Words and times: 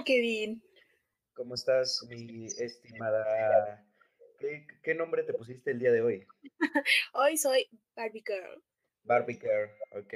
Hola, 0.00 0.06
Kevin. 0.06 0.62
¿Cómo 1.34 1.54
estás, 1.54 2.06
mi 2.08 2.46
estimada? 2.46 3.84
¿Qué, 4.82 4.94
nombre 4.94 5.24
te 5.24 5.34
pusiste 5.34 5.72
el 5.72 5.78
día 5.78 5.92
de 5.92 6.00
hoy? 6.00 6.26
hoy 7.12 7.36
soy 7.36 7.68
Barbie 7.94 8.24
Girl. 8.26 8.62
Barbie 9.04 9.38
Girl, 9.38 9.68
ok. 9.92 10.10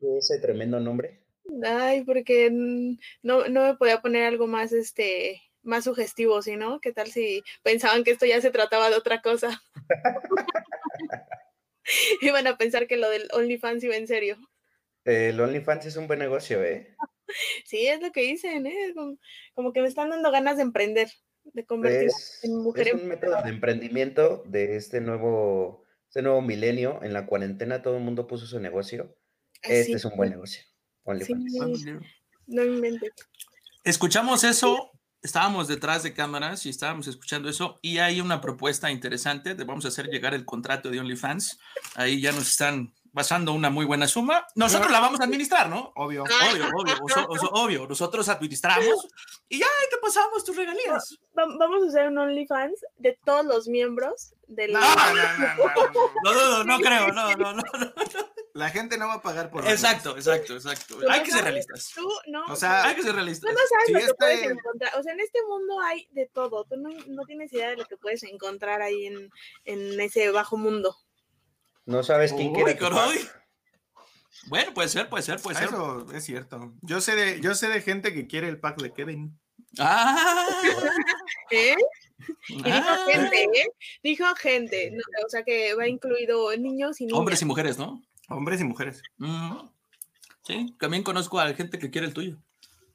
¿Qué 0.00 0.16
ese 0.16 0.38
tremendo 0.40 0.80
nombre? 0.80 1.20
Ay, 1.62 2.02
porque 2.04 2.48
no, 2.50 3.46
no 3.48 3.64
me 3.66 3.74
podía 3.76 4.00
poner 4.00 4.24
algo 4.24 4.46
más, 4.46 4.72
este, 4.72 5.42
más 5.62 5.84
sugestivo, 5.84 6.40
¿sí, 6.40 6.56
no? 6.56 6.80
¿Qué 6.80 6.94
tal 6.94 7.08
si 7.08 7.42
pensaban 7.62 8.02
que 8.02 8.12
esto 8.12 8.24
ya 8.24 8.40
se 8.40 8.50
trataba 8.50 8.88
de 8.88 8.96
otra 8.96 9.20
cosa? 9.20 9.62
Iban 12.22 12.46
a 12.46 12.56
pensar 12.56 12.86
que 12.86 12.96
lo 12.96 13.10
del 13.10 13.28
OnlyFans 13.34 13.84
iba 13.84 13.96
en 13.96 14.06
serio. 14.06 14.38
El 15.04 15.38
OnlyFans 15.38 15.84
es 15.84 15.96
un 15.96 16.06
buen 16.06 16.18
negocio, 16.18 16.64
¿eh? 16.64 16.96
Sí, 17.64 17.86
es 17.86 18.00
lo 18.00 18.12
que 18.12 18.22
dicen, 18.22 18.66
¿eh? 18.66 18.94
Como, 19.54 19.72
que 19.72 19.82
me 19.82 19.88
están 19.88 20.10
dando 20.10 20.30
ganas 20.30 20.56
de 20.56 20.62
emprender, 20.62 21.08
de 21.44 21.64
convertirme 21.64 22.12
en 22.42 22.56
mujer. 22.56 22.88
Es 22.88 22.94
un 22.94 23.08
método 23.08 23.42
de 23.42 23.50
emprendimiento 23.50 24.42
de 24.46 24.76
este 24.76 25.00
nuevo, 25.00 25.84
este 26.08 26.22
nuevo 26.22 26.42
milenio. 26.42 27.00
En 27.02 27.12
la 27.12 27.26
cuarentena 27.26 27.82
todo 27.82 27.96
el 27.96 28.02
mundo 28.02 28.26
puso 28.26 28.46
su 28.46 28.60
negocio. 28.60 29.16
Este 29.62 29.92
es 29.92 30.04
un 30.04 30.16
buen 30.16 30.30
negocio. 30.30 30.62
OnlyFans. 31.04 31.56
Ah, 31.60 32.00
no 32.46 32.64
inventes. 32.64 33.10
Escuchamos 33.84 34.44
eso 34.44 34.90
estábamos 35.22 35.68
detrás 35.68 36.02
de 36.02 36.14
cámaras 36.14 36.64
y 36.66 36.70
estábamos 36.70 37.06
escuchando 37.06 37.48
eso 37.48 37.78
y 37.82 37.98
hay 37.98 38.20
una 38.20 38.40
propuesta 38.40 38.90
interesante 38.90 39.54
de 39.54 39.64
vamos 39.64 39.84
a 39.84 39.88
hacer 39.88 40.06
llegar 40.06 40.34
el 40.34 40.44
contrato 40.44 40.90
de 40.90 41.00
OnlyFans. 41.00 41.58
Ahí 41.94 42.20
ya 42.20 42.32
nos 42.32 42.50
están 42.50 42.94
basando 43.12 43.52
una 43.52 43.70
muy 43.70 43.84
buena 43.84 44.06
suma. 44.08 44.46
Nosotros 44.54 44.90
la 44.90 45.00
vamos 45.00 45.20
a 45.20 45.24
administrar, 45.24 45.68
¿no? 45.68 45.92
Obvio, 45.96 46.24
obvio, 46.24 46.68
obvio, 46.74 47.50
obvio. 47.52 47.86
Nosotros 47.86 48.28
administramos 48.28 49.08
y 49.48 49.58
ya 49.58 49.66
te 49.90 49.96
pasamos 49.98 50.44
tus 50.44 50.56
regalías. 50.56 51.18
Vamos 51.34 51.84
a 51.84 51.88
hacer 51.88 52.08
un 52.08 52.18
OnlyFans 52.18 52.80
de 52.96 53.18
todos 53.24 53.44
los 53.44 53.68
miembros 53.68 54.34
de 54.46 54.68
la... 54.68 54.80
No, 54.80 54.94
no, 55.14 56.32
no, 56.32 56.64
no, 56.64 56.64
no, 56.64 56.78
creo, 56.78 57.08
no, 57.08 57.36
no, 57.36 57.54
no. 57.54 57.62
La 58.54 58.68
gente 58.68 58.98
no 58.98 59.06
va 59.06 59.14
a 59.14 59.22
pagar 59.22 59.50
por 59.50 59.66
Exacto, 59.66 60.16
exacto, 60.16 60.54
exacto. 60.54 60.98
Hay 61.08 61.22
que 61.22 61.30
ser 61.30 61.44
realistas. 61.44 61.92
Tú, 61.94 62.08
no. 62.26 62.44
O 62.46 62.56
sea, 62.56 62.84
hay 62.84 62.96
que 62.96 63.02
ser 63.02 63.14
realistas. 63.14 63.48
Tú 63.48 63.56
no 63.56 63.62
sabes 63.68 63.90
lo 63.90 64.08
que 64.08 64.14
puedes 64.14 64.40
este 64.40 64.52
encontrar. 64.52 64.98
O 64.98 65.02
sea, 65.02 65.12
en 65.12 65.20
este 65.20 65.38
mundo 65.48 65.80
hay 65.80 66.08
de 66.10 66.26
todo. 66.26 66.64
Tú 66.64 66.76
no, 66.76 66.90
no 67.06 67.22
tienes 67.26 67.52
idea 67.52 67.70
de 67.70 67.76
lo 67.76 67.84
que 67.84 67.96
puedes 67.96 68.22
encontrar 68.24 68.82
ahí 68.82 69.06
en, 69.06 69.30
en 69.64 70.00
ese 70.00 70.30
bajo 70.30 70.56
mundo. 70.56 70.96
No 71.90 72.04
sabes 72.04 72.32
quién 72.32 72.54
quiere. 72.54 72.78
Bueno, 74.46 74.72
puede 74.72 74.88
ser, 74.88 75.08
puede 75.08 75.24
ser, 75.24 75.40
puede 75.40 75.58
ser. 75.58 75.68
Eso 75.68 76.06
es 76.14 76.24
cierto. 76.24 76.72
Yo 76.82 77.00
sé 77.00 77.16
de, 77.16 77.40
yo 77.40 77.54
sé 77.56 77.68
de 77.68 77.82
gente 77.82 78.14
que 78.14 78.28
quiere 78.28 78.48
el 78.48 78.60
pack 78.60 78.80
de 78.80 78.92
Kevin. 78.92 79.36
Ah. 79.78 80.46
¿Eh? 81.50 81.74
dijo 82.48 82.68
ah. 82.68 83.06
gente, 83.12 83.42
¿eh? 83.42 83.68
Dijo 84.04 84.24
gente. 84.36 84.96
o 85.26 85.28
sea 85.28 85.42
que 85.42 85.74
va 85.74 85.88
incluido 85.88 86.56
niños 86.56 87.00
y 87.00 87.06
niñas. 87.06 87.18
Hombres 87.18 87.42
y 87.42 87.44
mujeres, 87.44 87.76
¿no? 87.76 88.00
Hombres 88.28 88.60
y 88.60 88.64
mujeres. 88.64 89.02
Sí, 90.42 90.76
también 90.78 91.02
conozco 91.02 91.40
a 91.40 91.52
gente 91.54 91.80
que 91.80 91.90
quiere 91.90 92.06
el 92.06 92.14
tuyo. 92.14 92.36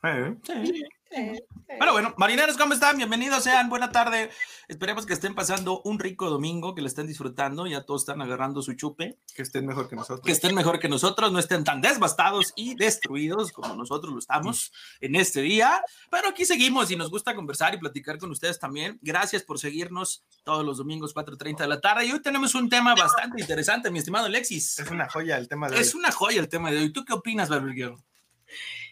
Eh. 0.03 0.35
Sí. 0.43 0.83
Pero 1.09 1.91
bueno, 1.91 2.13
marineros, 2.17 2.57
¿cómo 2.57 2.73
están? 2.73 2.97
Bienvenidos 2.97 3.43
sean, 3.43 3.69
buena 3.69 3.91
tarde. 3.91 4.29
Esperemos 4.67 5.05
que 5.05 5.13
estén 5.13 5.35
pasando 5.35 5.81
un 5.83 5.99
rico 5.99 6.29
domingo, 6.29 6.75
que 6.75 6.81
lo 6.81 6.87
estén 6.87 7.07
disfrutando, 7.07 7.67
ya 7.67 7.85
todos 7.85 8.01
están 8.01 8.21
agarrando 8.21 8.61
su 8.61 8.73
chupe. 8.73 9.17
Que 9.33 9.43
estén 9.43 9.65
mejor 9.65 9.87
que 9.87 9.95
nosotros. 9.95 10.25
Que 10.25 10.31
estén 10.31 10.55
mejor 10.55 10.79
que 10.79 10.89
nosotros, 10.89 11.31
no 11.31 11.39
estén 11.39 11.63
tan 11.63 11.81
devastados 11.81 12.53
y 12.55 12.75
destruidos 12.75 13.51
como 13.51 13.75
nosotros 13.75 14.13
lo 14.13 14.19
estamos 14.19 14.71
en 14.99 15.15
este 15.15 15.41
día. 15.41 15.81
Pero 16.09 16.29
aquí 16.29 16.45
seguimos 16.45 16.91
y 16.91 16.95
nos 16.95 17.09
gusta 17.09 17.35
conversar 17.35 17.73
y 17.73 17.77
platicar 17.77 18.17
con 18.17 18.31
ustedes 18.31 18.59
también. 18.59 18.99
Gracias 19.01 19.43
por 19.43 19.59
seguirnos 19.59 20.23
todos 20.43 20.65
los 20.65 20.77
domingos 20.77 21.15
4.30 21.15 21.57
de 21.59 21.67
la 21.67 21.81
tarde. 21.81 22.05
Y 22.05 22.11
hoy 22.11 22.21
tenemos 22.21 22.55
un 22.55 22.69
tema 22.69 22.95
bastante 22.95 23.41
interesante, 23.41 23.91
mi 23.91 23.99
estimado 23.99 24.25
Alexis. 24.25 24.79
Es 24.79 24.91
una 24.91 25.07
joya 25.09 25.37
el 25.37 25.47
tema 25.47 25.69
de 25.69 25.75
hoy. 25.75 25.81
Es 25.81 25.95
una 25.95 26.11
joya 26.11 26.39
el 26.39 26.49
tema 26.49 26.71
de 26.71 26.79
hoy. 26.79 26.91
¿Tú 26.91 27.05
qué 27.05 27.13
opinas, 27.13 27.49
Barbie 27.49 27.93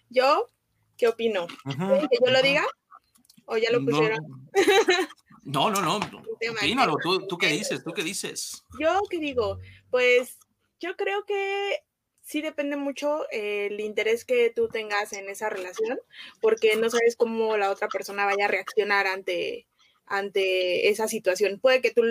Yo 0.10 0.50
¿Qué 0.98 1.08
opino? 1.08 1.48
¿Que 1.48 2.18
yo 2.26 2.32
lo 2.32 2.42
diga? 2.42 2.66
¿O 3.46 3.58
ya 3.58 3.72
lo 3.72 3.84
pusieron? 3.84 4.20
No, 5.46 5.70
no, 5.70 5.82
no. 5.82 5.98
Opínalo, 6.52 6.96
¿Tú, 7.02 7.28
¿Tú 7.28 7.38
qué 7.38 7.48
dices? 7.48 7.84
¿Tú 7.84 7.92
qué 7.92 8.02
dices? 8.02 8.64
Yo 8.80 9.02
qué 9.10 9.20
digo, 9.20 9.60
pues 9.92 10.38
yo 10.80 10.96
creo 10.96 11.26
que 11.26 11.84
sí 12.22 12.42
depende 12.42 12.78
mucho 12.78 13.30
el 13.30 13.80
interés 13.80 14.26
que 14.26 14.52
tú 14.56 14.70
tengas 14.70 15.14
en 15.14 15.30
esa 15.30 15.50
relación, 15.50 16.00
porque 16.42 16.76
no 16.78 16.90
sabes 16.90 17.16
cómo 17.16 17.58
la 17.58 17.70
otra 17.70 17.88
persona 17.90 18.26
vaya 18.26 18.46
a 18.46 18.50
reaccionar 18.50 19.08
ante, 19.08 19.68
ante 20.06 20.90
esa 20.90 21.08
situación. 21.08 21.60
Puede 21.60 21.82
que 21.82 21.92
tú 21.92 22.04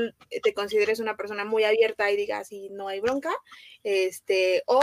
te 0.43 0.54
consideres 0.54 1.00
una 1.00 1.16
persona 1.16 1.44
muy 1.44 1.64
abierta 1.64 2.10
y 2.10 2.16
digas, 2.16 2.49
si 2.49 2.69
no 2.70 2.88
hay 2.88 3.00
bronca, 3.00 3.34
este, 3.82 4.62
o 4.66 4.82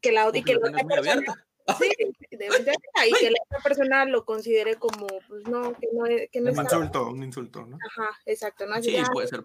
que 0.00 0.12
la, 0.12 0.30
y 0.32 0.42
que 0.42 0.54
la 0.54 0.68
otra 0.68 0.84
persona, 0.84 1.46
Sí, 1.80 1.90
de 2.36 2.46
y 3.08 3.12
que 3.12 3.30
la 3.30 3.38
otra 3.44 3.60
persona 3.62 4.04
lo 4.04 4.24
considere 4.24 4.76
como, 4.76 5.06
pues 5.28 5.46
no, 5.48 5.72
que 5.74 5.88
no, 5.92 6.04
que 6.30 6.40
no 6.40 6.52
un 6.52 6.58
insulto, 6.58 7.08
un 7.08 7.22
insulto, 7.22 7.66
¿no? 7.66 7.78
Ajá, 7.90 8.10
exacto, 8.26 8.66
¿no? 8.66 8.82
sí, 8.82 8.96
puede 9.12 9.28
ser. 9.28 9.44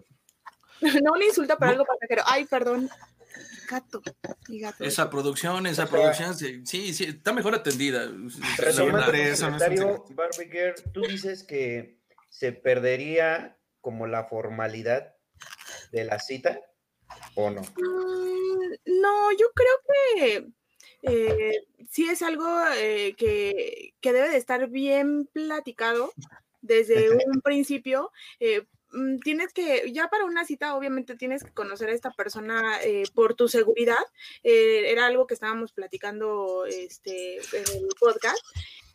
no 1.04 1.14
un 1.14 1.24
insulto 1.24 1.58
para 1.58 1.72
algo 1.72 1.86
pasajero. 1.86 2.24
Ay, 2.26 2.46
perdón. 2.46 2.90
Gato, 3.70 4.02
gato. 4.50 4.84
Esa 4.84 5.10
producción, 5.10 5.66
esa 5.66 5.88
producción, 5.88 6.36
sí, 6.36 6.66
sí, 6.66 7.04
está 7.06 7.32
mejor 7.32 7.56
atendida. 7.56 8.12
Resumiendo 8.58 10.06
Barbie 10.10 10.74
tú 10.94 11.02
dices 11.02 11.44
que 11.44 12.02
se 12.30 12.52
perdería 12.52 13.58
como 13.80 14.08
la 14.08 14.26
formalidad 14.26 15.16
de 15.92 16.04
la 16.04 16.20
cita, 16.20 16.60
¿o 17.36 17.50
no? 17.50 17.62
Mm, 17.62 19.02
no, 19.02 19.32
yo 19.32 19.48
creo 19.54 19.80
que 19.88 20.52
eh, 21.04 21.64
sí 21.90 22.08
es 22.08 22.22
algo 22.22 22.48
eh, 22.76 23.16
que, 23.18 23.94
debe 24.02 24.30
de 24.30 24.38
estar 24.38 24.68
bien 24.70 25.28
platicado 25.34 26.14
desde 26.62 27.10
un 27.10 27.42
principio. 27.42 28.12
Eh, 28.40 28.64
mm, 28.92 29.20
tienes 29.20 29.54
que, 29.54 29.92
ya 29.92 30.10
para 30.10 30.26
una 30.26 30.46
cita, 30.46 30.76
obviamente 30.76 31.16
tienes 31.16 31.44
que 31.44 31.54
conocer 31.54 31.90
a 31.90 31.94
esta 31.94 32.12
persona 32.12 32.80
por 33.14 33.36
tu 33.36 33.48
seguridad. 33.48 34.04
era 34.44 35.08
algo 35.08 35.28
que 35.28 35.34
estábamos 35.34 35.74
platicando 35.74 36.66
este, 36.66 37.38
en 37.38 37.84
el 37.84 37.88
podcast 38.00 38.40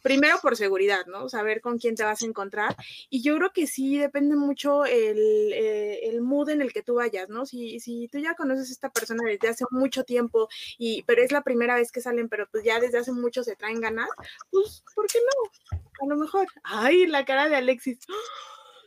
primero 0.06 0.38
por 0.40 0.56
seguridad, 0.56 1.04
¿no? 1.06 1.28
Saber 1.28 1.60
con 1.60 1.78
quién 1.78 1.96
te 1.96 2.04
vas 2.04 2.22
a 2.22 2.26
encontrar. 2.26 2.76
Y 3.10 3.22
yo 3.22 3.36
creo 3.38 3.52
que 3.52 3.66
sí 3.66 3.98
depende 3.98 4.36
mucho 4.36 4.84
el, 4.84 5.50
eh, 5.52 6.16
mood 6.22 6.50
en 6.50 6.62
el 6.62 6.72
que 6.72 6.84
tú 6.84 6.94
vayas, 6.94 7.28
¿no? 7.28 7.44
Si, 7.44 7.80
si 7.80 8.06
tú 8.06 8.18
ya 8.18 8.34
conoces 8.34 8.68
a 8.68 8.72
esta 8.72 8.90
persona 8.90 9.24
desde 9.26 9.48
hace 9.48 9.64
mucho 9.72 10.04
tiempo, 10.04 10.48
y, 10.78 11.02
pero 11.02 11.24
es 11.24 11.32
la 11.32 11.42
primera 11.42 11.74
vez 11.74 11.90
que 11.90 12.00
salen, 12.00 12.28
pero 12.28 12.46
pues 12.48 12.62
ya 12.62 12.78
desde 12.78 12.98
hace 12.98 13.10
mucho 13.10 13.42
se 13.42 13.56
traen 13.56 13.80
ganas, 13.80 14.08
pues, 14.48 14.84
¿por 14.94 15.08
qué 15.08 15.18
no? 15.18 15.80
A 16.04 16.06
lo 16.06 16.16
mejor. 16.16 16.46
Ay, 16.62 17.08
la 17.08 17.24
cara 17.24 17.48
de 17.48 17.56
Alexis. 17.56 17.98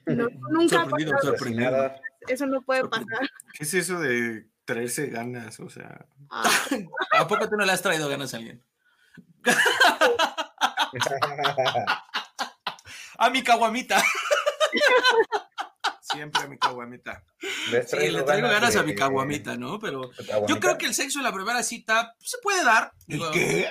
No, 0.05 0.27
nunca 0.49 0.87
sorprendido, 1.21 1.93
Eso 2.27 2.47
no 2.47 2.61
puede 2.63 2.87
pasar. 2.87 3.29
¿Qué 3.53 3.63
es 3.63 3.73
eso 3.75 3.99
de 3.99 4.47
traerse 4.65 5.05
ganas? 5.07 5.59
O 5.59 5.69
sea. 5.69 6.07
Ah. 6.31 6.49
¿A 7.19 7.27
poco 7.27 7.47
tú 7.47 7.57
no 7.57 7.65
le 7.65 7.73
has 7.73 7.81
traído 7.83 8.09
ganas 8.09 8.33
a 8.33 8.37
alguien? 8.37 8.63
a 13.17 13.29
mi 13.29 13.43
caguamita. 13.43 14.01
Siempre 16.01 16.43
a 16.43 16.47
mi 16.47 16.57
caguamita. 16.57 17.23
Sí, 17.39 18.09
le 18.09 18.23
traigo 18.23 18.49
ganas 18.49 18.75
a 18.75 18.83
mi 18.83 18.95
caguamita, 18.95 19.55
¿no? 19.57 19.79
Pero 19.79 20.09
yo 20.47 20.59
creo 20.59 20.77
que 20.77 20.87
el 20.87 20.93
sexo 20.93 21.19
en 21.19 21.25
la 21.25 21.33
primera 21.33 21.63
cita 21.63 22.15
se 22.19 22.37
puede 22.41 22.63
dar. 22.63 22.91
qué? 23.33 23.69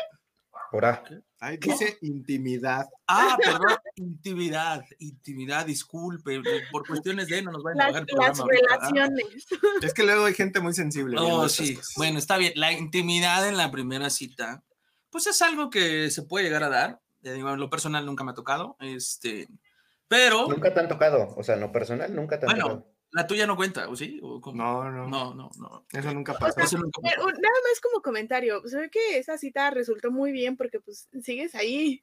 Ahora. 0.72 1.02
Ahí 1.40 1.56
dice 1.56 1.99
intimidad. 2.02 2.87
Ah, 3.06 3.38
perdón, 3.43 3.78
intimidad, 3.94 4.84
intimidad, 4.99 5.64
disculpe, 5.64 6.40
por 6.72 6.87
cuestiones 6.87 7.28
de 7.28 7.43
no 7.43 7.52
nos 7.52 7.62
vayan 7.62 7.81
a 7.81 8.04
programa. 8.04 8.28
Las 8.28 8.90
relaciones. 8.90 9.46
Es 9.81 9.94
que 9.94 10.02
luego 10.02 10.25
hay 10.25 10.34
gente 10.34 10.61
muy 10.61 10.75
sensible. 10.75 11.16
Oh, 11.20 11.49
sí. 11.49 11.78
Bueno, 11.96 12.19
está 12.19 12.38
bien. 12.38 12.54
La 12.56 12.72
intimidad 12.72 13.46
en 13.46 13.56
la 13.56 13.70
primera 13.70 14.11
cita, 14.11 14.64
pues 15.10 15.26
es 15.26 15.40
algo 15.43 15.70
que 15.70 16.10
se 16.10 16.22
puede 16.22 16.44
llegar 16.44 16.62
a 16.64 16.69
dar 16.69 17.00
lo 17.22 17.70
personal 17.70 18.05
nunca 18.06 18.25
me 18.25 18.32
ha 18.32 18.34
tocado, 18.34 18.76
este, 18.81 19.49
pero... 20.06 20.49
Nunca 20.49 20.72
te 20.72 20.81
han 20.81 20.88
tocado, 20.88 21.34
o 21.37 21.43
sea, 21.43 21.55
en 21.55 21.60
lo 21.60 21.72
personal 21.72 22.14
nunca 22.14 22.38
te 22.38 22.46
han 22.46 22.58
bueno, 22.58 22.87
La 23.10 23.26
tuya 23.26 23.46
no 23.46 23.56
cuenta, 23.56 23.88
¿o 23.88 23.96
sí? 23.96 24.20
no, 24.22 24.90
no, 24.90 25.08
no, 25.08 25.34
no, 25.34 25.50
no. 25.56 25.87
Eso 25.93 26.12
nunca 26.14 26.34
pasa. 26.34 26.60
Nada 26.60 26.72
más 26.75 27.81
como 27.82 28.02
comentario, 28.02 28.62
se 28.66 28.78
ve 28.78 28.90
que 28.90 29.19
esa 29.19 29.38
cita 29.38 29.70
resultó 29.70 30.10
muy 30.10 30.32
bien 30.32 30.56
porque 30.56 30.81
pues 30.81 31.08
sigues 31.22 31.54
ahí. 31.54 32.02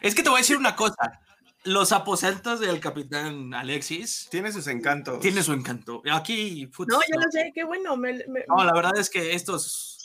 Es 0.00 0.14
que 0.14 0.22
te 0.22 0.28
voy 0.28 0.38
a 0.38 0.42
decir 0.42 0.56
una 0.56 0.76
cosa. 0.76 1.20
Los 1.64 1.90
aposentos 1.90 2.60
del 2.60 2.78
capitán 2.78 3.52
Alexis. 3.52 4.28
Tiene 4.30 4.52
sus 4.52 4.68
encantos. 4.68 5.18
Tiene 5.18 5.42
su 5.42 5.52
encanto. 5.52 6.00
Aquí. 6.12 6.70
no, 6.78 7.00
yo 7.00 7.20
no 7.20 7.30
sé, 7.32 7.50
qué 7.52 7.64
bueno. 7.64 7.96
no, 7.96 8.64
la 8.64 8.72
verdad 8.72 8.96
es 8.96 9.10
que 9.10 9.34
estos 9.34 9.95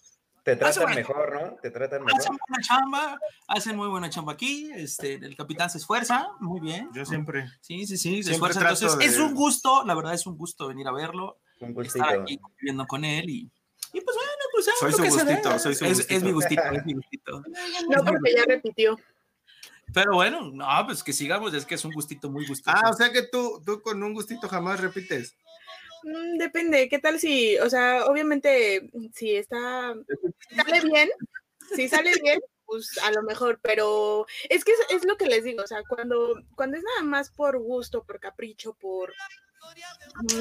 te 0.43 0.55
tratan 0.55 0.95
mejor, 0.95 1.33
¿no? 1.33 1.55
Te 1.61 1.69
tratan 1.69 2.03
mejor. 2.03 2.19
Hacen 2.19 2.37
buena 2.37 2.63
chamba, 2.63 3.19
hacen 3.47 3.75
muy 3.75 3.87
buena 3.87 4.09
chamba 4.09 4.33
aquí. 4.33 4.71
Este, 4.73 5.13
el 5.13 5.35
capitán 5.35 5.69
se 5.69 5.77
esfuerza, 5.77 6.29
muy 6.39 6.59
bien. 6.59 6.89
Yo 6.93 7.05
siempre. 7.05 7.47
Sí, 7.61 7.85
sí, 7.85 7.97
sí, 7.97 8.23
se 8.23 8.31
esfuerza. 8.33 8.61
Entonces, 8.61 8.95
es 9.01 9.17
un 9.19 9.35
gusto, 9.35 9.83
la 9.85 9.93
verdad 9.93 10.13
es 10.13 10.25
un 10.25 10.37
gusto 10.37 10.67
venir 10.67 10.87
a 10.87 10.91
verlo. 10.91 11.39
Un 11.59 11.73
gustito. 11.73 12.03
Estar 12.03 12.21
aquí 12.21 12.39
viviendo 12.59 12.87
con 12.87 13.05
él 13.05 13.29
y, 13.29 13.51
y 13.93 14.01
pues 14.01 14.17
bueno, 14.17 14.31
pues 14.51 14.65
soy 14.79 14.91
su 14.93 15.03
gustito, 15.03 15.59
soy 15.59 15.75
su 15.75 15.85
es, 15.85 15.97
gustito. 15.97 16.15
Es 16.15 16.23
mi 16.23 16.31
gustito, 16.31 16.61
es 16.71 16.85
mi 16.85 16.93
gustito. 16.93 17.43
No, 17.89 18.03
porque 18.03 18.35
ya 18.35 18.43
repitió. 18.47 18.97
Pero 19.93 20.13
bueno, 20.13 20.49
no, 20.51 20.65
pues 20.85 21.03
que 21.03 21.13
sigamos, 21.13 21.53
es 21.53 21.65
que 21.65 21.75
es 21.75 21.85
un 21.85 21.91
gustito 21.91 22.29
muy 22.29 22.47
gustoso. 22.47 22.77
Ah, 22.81 22.89
o 22.89 22.93
sea 22.93 23.11
que 23.11 23.23
tú, 23.23 23.61
tú 23.65 23.81
con 23.81 24.01
un 24.01 24.13
gustito 24.13 24.47
jamás 24.47 24.79
repites. 24.79 25.35
Mm, 26.03 26.37
depende, 26.37 26.89
¿qué 26.89 26.99
tal 26.99 27.19
si, 27.19 27.57
o 27.59 27.69
sea, 27.69 28.05
obviamente, 28.05 28.89
si 29.13 29.35
está, 29.35 29.93
sale 30.55 30.81
bien, 30.81 31.09
si 31.75 31.87
sale 31.87 32.11
bien, 32.21 32.39
pues 32.65 32.97
a 33.03 33.11
lo 33.11 33.23
mejor, 33.23 33.59
pero 33.61 34.25
es 34.49 34.63
que 34.63 34.71
es, 34.89 35.05
lo 35.05 35.17
que 35.17 35.27
les 35.27 35.43
digo, 35.43 35.63
o 35.63 35.67
sea, 35.67 35.83
cuando, 35.87 36.35
cuando 36.55 36.77
es 36.77 36.83
nada 36.83 37.03
más 37.03 37.29
por 37.29 37.59
gusto, 37.59 38.03
por 38.03 38.19
capricho, 38.19 38.73
por 38.73 39.13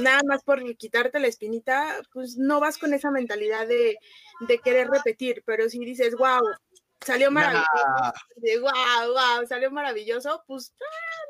nada 0.01 0.23
más 0.25 0.43
por 0.43 0.63
quitarte 0.77 1.21
la 1.21 1.27
espinita, 1.27 2.01
pues 2.13 2.37
no 2.37 2.61
vas 2.61 2.79
con 2.79 2.95
esa 2.95 3.11
mentalidad 3.11 3.67
de, 3.67 3.99
de 4.41 4.59
querer 4.59 4.89
repetir, 4.89 5.43
pero 5.45 5.69
si 5.69 5.85
dices, 5.85 6.15
wow, 6.15 6.41
salió 7.05 7.31
maravilloso, 7.31 7.67
wow, 8.61 9.13
wow, 9.13 9.47
salió 9.49 9.71
maravilloso, 9.71 10.43
pues... 10.47 10.75
Ah, 10.81 10.85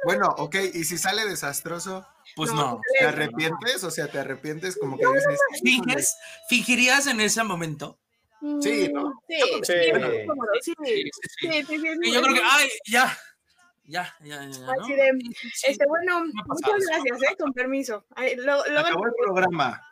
bueno, 0.04 0.34
ok, 0.38 0.56
y 0.74 0.84
si 0.84 0.98
sale 0.98 1.26
desastroso, 1.26 2.06
pues 2.36 2.52
no. 2.52 2.80
¿Te 2.98 3.06
arrepientes? 3.06 3.84
O 3.84 3.90
sea, 3.90 4.08
¿te 4.08 4.18
arrepientes 4.18 4.76
como 4.76 4.98
que 4.98 5.06
dices... 5.06 5.40
¿Finges? 5.62 6.16
¿Fingirías 6.48 7.06
en 7.06 7.20
ese 7.20 7.42
momento? 7.44 7.98
Sí, 8.60 8.90
¿no? 8.92 9.12
Sí, 9.28 9.38
sí, 9.62 9.72
sí, 10.62 10.74
sí, 11.66 11.78
sí, 11.78 12.12
Yo 12.12 12.22
creo 12.22 12.34
que, 12.34 12.40
ay, 12.42 12.68
ya, 12.86 13.14
ya, 13.84 14.14
ya, 14.20 14.46
ya. 14.46 14.58
¿no? 14.60 14.72
Así 14.80 14.94
de, 14.94 15.10
este, 15.66 15.84
bueno, 15.86 16.24
muchas 16.46 16.86
gracias, 16.86 17.22
¿eh? 17.22 17.36
Con 17.38 17.52
permiso. 17.52 18.06
Lo, 18.36 18.60
Acabó 18.78 19.06
el 19.06 19.12
programa. 19.22 19.86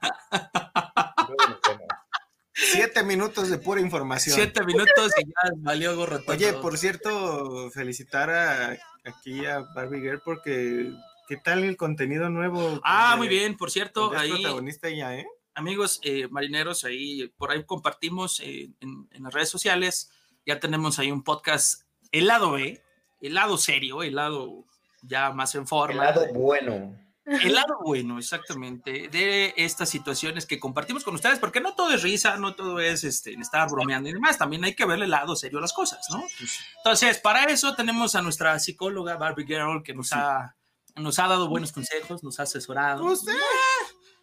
Siete 2.70 3.02
minutos 3.02 3.50
de 3.50 3.58
pura 3.58 3.80
información. 3.80 4.34
Siete 4.34 4.64
minutos 4.64 5.12
y 5.20 5.26
ya 5.26 5.52
valió 5.58 5.96
gorro 5.96 6.20
Oye, 6.26 6.52
por 6.54 6.78
cierto, 6.78 7.70
felicitar 7.70 8.30
a, 8.30 8.78
aquí 9.04 9.44
a 9.46 9.60
Barbie 9.74 10.00
Girl 10.00 10.22
porque 10.24 10.92
¿qué 11.28 11.36
tal 11.36 11.64
el 11.64 11.76
contenido 11.76 12.28
nuevo? 12.28 12.80
Ah, 12.84 13.16
muy 13.16 13.28
bien, 13.28 13.56
por 13.56 13.70
cierto, 13.70 14.12
ahí 14.16 14.30
protagonista 14.30 14.88
ya, 14.90 15.16
¿eh? 15.16 15.26
Amigos 15.54 16.00
eh, 16.02 16.28
marineros, 16.28 16.84
ahí 16.84 17.28
por 17.36 17.50
ahí 17.50 17.64
compartimos 17.64 18.40
eh, 18.40 18.70
en, 18.80 19.08
en, 19.10 19.22
las 19.22 19.34
redes 19.34 19.50
sociales. 19.50 20.10
Ya 20.46 20.58
tenemos 20.60 20.98
ahí 20.98 21.10
un 21.10 21.22
podcast, 21.22 21.82
el 22.10 22.26
lado 22.26 22.52
B, 22.52 22.82
el 23.20 23.34
lado 23.34 23.58
serio, 23.58 24.02
el 24.02 24.14
lado 24.14 24.64
ya 25.02 25.32
más 25.32 25.54
en 25.54 25.66
forma. 25.66 25.92
El 26.08 26.14
lado 26.14 26.32
bueno. 26.32 27.01
El 27.24 27.54
lado 27.54 27.78
bueno, 27.84 28.18
exactamente, 28.18 29.08
de 29.08 29.54
estas 29.56 29.88
situaciones 29.88 30.46
que 30.46 30.58
compartimos 30.58 31.04
con 31.04 31.14
ustedes, 31.14 31.38
porque 31.38 31.60
no 31.60 31.74
todo 31.74 31.92
es 31.92 32.02
risa, 32.02 32.36
no 32.36 32.54
todo 32.54 32.80
es 32.80 33.04
este, 33.04 33.32
estar 33.34 33.68
bromeando 33.70 34.08
y 34.08 34.12
demás, 34.12 34.38
también 34.38 34.64
hay 34.64 34.74
que 34.74 34.84
verle 34.84 35.04
el 35.04 35.12
lado 35.12 35.36
serio 35.36 35.58
a 35.58 35.62
las 35.62 35.72
cosas, 35.72 36.04
¿no? 36.10 36.22
Entonces, 36.78 37.18
para 37.18 37.44
eso 37.44 37.74
tenemos 37.74 38.14
a 38.16 38.22
nuestra 38.22 38.58
psicóloga 38.58 39.16
Barbie 39.16 39.46
Girl, 39.46 39.82
que 39.82 39.94
nos, 39.94 40.12
ha, 40.12 40.56
nos 40.96 41.18
ha 41.18 41.28
dado 41.28 41.48
buenos 41.48 41.72
consejos, 41.72 42.24
nos 42.24 42.40
ha 42.40 42.44
asesorado. 42.44 43.04
¿Usted? 43.04 43.32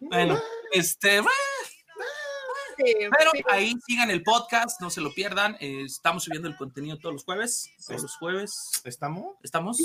Bueno, 0.02 0.40
este, 0.72 1.22
pero 2.80 3.32
ahí 3.50 3.74
sigan 3.86 4.10
el 4.10 4.24
podcast, 4.24 4.80
no 4.82 4.90
se 4.90 5.02
lo 5.02 5.14
pierdan. 5.14 5.56
Eh, 5.60 5.84
estamos 5.86 6.24
subiendo 6.24 6.48
el 6.48 6.56
contenido 6.56 6.98
todos 6.98 7.14
los 7.14 7.24
jueves. 7.24 7.72
Todos 7.86 8.04
los 8.04 8.16
jueves. 8.18 8.82
¿Estamos? 8.84 9.36
¿Estamos? 9.44 9.78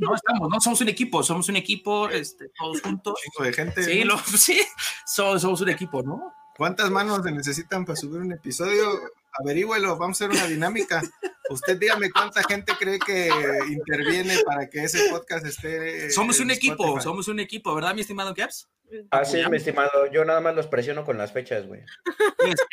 no, 0.00 0.14
estamos, 0.14 0.48
no, 0.48 0.60
somos 0.60 0.80
un 0.80 0.88
equipo, 0.88 1.22
somos 1.22 1.48
un 1.48 1.56
equipo, 1.56 2.08
este, 2.08 2.50
todos 2.58 2.80
juntos. 2.82 3.14
Chico 3.22 3.44
de 3.44 3.52
gente. 3.52 3.82
Sí, 3.82 4.02
sí 4.36 4.60
somos, 5.06 5.42
somos, 5.42 5.60
un 5.60 5.68
equipo, 5.68 6.02
¿no? 6.02 6.32
¿Cuántas 6.56 6.90
manos 6.90 7.22
se 7.22 7.32
necesitan 7.32 7.84
para 7.84 7.96
subir 7.96 8.20
un 8.20 8.32
episodio? 8.32 9.00
Averígüelo, 9.32 9.96
vamos 9.96 10.20
a 10.20 10.24
hacer 10.24 10.36
una 10.36 10.46
dinámica. 10.46 11.02
Usted 11.50 11.78
dígame 11.78 12.10
cuánta 12.10 12.42
gente 12.44 12.72
cree 12.78 12.98
que 12.98 13.28
interviene 13.68 14.38
para 14.46 14.70
que 14.70 14.84
ese 14.84 15.10
podcast 15.10 15.44
esté. 15.44 16.10
Somos 16.10 16.38
un 16.38 16.52
equipo, 16.52 17.00
somos 17.00 17.26
un 17.26 17.40
equipo, 17.40 17.74
¿verdad, 17.74 17.92
mi 17.94 18.02
estimado 18.02 18.34
Caps? 18.34 18.68
Así 19.10 19.40
es, 19.40 19.50
mi 19.50 19.56
estimado. 19.56 20.10
Yo 20.12 20.24
nada 20.24 20.40
más 20.40 20.54
los 20.54 20.68
presiono 20.68 21.04
con 21.04 21.18
las 21.18 21.32
fechas, 21.32 21.66
güey. 21.66 21.80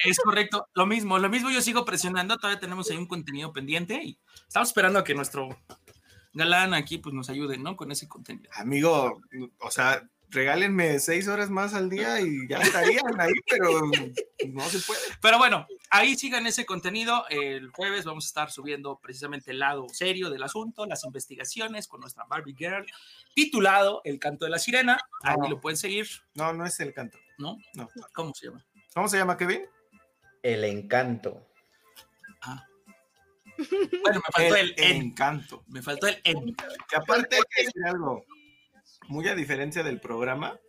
Es, 0.06 0.20
correcto. 0.20 0.70
Lo 0.76 0.86
mismo, 0.86 1.18
lo 1.18 1.30
mismo 1.30 1.50
yo 1.50 1.62
sigo 1.62 1.86
presionando. 1.86 2.38
Todavía 2.38 2.60
tenemos 2.60 2.90
ahí 2.90 2.98
un 2.98 3.08
contenido 3.08 3.52
pendiente 3.52 4.00
y 4.04 4.20
estamos 4.48 4.70
esperando 4.70 5.00
a 5.00 5.04
que 5.04 5.16
nuestro 5.16 5.50
galán 6.34 6.74
aquí 6.74 7.00
pues 7.00 7.14
nos 7.16 7.30
ayude, 7.30 7.58
¿no? 7.58 7.76
Con 7.76 7.92
ese 7.92 8.08
contenido. 8.08 8.50
Amigo, 8.54 9.22
o 9.60 9.72
sea, 9.72 10.08
regálenme 10.30 11.00
seis 11.00 11.28
horas 11.28 11.50
más 11.50 11.74
al 11.74 11.90
día 11.90 12.20
y 12.22 12.48
ya 12.48 12.58
estarían 12.58 13.20
ahí, 13.20 13.34
pero 13.50 13.82
no 14.50 14.70
se 14.70 14.80
puede. 14.80 15.00
Pero 15.22 15.38
bueno, 15.38 15.68
ahí 15.90 16.16
sigan 16.16 16.48
ese 16.48 16.66
contenido. 16.66 17.26
El 17.30 17.70
jueves 17.70 18.06
vamos 18.06 18.26
a 18.26 18.28
estar 18.28 18.52
subiendo 18.52 19.00
precisamente 19.00 19.52
el 19.52 19.60
lado 19.60 19.88
serio 19.90 20.30
del 20.30 20.44
asunto, 20.44 20.86
las 20.86 21.04
investigaciones 21.06 21.88
con 21.88 22.02
nuestra 22.02 22.26
Barbie 22.26 22.56
Girl, 22.58 22.86
titulado 23.34 24.02
El 24.04 24.20
canto 24.20 24.46
de 24.46 24.52
la 24.52 24.60
sirena. 24.60 25.00
Ahí 25.24 25.50
lo 25.50 25.62
pueden 25.62 25.78
seguir. 25.78 26.08
No, 26.36 26.54
no 26.54 26.66
es 26.66 26.80
el 26.80 26.94
canto. 26.94 27.18
¿No? 27.38 27.58
No. 27.74 27.90
¿Cómo 28.14 28.34
se 28.34 28.48
llama? 28.48 28.66
¿Cómo 28.94 29.08
se 29.08 29.18
llama, 29.18 29.38
Kevin? 29.38 29.66
El 30.42 30.64
encanto. 30.64 31.48
Ah. 32.42 32.66
Bueno, 33.58 34.22
me 34.22 34.34
faltó 34.34 34.56
el, 34.56 34.74
encanto. 34.78 35.64
Me 35.68 35.82
faltó 35.82 36.08
el 36.08 36.22
en. 36.24 36.56
Que 36.56 36.96
aparte 36.96 37.36
hay 37.36 37.42
que 37.50 37.64
decir 37.64 37.86
algo 37.86 38.24
muy 39.08 39.28
a 39.28 39.36
diferencia 39.36 39.84
del 39.84 40.00
programa, 40.00 40.60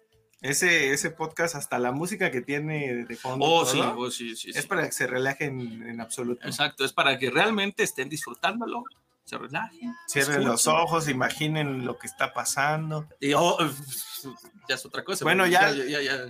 ese, 0.40 0.92
ese 0.92 1.10
podcast, 1.10 1.56
hasta 1.56 1.78
la 1.78 1.92
música 1.92 2.30
que 2.30 2.40
tiene 2.40 3.04
de 3.04 3.16
fondo. 3.16 3.44
Oh, 3.44 3.62
oh 3.62 4.10
sí, 4.10 4.36
sí, 4.36 4.50
Es 4.54 4.66
para 4.66 4.86
que 4.86 4.92
se 4.92 5.06
relajen 5.06 5.82
en 5.82 6.00
absoluto. 6.00 6.46
Exacto, 6.46 6.84
es 6.84 6.92
para 6.92 7.18
que 7.18 7.30
realmente 7.30 7.82
estén 7.82 8.08
disfrutándolo, 8.08 8.84
se 9.24 9.36
relajen. 9.36 9.94
Cierren 10.06 10.44
los 10.44 10.66
ojos, 10.68 11.08
imaginen 11.08 11.84
lo 11.84 11.98
que 11.98 12.06
está 12.06 12.32
pasando. 12.32 13.08
Y 13.20 13.34
oh, 13.34 13.58
ya 14.68 14.76
es 14.76 14.86
otra 14.86 15.04
cosa. 15.04 15.24
Bueno, 15.24 15.46
ya, 15.46 15.74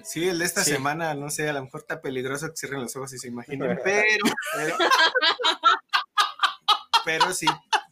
sí, 0.03 0.27
el 0.27 0.39
de 0.39 0.45
esta 0.45 0.65
semana, 0.65 1.15
no 1.15 1.31
sé, 1.31 1.49
a 1.49 1.53
lo 1.53 1.63
mejor 1.63 1.81
está 1.81 2.01
peligroso 2.01 2.49
que 2.49 2.57
cierren 2.57 2.81
los 2.81 2.97
ojos 2.97 3.13
y 3.13 3.19
se 3.19 3.29
imaginen, 3.29 3.79
pero, 3.85 4.25
pero, 4.57 4.77
pero 7.09 7.33
sí, 7.33 7.47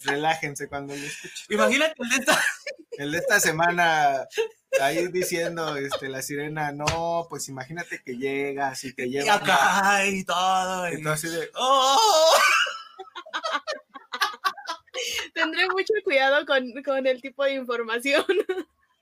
relájense 0.05 0.69
cuando 0.69 0.95
lo 0.95 1.01
escuchen. 1.01 1.47
Imagínate 1.49 1.95
el 1.99 2.09
de 2.11 2.17
esta 2.17 2.45
el 2.99 3.13
de 3.13 3.19
esta 3.19 3.41
semana 3.41 4.29
ahí 4.79 5.09
diciendo 5.09 5.75
este 5.75 6.11
la 6.11 6.21
sirena 6.21 6.71
no 6.71 7.27
pues 7.31 7.49
imagínate 7.49 8.03
que 8.05 8.19
llegas 8.19 8.85
y 8.85 8.93
te 8.93 9.09
lleva 9.09 9.37
acá 9.37 10.07
y 10.07 10.23
todo 10.23 10.93
y, 10.93 11.09
así 11.09 11.29
de 11.29 11.51
oh". 11.55 12.35
tendré 15.35 15.67
mucho 15.71 15.95
cuidado 16.05 16.45
con, 16.45 17.07
el 17.07 17.23
tipo 17.23 17.45
de 17.45 17.55
información 17.55 18.27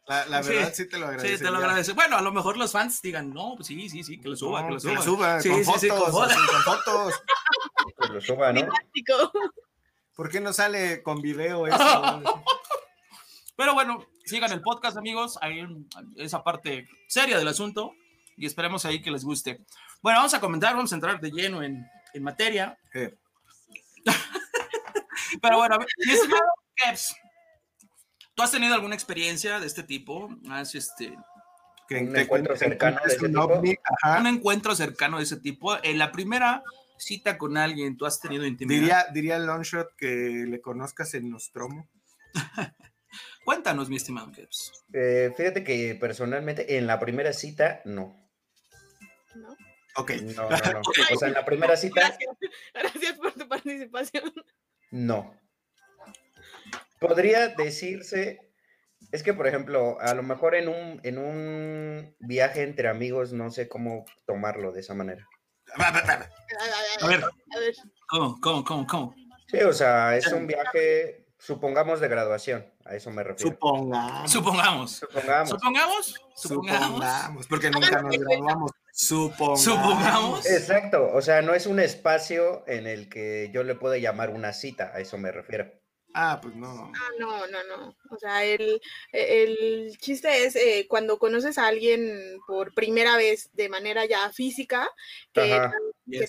la, 0.06 0.42
verdad 0.42 0.72
sí, 0.74 0.86
te 0.86 0.98
lo 0.98 1.06
agradezco. 1.06 1.38
Sí, 1.38 1.42
te 1.42 1.50
lo 1.50 1.56
agradezco. 1.56 1.94
Bueno, 1.94 2.18
a 2.18 2.20
lo 2.20 2.30
mejor 2.30 2.58
los 2.58 2.72
fans 2.72 3.00
digan, 3.00 3.32
no, 3.32 3.54
pues 3.56 3.68
sí, 3.68 3.88
sí, 3.88 4.04
sí, 4.04 4.20
que 4.20 4.28
lo 4.28 4.36
suba, 4.36 4.66
que 4.66 4.74
lo 4.74 4.78
suba. 4.78 5.00
suba 5.00 5.40
sí, 5.40 5.48
con, 5.48 5.80
sí, 5.80 5.88
fotos, 5.88 6.10
con, 6.10 6.28
con, 6.28 6.62
fotos, 6.62 7.14
Que 8.02 8.12
lo 8.12 8.20
suba, 8.20 8.52
¿no? 8.52 8.68
¿Por 10.14 10.30
qué 10.30 10.40
no 10.40 10.52
sale 10.52 11.02
con 11.02 11.20
video 11.20 11.66
eso? 11.66 11.76
Pero 13.56 13.74
bueno, 13.74 14.06
sigan 14.24 14.52
el 14.52 14.62
podcast, 14.62 14.96
amigos. 14.96 15.38
Ahí 15.40 15.64
esa 16.16 16.42
parte 16.42 16.88
seria 17.08 17.38
del 17.38 17.48
asunto 17.48 17.94
y 18.36 18.46
esperemos 18.46 18.84
ahí 18.84 19.02
que 19.02 19.10
les 19.10 19.24
guste. 19.24 19.64
Bueno, 20.02 20.18
vamos 20.18 20.34
a 20.34 20.40
comentar, 20.40 20.74
vamos 20.74 20.92
a 20.92 20.96
entrar 20.96 21.20
de 21.20 21.30
lleno 21.30 21.62
en, 21.62 21.86
en 22.12 22.22
materia. 22.22 22.78
Pero 25.42 25.56
bueno, 25.56 25.78
¿tú 28.34 28.42
has 28.42 28.50
tenido 28.50 28.74
alguna 28.74 28.94
experiencia 28.94 29.60
de 29.60 29.66
este 29.66 29.82
tipo? 29.82 30.28
¿Has 30.50 30.74
este, 30.74 31.16
un 31.90 32.16
encuentro 32.16 32.56
cercano 32.56 33.00
de 33.04 33.14
ese 33.14 33.28
tipo? 33.28 33.62
Un 34.18 34.26
encuentro 34.26 34.74
cercano 34.74 35.18
de 35.18 35.24
ese 35.24 35.38
tipo. 35.38 35.76
En 35.82 35.98
la 35.98 36.12
primera 36.12 36.62
cita 36.96 37.38
con 37.38 37.56
alguien, 37.56 37.96
¿tú 37.96 38.06
has 38.06 38.20
tenido 38.20 38.46
intimidad? 38.46 38.80
Diría, 38.80 39.06
diría 39.12 39.38
Longshot 39.38 39.94
que 39.96 40.46
le 40.48 40.60
conozcas 40.60 41.14
en 41.14 41.30
Nostromo. 41.30 41.88
Cuéntanos, 43.44 43.88
mi 43.88 43.96
estimado 43.96 44.32
Kevs. 44.32 44.72
Eh, 44.92 45.32
fíjate 45.36 45.62
que 45.64 45.96
personalmente 46.00 46.78
en 46.78 46.86
la 46.86 46.98
primera 46.98 47.32
cita, 47.32 47.82
no. 47.84 48.16
¿No? 49.34 49.56
Ok. 49.96 50.12
No, 50.22 50.48
no, 50.48 50.48
no. 50.72 50.80
O 51.12 51.18
sea, 51.18 51.28
en 51.28 51.34
la 51.34 51.44
primera 51.44 51.76
cita. 51.76 52.16
Gracias, 52.72 53.18
por 53.18 53.32
tu 53.32 53.48
participación. 53.48 54.32
No. 54.90 55.38
Podría 57.00 57.48
decirse. 57.48 58.40
Es 59.12 59.22
que, 59.22 59.34
por 59.34 59.46
ejemplo, 59.46 60.00
a 60.00 60.14
lo 60.14 60.22
mejor 60.22 60.54
en 60.54 60.68
un, 60.68 61.00
en 61.04 61.18
un 61.18 62.16
viaje 62.20 62.62
entre 62.62 62.88
amigos, 62.88 63.32
no 63.32 63.50
sé 63.50 63.68
cómo 63.68 64.06
tomarlo 64.26 64.72
de 64.72 64.80
esa 64.80 64.94
manera. 64.94 65.28
A 65.76 67.06
ver, 67.06 67.24
¿cómo, 68.08 68.40
cómo, 68.40 68.64
cómo, 68.64 68.86
cómo? 68.86 69.14
Sí, 69.46 69.58
o 69.58 69.72
sea, 69.72 70.16
es 70.16 70.26
un 70.28 70.46
viaje, 70.46 71.26
supongamos, 71.38 72.00
de 72.00 72.08
graduación. 72.08 72.66
A 72.84 72.94
eso 72.94 73.10
me 73.10 73.22
refiero. 73.22 73.52
Supongamos. 73.52 74.30
Supongamos. 74.30 74.92
Supongamos. 74.92 75.48
Supongamos. 75.48 76.14
Supongamos. 76.34 77.46
Porque 77.46 77.70
nunca 77.70 78.02
nos 78.02 78.18
graduamos. 78.18 78.72
Supongamos. 78.92 79.62
Supongamos. 79.62 80.46
Exacto. 80.46 81.10
O 81.12 81.22
sea, 81.22 81.40
no 81.42 81.54
es 81.54 81.66
un 81.66 81.80
espacio 81.80 82.62
en 82.66 82.86
el 82.86 83.08
que 83.08 83.50
yo 83.54 83.64
le 83.64 83.74
puedo 83.74 83.96
llamar 83.96 84.30
una 84.30 84.52
cita. 84.52 84.92
A 84.94 85.00
eso 85.00 85.16
me 85.16 85.32
refiero. 85.32 85.72
Ah, 86.14 86.38
pues 86.40 86.54
no. 86.54 86.92
Ah, 86.94 87.10
no, 87.18 87.46
no, 87.48 87.64
no. 87.64 87.96
O 88.10 88.16
sea, 88.18 88.44
el, 88.44 88.80
el 89.12 89.98
chiste 89.98 90.44
es 90.44 90.54
eh, 90.54 90.86
cuando 90.88 91.18
conoces 91.18 91.58
a 91.58 91.66
alguien 91.66 92.38
por 92.46 92.72
primera 92.72 93.16
vez 93.16 93.50
de 93.52 93.68
manera 93.68 94.06
ya 94.06 94.30
física, 94.30 94.88
que, 95.32 95.60
que 96.08 96.26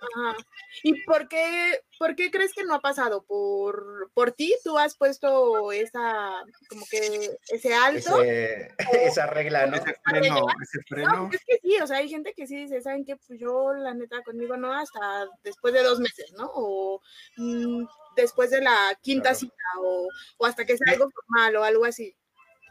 Ajá. 0.00 0.36
¿Y 0.84 1.02
por 1.04 1.28
qué, 1.28 1.80
por 1.98 2.14
qué 2.14 2.30
crees 2.30 2.54
que 2.54 2.62
no 2.64 2.74
ha 2.74 2.80
pasado? 2.80 3.24
¿Por, 3.24 4.10
por 4.14 4.30
ti? 4.32 4.54
¿Tú 4.62 4.78
has 4.78 4.96
puesto 4.96 5.72
esa, 5.72 6.44
como 6.68 6.86
que 6.88 7.36
ese 7.48 7.74
alto? 7.74 8.22
esa 8.92 9.26
regla, 9.26 9.66
¿no? 9.66 9.76
Ese 9.76 9.94
freno, 10.04 10.46
ese 10.62 10.80
freno. 10.86 11.30
es 11.32 11.44
que 11.44 11.58
sí, 11.58 11.76
o 11.82 11.86
sea, 11.86 11.96
hay 11.96 12.08
gente 12.08 12.32
que 12.32 12.46
sí 12.46 12.56
dice, 12.56 12.80
¿saben 12.80 13.04
qué? 13.04 13.16
Pues 13.16 13.40
yo, 13.40 13.72
la 13.74 13.92
neta, 13.92 14.22
conmigo 14.22 14.56
no, 14.56 14.72
hasta 14.72 15.26
después 15.42 15.74
de 15.74 15.82
dos 15.82 15.98
meses, 15.98 16.32
¿no? 16.36 16.48
O 16.54 17.02
mm, 17.36 17.84
después 18.22 18.50
de 18.50 18.60
la 18.60 18.98
quinta 19.02 19.34
cita, 19.34 19.54
o, 19.80 20.08
o, 20.38 20.46
hasta 20.46 20.64
que 20.64 20.76
sea 20.76 20.92
algo 20.92 21.10
formal 21.10 21.56
o 21.56 21.64
algo 21.64 21.84
así. 21.84 22.14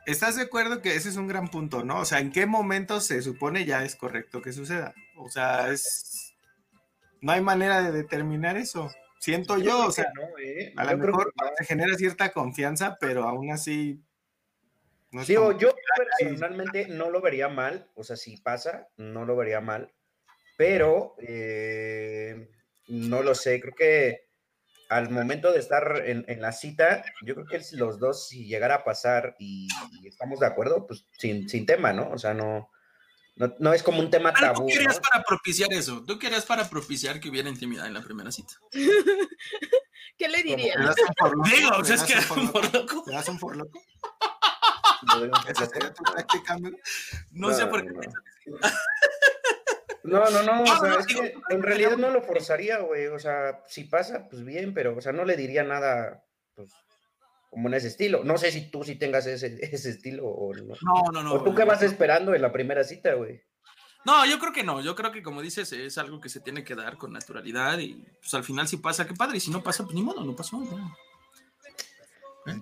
¿Estás 0.05 0.37
de 0.37 0.43
acuerdo 0.43 0.81
que 0.81 0.95
ese 0.95 1.09
es 1.09 1.17
un 1.17 1.27
gran 1.27 1.49
punto, 1.49 1.83
no? 1.83 1.99
O 1.99 2.05
sea, 2.05 2.19
¿en 2.19 2.31
qué 2.31 2.45
momento 2.45 3.01
se 3.01 3.21
supone 3.21 3.65
ya 3.65 3.83
es 3.83 3.95
correcto 3.95 4.41
que 4.41 4.53
suceda? 4.53 4.93
O 5.17 5.29
sea, 5.29 5.69
es 5.69 6.27
no 7.21 7.31
hay 7.31 7.41
manera 7.41 7.81
de 7.81 7.91
determinar 7.91 8.57
eso. 8.57 8.89
Siento 9.19 9.57
yo, 9.57 9.87
o 9.87 9.91
sea, 9.91 10.11
¿eh? 10.43 10.73
a 10.75 10.91
lo 10.91 10.97
mejor 10.97 11.33
se 11.57 11.65
genera 11.65 11.95
cierta 11.95 12.31
confianza, 12.31 12.97
pero 12.99 13.23
aún 13.23 13.51
así. 13.51 14.01
No 15.11 15.23
Digo, 15.23 15.57
yo 15.57 15.73
personalmente 16.19 16.87
no 16.87 17.09
lo 17.09 17.21
vería 17.21 17.47
mal, 17.47 17.89
o 17.95 18.03
sea, 18.03 18.17
si 18.17 18.37
pasa, 18.37 18.89
no 18.97 19.25
lo 19.25 19.35
vería 19.35 19.61
mal, 19.61 19.93
pero 20.57 21.15
eh, 21.19 22.49
no 22.87 23.23
lo 23.23 23.33
sé, 23.33 23.59
creo 23.61 23.73
que 23.73 24.26
al 24.89 25.09
momento 25.09 25.51
de 25.51 25.59
estar 25.59 26.03
en, 26.05 26.41
la 26.41 26.51
cita, 26.51 27.03
yo 27.23 27.35
creo 27.35 27.47
que 27.47 27.61
los 27.73 27.99
dos, 27.99 28.27
si 28.27 28.45
llegara 28.45 28.75
a 28.75 28.83
pasar 28.83 29.35
y, 29.39 29.67
estamos 30.05 30.39
de 30.39 30.47
acuerdo, 30.47 30.87
pues 30.87 31.05
sin, 31.17 31.49
sin 31.49 31.65
tema, 31.65 31.93
¿no? 31.93 32.09
O 32.11 32.17
sea, 32.17 32.33
no, 32.33 32.69
no, 33.59 33.73
es 33.73 33.83
como 33.83 33.99
un 33.99 34.09
tema 34.09 34.33
tabú. 34.33 34.67
Tú 34.67 34.73
querías 34.73 34.99
para 34.99 35.23
propiciar 35.23 35.71
eso. 35.71 36.03
Tú 36.05 36.17
querías 36.17 36.45
para 36.45 36.67
propiciar 36.69 37.19
que 37.19 37.29
hubiera 37.29 37.49
intimidad 37.49 37.85
en 37.85 37.93
la 37.93 38.01
primera 38.01 38.31
cita. 38.31 38.55
¿Qué 40.17 40.27
le 40.27 40.41
dirías? 40.41 40.75
Digo, 41.45 41.69
o 41.77 41.83
sea, 41.83 41.95
es 41.95 42.03
que 42.03 42.15
un 42.33 42.51
por 42.51 42.73
loco. 42.73 43.03
¿Te 43.05 43.11
das 43.11 43.29
un 43.29 43.37
por 43.37 43.55
loco? 43.55 43.79
No 47.31 47.53
sé 47.53 47.67
por 47.67 47.83
qué. 47.83 48.09
No, 50.07 50.29
no, 50.29 50.43
no, 50.43 50.63
o 50.63 50.79
sea, 50.79 50.95
es 50.99 51.05
que 51.05 51.35
en 51.49 51.61
realidad 51.61 51.97
no 51.97 52.09
lo 52.09 52.21
forzaría, 52.21 52.79
güey. 52.79 53.07
O 53.07 53.19
sea, 53.19 53.61
si 53.67 53.83
pasa, 53.83 54.27
pues 54.29 54.43
bien, 54.43 54.73
pero, 54.73 54.95
o 54.95 55.01
sea, 55.01 55.11
no 55.11 55.25
le 55.25 55.35
diría 55.35 55.63
nada, 55.63 56.23
pues, 56.55 56.71
como 57.49 57.67
en 57.67 57.73
ese 57.73 57.87
estilo. 57.87 58.23
No 58.23 58.37
sé 58.37 58.51
si 58.51 58.71
tú 58.71 58.83
sí 58.83 58.95
tengas 58.95 59.25
ese, 59.27 59.57
ese 59.61 59.89
estilo 59.89 60.27
o 60.27 60.53
no. 60.53 60.75
No, 60.81 61.11
no, 61.11 61.23
no. 61.23 61.33
¿O 61.33 61.43
tú 61.43 61.53
qué 61.53 61.65
vas 61.65 61.83
esperando 61.83 62.33
en 62.33 62.41
la 62.41 62.51
primera 62.51 62.83
cita, 62.83 63.13
güey? 63.13 63.41
No, 64.05 64.25
yo 64.25 64.39
creo 64.39 64.53
que 64.53 64.63
no. 64.63 64.81
Yo 64.81 64.95
creo 64.95 65.11
que, 65.11 65.21
como 65.21 65.41
dices, 65.41 65.73
es 65.73 65.97
algo 65.97 66.21
que 66.21 66.29
se 66.29 66.39
tiene 66.39 66.63
que 66.63 66.75
dar 66.75 66.97
con 66.97 67.11
naturalidad 67.11 67.77
y 67.79 67.95
pues 68.21 68.33
al 68.33 68.45
final 68.45 68.65
si 68.67 68.77
pasa, 68.77 69.05
qué 69.05 69.13
padre. 69.13 69.37
Y 69.37 69.41
si 69.41 69.51
no 69.51 69.61
pasa, 69.61 69.83
pues 69.83 69.95
ni 69.95 70.01
modo, 70.01 70.23
no 70.23 70.33
pasó. 70.33 70.57
No. 70.57 70.95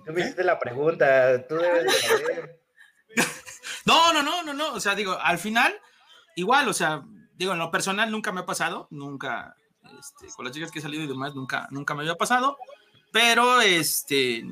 Tú 0.04 0.12
me 0.12 0.22
hiciste 0.22 0.42
la 0.42 0.58
pregunta, 0.58 1.46
tú 1.46 1.54
debes 1.54 1.84
de 1.84 1.90
saber. 1.90 2.60
no, 3.86 4.12
no, 4.12 4.24
no, 4.24 4.42
no, 4.42 4.52
no. 4.52 4.74
O 4.74 4.80
sea, 4.80 4.96
digo, 4.96 5.16
al 5.20 5.38
final, 5.38 5.80
igual, 6.34 6.68
o 6.68 6.72
sea, 6.72 7.04
digo, 7.36 7.52
en 7.52 7.58
lo 7.58 7.70
personal 7.70 8.10
nunca 8.10 8.32
me 8.32 8.40
ha 8.40 8.46
pasado, 8.46 8.88
nunca, 8.90 9.56
este, 9.98 10.28
con 10.34 10.44
las 10.44 10.54
chicas 10.54 10.70
que 10.70 10.80
he 10.80 10.82
salido 10.82 11.04
y 11.04 11.06
demás, 11.06 11.34
nunca, 11.34 11.68
nunca 11.70 11.94
me 11.94 12.02
había 12.02 12.16
pasado. 12.16 12.58
Pero, 13.12 13.60
este, 13.60 14.44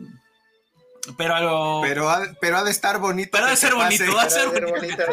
pero, 1.17 1.81
pero, 1.83 2.09
ha, 2.09 2.23
pero 2.41 2.57
ha 2.57 2.65
de 2.65 2.71
estar 2.71 2.99
bonito. 2.99 3.31
Pero 3.33 3.47
ha 3.47 3.51
de 3.51 3.57
ser 3.57 3.75
bonito, 3.75 4.19
ha 4.19 4.25
de 4.25 4.31
ser 4.31 4.49
bonito. 4.49 5.05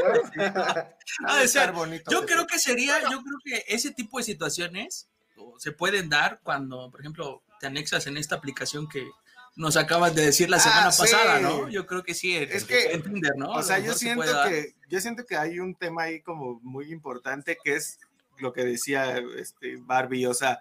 ha 1.28 1.36
de 1.38 1.48
ser 1.48 1.72
bonito. 1.74 2.12
Yo 2.12 2.26
creo 2.26 2.48
que 2.48 2.60
sería, 2.60 3.00
yo 3.02 3.22
creo 3.22 3.40
que 3.44 3.66
ese 3.68 3.92
tipo 3.92 4.18
de 4.18 4.24
situaciones 4.24 5.10
se 5.58 5.72
pueden 5.72 6.10
dar 6.10 6.40
cuando, 6.44 6.90
por 6.90 7.02
ejemplo, 7.02 7.44
te 7.60 7.68
anexas 7.68 8.08
en 8.08 8.18
esta 8.18 8.36
aplicación 8.36 8.88
que 8.88 9.08
nos 9.56 9.78
acabas 9.78 10.16
de 10.16 10.26
decir 10.26 10.50
la 10.50 10.58
ah, 10.58 10.60
semana 10.60 10.92
pasada, 10.92 11.40
¿no? 11.40 11.70
Yo 11.70 11.86
creo 11.86 12.04
que 12.04 12.14
sí, 12.14 12.36
es 12.36 12.64
que 12.64 12.92
entender, 12.94 13.34
¿no? 13.36 13.52
O 13.52 13.64
sea, 13.64 13.80
yo 13.80 13.94
siento 13.94 14.26
que 14.48 14.76
yo 14.90 15.00
siento 15.00 15.26
que 15.26 15.38
hay 15.38 15.60
un 15.60 15.76
tema 15.76 16.04
ahí 16.04 16.22
como 16.22 16.60
muy 16.62 16.92
importante 16.92 17.58
que 17.64 17.76
es 17.76 18.00
lo 18.38 18.54
que 18.54 18.64
decía 18.64 19.22
este 19.38 19.78
Barbie, 19.78 20.26
o 20.26 20.34
sea, 20.34 20.60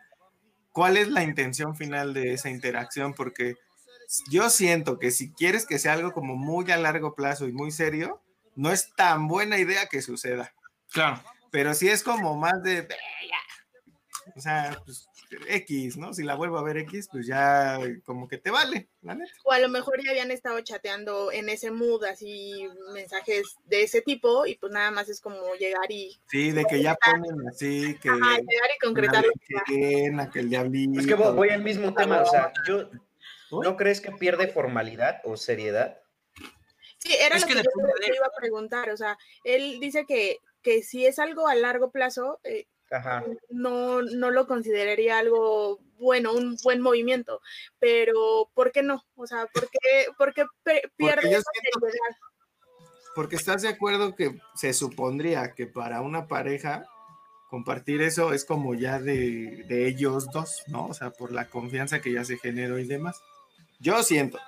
¿cuál 0.73 0.97
es 0.97 1.09
la 1.09 1.23
intención 1.23 1.76
final 1.76 2.14
de 2.14 2.35
esa 2.35 2.50
interacción? 2.50 3.14
Porque 3.14 3.56
yo 4.30 4.50
siento 4.50 4.99
que 4.99 5.11
si 5.11 5.32
quieres 5.32 5.66
que 5.66 5.78
sea 5.78 5.94
algo 5.94 6.12
como 6.12 6.37
muy 6.37 6.70
a 6.70 6.76
largo 6.76 7.14
plazo 7.14 7.49
y 7.49 7.52
muy 7.52 7.70
serio, 7.70 8.20
no 8.56 8.70
es 8.70 8.92
tan 8.94 9.28
buena 9.28 9.59
idea 9.59 9.87
que 9.87 10.02
suceda. 10.02 10.52
Claro. 10.92 11.23
Pero 11.50 11.75
si 11.75 11.88
es 11.88 12.02
como 12.02 12.37
más 12.37 12.62
de, 12.62 12.87
o 14.37 14.41
sea, 14.41 14.81
pues 14.85 15.09
X, 15.49 15.97
¿no? 15.97 16.12
Si 16.12 16.23
la 16.23 16.35
vuelvo 16.35 16.59
a 16.59 16.62
ver 16.62 16.79
X, 16.79 17.09
pues 17.11 17.27
ya 17.27 17.79
como 18.05 18.29
que 18.29 18.39
te 18.39 18.50
vale, 18.50 18.89
la 19.03 19.15
neta. 19.15 19.33
O 19.45 19.53
a 19.53 19.59
lo 19.59 19.69
mejor 19.69 20.03
ya 20.05 20.11
habían 20.11 20.31
estado 20.31 20.61
chateando 20.61 21.33
en 21.33 21.49
ese 21.49 21.71
mood, 21.71 22.05
así 22.05 22.69
mensajes 22.93 23.57
de 23.67 23.83
ese 23.83 24.03
tipo, 24.03 24.47
y 24.47 24.57
pues 24.57 24.73
nada 24.73 24.91
más 24.91 25.09
es 25.09 25.21
como 25.21 25.55
llegar 25.55 25.91
y. 25.91 26.19
Sí, 26.29 26.50
de 26.53 26.65
que 26.65 26.83
ya 26.83 26.95
ponen 26.97 27.49
así, 27.49 27.97
que. 27.97 28.09
Ajá, 28.09 28.39
llegar 28.39 28.71
y 28.77 28.79
concretar. 28.85 29.25
Que, 29.67 30.12
que 30.33 30.41
el 30.41 30.49
diablito. 30.49 31.00
Es 31.00 31.07
que 31.07 31.15
voy 31.15 31.50
al 31.50 31.62
mismo 31.62 31.95
tema, 31.95 32.23
o 32.23 32.27
sea, 32.27 32.53
yo 32.67 32.89
¿No 33.50 33.77
crees 33.77 34.00
que 34.00 34.12
pierde 34.12 34.49
formalidad 34.49 35.21
o 35.25 35.37
seriedad? 35.37 35.99
Sí, 36.99 37.15
era 37.19 37.39
lo 37.39 37.47
que, 37.47 37.55
yo 37.55 37.62
te 37.62 38.15
iba 38.15 38.27
a 38.27 38.39
preguntar. 38.39 38.91
O 38.91 38.97
sea, 38.97 39.19
él 39.45 39.79
dice 39.81 40.05
que, 40.07 40.39
que 40.62 40.83
si 40.83 41.07
es 41.07 41.19
algo 41.19 41.49
a 41.49 41.55
largo 41.55 41.91
plazo, 41.91 42.41
eh, 42.45 42.67
No, 43.50 44.02
no 44.02 44.30
lo 44.30 44.47
consideraría 44.47 45.18
algo 45.18 45.78
bueno, 45.99 46.32
un 46.32 46.56
buen 46.62 46.80
movimiento. 46.80 47.40
Pero, 47.78 48.50
¿por 48.54 48.73
qué 48.73 48.82
no? 48.82 49.04
O 49.16 49.26
sea, 49.26 49.47
¿por 49.52 49.68
qué, 49.70 50.06
por 50.16 50.35
qué 50.35 50.44
pierde 50.97 51.40
porque, 51.75 51.99
porque 53.14 53.37
estás 53.37 53.62
de 53.62 53.68
acuerdo 53.68 54.16
que 54.16 54.40
se 54.54 54.73
supondría 54.73 55.54
que 55.54 55.66
para 55.66 56.00
una 56.00 56.26
pareja 56.26 56.87
compartir 57.49 58.00
eso 58.00 58.32
es 58.32 58.44
como 58.44 58.75
ya 58.75 59.00
de, 59.00 59.64
de 59.68 59.88
ellos 59.88 60.30
dos, 60.32 60.62
¿no? 60.68 60.87
O 60.87 60.94
sea, 60.94 61.11
por 61.11 61.32
la 61.32 61.49
confianza 61.49 62.00
que 62.00 62.12
ya 62.12 62.25
se 62.25 62.38
generó 62.38 62.78
y 62.78 62.87
demás. 62.87 63.20
Yo 63.80 64.02
siento, 64.02 64.38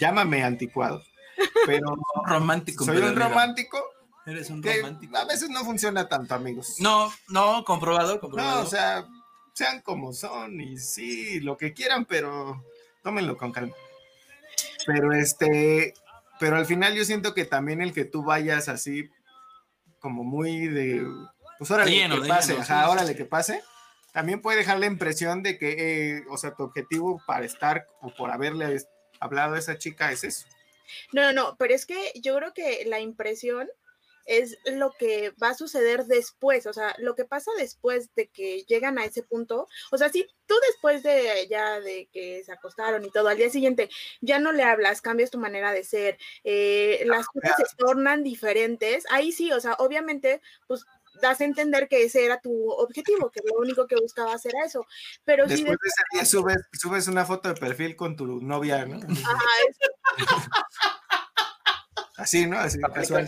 llámame 0.00 0.42
anticuado, 0.42 1.02
pero 1.66 1.96
romántico. 2.26 2.84
Soy 2.84 2.98
un 2.98 3.16
romántico. 3.16 3.78
Eres 4.28 4.50
un 4.50 4.62
romántico. 4.62 5.16
A 5.16 5.24
veces 5.24 5.48
no 5.48 5.64
funciona 5.64 6.08
tanto, 6.08 6.34
amigos. 6.34 6.76
No, 6.80 7.12
no, 7.28 7.64
comprobado, 7.64 8.20
comprobado. 8.20 8.62
No, 8.62 8.66
o 8.66 8.70
sea, 8.70 9.06
sean 9.54 9.80
como 9.80 10.12
son 10.12 10.60
y 10.60 10.76
sí, 10.76 11.40
lo 11.40 11.56
que 11.56 11.72
quieran, 11.72 12.04
pero 12.04 12.62
tómenlo 13.02 13.36
con 13.36 13.52
calma. 13.52 13.74
Pero 14.86 15.12
este, 15.12 15.94
pero 16.38 16.56
al 16.56 16.66
final 16.66 16.94
yo 16.94 17.04
siento 17.04 17.32
que 17.32 17.44
también 17.44 17.80
el 17.80 17.92
que 17.92 18.04
tú 18.04 18.22
vayas 18.22 18.68
así, 18.68 19.08
como 19.98 20.24
muy 20.24 20.68
de, 20.68 21.06
pues 21.58 21.70
órale, 21.70 22.08
que 22.08 22.28
pase, 22.28 22.56
ajá, 22.58 22.90
órale, 22.90 23.16
que 23.16 23.24
pase 23.24 23.62
también 24.12 24.40
puede 24.40 24.58
dejar 24.58 24.78
la 24.78 24.86
impresión 24.86 25.42
de 25.42 25.58
que, 25.58 26.16
eh, 26.16 26.24
o 26.28 26.36
sea, 26.38 26.54
tu 26.54 26.64
objetivo 26.64 27.22
para 27.26 27.44
estar 27.44 27.86
o 28.00 28.12
por 28.12 28.30
haberle 28.30 28.78
hablado 29.20 29.54
a 29.54 29.58
esa 29.58 29.78
chica 29.78 30.10
es 30.10 30.24
eso. 30.24 30.46
No, 31.12 31.22
no, 31.22 31.32
no, 31.32 31.56
pero 31.56 31.74
es 31.74 31.86
que 31.86 32.12
yo 32.20 32.36
creo 32.36 32.52
que 32.54 32.84
la 32.86 33.00
impresión 33.00 33.68
es 34.28 34.58
lo 34.66 34.92
que 34.92 35.32
va 35.42 35.48
a 35.48 35.54
suceder 35.54 36.04
después, 36.04 36.66
o 36.66 36.72
sea, 36.74 36.94
lo 36.98 37.14
que 37.14 37.24
pasa 37.24 37.50
después 37.56 38.14
de 38.14 38.28
que 38.28 38.62
llegan 38.68 38.98
a 38.98 39.06
ese 39.06 39.22
punto, 39.22 39.68
o 39.90 39.96
sea, 39.96 40.10
si 40.10 40.28
tú 40.46 40.54
después 40.68 41.02
de 41.02 41.48
ya 41.50 41.80
de 41.80 42.08
que 42.12 42.44
se 42.44 42.52
acostaron 42.52 43.04
y 43.04 43.10
todo, 43.10 43.28
al 43.28 43.38
día 43.38 43.48
siguiente 43.48 43.88
ya 44.20 44.38
no 44.38 44.52
le 44.52 44.64
hablas, 44.64 45.00
cambias 45.00 45.30
tu 45.30 45.38
manera 45.38 45.72
de 45.72 45.82
ser, 45.82 46.18
eh, 46.44 47.02
las 47.06 47.26
cosas 47.26 47.54
se 47.56 47.76
tornan 47.76 48.22
diferentes, 48.22 49.04
ahí 49.08 49.32
sí, 49.32 49.50
o 49.50 49.60
sea, 49.60 49.74
obviamente, 49.78 50.42
pues 50.66 50.84
das 51.20 51.40
a 51.40 51.44
entender 51.44 51.88
que 51.88 52.04
ese 52.04 52.24
era 52.24 52.40
tu 52.40 52.70
objetivo, 52.70 53.30
que 53.30 53.40
lo 53.44 53.58
único 53.58 53.86
que 53.86 53.96
buscabas 53.96 54.44
era 54.46 54.64
eso. 54.64 54.86
Pero 55.24 55.46
después 55.46 55.76
de 55.82 55.88
ese 55.88 56.02
día 56.12 56.24
subes, 56.24 56.58
subes 56.72 57.08
una 57.08 57.24
foto 57.24 57.48
de 57.48 57.54
perfil 57.54 57.96
con 57.96 58.16
tu 58.16 58.40
novia, 58.40 58.84
¿no? 58.86 58.96
Ajá, 58.96 59.44
eso. 59.68 60.16
Así, 62.18 62.46
¿no? 62.46 62.58
Así, 62.58 62.78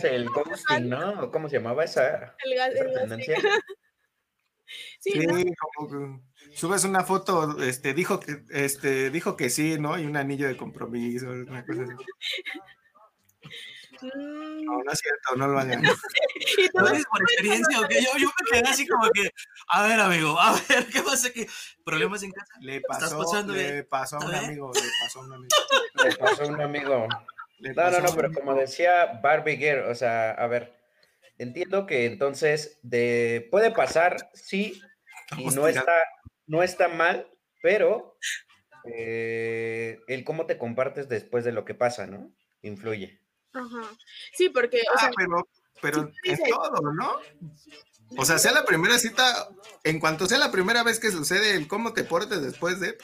el 0.03 0.29
ghosting, 0.29 0.89
¿no? 0.89 1.31
¿Cómo 1.31 1.47
se 1.49 1.57
llamaba 1.57 1.85
esa, 1.85 2.35
el, 2.43 2.53
esa 2.53 2.99
tendencia? 2.99 3.37
Sí, 5.01 5.27
como 5.59 6.21
subes 6.53 6.85
una 6.85 7.03
foto, 7.03 7.61
este, 7.61 7.93
dijo 7.93 8.21
que, 8.21 8.43
este, 8.51 9.09
dijo 9.09 9.35
que 9.35 9.49
sí, 9.49 9.77
¿no? 9.77 9.99
Y 9.99 10.05
un 10.05 10.15
anillo 10.15 10.47
de 10.47 10.55
compromiso, 10.55 11.27
una 11.27 11.65
cosa 11.65 11.81
así. 11.83 11.93
Mm. 14.01 14.63
No, 14.63 14.83
no 14.83 14.91
es 14.91 14.99
cierto, 14.99 15.35
no 15.35 15.47
lo 15.47 15.59
hagan. 15.59 15.81
¿No 16.73 16.87
es 16.87 17.05
por 17.05 17.21
experiencia 17.21 17.79
o 17.79 17.89
Yo, 17.89 18.17
yo, 18.17 18.27
me 18.27 18.51
quedé 18.51 18.69
así 18.69 18.87
como 18.87 19.09
que, 19.11 19.31
a 19.67 19.83
ver, 19.87 19.99
amigo, 19.99 20.39
a 20.39 20.53
ver, 20.53 20.87
¿qué 20.87 21.01
pasa 21.01 21.27
aquí? 21.27 21.45
¿Problemas 21.83 22.23
en 22.23 22.31
casa? 22.31 22.53
Le 22.61 22.81
pasó, 22.81 23.45
le 23.47 23.83
pasó 23.83 24.17
a 24.17 24.25
un 24.25 24.35
amigo, 24.35 24.71
le 24.73 24.89
pasó 25.01 25.19
a 25.19 25.23
un 25.23 25.33
amigo. 25.33 25.55
Le 26.03 26.15
pasó 26.15 26.43
a 26.43 26.47
un 26.47 26.61
amigo. 26.61 27.07
No, 27.61 27.91
no, 27.91 27.99
no, 27.99 28.15
pero 28.15 28.33
como 28.33 28.55
decía 28.55 29.19
Barbie 29.21 29.57
Girl, 29.57 29.89
o 29.89 29.95
sea, 29.95 30.31
a 30.31 30.47
ver, 30.47 30.73
entiendo 31.37 31.85
que 31.85 32.05
entonces 32.05 32.79
de, 32.81 33.47
puede 33.51 33.71
pasar, 33.71 34.31
sí, 34.33 34.81
y 35.37 35.45
no 35.47 35.67
está, 35.67 35.93
no 36.47 36.63
está 36.63 36.87
mal, 36.87 37.27
pero 37.61 38.17
eh, 38.85 39.99
el 40.07 40.23
cómo 40.23 40.45
te 40.45 40.57
compartes 40.57 41.07
después 41.07 41.45
de 41.45 41.51
lo 41.51 41.65
que 41.65 41.75
pasa, 41.75 42.07
¿no? 42.07 42.31
Influye. 42.61 43.21
Ajá. 43.53 43.81
Sí, 44.33 44.49
porque. 44.49 44.81
Ah, 44.95 45.11
pero, 45.15 45.47
pero 45.81 46.11
en 46.23 46.39
todo, 46.49 46.93
¿no? 46.93 47.19
O 48.17 48.25
sea, 48.25 48.39
sea 48.39 48.51
la 48.51 48.65
primera 48.65 48.97
cita, 48.97 49.49
en 49.83 49.99
cuanto 49.99 50.25
sea 50.25 50.37
la 50.37 50.51
primera 50.51 50.83
vez 50.83 50.99
que 50.99 51.11
sucede 51.11 51.55
el 51.55 51.67
cómo 51.67 51.93
te 51.93 52.03
portes 52.03 52.41
después 52.41 52.79
de. 52.79 52.97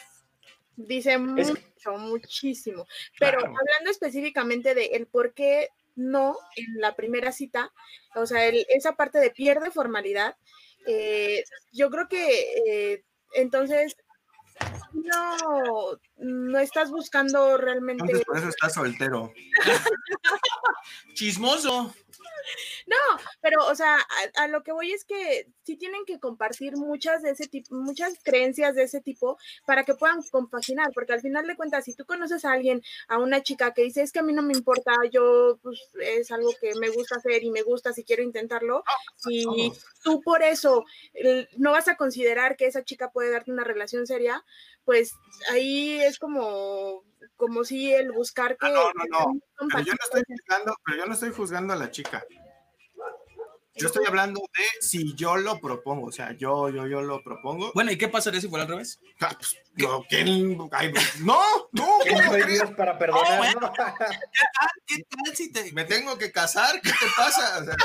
Dice 0.75 1.17
mucho, 1.93 2.27
muchísimo. 2.27 2.87
Pero 3.19 3.39
hablando 3.39 3.89
específicamente 3.89 4.75
de 4.75 4.87
el 4.87 5.07
por 5.07 5.33
qué 5.33 5.69
no 5.95 6.37
en 6.55 6.79
la 6.79 6.95
primera 6.95 7.31
cita, 7.31 7.71
o 8.15 8.25
sea, 8.25 8.47
esa 8.47 8.95
parte 8.95 9.19
de 9.19 9.31
pierde 9.31 9.71
formalidad, 9.71 10.35
eh, 10.85 11.43
yo 11.71 11.89
creo 11.89 12.07
que 12.07 12.53
eh, 12.65 13.03
entonces 13.33 13.97
no, 14.93 15.99
no 16.17 16.59
estás 16.59 16.91
buscando 16.91 17.57
realmente. 17.57 18.03
Entonces 18.03 18.25
por 18.25 18.37
eso 18.37 18.49
estás 18.49 18.73
soltero. 18.73 19.33
Chismoso. 21.13 21.93
No, 22.87 22.95
pero, 23.41 23.65
o 23.67 23.75
sea, 23.75 23.97
a, 24.35 24.47
lo 24.47 24.63
que 24.63 24.71
voy 24.71 24.91
es 24.91 25.03
que 25.03 25.47
sí 25.63 25.75
tienen 25.75 26.05
que 26.05 26.19
compartir 26.19 26.77
muchas 26.77 27.21
de 27.21 27.31
ese 27.31 27.47
tipo, 27.47 27.75
muchas 27.75 28.13
creencias 28.23 28.75
de 28.75 28.83
ese 28.83 29.01
tipo 29.01 29.37
para 29.65 29.83
que 29.83 29.93
puedan 29.93 30.21
compaginar, 30.23 30.91
porque 30.93 31.13
al 31.13 31.21
final 31.21 31.45
de 31.47 31.55
cuentas, 31.55 31.85
si 31.85 31.93
tú 31.93 32.05
conoces 32.05 32.45
a 32.45 32.53
alguien, 32.53 32.81
a 33.07 33.17
una 33.17 33.43
chica 33.43 33.73
que 33.73 33.83
dice, 33.83 34.01
es 34.01 34.11
que 34.11 34.19
a 34.19 34.23
mí 34.23 34.33
no 34.33 34.41
me 34.41 34.53
importa, 34.53 34.93
yo, 35.11 35.59
pues, 35.61 35.79
es 36.01 36.31
algo 36.31 36.51
que 36.59 36.75
me 36.75 36.89
gusta 36.89 37.17
hacer 37.17 37.43
y 37.43 37.51
me 37.51 37.63
gusta 37.63 37.93
si 37.93 38.03
quiero 38.03 38.23
intentarlo, 38.23 38.83
y 39.29 39.71
tú 40.03 40.21
por 40.21 40.43
eso 40.43 40.85
no 41.57 41.71
vas 41.71 41.87
a 41.87 41.97
considerar 41.97 42.55
que 42.55 42.67
esa 42.67 42.83
chica 42.83 43.11
puede 43.11 43.31
darte 43.31 43.51
una 43.51 43.63
relación 43.63 44.07
seria, 44.07 44.43
pues 44.85 45.13
ahí 45.51 45.99
es 46.01 46.17
como 46.17 47.03
como 47.35 47.63
si 47.63 47.93
el 47.93 48.11
buscar 48.11 48.57
ah, 48.59 48.67
que... 48.67 48.73
no, 48.73 48.91
no, 48.93 49.03
no. 49.09 49.39
Pero 49.69 49.83
yo 49.83 49.93
no, 49.93 49.99
estoy 50.03 50.23
juzgando, 50.27 50.75
pero 50.85 50.97
yo 50.97 51.05
no 51.05 51.13
estoy 51.13 51.31
juzgando 51.31 51.73
a 51.73 51.77
la 51.77 51.91
chica. 51.91 52.25
Yo 53.79 53.85
estoy 53.87 54.05
hablando 54.07 54.41
de 54.57 54.63
si 54.81 55.13
yo 55.13 55.37
lo 55.37 55.59
propongo, 55.59 56.07
o 56.07 56.11
sea, 56.11 56.31
yo, 56.31 56.69
yo, 56.69 56.87
yo 56.87 57.01
lo 57.01 57.21
propongo. 57.21 57.71
Bueno, 57.75 57.91
¿y 57.91 57.97
qué 57.97 58.07
pasaría 58.07 58.41
si 58.41 58.47
fuera 58.47 58.63
al 58.63 58.69
revés? 58.69 58.99
Ah, 59.19 59.37
pues, 59.37 59.55
no, 59.75 60.03
¿quién? 60.09 60.57
no, 60.57 60.69
no, 61.71 61.87
¿Quién 62.03 62.75
para 62.75 62.97
perdonar? 62.97 63.53
¿Qué, 63.53 63.59
tal, 63.59 64.69
¿Qué 64.87 65.03
tal 65.03 65.35
si 65.35 65.51
te... 65.51 65.71
¿Me 65.73 65.85
tengo 65.85 66.17
que 66.17 66.31
casar? 66.31 66.81
¿Qué 66.81 66.89
te 66.89 67.05
pasa? 67.15 67.59
O 67.59 67.65
sea, 67.65 67.75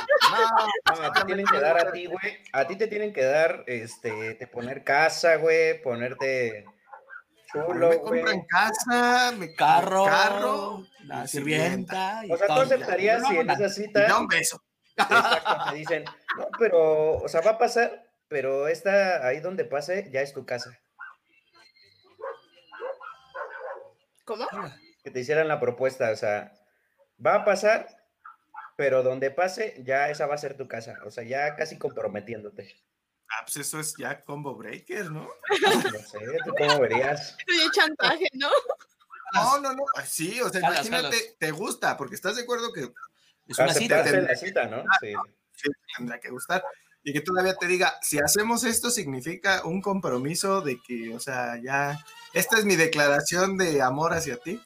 no, 0.97 1.03
no, 1.03 1.13
te 1.13 1.25
tienen 1.27 1.45
que 1.45 1.61
dar 1.61 1.79
a 1.79 1.93
ti, 1.93 2.07
güey. 2.07 2.39
A 2.53 2.67
ti 2.67 2.77
te 2.77 2.87
tienen 2.87 3.13
que 3.13 3.25
dar, 3.25 3.65
este, 3.67 4.35
te 4.37 4.47
poner 4.47 4.85
casa, 4.85 5.37
güey, 5.37 5.83
ponerte 5.83 6.65
me 7.55 8.01
compran 8.01 8.47
casa, 8.47 9.33
me 9.33 9.55
carro, 9.55 10.05
carro 10.05 10.87
la 11.05 11.27
sirvienta. 11.27 12.23
o 12.31 12.37
sea, 12.37 12.47
tú 12.47 12.61
aceptarías 12.61 13.27
si 13.27 13.37
en 13.37 13.51
esa 13.51 13.69
cita. 13.69 14.07
Da 14.07 14.19
un 14.19 14.29
beso. 14.29 14.63
Exacto, 14.97 15.71
te 15.71 15.77
dicen, 15.77 16.05
no, 16.37 16.49
pero, 16.59 17.17
o 17.17 17.29
sea, 17.29 17.41
va 17.41 17.53
a 17.53 17.59
pasar, 17.59 18.05
pero 18.29 18.69
esta, 18.69 19.27
ahí 19.27 19.41
donde 19.41 19.65
pase, 19.65 20.09
ya 20.11 20.21
es 20.21 20.33
tu 20.33 20.45
casa. 20.45 20.79
¿Cómo? 24.25 24.47
Que 25.03 25.11
te 25.11 25.21
hicieran 25.21 25.49
la 25.49 25.61
propuesta, 25.61 26.11
o 26.11 26.17
sea, 26.17 26.53
va 27.25 27.37
a 27.37 27.45
pasar, 27.45 27.89
pero 28.77 29.03
donde 29.03 29.31
pase, 29.31 29.83
ya 29.85 30.11
esa 30.11 30.27
va 30.27 30.35
a 30.35 30.39
ser 30.39 30.57
tu 30.57 30.69
casa, 30.69 30.99
o 31.05 31.11
sea, 31.11 31.25
ya 31.25 31.57
casi 31.57 31.79
comprometiéndote. 31.79 32.75
Ah, 33.35 33.45
pues 33.45 33.57
eso 33.57 33.81
es 33.81 33.95
ya 33.97 34.21
combo 34.21 34.55
breaker, 34.55 35.11
¿no? 35.11 35.23
No 35.23 35.81
sé, 35.83 36.19
¿tú 36.45 36.53
cómo 36.59 36.81
verías? 36.81 37.37
De 37.47 37.71
chantaje, 37.73 38.27
¿no? 38.35 38.51
No, 39.35 39.59
no, 39.61 39.73
no. 39.73 39.85
Sí, 40.05 40.41
o 40.41 40.51
sea, 40.51 40.61
imagínate, 40.61 41.37
te 41.39 41.51
gusta, 41.51 41.97
porque 41.97 42.15
estás 42.15 42.37
de 42.37 42.43
acuerdo 42.43 42.73
que 42.73 42.93
es 43.49 43.59
una 43.59 43.73
cita. 43.73 44.05
la 44.05 44.37
cita, 44.37 44.67
¿no? 44.67 44.85
Sí. 45.01 45.15
sí. 45.53 45.71
Tendrá 45.97 46.21
que 46.21 46.29
gustar. 46.31 46.63
Y 47.03 47.13
que 47.13 47.23
todavía 47.23 47.55
te 47.57 47.67
diga, 47.67 47.99
si 48.03 48.19
hacemos 48.19 48.65
esto, 48.65 48.91
significa 48.91 49.65
un 49.65 49.81
compromiso 49.81 50.61
de 50.61 50.81
que, 50.87 51.15
o 51.15 51.19
sea, 51.19 51.59
ya, 51.63 52.05
esta 52.35 52.59
es 52.59 52.65
mi 52.65 52.77
declaración 52.77 53.57
de 53.57 53.81
amor 53.81 54.13
hacia 54.13 54.37
ti 54.37 54.61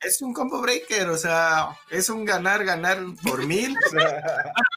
es 0.00 0.22
un 0.22 0.32
combo 0.32 0.60
breaker, 0.60 1.08
o 1.08 1.16
sea, 1.16 1.76
es 1.90 2.08
un 2.08 2.24
ganar, 2.24 2.64
ganar 2.64 2.98
por 3.22 3.46
mil. 3.46 3.76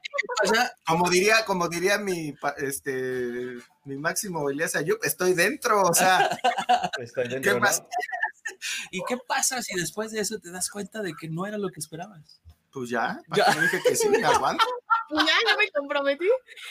como 0.85 1.09
diría, 1.09 1.45
como 1.45 1.67
diría 1.67 1.97
mi, 1.97 2.33
este, 2.57 3.57
mi 3.85 3.97
máximo 3.97 4.49
Elías 4.49 4.75
Ayub, 4.75 4.99
estoy 5.03 5.33
dentro, 5.33 5.81
o 5.81 5.93
sea, 5.93 6.29
estoy 6.99 7.27
dentro, 7.27 7.53
¿qué 7.53 7.59
más? 7.59 7.83
¿Y 8.91 9.01
qué 9.07 9.17
pasa 9.17 9.61
si 9.61 9.75
después 9.75 10.11
de 10.11 10.21
eso 10.21 10.39
te 10.39 10.51
das 10.51 10.69
cuenta 10.69 11.01
de 11.01 11.13
que 11.19 11.29
no 11.29 11.45
era 11.45 11.57
lo 11.57 11.69
que 11.69 11.79
esperabas? 11.79 12.41
Pues 12.71 12.89
ya, 12.89 13.19
ya. 13.35 13.45
dije 13.59 13.81
que 13.83 13.95
sí, 13.95 14.09
me 14.09 14.23
aguanto. 14.23 14.63
Pues 15.09 15.25
ya, 15.27 15.51
no 15.51 15.57
me 15.57 15.69
comprometí. 15.71 16.29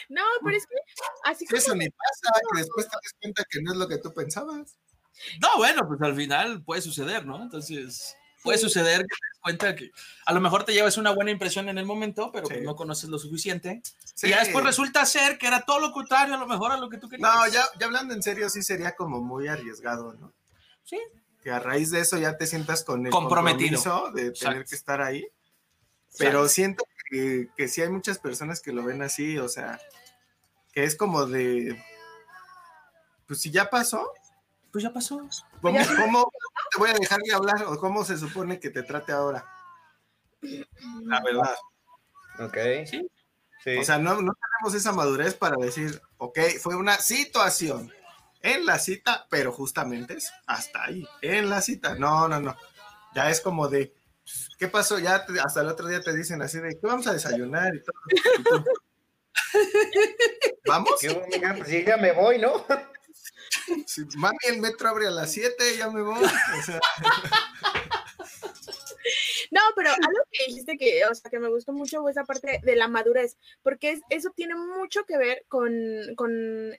No, 0.08 0.22
pero 0.44 0.56
es 0.56 0.66
que 0.66 0.76
así 1.24 1.46
como... 1.46 1.58
Eso 1.58 1.74
ni 1.74 1.88
pasa, 1.90 2.40
que 2.52 2.60
después 2.60 2.88
te 2.88 2.96
das 2.96 3.14
cuenta 3.20 3.44
que 3.50 3.62
no 3.62 3.72
es 3.72 3.78
lo 3.78 3.88
que 3.88 3.98
tú 3.98 4.12
pensabas. 4.14 4.76
No, 5.40 5.56
bueno, 5.56 5.86
pues 5.88 6.00
al 6.02 6.14
final 6.14 6.62
puede 6.62 6.80
suceder, 6.80 7.26
¿no? 7.26 7.42
Entonces 7.42 8.16
puede 8.42 8.58
suceder 8.58 9.02
que 9.02 9.08
te 9.08 9.26
des 9.30 9.40
cuenta 9.40 9.76
que 9.76 9.90
a 10.26 10.32
lo 10.32 10.40
mejor 10.40 10.64
te 10.64 10.72
llevas 10.72 10.96
una 10.96 11.10
buena 11.10 11.30
impresión 11.30 11.68
en 11.68 11.78
el 11.78 11.86
momento, 11.86 12.30
pero 12.32 12.48
pues 12.48 12.62
no 12.62 12.76
conoces 12.76 13.08
lo 13.10 13.18
suficiente. 13.18 13.82
Y 14.22 14.28
ya 14.28 14.40
después 14.40 14.64
resulta 14.64 15.04
ser 15.06 15.38
que 15.38 15.46
era 15.46 15.62
todo 15.62 15.80
lo 15.80 15.92
contrario, 15.92 16.34
a 16.34 16.38
lo 16.38 16.46
mejor 16.46 16.72
a 16.72 16.76
lo 16.76 16.88
que 16.88 16.98
tú 16.98 17.08
querías. 17.08 17.28
No, 17.28 17.46
ya, 17.48 17.64
ya 17.78 17.86
hablando 17.86 18.14
en 18.14 18.22
serio, 18.22 18.48
sí 18.50 18.62
sería 18.62 18.94
como 18.94 19.20
muy 19.20 19.48
arriesgado, 19.48 20.14
¿no? 20.14 20.32
Sí. 20.84 20.98
Que 21.42 21.50
a 21.50 21.58
raíz 21.58 21.90
de 21.90 22.00
eso 22.00 22.18
ya 22.18 22.36
te 22.36 22.46
sientas 22.46 22.84
con 22.84 23.06
el 23.06 23.12
Comprometido. 23.12 23.76
compromiso 23.82 24.12
de 24.12 24.32
tener 24.32 24.64
que 24.64 24.74
estar 24.74 25.00
ahí. 25.00 25.26
Pero 26.18 26.48
siento 26.48 26.84
que, 27.10 27.48
que 27.56 27.68
sí 27.68 27.82
hay 27.82 27.88
muchas 27.88 28.18
personas 28.18 28.60
que 28.60 28.72
lo 28.72 28.82
ven 28.82 29.02
así, 29.02 29.38
o 29.38 29.48
sea, 29.48 29.78
que 30.72 30.84
es 30.84 30.96
como 30.96 31.26
de, 31.26 31.80
pues 33.26 33.40
si 33.40 33.50
ya 33.50 33.70
pasó, 33.70 34.12
pues 34.78 34.84
ya 34.84 34.92
pasó. 34.92 35.28
¿Cómo, 35.60 36.30
te 36.70 36.78
voy 36.78 36.90
a 36.90 36.94
dejar 36.94 37.18
de 37.20 37.34
hablar 37.34 37.64
o 37.64 37.76
cómo 37.80 38.04
se 38.04 38.16
supone 38.16 38.60
que 38.60 38.70
te 38.70 38.84
trate 38.84 39.10
ahora? 39.10 39.44
La 40.40 41.20
verdad. 41.20 41.56
Ok. 42.38 42.56
Sí. 42.86 43.76
O 43.76 43.82
sea, 43.82 43.98
no, 43.98 44.22
no 44.22 44.32
tenemos 44.34 44.74
esa 44.74 44.92
madurez 44.92 45.34
para 45.34 45.56
decir, 45.56 46.00
ok, 46.18 46.38
fue 46.60 46.76
una 46.76 46.96
situación 46.96 47.92
en 48.40 48.66
la 48.66 48.78
cita, 48.78 49.26
pero 49.28 49.50
justamente 49.50 50.14
es 50.14 50.32
hasta 50.46 50.84
ahí, 50.84 51.04
en 51.22 51.50
la 51.50 51.60
cita. 51.60 51.96
No, 51.96 52.28
no, 52.28 52.38
no. 52.38 52.56
Ya 53.16 53.30
es 53.30 53.40
como 53.40 53.66
de, 53.66 53.92
¿qué 54.60 54.68
pasó? 54.68 55.00
Ya 55.00 55.26
hasta 55.44 55.60
el 55.60 55.66
otro 55.66 55.88
día 55.88 56.00
te 56.00 56.16
dicen 56.16 56.40
así 56.40 56.60
de, 56.60 56.78
¿qué 56.78 56.86
vamos 56.86 57.08
a 57.08 57.14
desayunar? 57.14 57.74
Y 57.74 57.82
todo. 57.82 58.64
¿Vamos? 60.66 60.92
Pues 61.00 61.66
sí, 61.66 61.84
ya 61.84 61.96
me 61.96 62.12
voy, 62.12 62.38
¿no? 62.38 62.64
Mami, 64.16 64.38
el 64.48 64.60
metro 64.60 64.88
abre 64.88 65.06
a 65.06 65.10
las 65.10 65.32
7, 65.32 65.76
ya 65.76 65.90
me 65.90 66.02
voy. 66.02 66.24
No, 69.50 69.60
pero 69.76 69.90
algo 69.90 70.20
que 70.30 70.46
dijiste 70.46 70.76
que, 70.76 71.04
o 71.06 71.14
sea, 71.14 71.30
que 71.30 71.38
me 71.38 71.48
gustó 71.48 71.72
mucho 71.72 72.00
fue 72.00 72.10
esa 72.10 72.24
parte 72.24 72.60
de 72.62 72.76
la 72.76 72.88
madurez, 72.88 73.36
porque 73.62 74.00
eso 74.10 74.30
tiene 74.34 74.54
mucho 74.54 75.04
que 75.04 75.16
ver 75.16 75.44
con, 75.48 75.72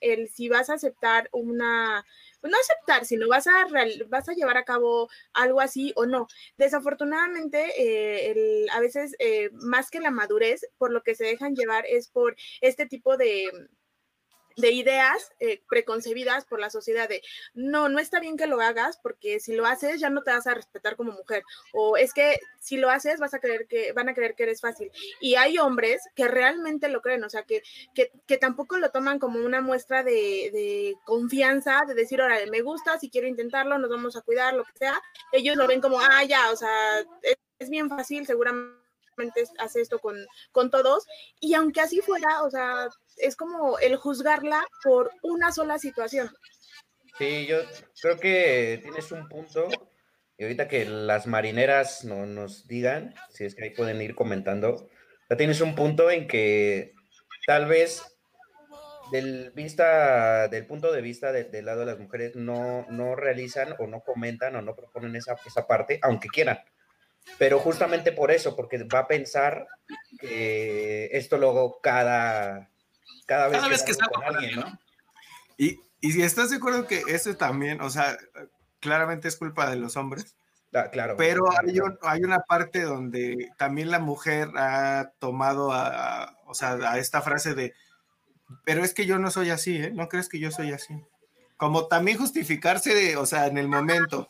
el 0.02 0.30
si 0.30 0.50
vas 0.50 0.70
a 0.70 0.76
aceptar 0.76 1.30
una, 1.32 2.06
no 2.44 2.58
aceptar, 2.58 3.06
sino 3.06 3.28
vas 3.28 3.48
a, 3.48 3.68
vas 4.08 4.30
a 4.30 4.34
llevar 4.34 4.58
a 4.58 4.66
cabo 4.66 5.10
algo 5.34 5.62
así 5.62 5.94
o 5.96 6.06
no. 6.06 6.28
Desafortunadamente, 6.58 7.74
eh, 7.78 8.66
a 8.72 8.80
veces, 8.80 9.16
eh, 9.20 9.50
más 9.54 9.90
que 9.90 10.00
la 10.00 10.12
madurez, 10.12 10.66
por 10.78 10.92
lo 10.92 11.04
que 11.04 11.16
se 11.16 11.26
dejan 11.26 11.56
llevar 11.56 11.86
es 11.88 12.10
por 12.10 12.36
este 12.62 12.86
tipo 12.86 13.18
de 13.18 13.50
de 14.60 14.72
ideas 14.72 15.32
eh, 15.40 15.62
preconcebidas 15.70 16.46
por 16.46 16.60
la 16.60 16.70
sociedad 16.70 17.08
de 17.08 17.22
no, 17.54 17.90
no 17.90 18.00
está 18.00 18.20
bien 18.20 18.38
que 18.38 18.48
lo 18.48 18.62
hagas 18.62 19.00
porque 19.02 19.40
si 19.40 19.54
lo 19.54 19.66
haces 19.66 20.00
ya 20.00 20.10
no 20.10 20.24
te 20.24 20.32
vas 20.32 20.48
a 20.48 20.54
respetar 20.54 20.96
como 20.96 21.12
mujer 21.12 21.44
o 21.74 21.98
es 21.98 22.14
que 22.14 22.40
si 22.60 22.78
lo 22.78 22.90
haces 22.90 23.20
vas 23.20 23.34
a 23.34 23.40
creer 23.40 23.68
que 23.68 23.94
van 23.94 24.10
a 24.10 24.14
creer 24.14 24.36
que 24.36 24.44
eres 24.44 24.62
fácil 24.62 24.92
y 25.20 25.36
hay 25.36 25.58
hombres 25.58 26.02
que 26.16 26.28
realmente 26.28 26.90
lo 26.90 27.02
creen, 27.02 27.24
o 27.24 27.30
sea 27.30 27.44
que, 27.44 27.64
que, 27.94 28.12
que 28.28 28.38
tampoco 28.38 28.78
lo 28.78 28.92
toman 28.92 29.20
como 29.20 29.40
una 29.40 29.62
muestra 29.62 30.04
de, 30.04 30.50
de 30.52 30.96
confianza, 31.06 31.84
de 31.88 31.94
decir, 31.94 32.22
órale, 32.22 32.50
me 32.50 32.62
gusta, 32.62 33.00
si 33.00 33.10
quiero 33.10 33.28
intentarlo, 33.28 33.78
nos 33.78 33.90
vamos 33.90 34.16
a 34.16 34.22
cuidar, 34.22 34.54
lo 34.54 34.64
que 34.64 34.78
sea, 34.78 35.02
ellos 35.32 35.56
lo 35.56 35.68
ven 35.68 35.82
como, 35.82 36.00
ah, 36.00 36.24
ya, 36.24 36.52
o 36.52 36.56
sea, 36.56 37.00
es, 37.22 37.38
es 37.60 37.70
bien 37.70 37.90
fácil, 37.90 38.26
seguramente 38.26 38.79
hace 39.60 39.82
esto 39.82 40.00
con, 40.00 40.18
con 40.52 40.70
todos, 40.70 41.06
y 41.40 41.54
aunque 41.54 41.82
así 41.82 42.02
fuera, 42.02 42.44
o 42.44 42.50
sea, 42.50 42.88
es 43.18 43.36
como 43.36 43.80
el 43.80 43.96
juzgarla 43.96 44.66
por 44.84 45.12
una 45.22 45.52
sola 45.52 45.80
situación. 45.80 46.30
Sí, 47.18 47.46
yo 47.48 47.58
creo 48.02 48.18
que 48.18 48.80
tienes 48.82 49.12
un 49.12 49.28
punto, 49.28 49.68
y 50.38 50.44
ahorita 50.44 50.68
que 50.68 50.86
las 50.86 51.28
marineras 51.28 52.06
no, 52.06 52.26
nos 52.26 52.68
digan, 52.68 53.14
si 53.30 53.46
es 53.46 53.56
que 53.56 53.66
ahí 53.66 53.70
pueden 53.72 54.02
ir 54.02 54.16
comentando, 54.16 54.90
ya 55.30 55.38
tienes 55.38 55.62
un 55.62 55.76
punto 55.76 56.10
en 56.10 56.28
que 56.28 56.94
tal 57.46 57.68
vez 57.68 58.04
del 59.12 59.52
vista, 59.52 60.48
del 60.48 60.66
punto 60.66 60.92
de 60.92 61.02
vista 61.02 61.32
del 61.32 61.66
lado 61.66 61.82
de 61.82 61.86
las 61.88 62.00
mujeres, 62.00 62.36
no, 62.36 62.86
no 62.90 63.16
realizan 63.16 63.76
o 63.80 63.88
no 63.88 64.02
comentan 64.02 64.56
o 64.56 64.62
no 64.62 64.76
proponen 64.76 65.16
esa, 65.16 65.36
esa 65.46 65.68
parte, 65.68 66.00
aunque 66.02 66.30
quieran. 66.30 66.60
Pero 67.38 67.60
justamente 67.60 68.12
por 68.12 68.32
eso, 68.32 68.56
porque 68.56 68.84
va 68.84 69.00
a 69.00 69.08
pensar 69.08 69.68
que 70.20 71.10
esto 71.14 71.38
luego 71.38 71.80
cada, 71.82 72.70
cada 73.26 73.48
vez, 73.48 73.58
cada 73.58 73.70
vez 73.70 73.84
que, 73.84 73.92
está 73.92 74.08
con 74.08 74.24
alguien, 74.24 74.60
¿no? 74.60 74.80
Y, 75.58 75.80
y, 76.02 76.12
si 76.12 76.22
estás 76.22 76.50
de 76.50 76.58
acuerdo 76.58 76.88
que 76.88 77.04
eso 77.08 77.36
también, 77.36 77.82
o 77.82 77.90
sea, 77.90 78.18
claramente 78.80 79.28
es 79.28 79.38
culpa 79.38 79.70
de 79.70 79.78
los 79.78 79.96
hombres. 79.98 80.36
Ah, 80.74 80.90
claro. 80.92 81.16
Pero 81.18 81.50
hay, 81.52 81.80
un, 81.80 81.98
hay, 82.02 82.24
una 82.24 82.40
parte 82.40 82.82
donde 82.82 83.50
también 83.58 83.90
la 83.90 84.00
mujer 84.00 84.50
ha 84.56 85.14
tomado 85.20 85.72
a, 85.72 86.38
o 86.46 86.54
sea, 86.54 86.74
a 86.74 86.98
esta 87.00 87.22
frase 87.22 87.56
de, 87.56 87.74
pero 88.64 88.84
es 88.84 88.94
que 88.94 89.06
yo 89.06 89.20
no 89.20 89.32
soy 89.32 89.50
así, 89.50 89.78
¿eh? 89.78 89.92
¿No 89.94 90.10
crees 90.10 90.30
que 90.30 90.40
yo 90.40 90.52
soy 90.52 90.72
así? 90.72 90.94
Como 91.58 91.88
también 91.88 92.18
justificarse 92.18 92.94
de, 92.94 93.18
o 93.18 93.26
sea, 93.26 93.48
en 93.48 93.58
el 93.58 93.68
momento. 93.68 94.28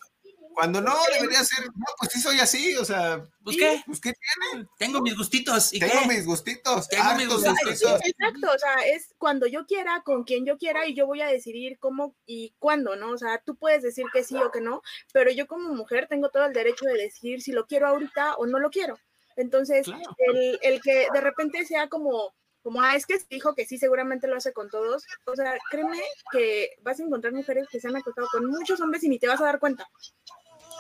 Cuando 0.60 0.82
no, 0.82 0.94
debería 1.14 1.42
ser, 1.46 1.66
no, 1.68 1.86
pues 1.98 2.12
sí 2.12 2.20
soy 2.20 2.38
así, 2.40 2.76
o 2.76 2.84
sea, 2.84 3.24
¿pues 3.46 3.56
qué? 3.56 3.82
Pues 3.86 4.02
qué 4.02 4.12
tiene. 4.12 4.68
Tengo 4.78 5.00
mis 5.00 5.16
gustitos. 5.16 5.74
¿y 5.74 5.80
Tengo 5.80 6.02
qué? 6.02 6.08
mis 6.08 6.26
gustitos. 6.26 6.90
Tengo 6.90 7.16
mis 7.16 7.30
gustitos. 7.30 8.02
Exacto, 8.04 8.52
o 8.54 8.60
sea, 8.60 8.76
es 8.86 9.16
cuando 9.18 9.48
yo 9.48 9.66
quiera, 9.66 10.02
con 10.04 10.26
quien 10.26 10.46
yo 10.46 10.58
quiera, 10.58 10.86
y 10.86 10.94
yo 10.96 11.08
voy 11.08 11.22
a 11.22 11.28
decidir 11.28 11.80
cómo 11.80 12.14
y 12.26 12.54
cuándo, 12.60 12.98
¿no? 12.98 13.12
O 13.12 13.18
sea, 13.18 13.42
tú 13.46 13.56
puedes 13.56 13.84
decir 13.84 14.06
que 14.12 14.26
sí 14.26 14.36
o 14.36 14.52
que 14.52 14.60
no, 14.60 14.82
pero 15.14 15.32
yo 15.32 15.48
como 15.48 15.74
mujer 15.74 16.08
tengo 16.10 16.28
todo 16.28 16.46
el 16.46 16.52
derecho 16.52 16.84
de 16.84 17.04
decidir 17.04 17.42
si 17.42 17.54
lo 17.54 17.66
quiero 17.66 17.88
ahorita 17.88 18.36
o 18.36 18.46
no 18.46 18.60
lo 18.60 18.70
quiero. 18.70 19.00
Entonces, 19.38 19.86
claro. 19.86 20.04
el, 20.18 20.60
el 20.62 20.82
que 20.82 21.08
de 21.14 21.22
repente 21.22 21.66
sea 21.66 21.88
como 21.88 22.34
como, 22.62 22.82
ah, 22.82 22.96
es 22.96 23.06
que 23.06 23.18
dijo 23.30 23.56
que 23.56 23.66
sí, 23.66 23.78
seguramente 23.78 24.28
lo 24.28 24.36
hace 24.36 24.54
con 24.54 24.70
todos. 24.70 25.06
O 25.26 25.36
sea, 25.36 25.58
créeme 25.72 26.02
que 26.32 26.72
vas 26.82 27.00
a 27.00 27.04
encontrar 27.04 27.34
mujeres 27.34 27.68
que 27.72 27.80
se 27.80 27.88
han 27.88 27.96
acostado 27.96 28.28
con 28.32 28.46
muchos 28.46 28.82
hombres 28.82 29.04
y 29.04 29.10
ni 29.10 29.18
te 29.18 29.28
vas 29.28 29.40
a 29.42 29.46
dar 29.46 29.60
cuenta. 29.60 29.90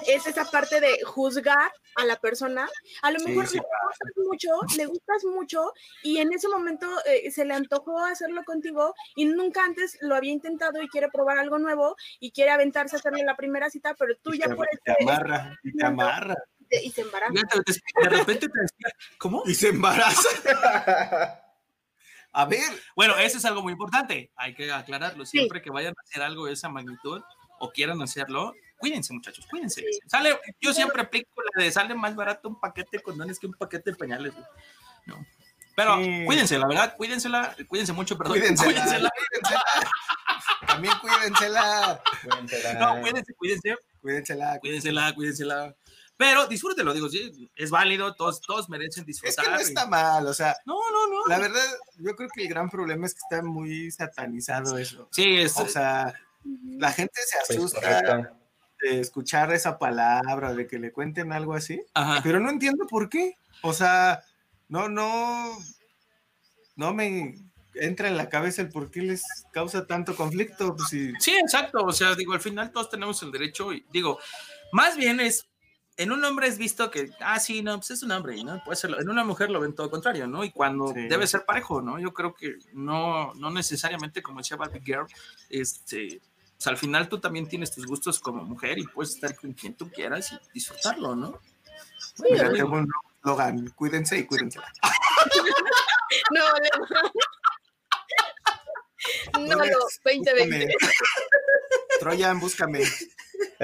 Es 0.07 0.27
esa 0.27 0.45
parte 0.45 0.79
de 0.79 1.03
juzgar 1.03 1.71
a 1.95 2.05
la 2.05 2.15
persona. 2.17 2.67
A 3.01 3.11
lo 3.11 3.19
mejor 3.19 3.47
sí, 3.47 3.57
sí. 3.57 3.57
le 3.57 3.65
gustas 3.85 4.11
mucho, 4.17 4.77
le 4.77 4.85
gustas 4.85 5.23
mucho 5.25 5.73
y 6.03 6.17
en 6.17 6.33
ese 6.33 6.47
momento 6.47 6.87
eh, 7.05 7.31
se 7.31 7.45
le 7.45 7.53
antojó 7.53 7.99
hacerlo 7.99 8.43
contigo 8.43 8.93
y 9.15 9.25
nunca 9.25 9.63
antes 9.63 9.97
lo 10.01 10.15
había 10.15 10.31
intentado 10.31 10.81
y 10.81 10.87
quiere 10.87 11.09
probar 11.09 11.37
algo 11.37 11.59
nuevo 11.59 11.95
y 12.19 12.31
quiere 12.31 12.51
aventarse 12.51 12.95
a 12.95 12.99
hacerle 12.99 13.23
la 13.23 13.35
primera 13.35 13.69
cita, 13.69 13.95
pero 13.97 14.15
tú 14.21 14.33
y 14.33 14.39
ya 14.39 14.47
te, 14.47 14.55
por 14.55 14.67
te 14.83 14.95
amarra, 15.01 15.57
y 15.63 15.75
te 15.75 15.85
amarra. 15.85 16.35
Y 16.71 16.91
se 16.91 17.01
embaraza. 17.01 17.33
De 17.33 18.09
repente 18.09 18.47
te 18.47 18.59
decía, 18.61 18.93
¿cómo? 19.17 19.41
Y 19.45 19.55
se 19.55 19.69
embaraza. 19.69 20.29
A 22.31 22.45
ver. 22.45 22.61
Bueno, 22.95 23.17
eso 23.17 23.39
es 23.39 23.45
algo 23.45 23.63
muy 23.63 23.73
importante. 23.73 24.31
Hay 24.35 24.53
que 24.53 24.71
aclararlo. 24.71 25.25
Siempre 25.25 25.59
sí. 25.59 25.63
que 25.63 25.71
vayan 25.71 25.95
a 25.97 26.01
hacer 26.01 26.21
algo 26.21 26.45
de 26.45 26.53
esa 26.53 26.69
magnitud 26.69 27.21
o 27.59 27.71
quieran 27.71 28.01
hacerlo, 28.01 28.53
cuídense, 28.79 29.13
muchachos, 29.13 29.45
cuídense. 29.47 29.81
Sí. 29.81 29.99
Sale, 30.07 30.39
yo 30.59 30.73
siempre 30.73 31.03
aplico 31.03 31.29
la 31.55 31.63
de 31.63 31.71
sale 31.71 31.93
más 31.93 32.15
barato 32.15 32.49
un 32.49 32.59
paquete 32.59 32.97
de 32.97 33.03
condones 33.03 33.37
que 33.37 33.45
un 33.47 33.53
paquete 33.53 33.91
de 33.91 33.97
pañales. 33.97 34.33
No. 35.05 35.23
Pero 35.75 35.97
sí. 36.03 36.25
cuídense, 36.25 36.57
la 36.57 36.67
verdad, 36.67 36.97
cuídensela, 36.97 37.55
cuídense 37.67 37.93
mucho, 37.93 38.17
perdón. 38.17 38.39
Cuídensela. 38.39 38.71
cuídensela. 38.73 39.09
cuídensela. 39.29 39.63
También 40.67 40.93
cuídensela. 41.01 42.01
cuídensela. 42.23 42.73
No, 42.73 43.01
cuídense, 43.01 43.33
cuídense. 43.35 43.75
Cuídensela. 44.01 44.59
Cuídensela, 44.59 45.13
cuídensela. 45.13 45.75
Pero 46.17 46.47
disfrútenlo, 46.47 46.93
digo, 46.93 47.07
sí, 47.07 47.49
es 47.55 47.71
válido, 47.71 48.13
todos, 48.13 48.41
todos 48.41 48.67
merecen 48.67 49.05
disfrutar. 49.05 49.45
Es 49.45 49.49
que 49.49 49.55
no 49.55 49.61
está 49.61 49.85
mal, 49.85 50.27
o 50.27 50.33
sea. 50.33 50.53
No, 50.65 50.75
no, 50.91 51.07
no. 51.07 51.27
La 51.27 51.39
verdad, 51.39 51.63
yo 51.97 52.13
creo 52.13 52.27
que 52.35 52.41
el 52.41 52.49
gran 52.49 52.69
problema 52.69 53.05
es 53.05 53.13
que 53.13 53.19
está 53.19 53.41
muy 53.41 53.89
satanizado 53.89 54.77
eso. 54.77 55.07
Sí, 55.13 55.37
es. 55.37 55.55
O 55.55 55.65
sea, 55.65 56.13
la 56.43 56.91
gente 56.91 57.21
se 57.25 57.53
asusta 57.53 58.33
de 58.81 58.99
escuchar 58.99 59.53
esa 59.53 59.77
palabra, 59.77 60.53
de 60.53 60.67
que 60.67 60.79
le 60.79 60.91
cuenten 60.91 61.31
algo 61.31 61.53
así, 61.53 61.81
Ajá. 61.93 62.21
pero 62.23 62.39
no 62.39 62.49
entiendo 62.49 62.87
por 62.87 63.09
qué. 63.09 63.35
O 63.61 63.73
sea, 63.73 64.21
no, 64.67 64.89
no, 64.89 65.57
no 66.75 66.93
me 66.93 67.35
entra 67.75 68.07
en 68.07 68.17
la 68.17 68.29
cabeza 68.29 68.61
el 68.61 68.69
por 68.69 68.91
qué 68.91 69.01
les 69.01 69.23
causa 69.51 69.85
tanto 69.85 70.15
conflicto. 70.15 70.75
Pues 70.75 70.89
sí. 70.89 71.11
sí, 71.19 71.35
exacto. 71.35 71.83
O 71.83 71.91
sea, 71.91 72.15
digo, 72.15 72.33
al 72.33 72.41
final 72.41 72.71
todos 72.71 72.89
tenemos 72.89 73.21
el 73.23 73.31
derecho 73.31 73.73
y 73.73 73.85
digo, 73.91 74.19
más 74.71 74.95
bien 74.95 75.19
es 75.19 75.49
en 75.99 76.13
un 76.13 76.23
hombre 76.23 76.47
es 76.47 76.57
visto 76.57 76.89
que, 76.89 77.11
ah, 77.19 77.41
sí, 77.41 77.61
no, 77.61 77.75
pues 77.75 77.91
es 77.91 78.03
un 78.03 78.11
hombre, 78.11 78.41
¿no? 78.41 78.63
Puede 78.63 78.77
serlo. 78.77 79.01
En 79.01 79.09
una 79.09 79.25
mujer 79.25 79.49
lo 79.49 79.59
ven 79.59 79.75
todo 79.75 79.91
contrario, 79.91 80.27
¿no? 80.27 80.45
Y 80.45 80.51
cuando 80.51 80.93
sí. 80.93 81.07
debe 81.09 81.27
ser 81.27 81.43
parejo, 81.43 81.81
¿no? 81.81 81.99
Yo 81.99 82.13
creo 82.13 82.33
que 82.33 82.55
no, 82.71 83.33
no 83.33 83.51
necesariamente, 83.51 84.23
como 84.23 84.37
decía 84.37 84.55
Barbie 84.55 84.81
Girl, 84.81 85.07
este, 85.49 86.21
pues 86.59 86.67
al 86.67 86.77
final 86.77 87.07
tú 87.07 87.17
también 87.21 87.47
tienes 87.47 87.71
tus 87.71 87.85
gustos 87.85 88.19
como 88.19 88.43
mujer 88.43 88.77
y 88.79 88.83
puedes 88.83 89.15
estar 89.15 89.33
con 89.33 89.53
quien 89.53 89.75
tú 89.75 89.89
quieras 89.89 90.33
y 90.33 90.39
disfrutarlo, 90.53 91.15
¿no? 91.15 91.39
Sí, 92.15 92.23
Mira, 92.31 92.51
qué 92.51 92.63
buen 92.63 92.85
Logan, 93.23 93.69
cuídense 93.69 94.17
y 94.17 94.25
cuídense. 94.25 94.59
no, 96.31 96.43
no. 96.43 97.07
No, 99.39 99.55
no, 99.55 99.79
2020. 100.03 100.75
Troyan, 102.01 102.41
búscame. 102.41 102.83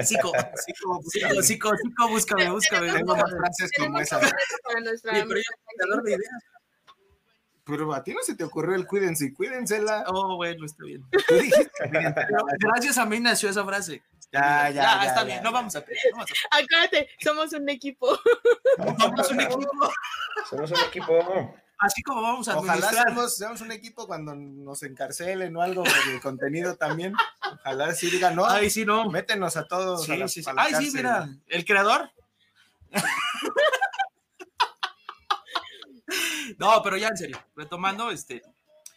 Psico, 0.02 0.32
psico, 0.54 1.02
psico, 1.04 1.42
psico, 1.42 1.76
psico, 1.76 2.08
búscame, 2.08 2.50
búscame. 2.50 2.92
Tengo 2.94 3.14
más 3.14 3.30
frases 3.30 3.70
como 3.76 3.98
esa. 3.98 4.20
Para 4.20 4.80
nuestra 4.80 5.16
Sí, 5.16 5.24
pero 5.28 5.40
yo 5.40 6.02
de 6.02 6.14
ideas. 6.14 6.44
Pero 7.66 7.92
a 7.92 8.02
ti 8.04 8.14
no 8.14 8.20
se 8.22 8.36
te 8.36 8.44
ocurrió 8.44 8.76
el 8.76 8.86
cuídense 8.86 9.26
y 9.26 9.32
cuídensela. 9.32 10.04
Oh, 10.06 10.36
bueno, 10.36 10.64
está 10.64 10.84
bien. 10.84 11.04
Gracias 12.60 12.96
a 12.96 13.04
mí 13.06 13.18
nació 13.20 13.50
esa 13.50 13.64
frase. 13.64 14.02
Ya, 14.32 14.70
ya, 14.70 14.82
Ya, 14.82 14.82
ya, 15.02 15.04
está 15.08 15.20
ya. 15.20 15.24
bien, 15.24 15.42
no 15.42 15.50
vamos 15.52 15.74
a 15.76 15.84
pelear. 15.84 16.04
No 16.12 16.16
vamos 16.18 16.30
a 16.50 16.56
Acuérdate, 16.58 17.08
somos 17.22 17.52
un 17.52 17.68
equipo. 17.68 18.18
Somos 18.98 19.30
un 19.30 19.40
equipo. 19.40 19.90
Somos 20.48 20.70
un 20.70 20.78
equipo. 20.88 21.54
Así 21.78 22.02
como 22.02 22.22
vamos 22.22 22.48
a 22.48 22.56
Ojalá 22.56 22.88
seamos, 22.90 23.36
seamos 23.36 23.60
un 23.60 23.70
equipo 23.72 24.06
cuando 24.06 24.34
nos 24.34 24.82
encarcelen 24.82 25.54
o 25.56 25.60
algo 25.62 25.82
por 25.84 25.92
el 26.14 26.20
contenido 26.20 26.76
también. 26.76 27.12
Ojalá 27.52 27.92
sí 27.94 28.08
digan, 28.10 28.34
no, 28.36 28.46
Ay, 28.46 28.70
sí, 28.70 28.84
no. 28.86 29.10
métenos 29.10 29.56
a 29.56 29.66
todos. 29.66 30.02
a 30.02 30.04
Sí, 30.14 30.16
la- 30.18 30.28
sí, 30.28 30.42
sí. 30.42 30.48
a 30.50 30.52
la 30.54 30.62
Ay, 30.62 30.74
sí, 30.76 30.90
mira, 30.94 31.28
el 31.48 31.64
creador. 31.64 32.10
No, 36.58 36.80
pero 36.82 36.96
ya 36.96 37.08
en 37.08 37.16
serio, 37.16 37.38
retomando, 37.54 38.10
este, 38.10 38.42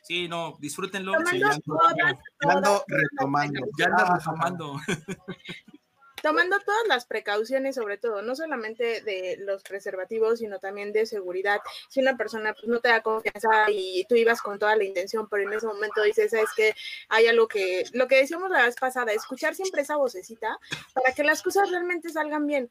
sí, 0.03 0.27
no, 0.27 0.55
disfrútenlo. 0.59 1.13
Sí, 1.25 1.39
ya, 1.39 1.57
todas, 1.65 1.93
ya, 1.97 2.19
ando 2.49 2.61
todas, 2.61 2.83
retomando. 2.87 3.61
ya 3.77 3.85
anda 3.85 4.03
Ah, 4.07 4.17
retomando. 4.17 4.79
tomando 6.21 6.59
todas 6.59 6.87
las 6.87 7.05
precauciones, 7.05 7.75
sobre 7.75 7.97
todo, 7.97 8.21
no 8.21 8.35
solamente 8.35 9.01
de 9.01 9.37
los 9.39 9.63
preservativos, 9.63 10.39
sino 10.39 10.59
también 10.59 10.91
de 10.91 11.05
seguridad. 11.05 11.59
Si 11.89 11.99
una 11.99 12.17
persona 12.17 12.53
pues, 12.53 12.67
no 12.67 12.79
te 12.79 12.89
da 12.89 13.01
confianza 13.01 13.69
y 13.69 14.05
tú 14.07 14.15
ibas 14.15 14.41
con 14.41 14.59
toda 14.59 14.75
la 14.75 14.83
intención, 14.83 15.27
pero 15.29 15.43
en 15.43 15.53
ese 15.53 15.67
momento 15.67 16.03
dices, 16.03 16.33
es 16.33 16.49
que 16.55 16.73
hay 17.09 17.27
algo 17.27 17.47
que, 17.47 17.85
lo 17.93 18.07
que 18.07 18.17
decíamos 18.17 18.49
la 18.51 18.65
vez 18.65 18.75
pasada, 18.75 19.11
escuchar 19.13 19.55
siempre 19.55 19.81
esa 19.81 19.97
vocecita 19.97 20.57
para 20.93 21.13
que 21.13 21.23
las 21.23 21.41
cosas 21.41 21.69
realmente 21.69 22.09
salgan 22.09 22.47
bien. 22.47 22.69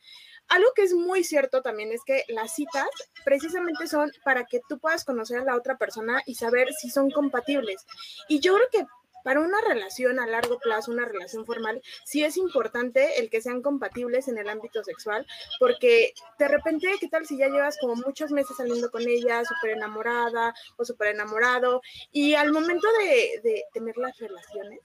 Algo 0.49 0.73
que 0.75 0.83
es 0.83 0.95
muy 0.95 1.25
cierto 1.25 1.63
también 1.63 1.93
es 1.93 2.03
que 2.05 2.25
las 2.29 2.55
citas 2.55 2.89
precisamente 3.25 3.87
son 3.87 4.11
para 4.25 4.45
que 4.45 4.61
tú 4.69 4.79
puedas 4.79 5.05
conocer 5.05 5.39
a 5.39 5.45
la 5.45 5.57
otra 5.57 5.77
persona 5.77 6.23
y 6.27 6.35
saber 6.37 6.73
si 6.73 6.91
son 6.91 7.11
compatibles. 7.11 7.85
Y 8.29 8.41
yo 8.41 8.55
creo 8.55 8.69
que 8.71 8.87
para 9.29 9.41
una 9.41 9.61
relación 9.61 10.19
a 10.21 10.27
largo 10.27 10.59
plazo, 10.59 10.91
una 10.91 11.05
relación 11.05 11.45
formal, 11.45 11.83
sí 12.05 12.25
es 12.25 12.39
importante 12.39 13.21
el 13.21 13.29
que 13.29 13.43
sean 13.43 13.61
compatibles 13.61 14.27
en 14.29 14.39
el 14.39 14.49
ámbito 14.49 14.83
sexual, 14.83 15.27
porque 15.59 16.15
de 16.39 16.49
repente, 16.49 16.91
¿qué 16.99 17.09
tal 17.09 17.27
si 17.27 17.37
ya 17.37 17.49
llevas 17.49 17.77
como 17.79 17.95
muchos 17.95 18.31
meses 18.31 18.57
saliendo 18.57 18.91
con 18.91 19.03
ella, 19.03 19.45
súper 19.45 19.77
enamorada 19.77 20.55
o 20.77 20.85
súper 20.85 21.09
enamorado, 21.09 21.83
y 22.11 22.35
al 22.35 22.53
momento 22.53 22.89
de, 23.01 23.65
tener 23.75 23.99
las 23.99 24.17
relaciones, 24.19 24.81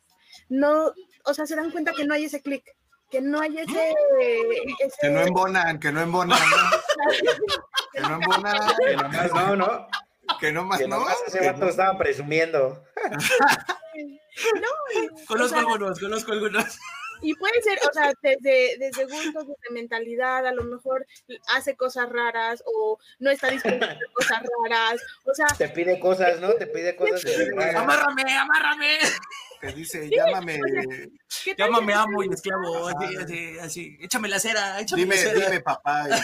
no, 0.49 0.91
o 1.23 1.33
sea, 1.33 1.45
se 1.45 1.55
dan 1.55 1.71
cuenta 1.71 1.93
que 1.93 2.05
no 2.05 2.13
hay 2.13 2.25
ese 2.25 2.41
clic, 2.41 2.65
que 3.13 3.21
no 3.21 3.39
hay 3.39 3.55
ese, 3.59 3.95
Que 4.99 5.09
no 5.11 5.21
embonan, 5.21 5.79
que 5.79 5.91
no 5.91 6.01
embonan. 6.01 6.39
que 7.93 8.01
no 8.01 8.15
embonan. 8.15 8.75
Que 8.75 8.95
nomás 8.95 9.33
no, 9.33 9.55
¿no? 9.55 9.87
Que 10.39 10.51
nomás 10.51 10.79
que 10.79 10.87
no. 10.87 11.05
ese 11.27 11.45
vato 11.45 11.69
estaba 11.69 11.97
presumiendo. 11.97 12.83
No, 14.59 14.67
conozco 15.27 15.59
algunos, 15.59 15.99
conozco 15.99 16.31
algunos. 16.31 16.79
Y 17.21 17.33
puede 17.35 17.61
ser, 17.61 17.79
o 17.89 17.93
sea, 17.93 18.13
desde, 18.21 18.77
desde 18.77 19.05
gustos, 19.05 19.47
desde 19.47 19.73
mentalidad, 19.73 20.45
a 20.45 20.53
lo 20.53 20.63
mejor 20.63 21.05
hace 21.47 21.75
cosas 21.75 22.09
raras 22.09 22.63
o 22.65 22.97
no 23.19 23.29
está 23.31 23.49
dispuesto 23.49 23.85
a 23.85 23.89
hacer 23.89 24.07
cosas 24.13 24.39
raras. 24.63 25.01
O 25.25 25.33
sea, 25.33 25.47
te 25.57 25.69
pide 25.69 25.99
cosas, 25.99 26.39
¿no? 26.39 26.53
Te 26.53 26.67
pide 26.67 26.95
cosas. 26.95 27.23
Amárrame, 27.75 28.37
amárrame. 28.37 28.99
Te 29.61 29.71
dice, 29.71 30.09
llámame. 30.09 30.59
llámame 31.57 31.93
amo 31.93 32.23
y 32.23 32.33
esclavo. 32.33 32.87
Así, 32.87 33.15
así, 33.15 33.59
así. 33.59 33.97
Échame 34.01 34.27
la 34.27 34.39
cera, 34.39 34.79
échame 34.81 35.03
dime, 35.03 35.15
la 35.15 35.21
cera. 35.21 35.49
Dime, 35.49 35.61
papá. 35.61 36.05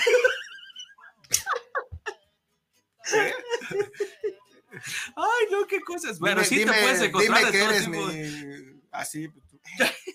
Ay, 5.15 5.47
no, 5.51 5.65
qué 5.67 5.81
cosas. 5.81 6.19
Bueno, 6.19 6.43
sí 6.43 6.65
te 6.65 6.71
puedes 6.71 7.01
encontrar. 7.01 7.39
Dime 7.39 7.51
que 7.51 7.63
eres 7.63 7.87
mi. 7.87 8.81
Así. 8.91 9.29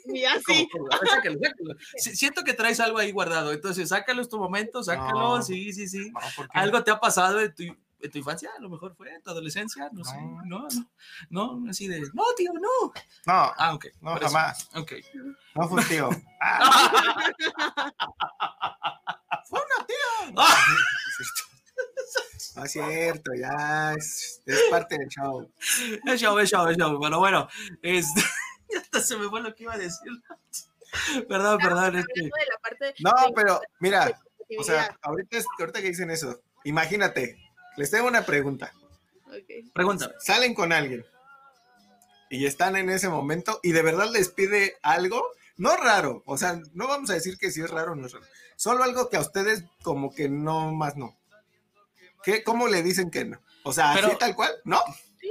Y 0.06 0.24
así. 0.24 0.68
sácalo, 1.10 1.38
sácalo. 1.40 1.74
Siento 1.96 2.44
que 2.44 2.54
traes 2.54 2.80
algo 2.80 2.98
ahí 2.98 3.12
guardado. 3.12 3.52
Entonces, 3.52 3.88
sácalo, 3.88 4.22
es 4.22 4.28
tu 4.28 4.38
momento, 4.38 4.82
sácalo. 4.82 5.42
sí, 5.42 5.72
sí, 5.72 5.88
sí. 5.88 6.12
algo 6.50 6.82
te 6.84 6.90
ha 6.90 7.00
pasado 7.00 7.40
en 7.40 7.54
tu, 7.54 7.62
en 7.62 8.10
tu 8.10 8.18
infancia, 8.18 8.50
a 8.56 8.60
lo 8.60 8.68
mejor 8.68 8.94
fue 8.94 9.10
en 9.12 9.22
tu 9.22 9.30
adolescencia, 9.30 9.88
no, 9.92 10.04
sé. 10.04 10.16
No, 10.44 10.68
no, 11.30 11.56
no, 11.56 11.70
así 11.70 11.88
de, 11.88 12.00
no, 12.12 12.24
tío, 12.36 12.52
no. 12.52 12.92
No. 13.26 13.52
Ah, 13.56 13.72
ok. 13.74 13.86
No, 14.00 14.16
jamás. 14.16 14.68
Ok. 14.74 14.92
No 15.54 15.68
fue 15.68 15.80
un 15.80 15.88
tío. 15.88 16.10
Ah. 16.46 17.32
fue 19.48 19.60
una 19.60 19.86
tía. 19.86 19.96
No 22.56 22.64
es 22.64 22.72
cierto, 22.72 23.32
ya 23.34 23.94
es, 23.94 24.42
es, 24.46 24.62
parte 24.70 24.96
del 24.98 25.08
show. 25.08 25.50
Es 26.06 26.20
show, 26.20 26.38
es 26.38 26.50
show, 26.50 26.68
es 26.68 26.76
show. 26.76 26.98
Bueno, 26.98 27.18
bueno, 27.18 27.48
este, 27.82 28.22
hasta 28.78 29.00
se 29.00 29.16
me 29.16 29.28
fue 29.28 29.40
lo 29.40 29.54
que 29.54 29.64
iba 29.64 29.74
a 29.74 29.78
decir. 29.78 30.12
perdón, 31.28 31.58
perdón. 31.58 31.96
Es 31.96 32.06
que... 32.14 32.30
no, 33.00 33.12
pero 33.34 33.60
mira, 33.80 34.20
o 34.58 34.64
sea, 34.64 34.96
ahorita, 35.02 35.38
ahorita 35.58 35.80
que 35.80 35.88
dicen 35.88 36.10
eso, 36.10 36.40
imagínate, 36.64 37.38
les 37.76 37.90
tengo 37.90 38.08
una 38.08 38.24
pregunta. 38.24 38.72
Okay. 39.26 39.62
Pregúntame. 39.72 40.14
Salen 40.20 40.54
con 40.54 40.72
alguien 40.72 41.04
y 42.34 42.46
están 42.46 42.76
en 42.76 42.90
ese 42.90 43.08
momento 43.08 43.60
y 43.62 43.72
de 43.72 43.82
verdad 43.82 44.10
les 44.12 44.28
pide 44.28 44.76
algo, 44.82 45.24
no 45.56 45.76
raro, 45.76 46.22
o 46.26 46.36
sea, 46.36 46.60
no 46.72 46.88
vamos 46.88 47.10
a 47.10 47.14
decir 47.14 47.38
que 47.38 47.50
si 47.50 47.60
es 47.60 47.70
raro 47.70 47.92
o 47.92 47.94
no 47.94 48.06
es 48.06 48.12
raro, 48.12 48.26
solo 48.56 48.82
algo 48.84 49.08
que 49.08 49.16
a 49.16 49.20
ustedes 49.20 49.64
como 49.82 50.12
que 50.12 50.28
no 50.28 50.72
más 50.72 50.96
no. 50.96 51.16
¿Qué, 52.22 52.42
¿Cómo 52.42 52.68
le 52.68 52.82
dicen 52.82 53.10
que 53.10 53.24
no? 53.24 53.40
O 53.64 53.72
sea, 53.72 53.92
Pero, 53.94 54.08
¿así 54.08 54.16
tal 54.16 54.34
cual? 54.34 54.52
¿No? 54.64 54.80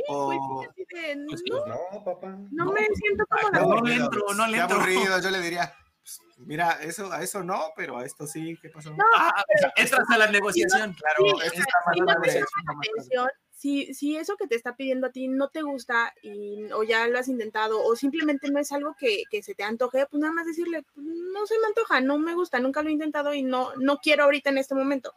O... 0.08 0.64
pues, 0.76 0.88
de, 0.90 1.16
no, 1.16 1.66
no, 1.66 2.04
papá. 2.04 2.30
No, 2.52 2.66
no, 2.66 2.72
me 2.72 2.86
siento 2.96 3.26
como 3.28 3.50
no, 3.50 3.76
no 3.76 3.82
le 3.82 3.96
entro, 3.96 4.34
no 4.36 4.48
le 4.48 4.58
entro. 4.58 4.78
aburrido, 4.78 5.20
yo 5.20 5.30
le 5.30 5.40
diría, 5.42 5.74
pues, 6.02 6.20
mira, 6.38 6.80
eso, 6.82 7.12
a 7.12 7.22
eso 7.22 7.44
no, 7.44 7.72
pero 7.76 7.98
a 7.98 8.06
esto 8.06 8.28
sí, 8.28 8.58
¿qué 8.62 8.70
pasó? 8.70 8.92
No, 8.92 9.04
ah, 9.16 9.44
pero, 9.48 9.72
entras 9.76 10.10
a 10.10 10.18
la 10.18 10.28
negociación, 10.28 10.94
claro. 10.94 11.40
Sí, 11.40 11.46
esta 11.46 11.64
si 11.94 12.02
no 12.02 12.22
te 12.22 12.30
llama 12.30 12.48
la 12.66 12.74
atención, 12.74 13.30
si, 13.52 13.94
si 13.94 14.18
eso 14.18 14.36
que 14.36 14.48
te 14.48 14.56
está 14.56 14.76
pidiendo 14.76 15.08
a 15.08 15.12
ti 15.12 15.30
no 15.30 15.48
te 15.48 15.62
gusta 15.62 16.14
y, 16.22 16.70
o 16.74 16.84
ya 16.84 17.08
lo 17.08 17.18
has 17.18 17.30
intentado 17.30 17.82
o 17.82 17.96
simplemente 17.96 18.52
no 18.52 18.60
es 18.60 18.72
algo 18.74 18.96
que, 19.00 19.24
que 19.30 19.42
se 19.42 19.56
te 19.56 19.64
antoje, 19.64 20.06
pues 20.08 20.20
nada 20.20 20.34
más 20.34 20.46
decirle, 20.46 20.84
no 20.96 21.48
se 21.48 21.58
me 21.60 21.68
antoja, 21.68 22.02
no 22.02 22.18
me 22.18 22.34
gusta, 22.34 22.60
nunca 22.60 22.82
lo 22.82 22.90
he 22.90 22.94
intentado 22.94 23.34
y 23.34 23.44
no, 23.44 23.74
no 23.78 24.00
quiero 24.00 24.26
ahorita 24.26 24.50
en 24.50 24.58
este 24.58 24.76
momento 24.76 25.14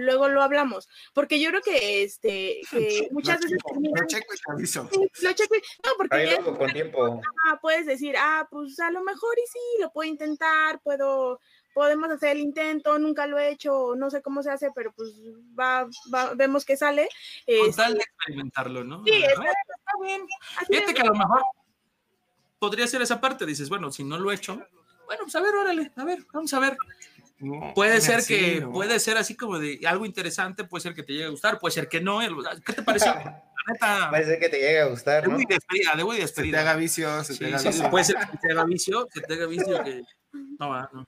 luego 0.00 0.28
lo 0.28 0.42
hablamos, 0.42 0.88
porque 1.12 1.40
yo 1.40 1.50
creo 1.50 1.62
que 1.62 2.02
este 2.02 2.60
que 2.70 3.08
muchas 3.10 3.40
lo 3.40 3.44
veces 3.44 3.58
checo, 3.58 3.80
lo 3.80 4.06
checo 4.06 4.34
y 4.34 4.36
te 4.36 4.52
aviso. 4.52 4.90
Lo 5.22 5.32
checo 5.32 5.54
y, 5.54 5.58
no, 5.86 5.92
porque 5.96 6.16
Ahí 6.16 6.30
ya, 6.30 6.40
luego, 6.40 6.58
con 6.58 6.72
tiempo. 6.72 7.20
ah, 7.46 7.58
puedes 7.60 7.86
decir, 7.86 8.16
ah, 8.18 8.46
pues 8.50 8.78
a 8.80 8.90
lo 8.90 9.02
mejor 9.02 9.38
y 9.38 9.46
sí, 9.46 9.82
lo 9.82 9.90
puedo 9.92 10.08
intentar, 10.08 10.80
puedo 10.82 11.40
podemos 11.72 12.10
hacer 12.10 12.32
el 12.32 12.40
intento, 12.40 12.98
nunca 12.98 13.26
lo 13.26 13.38
he 13.38 13.50
hecho, 13.50 13.94
no 13.96 14.10
sé 14.10 14.22
cómo 14.22 14.42
se 14.42 14.50
hace, 14.50 14.70
pero 14.74 14.92
pues 14.92 15.12
va, 15.58 15.88
va 16.12 16.34
vemos 16.34 16.64
que 16.64 16.76
sale. 16.76 17.08
Con 17.46 17.68
este, 17.68 17.82
tal 17.82 17.94
de 17.94 18.00
experimentarlo, 18.00 18.84
¿no? 18.84 19.04
Sí, 19.04 19.12
está, 19.12 19.44
está 19.44 19.92
bien. 20.02 20.26
Fíjate 20.68 20.94
que 20.94 21.02
a 21.02 21.06
lo 21.06 21.14
mejor 21.14 21.42
podría 22.58 22.86
ser 22.86 23.02
esa 23.02 23.20
parte, 23.20 23.46
dices, 23.46 23.68
bueno, 23.68 23.90
si 23.92 24.04
no 24.04 24.18
lo 24.18 24.30
he 24.30 24.34
hecho, 24.34 24.60
bueno, 25.06 25.24
pues 25.24 25.34
a 25.34 25.40
ver, 25.40 25.54
órale, 25.56 25.90
a 25.96 26.04
ver, 26.04 26.24
vamos 26.32 26.54
a 26.54 26.60
ver. 26.60 26.76
No, 27.40 27.72
puede 27.74 28.00
ser 28.02 28.16
así, 28.16 28.34
que, 28.36 28.60
¿no? 28.60 28.70
puede 28.72 29.00
ser 29.00 29.16
así 29.16 29.34
como 29.34 29.58
de 29.58 29.80
algo 29.86 30.04
interesante, 30.04 30.64
puede 30.64 30.82
ser 30.82 30.94
que 30.94 31.02
te 31.02 31.12
llegue 31.14 31.24
a 31.24 31.30
gustar, 31.30 31.58
puede 31.58 31.72
ser 31.72 31.88
que 31.88 32.00
no. 32.00 32.20
¿Qué 32.64 32.72
te 32.74 32.82
pareció? 32.82 33.14
Neta, 33.68 34.08
Parece 34.10 34.38
que 34.38 34.48
te 34.48 34.58
llega 34.58 34.84
a 34.84 34.86
gustar, 34.88 35.22
de 35.22 35.28
¿no? 35.28 35.34
muy 35.36 35.44
despedida, 35.46 35.94
de 35.94 36.04
muy 36.04 36.16
Se 36.16 36.20
te 36.22 36.26
despedida. 36.26 36.60
haga 36.60 36.74
vicio, 36.76 37.24
se 37.24 37.32
Sí, 37.34 37.38
te 37.40 37.46
haga 37.46 37.58
sí, 37.58 37.68
vicio. 37.68 37.90
puede 37.90 38.04
ser 38.04 38.16
que 38.16 38.36
te 38.38 38.52
haga 38.52 38.64
vicio, 38.64 39.06
que 39.12 39.20
te 39.20 39.34
haga 39.34 39.46
vicio, 39.46 39.84
que 39.84 40.02
no 40.58 40.68
va, 40.70 40.90
no. 40.92 41.06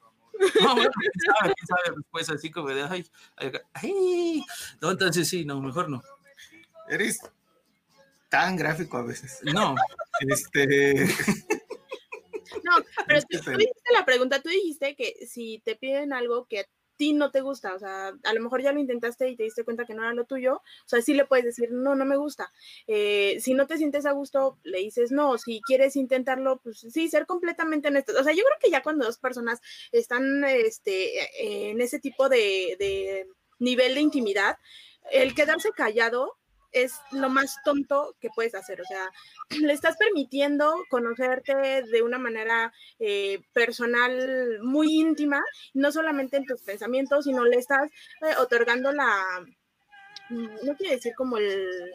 No, 0.61 0.75
bueno, 0.75 0.90
quién 0.99 1.12
sabe, 1.38 1.55
quién 1.55 1.66
sabe, 1.66 1.97
después 1.97 2.31
así 2.31 2.51
como 2.51 2.68
de, 2.71 2.83
ay, 2.83 3.07
ay, 3.37 3.53
ay, 3.75 4.45
no, 4.81 4.90
entonces 4.90 5.29
sí, 5.29 5.45
no, 5.45 5.61
mejor 5.61 5.88
no. 5.88 6.03
Eres 6.88 7.21
tan 8.29 8.57
gráfico 8.57 8.97
a 8.99 9.03
veces. 9.03 9.38
No, 9.42 9.75
Este, 10.21 11.07
No, 12.64 12.72
pero 13.07 13.18
Es 13.18 13.27
que 13.27 13.38
tú, 13.38 13.44
tú 13.44 13.51
hiciste 13.53 13.92
la 13.92 14.05
pregunta, 14.05 14.40
tú 14.40 14.48
dijiste 14.48 14.96
que 14.96 15.27
si 15.27 15.61
te 15.64 15.77
piden 15.77 16.12
algo 16.12 16.46
que 16.46 16.61
a 16.61 16.66
ti 16.96 17.12
no 17.12 17.31
te 17.31 17.40
gusta, 17.40 17.75
o 17.75 17.79
sea, 17.79 18.12
a 18.22 18.35
lo 18.35 18.40
mejor 18.40 18.62
ya 18.62 18.72
lo 18.72 18.79
intentaste 18.79 19.29
y 19.29 19.37
te 19.37 19.44
diste 19.44 19.64
cuenta 19.64 19.85
que 19.85 19.94
no 19.94 20.03
era 20.03 20.14
lo 20.14 20.25
tuyo, 20.25 20.57
o 20.57 20.88
sea, 20.88 21.01
sí 21.03 21.14
le 21.14 21.25
puedes 21.25 21.44
decir, 21.44 21.70
no, 21.72 21.94
no 21.94 22.05
me 22.05 22.16
gusta. 22.16 22.53
Eh, 22.87 23.38
si 23.40 23.55
no 23.55 23.66
te 23.66 23.79
sientes 23.79 24.07
a 24.07 24.12
gusto, 24.12 24.59
le 24.62 24.79
dices 24.79 25.11
no, 25.11 25.38
si 25.38 25.61
quieres 25.62 25.96
intentarlo, 25.96 26.61
pues 26.62 26.79
sí, 26.79 27.09
ser 27.09 27.27
completamente 27.27 27.88
honesto. 27.88 28.12
O 28.18 28.22
sea, 28.22 28.33
yo 28.33 28.44
creo 28.44 28.59
que 28.62 28.70
ya 28.70 28.83
cuando 28.83 29.05
dos 29.05 29.18
personas 29.18 29.61
están 29.90 30.44
este, 30.44 31.70
en 31.70 31.81
ese 31.81 31.98
tipo 31.98 32.29
de, 32.29 32.77
de 32.79 33.27
nivel 33.59 33.94
de 33.94 34.01
intimidad, 34.01 34.57
el 35.11 35.35
quedarse 35.35 35.70
callado 35.72 36.38
es 36.73 36.95
lo 37.11 37.29
más 37.29 37.57
tonto 37.65 38.17
que 38.21 38.31
puedes 38.35 38.55
hacer. 38.55 38.81
O 38.81 38.85
sea, 38.85 39.11
le 39.61 39.73
estás 39.73 39.97
permitiendo 39.97 40.75
conocerte 40.89 41.83
de 41.83 42.03
una 42.03 42.19
manera 42.19 42.73
eh, 42.99 43.41
personal 43.53 44.59
muy 44.63 45.01
íntima, 45.01 45.43
no 45.75 45.93
solamente 45.93 46.37
en 46.37 46.47
tus 46.47 46.63
pensamientos, 46.63 47.25
sino 47.25 47.45
le 47.45 47.57
estás 47.57 47.91
eh, 48.23 48.35
otorgando 48.39 48.93
la, 48.93 49.45
mm, 50.31 50.49
no 50.65 50.77
quiero 50.77 50.95
decir 50.95 51.15
como 51.17 51.37
el, 51.37 51.93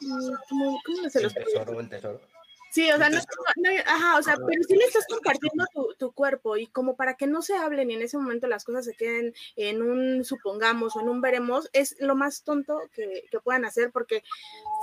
mm, 0.00 0.34
¿cómo 0.48 1.10
se 1.10 1.18
El 1.18 1.24
los 1.24 1.34
tesoro, 1.34 1.80
el 1.80 1.88
tesoro. 1.88 2.35
Sí, 2.70 2.90
o 2.90 2.96
sea, 2.98 3.08
no, 3.08 3.18
no, 3.18 3.70
ajá, 3.86 4.18
o 4.18 4.22
sea, 4.22 4.36
pero 4.36 4.62
sí 4.68 4.76
le 4.76 4.84
estás 4.84 5.06
compartiendo 5.08 5.64
tu, 5.72 5.94
tu, 5.98 6.12
cuerpo 6.12 6.56
y 6.56 6.66
como 6.66 6.96
para 6.96 7.14
que 7.14 7.26
no 7.26 7.40
se 7.40 7.56
hablen 7.56 7.90
y 7.90 7.94
en 7.94 8.02
ese 8.02 8.18
momento 8.18 8.46
las 8.48 8.64
cosas 8.64 8.84
se 8.84 8.94
queden 8.94 9.32
en 9.56 9.82
un 9.82 10.24
supongamos 10.24 10.94
o 10.96 11.00
en 11.00 11.08
un 11.08 11.20
veremos, 11.20 11.70
es 11.72 11.96
lo 12.00 12.14
más 12.14 12.42
tonto 12.42 12.78
que, 12.92 13.24
que 13.30 13.40
puedan 13.40 13.64
hacer 13.64 13.90
porque 13.92 14.22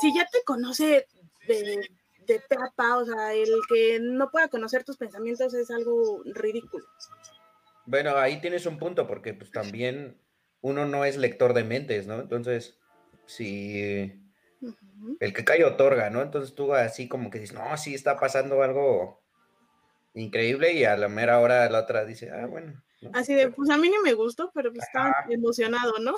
si 0.02 0.16
ya 0.16 0.28
te 0.32 0.44
conoce 0.44 1.08
de, 1.48 1.90
de 2.26 2.40
pe 2.40 2.56
a 2.56 2.72
pa, 2.76 2.98
o 2.98 3.06
sea, 3.06 3.34
el 3.34 3.50
que 3.70 4.00
no 4.00 4.32
pueda 4.32 4.48
conocer 4.48 4.84
tus 4.84 4.98
pensamientos 4.98 5.54
es 5.54 5.70
algo 5.70 6.22
ridículo. 6.26 6.86
Bueno, 7.86 8.16
ahí 8.18 8.40
tienes 8.40 8.66
un 8.66 8.80
punto, 8.80 9.08
porque 9.08 9.34
pues 9.34 9.52
también 9.52 10.18
uno 10.62 10.86
no 10.86 11.06
es 11.06 11.18
lector 11.18 11.54
de 11.54 11.64
mentes, 11.64 12.08
¿no? 12.08 12.20
Entonces, 12.22 12.80
si 13.26 14.23
-huh. 15.04 15.18
el 15.20 15.34
que 15.34 15.44
cae 15.44 15.64
otorga, 15.64 16.10
¿no? 16.10 16.22
Entonces 16.22 16.56
tú 16.56 16.74
así 16.74 17.08
como 17.08 17.30
que 17.30 17.40
dices, 17.40 17.56
no, 17.56 17.78
sí 17.78 17.94
está 17.94 18.20
pasando 18.20 18.64
algo 18.64 19.22
increíble 20.14 20.74
y 20.74 20.86
a 20.86 20.96
la 20.98 21.10
mera 21.10 21.40
hora 21.40 21.70
la 21.70 21.80
otra 21.80 22.06
dice, 22.06 22.32
ah, 22.32 22.46
bueno. 22.46 22.82
¿no? 23.02 23.12
Así 23.14 23.34
de, 23.34 23.50
pues 23.50 23.70
a 23.70 23.78
mí 23.78 23.90
ni 23.90 23.98
me 24.04 24.14
gustó, 24.14 24.52
pero 24.54 24.72
pues 24.72 24.86
estaba 24.86 25.14
emocionado, 25.30 25.94
¿no? 26.00 26.16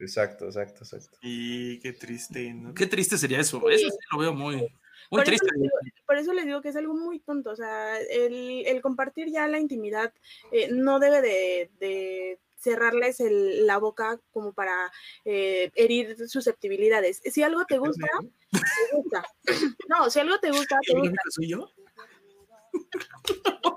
Exacto, 0.00 0.46
exacto, 0.46 0.84
exacto. 0.84 1.18
y 1.22 1.80
qué 1.80 1.92
triste, 1.92 2.54
¿no? 2.54 2.72
qué 2.72 2.86
triste 2.86 3.18
sería 3.18 3.40
eso. 3.40 3.68
Eso 3.68 3.90
sí 3.90 3.96
lo 4.12 4.18
veo 4.18 4.32
muy, 4.32 4.56
muy 4.56 4.68
Por 5.10 5.24
triste. 5.24 5.46
digo, 5.56 5.74
por 6.06 6.16
eso 6.16 6.32
les 6.32 6.46
digo 6.46 6.62
que 6.62 6.68
es 6.68 6.76
algo 6.76 6.94
muy 6.94 7.18
tonto, 7.18 7.50
o 7.50 7.56
sea, 7.56 7.98
el, 7.98 8.64
el 8.66 8.80
compartir 8.80 9.30
ya 9.32 9.48
la 9.48 9.58
intimidad 9.58 10.12
eh, 10.52 10.68
no 10.70 11.00
debe 11.00 11.20
de, 11.20 11.70
de 11.80 12.38
cerrarles 12.58 13.20
el, 13.20 13.66
la 13.66 13.78
boca 13.78 14.20
como 14.30 14.52
para 14.52 14.92
eh, 15.24 15.70
herir 15.74 16.16
susceptibilidades. 16.28 17.20
Si 17.24 17.42
algo 17.42 17.64
te 17.64 17.78
gusta, 17.78 18.06
te 18.50 18.58
gusta. 18.96 19.24
No, 19.88 20.10
si 20.10 20.20
algo 20.20 20.38
te 20.38 20.50
gusta, 20.50 20.78
te 20.84 20.92
¿El 20.92 21.00
gusta. 21.00 21.22
soy 21.30 21.48
yo? 21.48 21.70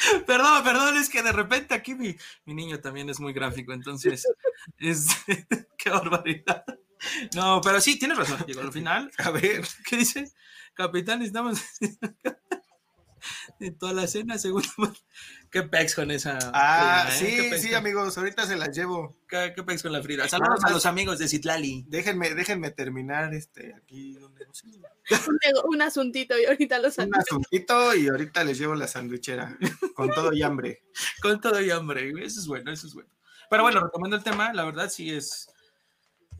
Perdón, 0.26 0.64
perdón, 0.64 0.96
es 0.96 1.10
que 1.10 1.22
de 1.22 1.32
repente 1.32 1.74
aquí 1.74 1.94
mi, 1.94 2.16
niño 2.46 2.80
también 2.80 3.10
es 3.10 3.20
muy 3.20 3.32
gráfico, 3.32 3.72
entonces, 3.72 4.26
es, 4.78 5.08
qué 5.76 5.90
barbaridad. 5.90 6.64
No, 7.34 7.60
pero 7.62 7.80
sí, 7.80 7.98
tienes 7.98 8.16
razón, 8.16 8.42
Diego, 8.46 8.62
al 8.62 8.72
final, 8.72 9.10
a 9.18 9.30
ver, 9.30 9.62
¿qué 9.86 9.98
dice? 9.98 10.30
Capitán, 10.74 11.22
estamos 11.22 11.60
en 13.60 13.78
toda 13.78 13.92
la 13.92 14.06
cena, 14.06 14.38
según 14.38 14.62
¿Qué 15.50 15.62
pex 15.62 15.94
con 15.94 16.10
esa? 16.10 16.38
Ah, 16.54 17.08
¿eh? 17.10 17.12
sí, 17.12 17.58
sí, 17.58 17.74
amigos, 17.74 18.16
ahorita 18.16 18.46
se 18.46 18.56
las 18.56 18.76
llevo. 18.76 19.16
¿Qué, 19.28 19.52
pex 19.66 19.82
con 19.82 19.92
la 19.92 20.02
Frida? 20.02 20.28
Saludos 20.28 20.64
a 20.64 20.70
los 20.70 20.86
amigos 20.86 21.18
de 21.18 21.28
Citlali. 21.28 21.84
Déjenme, 21.88 22.34
déjenme 22.34 22.70
terminar 22.70 23.34
este 23.34 23.74
aquí 23.74 24.14
donde 24.14 24.46
un, 25.64 25.82
asuntito 25.82 26.38
y 26.38 26.44
ahorita 26.44 26.78
los 26.78 26.98
Un 26.98 27.14
asuntito 27.16 27.94
y 27.94 28.08
ahorita 28.08 28.44
les 28.44 28.58
llevo 28.58 28.74
la 28.74 28.86
sandwichera 28.86 29.58
con 29.94 30.10
todo 30.10 30.32
y 30.32 30.42
hambre. 30.42 30.82
con 31.22 31.40
todo 31.40 31.60
y 31.60 31.70
hambre, 31.70 32.12
eso 32.24 32.40
es 32.40 32.46
bueno, 32.46 32.70
eso 32.70 32.86
es 32.86 32.94
bueno. 32.94 33.10
Pero 33.48 33.64
bueno, 33.64 33.80
recomiendo 33.80 34.16
el 34.16 34.22
tema, 34.22 34.52
la 34.52 34.64
verdad 34.64 34.88
sí 34.88 35.10
es 35.10 35.48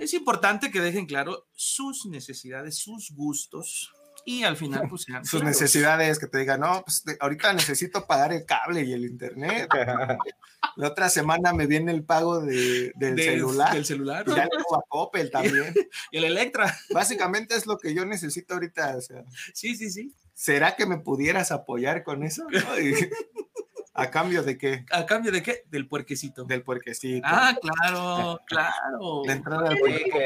es 0.01 0.15
importante 0.15 0.71
que 0.71 0.81
dejen 0.81 1.05
claro 1.05 1.47
sus 1.53 2.07
necesidades, 2.07 2.79
sus 2.79 3.11
gustos, 3.11 3.93
y 4.25 4.45
al 4.45 4.57
final, 4.57 4.89
pues 4.89 5.07
sus 5.23 5.43
necesidades, 5.43 6.19
que 6.19 6.27
te 6.27 6.39
digan, 6.39 6.61
no, 6.61 6.83
pues 6.85 7.05
ahorita 7.19 7.53
necesito 7.53 8.07
pagar 8.07 8.33
el 8.33 8.45
cable 8.45 8.83
y 8.83 8.93
el 8.93 9.05
internet. 9.05 9.69
La 10.77 10.89
otra 10.89 11.09
semana 11.09 11.53
me 11.53 11.67
viene 11.67 11.93
el 11.93 12.05
pago 12.05 12.41
de, 12.41 12.93
del, 12.95 13.19
celular. 13.19 13.75
Del 13.75 13.85
celular. 13.85 14.25
Y 14.27 14.35
ya 14.35 14.45
a 14.45 14.83
Coppel 14.89 15.31
también. 15.33 15.75
y 16.11 16.19
el 16.19 16.25
Electra. 16.25 16.77
Básicamente 16.93 17.55
es 17.55 17.67
lo 17.67 17.79
que 17.79 17.95
yo 17.95 18.05
necesito 18.05 18.55
ahorita. 18.55 18.97
O 18.97 19.01
sea, 19.01 19.25
sí, 19.55 19.75
sí, 19.75 19.91
sí. 19.91 20.15
¿Será 20.35 20.77
que 20.77 20.87
me 20.87 20.99
pudieras 20.99 21.51
apoyar 21.51 22.03
con 22.03 22.23
eso? 22.23 22.47
¿A 23.95 24.11
cambio 24.11 24.43
de 24.43 24.57
qué? 24.57 24.87
¿A 24.91 25.05
cambio 25.05 25.33
de 25.33 25.43
qué? 25.43 25.65
Del 25.69 25.89
puerquecito. 25.89 26.45
Del 26.45 26.63
puerquecito. 26.63 27.27
Ah, 27.29 27.57
claro, 27.61 28.41
claro. 28.47 29.23
De 29.27 29.33
entrada 29.33 29.71
al 29.71 29.79
puerquecito. 29.79 30.19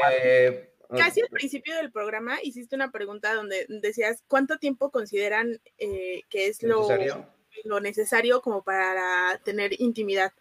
Casi 0.89 1.21
al 1.21 1.29
principio 1.29 1.75
del 1.75 1.91
programa 1.91 2.37
hiciste 2.43 2.75
una 2.75 2.91
pregunta 2.91 3.33
donde 3.33 3.65
decías 3.69 4.23
cuánto 4.27 4.57
tiempo 4.57 4.91
consideran 4.91 5.59
eh, 5.77 6.21
que 6.29 6.47
es 6.47 6.61
lo 6.63 6.81
necesario? 6.81 7.27
lo 7.63 7.79
necesario 7.79 8.41
como 8.41 8.63
para 8.63 9.39
tener 9.43 9.79
intimidad. 9.79 10.33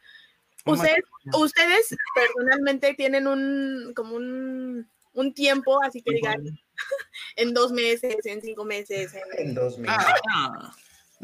Ustedes, 0.67 1.05
ustedes 1.39 1.95
personalmente 2.15 2.95
tienen 2.95 3.27
un 3.27 3.93
como 3.95 4.17
un, 4.17 4.89
un 5.13 5.35
tiempo, 5.35 5.83
así 5.83 6.03
que 6.03 6.15
digan, 6.15 6.43
en 7.37 7.55
dos 7.55 7.71
meses, 7.71 8.17
en 8.25 8.41
cinco 8.41 8.65
meses. 8.65 9.15
En, 9.37 9.55
dos 9.55 9.79
meses. 9.79 9.97
Ah, 10.35 10.75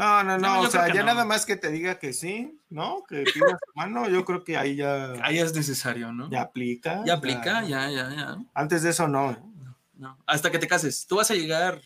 no, 0.01 0.25
no, 0.25 0.39
no, 0.39 0.61
o 0.63 0.71
sea, 0.71 0.93
ya 0.93 1.03
nada 1.03 1.27
más 1.27 1.45
que 1.45 1.57
te 1.57 1.71
diga 1.71 1.99
que 1.99 2.15
sí, 2.15 2.59
¿no? 2.71 3.05
Que 3.07 3.25
pidas 3.25 3.61
mano, 3.75 4.09
yo 4.09 4.25
creo 4.25 4.45
que 4.45 4.57
ahí 4.57 4.77
ya... 4.77 5.13
Ahí 5.23 5.39
es 5.39 5.55
necesario, 5.55 6.11
¿no? 6.11 6.31
Ya 6.31 6.41
aplica. 6.41 7.03
Ya 7.05 7.15
aplica, 7.15 7.63
ya, 7.65 7.91
ya, 7.91 8.09
ya. 8.11 8.39
Antes 8.55 8.83
de 8.83 8.91
eso 8.91 9.09
no. 9.09 9.37
No, 9.95 10.19
hasta 10.27 10.51
que 10.51 10.59
te 10.59 10.67
cases. 10.67 11.07
Tú 11.07 11.17
vas 11.17 11.31
a 11.31 11.35
llegar... 11.35 11.81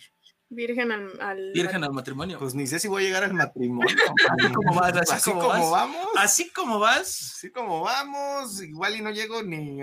Virgen 0.49 0.93
al, 0.93 1.51
Virgen 1.53 1.83
al 1.83 1.93
matrimonio. 1.93 2.39
Pues 2.39 2.55
ni 2.55 2.69
sé 2.69 2.79
si 2.79 2.87
voy 2.87 3.03
a 3.03 3.07
llegar 3.07 3.25
al 3.25 3.35
matrimonio. 3.35 3.97
así 4.39 4.53
como, 4.53 4.75
vas, 4.75 5.11
así, 5.11 5.31
como, 5.33 5.71
vamos. 5.71 6.07
Así 6.17 6.51
como 6.51 6.79
vas. 6.79 7.33
Así 7.37 7.51
como 7.51 7.81
vamos. 7.81 8.63
Igual 8.63 8.95
y 8.95 9.03
no 9.03 9.11
llego 9.11 9.43
ni 9.43 9.81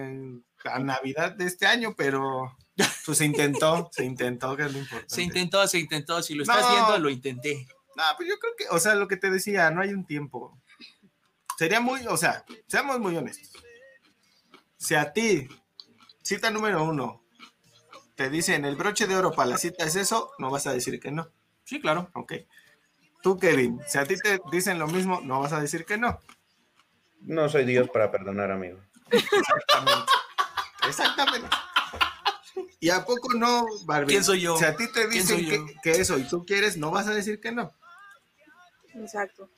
a 0.63 0.79
Navidad 0.79 1.33
de 1.33 1.47
este 1.47 1.65
año, 1.65 1.93
pero 1.97 2.55
pues 3.05 3.17
se 3.17 3.25
intentó, 3.25 3.89
se 3.91 4.05
intentó, 4.05 4.55
que 4.55 4.63
es 4.63 4.71
lo 4.71 4.79
importante. 4.79 5.13
Se 5.13 5.21
intentó, 5.21 5.67
se 5.67 5.79
intentó. 5.79 6.23
Si 6.23 6.35
lo 6.35 6.43
estás 6.43 6.71
viendo, 6.71 6.97
lo 6.99 7.09
intenté. 7.09 7.67
No, 8.01 8.17
pues 8.17 8.27
yo 8.27 8.39
creo 8.39 8.55
que, 8.57 8.65
o 8.69 8.79
sea, 8.79 8.95
lo 8.95 9.07
que 9.07 9.17
te 9.17 9.29
decía, 9.29 9.69
no 9.69 9.81
hay 9.81 9.93
un 9.93 10.05
tiempo. 10.05 10.59
Sería 11.57 11.79
muy, 11.79 12.07
o 12.07 12.17
sea, 12.17 12.43
seamos 12.67 12.99
muy 12.99 13.15
honestos. 13.15 13.51
Si 14.77 14.95
a 14.95 15.13
ti, 15.13 15.47
cita 16.23 16.49
número 16.49 16.83
uno, 16.83 17.23
te 18.15 18.31
dicen 18.31 18.65
el 18.65 18.75
broche 18.75 19.05
de 19.05 19.15
oro 19.15 19.31
para 19.31 19.51
la 19.51 19.57
cita 19.57 19.85
es 19.85 19.95
eso, 19.95 20.31
no 20.39 20.49
vas 20.49 20.65
a 20.65 20.73
decir 20.73 20.99
que 20.99 21.11
no. 21.11 21.29
Sí, 21.63 21.79
claro. 21.79 22.09
Ok. 22.15 22.33
Tú, 23.21 23.37
Kevin, 23.37 23.79
si 23.87 23.99
a 23.99 24.05
ti 24.05 24.15
te 24.17 24.39
dicen 24.51 24.79
lo 24.79 24.87
mismo, 24.87 25.21
no 25.21 25.39
vas 25.39 25.53
a 25.53 25.61
decir 25.61 25.85
que 25.85 25.99
no. 25.99 26.19
No 27.19 27.49
soy 27.49 27.65
Dios 27.65 27.87
para 27.91 28.09
perdonar, 28.09 28.49
amigo. 28.49 28.79
Exactamente. 29.11 30.11
Exactamente. 30.87 31.49
¿Y 32.79 32.89
a 32.89 33.05
poco 33.05 33.35
no, 33.35 33.63
Barbie? 33.85 34.07
¿Quién 34.07 34.23
soy 34.23 34.41
yo? 34.41 34.57
Si 34.57 34.65
a 34.65 34.75
ti 34.75 34.91
te 34.91 35.07
dicen 35.07 35.47
que, 35.47 35.75
que, 35.83 35.91
eso 36.01 36.17
y 36.17 36.23
tú 36.27 36.43
quieres, 36.47 36.77
no 36.77 36.89
vas 36.89 37.07
a 37.07 37.13
decir 37.13 37.39
que 37.39 37.51
no. 37.51 37.71
Exacto. 38.95 39.49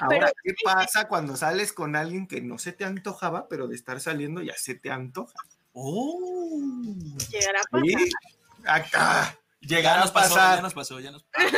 Ahora, 0.00 0.32
¿qué 0.42 0.54
pasa 0.64 1.08
cuando 1.08 1.36
sales 1.36 1.72
con 1.72 1.96
alguien 1.96 2.26
que 2.26 2.40
no 2.40 2.58
se 2.58 2.72
te 2.72 2.84
antojaba, 2.84 3.48
pero 3.48 3.68
de 3.68 3.76
estar 3.76 4.00
saliendo 4.00 4.42
ya 4.42 4.54
se 4.56 4.74
te 4.74 4.90
antoja? 4.90 5.34
Oh, 5.72 6.94
llegará 7.30 7.60
a 7.60 7.64
pasar. 7.70 8.08
Acá. 8.64 9.38
Llegará 9.60 10.02
a 10.04 10.12
pasar. 10.12 10.56
ya 10.56 10.62
nos 10.62 10.74
pasó, 10.74 11.00
ya 11.00 11.10
nos 11.10 11.24
pasó. 11.24 11.56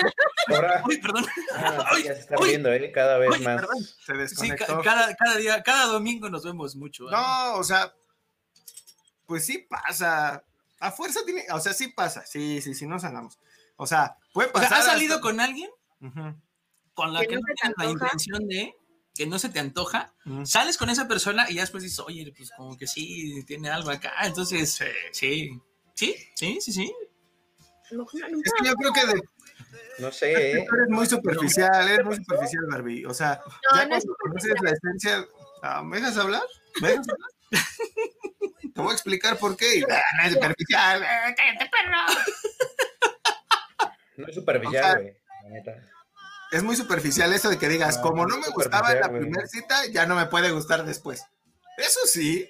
Ahora, 0.48 0.82
Uy, 0.86 0.98
perdón. 0.98 1.26
Ah, 1.54 1.90
ya 2.02 2.14
se 2.14 2.20
está 2.20 2.36
viendo, 2.42 2.72
¿eh? 2.72 2.90
Cada 2.90 3.18
vez 3.18 3.40
más. 3.40 3.64
Se 4.04 4.14
desconectó. 4.14 4.66
Sí, 4.66 4.82
cada, 4.82 5.14
cada, 5.14 5.36
día, 5.36 5.62
cada 5.62 5.86
domingo 5.86 6.28
nos 6.30 6.44
vemos 6.44 6.74
mucho. 6.74 7.08
¿eh? 7.08 7.12
No, 7.12 7.54
o 7.56 7.64
sea, 7.64 7.92
pues 9.26 9.44
sí 9.44 9.58
pasa. 9.58 10.42
A 10.80 10.90
fuerza 10.90 11.20
tiene, 11.24 11.44
o 11.52 11.60
sea, 11.60 11.72
sí 11.72 11.88
pasa. 11.88 12.24
Sí, 12.24 12.60
sí, 12.62 12.74
sí, 12.74 12.86
nos 12.86 13.04
andamos. 13.04 13.38
O 13.76 13.86
sea, 13.86 14.16
puede 14.32 14.48
pasar. 14.48 14.78
¿Has 14.78 14.86
salido 14.86 15.20
con 15.20 15.38
alguien? 15.40 15.70
Uh 16.00 16.32
con 16.98 17.12
la 17.12 17.20
que, 17.20 17.36
no 17.36 17.42
tienes 17.54 17.78
la 17.78 17.84
intención 17.84 18.48
de 18.48 18.74
que 19.14 19.24
no 19.24 19.38
se 19.38 19.50
te 19.50 19.60
antoja, 19.60 20.12
sales 20.42 20.76
con 20.76 20.90
esa 20.90 21.06
persona 21.06 21.48
y 21.48 21.54
ya 21.54 21.60
después 21.60 21.84
dices, 21.84 22.00
oye, 22.00 22.32
pues 22.36 22.50
como 22.56 22.76
que 22.76 22.88
sí, 22.88 23.44
tiene 23.46 23.70
algo 23.70 23.90
acá, 23.90 24.14
entonces, 24.24 24.80
sí, 25.12 25.60
sí, 25.94 26.16
sí, 26.34 26.60
sí, 26.60 26.72
sí. 26.72 26.92
es 27.90 28.52
que 28.52 28.66
yo 28.66 28.74
creo 28.74 28.92
que 28.92 29.06
de, 29.06 29.22
no 30.00 30.10
sé. 30.10 30.32
¿eh? 30.32 30.66
Eres 30.72 30.88
muy 30.88 31.06
superficial, 31.06 31.88
eres 31.88 32.04
muy 32.04 32.16
superficial, 32.16 32.66
Barbie. 32.68 33.06
O 33.06 33.14
sea, 33.14 33.40
ya 33.76 33.84
no 33.84 33.90
cuando 33.90 34.16
conoces 34.16 34.54
la 34.60 34.70
esencia. 34.70 35.24
Ah, 35.62 35.82
¿Me 35.82 35.98
dejas 35.98 36.16
hablar? 36.16 36.42
¿Me 36.80 36.88
dejas 36.88 37.08
hablar? 37.08 37.30
Te 38.74 38.80
voy 38.80 38.90
a 38.90 38.92
explicar 38.92 39.38
por 39.38 39.56
qué. 39.56 39.84
Ah, 39.88 40.02
no 40.20 40.26
es 40.26 40.34
superficial. 40.34 41.02
Eh, 41.02 41.34
cállate, 41.36 41.70
perro. 41.70 41.98
No 44.16 44.26
es 44.26 44.34
superficial, 44.34 45.00
güey. 45.00 45.16
neta 45.50 45.97
es 46.50 46.62
muy 46.62 46.76
superficial 46.76 47.32
eso 47.32 47.50
de 47.50 47.58
que 47.58 47.68
digas, 47.68 47.98
como 47.98 48.26
no 48.26 48.38
me 48.38 48.48
gustaba 48.48 48.92
en 48.92 49.00
la 49.00 49.08
primera 49.08 49.46
cita, 49.46 49.86
ya 49.86 50.06
no 50.06 50.14
me 50.14 50.26
puede 50.26 50.50
gustar 50.50 50.84
después. 50.84 51.24
Eso 51.76 52.00
sí. 52.06 52.48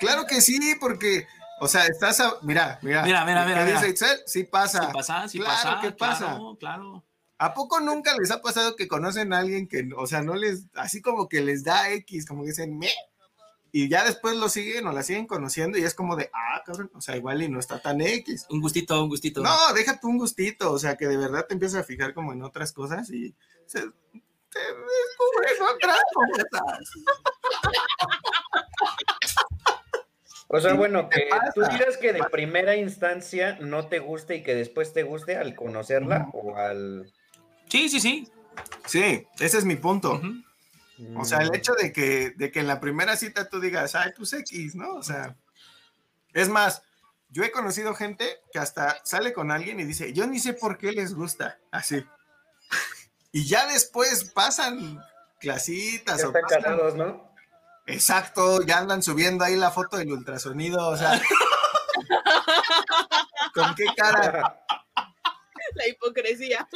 Claro 0.00 0.26
que 0.26 0.40
sí, 0.40 0.74
porque, 0.80 1.26
o 1.60 1.68
sea, 1.68 1.86
estás 1.86 2.20
a, 2.20 2.34
mira, 2.42 2.78
mira, 2.82 3.02
mira, 3.02 3.24
mira, 3.24 3.44
mira, 3.44 3.64
dice 3.64 3.88
Itzel? 3.88 4.20
Sí 4.26 4.44
pasa. 4.44 4.86
Sí 4.86 4.92
pasa, 4.92 5.28
sí 5.28 5.38
claro 5.38 5.54
pasa. 5.54 5.78
¿qué 5.80 5.92
pasa? 5.92 6.38
Claro, 6.58 7.04
¿A 7.38 7.52
poco 7.52 7.80
nunca 7.80 8.16
les 8.16 8.30
ha 8.30 8.40
pasado 8.40 8.76
que 8.76 8.88
conocen 8.88 9.32
a 9.32 9.38
alguien 9.38 9.68
que, 9.68 9.88
o 9.96 10.06
sea, 10.06 10.22
no 10.22 10.34
les, 10.34 10.66
así 10.74 11.02
como 11.02 11.28
que 11.28 11.42
les 11.42 11.64
da 11.64 11.90
X, 11.90 12.26
como 12.26 12.44
dicen, 12.44 12.78
me, 12.78 12.88
y 13.78 13.90
ya 13.90 14.04
después 14.04 14.34
lo 14.36 14.48
siguen 14.48 14.86
o 14.86 14.92
la 14.92 15.02
siguen 15.02 15.26
conociendo 15.26 15.76
y 15.76 15.84
es 15.84 15.92
como 15.92 16.16
de, 16.16 16.30
ah, 16.32 16.62
cabrón, 16.64 16.90
o 16.94 17.02
sea, 17.02 17.14
igual 17.14 17.42
y 17.42 17.48
no 17.50 17.60
está 17.60 17.78
tan 17.78 18.00
X. 18.00 18.46
Un 18.48 18.62
gustito, 18.62 19.02
un 19.02 19.10
gustito. 19.10 19.42
No, 19.42 19.54
déjate 19.74 20.06
un 20.06 20.16
gustito, 20.16 20.72
o 20.72 20.78
sea, 20.78 20.96
que 20.96 21.06
de 21.06 21.18
verdad 21.18 21.44
te 21.46 21.52
empiezas 21.52 21.82
a 21.82 21.84
fijar 21.84 22.14
como 22.14 22.32
en 22.32 22.42
otras 22.42 22.72
cosas 22.72 23.10
y 23.10 23.34
se, 23.66 23.80
te 23.80 24.60
descubres 24.60 25.60
otras 25.74 26.00
cosas. 26.14 26.46
O 30.48 30.58
sea, 30.58 30.72
bueno, 30.72 31.10
que 31.10 31.28
tú 31.54 31.60
digas 31.70 31.98
que 31.98 32.14
de 32.14 32.22
primera 32.30 32.76
instancia 32.76 33.58
no 33.60 33.88
te 33.88 33.98
guste 33.98 34.36
y 34.36 34.42
que 34.42 34.54
después 34.54 34.94
te 34.94 35.02
guste 35.02 35.36
al 35.36 35.54
conocerla 35.54 36.30
o 36.32 36.56
al... 36.56 37.12
Sí, 37.68 37.90
sí, 37.90 38.00
sí. 38.00 38.26
Sí, 38.86 39.26
ese 39.38 39.58
es 39.58 39.66
mi 39.66 39.76
punto. 39.76 40.18
O 41.16 41.24
sea, 41.24 41.38
el 41.38 41.50
mm. 41.50 41.54
hecho 41.54 41.74
de 41.74 41.92
que, 41.92 42.30
de 42.30 42.50
que 42.50 42.60
en 42.60 42.66
la 42.66 42.80
primera 42.80 43.16
cita 43.16 43.48
tú 43.48 43.60
digas, 43.60 43.94
ay, 43.94 44.12
pues 44.16 44.32
X, 44.32 44.74
¿no? 44.74 44.94
O 44.94 45.02
sea, 45.02 45.36
es 46.32 46.48
más, 46.48 46.82
yo 47.28 47.42
he 47.42 47.50
conocido 47.50 47.94
gente 47.94 48.40
que 48.52 48.58
hasta 48.58 48.98
sale 49.04 49.32
con 49.32 49.50
alguien 49.50 49.80
y 49.80 49.84
dice, 49.84 50.12
yo 50.12 50.26
ni 50.26 50.38
sé 50.38 50.54
por 50.54 50.78
qué 50.78 50.92
les 50.92 51.14
gusta, 51.14 51.58
así. 51.70 52.04
Y 53.32 53.46
ya 53.46 53.66
después 53.66 54.24
pasan 54.32 54.98
clasitas. 55.38 56.22
Ya 56.22 56.26
están 56.28 56.42
casados, 56.48 56.94
¿no? 56.94 57.30
Exacto, 57.86 58.62
ya 58.62 58.78
andan 58.78 59.02
subiendo 59.02 59.44
ahí 59.44 59.56
la 59.56 59.70
foto 59.70 59.98
del 59.98 60.10
ultrasonido, 60.10 60.88
o 60.88 60.96
sea. 60.96 61.20
¿Con 63.54 63.74
qué 63.74 63.84
cara? 63.94 64.64
La 65.76 65.88
hipocresía. 65.88 66.68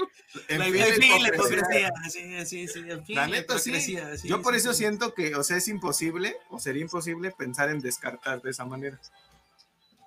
la, 0.49 0.69
hipocresía. 0.69 1.91
Sí, 2.09 2.45
sí, 2.45 2.69
sí. 2.69 3.15
la 3.15 3.27
neta, 3.27 3.59
sí. 3.59 3.99
Yo 4.25 4.43
por 4.43 4.55
eso 4.55 4.73
siento 4.73 5.15
que, 5.15 5.35
o 5.35 5.43
sea, 5.43 5.57
es 5.57 5.69
imposible, 5.69 6.37
o 6.51 6.59
sería 6.59 6.83
imposible 6.83 7.33
pensar 7.33 7.71
en 7.71 7.81
descartar 7.81 8.41
de 8.43 8.51
esa 8.51 8.65
manera. 8.65 9.01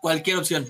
Cualquier 0.01 0.37
opción. 0.37 0.69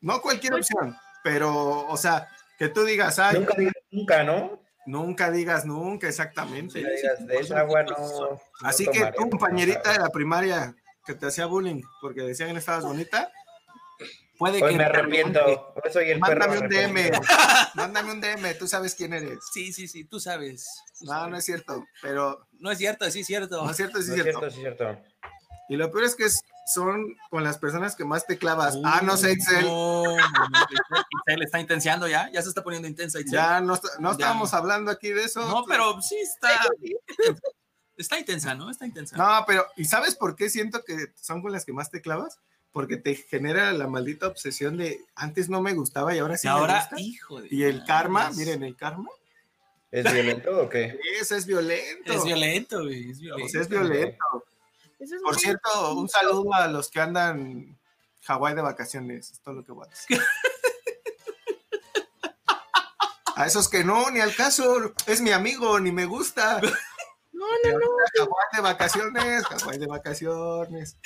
No 0.00 0.20
cualquier 0.20 0.52
pues 0.52 0.68
opción, 0.70 0.96
pero, 1.22 1.86
o 1.86 1.96
sea, 1.96 2.28
que 2.58 2.68
tú 2.68 2.84
digas, 2.84 3.18
ay. 3.18 3.38
Nunca 3.38 3.54
digas 3.56 3.74
nunca, 3.90 4.24
¿no? 4.24 4.62
Nunca 4.84 5.30
digas 5.30 5.64
nunca, 5.64 6.08
exactamente. 6.08 6.78
Digas, 6.80 7.26
de 7.26 7.36
esa 7.36 7.60
agua 7.60 7.84
no. 7.84 8.40
Así 8.62 8.86
que 8.86 9.12
tu 9.16 9.30
compañerita 9.30 9.92
de 9.92 9.98
la 9.98 10.08
primaria 10.10 10.74
que 11.06 11.14
te 11.14 11.26
hacía 11.26 11.46
bullying 11.46 11.82
porque 12.00 12.22
decían 12.22 12.48
que 12.48 12.54
no 12.54 12.58
estabas 12.58 12.84
bonita, 12.84 13.30
puede 14.42 14.60
Hoy 14.60 14.72
que. 14.72 14.78
me 14.78 14.84
arrepiento. 14.84 15.72
Hoy 15.76 15.92
soy 15.92 16.10
el 16.10 16.18
Mándame 16.18 16.58
un 16.58 16.68
DM. 16.68 17.10
Mándame 17.74 18.12
un 18.12 18.20
DM. 18.20 18.58
Tú 18.58 18.66
sabes 18.66 18.96
quién 18.96 19.12
eres. 19.12 19.38
Sí, 19.52 19.72
sí, 19.72 19.86
sí. 19.86 20.04
Tú 20.04 20.18
sabes. 20.18 20.66
No, 21.00 21.28
no 21.28 21.36
es 21.36 21.44
cierto. 21.44 21.86
Pero. 22.00 22.48
No 22.58 22.72
es 22.72 22.78
cierto, 22.78 23.08
sí 23.08 23.20
es 23.20 23.26
cierto. 23.26 23.64
No 23.64 23.70
es 23.70 23.76
cierto, 23.76 24.02
sí 24.02 24.10
es 24.12 24.22
cierto. 24.22 24.40
sí 24.40 24.46
es 24.46 24.54
cierto. 24.54 24.98
Y 25.68 25.76
lo 25.76 25.92
peor 25.92 26.04
es 26.04 26.16
que 26.16 26.26
son 26.66 27.14
con 27.30 27.44
las 27.44 27.58
personas 27.58 27.94
que 27.94 28.04
más 28.04 28.26
te 28.26 28.36
clavas. 28.36 28.76
ah, 28.84 29.00
no 29.04 29.16
sé, 29.16 29.30
Excel. 29.30 29.64
No, 29.64 30.16
Excel 30.16 31.42
está 31.42 31.60
intensiando 31.60 32.08
ya, 32.08 32.28
ya 32.32 32.42
se 32.42 32.48
está 32.48 32.64
poniendo 32.64 32.88
intensa. 32.88 33.20
Ya 33.30 33.60
no, 33.60 33.78
no 34.00 34.10
estábamos 34.10 34.54
hablando 34.54 34.90
aquí 34.90 35.10
de 35.10 35.22
eso. 35.22 35.46
No, 35.46 35.64
pero 35.66 36.02
sí 36.02 36.16
está. 36.16 36.50
Está 37.96 38.18
intensa, 38.18 38.54
¿no? 38.56 38.70
Está 38.70 38.86
intensa. 38.86 39.16
No, 39.16 39.44
pero 39.46 39.64
¿y 39.76 39.84
sabes 39.84 40.16
por 40.16 40.34
qué 40.34 40.50
siento 40.50 40.82
que 40.82 41.12
son 41.14 41.42
con 41.42 41.52
las 41.52 41.64
que 41.64 41.72
más 41.72 41.90
te 41.90 42.00
clavas? 42.00 42.40
Porque 42.72 42.96
te 42.96 43.14
genera 43.14 43.72
la 43.72 43.86
maldita 43.86 44.26
obsesión 44.26 44.78
de 44.78 45.04
antes 45.14 45.48
no 45.48 45.60
me 45.60 45.74
gustaba 45.74 46.14
y 46.14 46.18
ahora 46.18 46.38
sí. 46.38 46.46
Y 46.46 46.50
ahora, 46.50 46.88
hijo 46.96 47.40
de 47.40 47.48
Y 47.50 47.64
el 47.64 47.84
karma, 47.84 48.30
miren, 48.30 48.62
el 48.62 48.76
karma. 48.76 49.10
¿Es 49.90 50.10
violento 50.10 50.62
o 50.62 50.68
qué? 50.70 50.98
Eso 51.20 51.36
es 51.36 51.44
violento. 51.44 52.14
Es 52.14 52.24
violento, 52.24 52.82
güey. 52.82 53.10
Es 53.10 53.20
violento. 53.20 53.60
es 53.60 53.68
violento. 53.68 54.24
Por 55.22 55.38
cierto, 55.38 55.94
un 55.94 56.08
saludo 56.08 56.54
a 56.54 56.66
los 56.68 56.90
que 56.90 57.00
andan 57.00 57.78
Hawái 58.22 58.54
de 58.54 58.62
vacaciones. 58.62 59.32
Es 59.32 59.40
todo 59.40 59.56
lo 59.56 59.64
que 59.64 59.72
voy 59.72 59.86
a 59.86 59.90
decir. 59.90 60.18
a 63.36 63.46
esos 63.46 63.68
que 63.68 63.84
no, 63.84 64.10
ni 64.10 64.20
al 64.20 64.34
caso. 64.34 64.94
Es 65.06 65.20
mi 65.20 65.30
amigo, 65.30 65.78
ni 65.78 65.92
me 65.92 66.06
gusta. 66.06 66.60
No, 67.42 67.70
no, 67.72 67.78
no. 67.78 67.86
Hawái 68.18 68.46
de 68.52 68.60
vacaciones, 68.60 69.44
Hawái 69.44 69.78
de 69.78 69.86
vacaciones. 69.86 70.98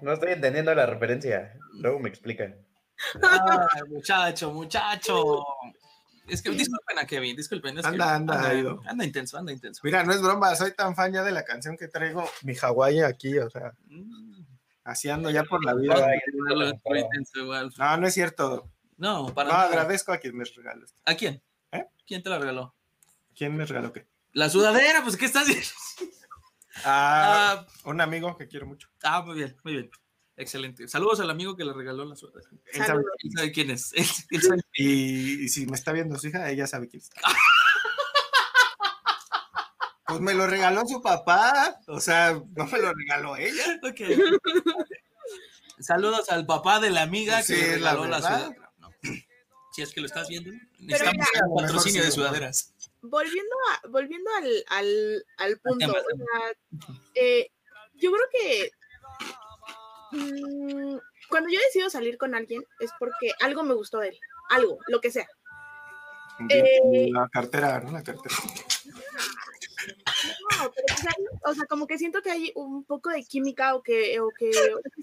No, 0.00 0.12
estoy 0.12 0.32
entendiendo 0.32 0.74
la 0.74 0.86
referencia. 0.86 1.54
Luego 1.74 1.98
me 2.00 2.08
explican. 2.08 2.56
muchacho, 3.88 4.52
muchacho. 4.52 5.44
Es 6.26 6.42
que 6.42 6.50
disculpen 6.50 6.98
a 6.98 7.06
Kevin, 7.06 7.36
disculpen. 7.36 7.78
anda, 7.84 8.14
anda, 8.14 8.50
anda, 8.50 8.78
anda, 8.86 9.04
intenso, 9.04 9.36
anda 9.36 9.52
intenso. 9.52 9.80
Mira, 9.84 10.04
no 10.04 10.12
es 10.12 10.22
broma, 10.22 10.54
soy 10.54 10.72
tan 10.72 10.94
fan 10.94 11.12
ya 11.12 11.22
de 11.22 11.32
la 11.32 11.44
canción 11.44 11.76
que 11.76 11.88
traigo, 11.88 12.24
mi 12.42 12.54
Hawái 12.54 13.00
aquí, 13.00 13.38
o 13.38 13.50
sea, 13.50 13.74
mm. 13.86 14.42
así 14.84 15.10
ando 15.10 15.30
ya 15.30 15.44
por 15.44 15.62
la 15.64 15.74
vida. 15.74 15.94
No, 17.76 17.96
no 17.98 18.06
es 18.06 18.14
cierto. 18.14 18.70
No, 18.96 19.34
para 19.34 19.50
No, 19.50 19.56
agradezco 19.56 20.12
a 20.12 20.18
quien 20.18 20.36
me 20.36 20.44
regaló 20.44 20.84
esto. 20.84 21.02
¿A 21.04 21.14
quién? 21.14 21.42
¿Eh? 21.72 21.86
¿Quién 22.06 22.22
te 22.22 22.30
la 22.30 22.38
regaló? 22.38 22.74
¿Quién 23.34 23.54
me 23.54 23.66
regaló 23.66 23.92
qué? 23.92 24.06
La 24.34 24.50
sudadera, 24.50 25.02
pues, 25.02 25.16
¿qué 25.16 25.24
estás 25.24 25.46
diciendo? 25.46 25.72
Ah, 26.86 27.64
ah, 27.64 27.66
un 27.84 28.00
amigo 28.00 28.36
que 28.36 28.48
quiero 28.48 28.66
mucho. 28.66 28.88
Ah, 29.04 29.22
muy 29.22 29.36
bien, 29.36 29.56
muy 29.62 29.74
bien. 29.74 29.90
Excelente. 30.36 30.88
Saludos 30.88 31.20
al 31.20 31.30
amigo 31.30 31.56
que 31.56 31.64
le 31.64 31.72
regaló 31.72 32.04
la 32.04 32.16
suerte. 32.16 32.40
Él 32.72 32.84
sabe, 32.84 33.52
quién 33.52 33.70
es. 33.70 33.92
Y, 34.76 35.48
si 35.48 35.66
me 35.66 35.76
está 35.76 35.92
viendo 35.92 36.18
su 36.18 36.26
hija, 36.26 36.50
ella 36.50 36.66
sabe 36.66 36.88
quién 36.88 37.00
es. 37.00 37.10
pues 40.08 40.20
me 40.20 40.34
lo 40.34 40.48
regaló 40.48 40.84
su 40.84 41.00
papá. 41.00 41.78
O 41.86 42.00
sea, 42.00 42.32
no 42.32 42.66
me 42.66 42.78
lo 42.80 42.92
regaló 42.92 43.36
ella. 43.36 43.80
Saludos 45.78 46.28
al 46.28 46.44
papá 46.44 46.80
de 46.80 46.90
la 46.90 47.02
amiga 47.02 47.40
que 47.44 47.54
le 47.54 47.74
regaló 47.76 48.06
la, 48.06 48.20
suerte. 48.20 48.60
Si 49.72 49.82
es 49.82 49.92
que 49.92 50.00
lo 50.00 50.06
estás 50.06 50.28
viendo, 50.28 50.50
necesitamos 50.80 51.28
un 51.48 51.56
patrocinio 51.56 52.02
de 52.02 52.10
sudaderas. 52.10 52.73
Volviendo, 53.06 53.54
a, 53.70 53.88
volviendo 53.88 54.30
al, 54.32 54.64
al, 54.68 55.26
al 55.38 55.58
punto, 55.60 55.94
eh, 57.14 57.50
yo 57.94 58.10
creo 58.10 58.26
que 58.32 58.70
Mm, 60.14 60.96
cuando 61.28 61.50
yo 61.50 61.58
decido 61.66 61.90
salir 61.90 62.16
con 62.18 62.34
alguien 62.34 62.64
es 62.78 62.90
porque 62.98 63.32
algo 63.40 63.64
me 63.64 63.74
gustó 63.74 63.98
de 63.98 64.10
él, 64.10 64.18
algo, 64.50 64.78
lo 64.86 65.00
que 65.00 65.10
sea. 65.10 65.28
Eh, 66.48 67.10
la 67.12 67.28
cartera, 67.28 67.80
¿no? 67.80 67.92
La 67.92 68.02
cartera. 68.02 68.34
No, 70.58 70.72
pero 70.72 70.86
o 71.44 71.54
sea, 71.54 71.66
como 71.66 71.86
que 71.86 71.98
siento 71.98 72.22
que 72.22 72.30
hay 72.30 72.52
un 72.54 72.84
poco 72.84 73.10
de 73.10 73.22
química 73.24 73.74
o 73.74 73.82
que, 73.82 74.18
o 74.20 74.30
que, 74.38 74.50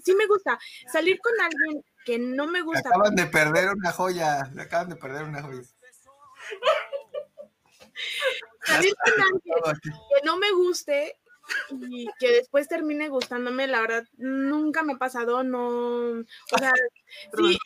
sí 0.02 0.14
me 0.14 0.26
gusta. 0.26 0.58
Salir 0.90 1.20
con 1.20 1.32
alguien 1.40 1.84
que 2.04 2.18
no 2.18 2.48
me 2.48 2.62
gusta. 2.62 2.88
acaban 2.88 3.14
de 3.14 3.26
perder 3.26 3.68
una 3.68 3.92
joya, 3.92 4.50
acaban 4.58 4.88
de 4.88 4.96
perder 4.96 5.22
una 5.24 5.42
joya. 5.42 5.62
Salir 8.64 8.94
con 9.04 9.12
alguien 9.12 9.80
que 9.82 10.26
no 10.26 10.36
me 10.38 10.50
guste 10.52 11.16
y 11.70 12.06
que 12.18 12.32
después 12.32 12.68
termine 12.68 13.08
gustándome, 13.08 13.66
la 13.66 13.80
verdad, 13.80 14.04
nunca 14.16 14.82
me 14.82 14.94
ha 14.94 14.98
pasado, 14.98 15.42
no, 15.42 16.20
o 16.20 16.58
sea, 16.58 16.72
sí, 17.36 17.58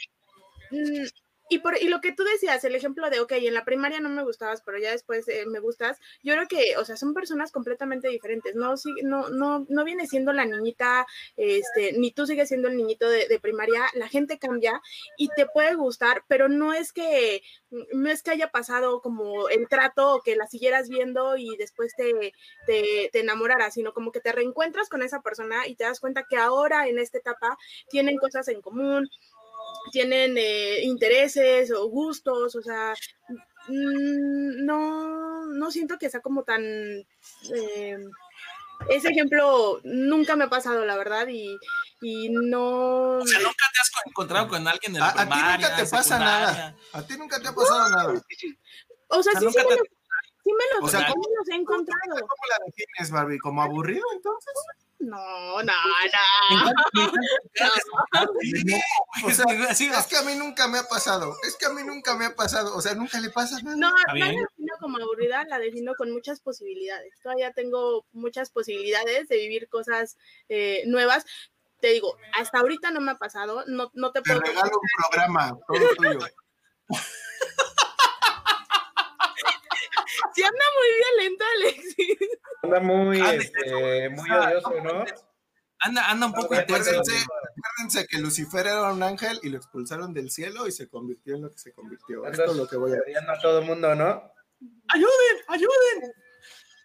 mm, 0.71 1.05
y, 1.49 1.59
por, 1.59 1.81
y 1.81 1.89
lo 1.89 2.01
que 2.01 2.13
tú 2.13 2.25
decías, 2.25 2.65
el 2.65 2.75
ejemplo 2.75 3.09
de, 3.11 3.21
ok, 3.21 3.33
en 3.33 3.55
la 3.55 3.65
primaria 3.65 4.01
no 4.01 4.09
me 4.09 4.25
gustabas, 4.25 4.63
pero 4.63 4.79
ya 4.79 4.91
después 4.91 5.29
eh, 5.29 5.45
me 5.47 5.61
gustas, 5.61 5.99
yo 6.23 6.35
creo 6.35 6.49
que, 6.49 6.77
o 6.77 6.85
sea, 6.85 6.97
son 6.97 7.15
personas 7.15 7.53
completamente 7.53 8.09
diferentes, 8.09 8.55
no, 8.55 8.75
no, 9.03 9.29
no, 9.29 9.67
no 9.69 9.85
viene 9.85 10.07
siendo 10.07 10.33
la 10.33 10.45
niñita, 10.45 11.07
este, 11.37 11.93
ni 11.93 12.11
tú 12.11 12.27
sigues 12.27 12.49
siendo 12.49 12.69
el 12.69 12.77
niñito 12.77 13.09
de, 13.09 13.29
de, 13.29 13.41
primaria, 13.41 13.83
la 13.95 14.09
gente 14.09 14.39
cambia 14.39 14.81
y 15.17 15.29
te 15.37 15.47
puede 15.47 15.75
gustar, 15.75 16.25
pero 16.29 16.49
no 16.49 16.73
es 16.73 16.93
que, 16.93 17.43
no 17.93 18.11
es 18.11 18.23
que 18.23 18.33
haya 18.33 18.51
pasado 18.51 19.01
como 19.01 19.49
el 19.49 19.69
trato 19.69 20.15
o 20.15 20.23
que 20.23 20.37
la 20.37 20.47
siguieras 20.47 20.89
viendo 20.89 21.37
y 21.37 21.57
después 21.57 21.95
te, 21.97 22.33
te, 22.67 23.11
te 23.13 23.21
enamoraras, 23.21 23.75
sino 23.75 23.93
como 23.93 24.11
que 24.11 24.21
te 24.21 24.33
reencuentras 24.33 24.89
con 24.89 25.03
esa 25.03 25.21
persona 25.21 25.67
y 25.67 25.77
te 25.77 25.85
das 25.85 26.01
cuenta 26.01 26.25
que 26.29 26.37
ahora 26.37 26.89
en 26.89 26.99
esta 26.99 27.19
etapa 27.19 27.57
tienen 27.89 28.19
cosas 28.19 28.49
en 28.49 28.61
común, 28.61 29.09
tienen 29.91 30.37
eh, 30.39 30.83
intereses 30.83 31.71
o 31.73 31.89
gustos, 31.89 32.55
o 32.57 32.63
sea, 32.63 32.95
mm, 33.69 34.65
no, 34.65 35.47
no 35.47 35.71
siento 35.71 35.99
que 35.99 36.11
sea 36.11 36.21
como 36.21 36.43
tan... 36.43 36.63
Eh, 36.63 37.99
ese 38.91 39.09
ejemplo 39.09 39.81
nunca 39.85 40.37
me 40.37 40.45
ha 40.45 40.51
pasado, 40.51 40.85
la 40.85 40.97
verdad, 40.97 41.27
y, 41.29 41.57
y 42.03 42.29
no... 42.29 43.19
O 43.19 43.27
sea, 43.27 43.39
nunca 43.41 43.65
te 43.73 43.81
has 43.81 43.91
encontrado 44.07 44.49
con 44.49 44.69
alguien 44.69 44.93
de 44.93 45.01
la 45.01 45.09
a, 45.09 45.15
primaria, 45.15 45.55
A 45.55 45.59
ti 45.59 45.63
nunca 45.65 45.77
te 45.77 45.91
pasa 45.91 46.19
nada. 46.19 46.77
A 46.93 47.03
ti 47.03 47.17
nunca 47.17 47.41
te 47.41 47.49
ha 47.49 47.55
pasado 47.55 47.89
nada. 47.89 48.23
O 49.09 49.23
sea, 49.23 49.33
sí, 49.39 49.47
sí, 49.51 49.57
me, 49.57 49.63
sí 49.63 50.53
me 50.53 50.65
los, 50.75 50.83
o 50.83 50.89
sea, 50.89 51.07
¿cómo, 51.09 51.23
los 51.39 51.49
he 51.49 51.55
encontrado. 51.55 52.01
¿Cómo 52.11 52.43
la 52.51 52.65
defines, 52.67 53.11
Barbie? 53.11 53.39
¿Como 53.39 53.63
aburrido 53.63 54.05
entonces? 54.15 54.53
No, 54.99 55.63
no, 55.63 55.63
no. 55.63 55.73
O 59.25 59.31
sea, 59.31 59.45
es 59.71 60.07
que 60.07 60.17
a 60.17 60.23
mí 60.23 60.35
nunca 60.37 60.69
me 60.69 60.79
ha 60.79 60.85
pasado. 60.85 61.37
Es 61.47 61.57
que 61.57 61.67
a 61.67 61.71
mí 61.71 61.83
nunca 61.85 62.17
me 62.17 62.27
ha 62.27 62.35
pasado. 62.35 62.77
O 62.77 62.81
sea, 62.81 62.95
nunca 62.95 63.21
le 63.21 63.31
pasa 63.31 63.61
nada. 63.63 63.77
No, 63.77 63.91
no 63.91 64.15
la 64.15 64.27
defino 64.27 64.75
como 64.81 64.99
aburrida, 64.99 65.45
la 65.45 65.59
defino 65.59 65.95
con 65.97 66.13
muchas 66.13 66.41
posibilidades. 66.41 67.15
Todavía 67.23 67.53
tengo 67.53 68.07
muchas 68.13 68.51
posibilidades 68.51 69.29
de 69.29 69.37
vivir 69.37 69.69
cosas 69.69 70.17
eh, 70.49 70.83
nuevas. 70.87 71.25
Te 71.81 71.89
digo, 71.89 72.17
hasta 72.35 72.59
ahorita 72.59 72.91
no 72.91 73.01
me 73.01 73.13
ha 73.13 73.19
pasado. 73.19 73.65
No, 73.67 73.91
no 73.95 74.13
te, 74.13 74.23
te 74.23 74.31
puedo. 74.31 74.41
regalo 74.41 74.71
un 74.71 75.11
programa, 75.11 75.59
todo 75.67 75.89
tuyo. 75.97 76.19
Sí 80.35 80.43
anda 80.43 80.65
muy 80.77 80.89
violento, 80.99 81.45
Alexis. 81.57 82.19
Anda 82.63 82.81
muy, 82.81 83.21
este, 83.21 84.09
muy 84.11 84.31
odioso, 84.31 84.81
¿no? 84.83 85.05
Anda, 85.81 86.11
anda 86.11 86.27
un 86.27 86.33
poco 86.33 86.55
intenso. 86.55 86.91
Acuérdense, 86.91 88.07
que 88.09 88.19
Lucifer 88.19 88.67
era 88.67 88.93
un 88.93 89.03
ángel 89.03 89.39
y 89.43 89.51
lo 89.51 89.59
expulsaron 89.59 90.15
del 90.15 90.31
cielo 90.31 90.67
y 90.67 90.73
se 90.73 90.89
convirtió 90.89 91.37
en 91.37 91.43
lo 91.43 91.51
que 91.51 91.59
se 91.59 91.73
convirtió. 91.73 92.27
Esto 92.27 92.45
es 92.45 92.57
lo 92.57 92.67
que 92.67 92.77
voy 92.77 92.93
a 92.93 92.97
decir. 92.97 93.17
a 93.19 93.39
todo 93.41 93.61
el 93.61 93.67
mundo, 93.67 93.95
¿no? 93.95 94.33
¡Ayuden! 94.89 95.45
¡Ayuden! 95.49 96.13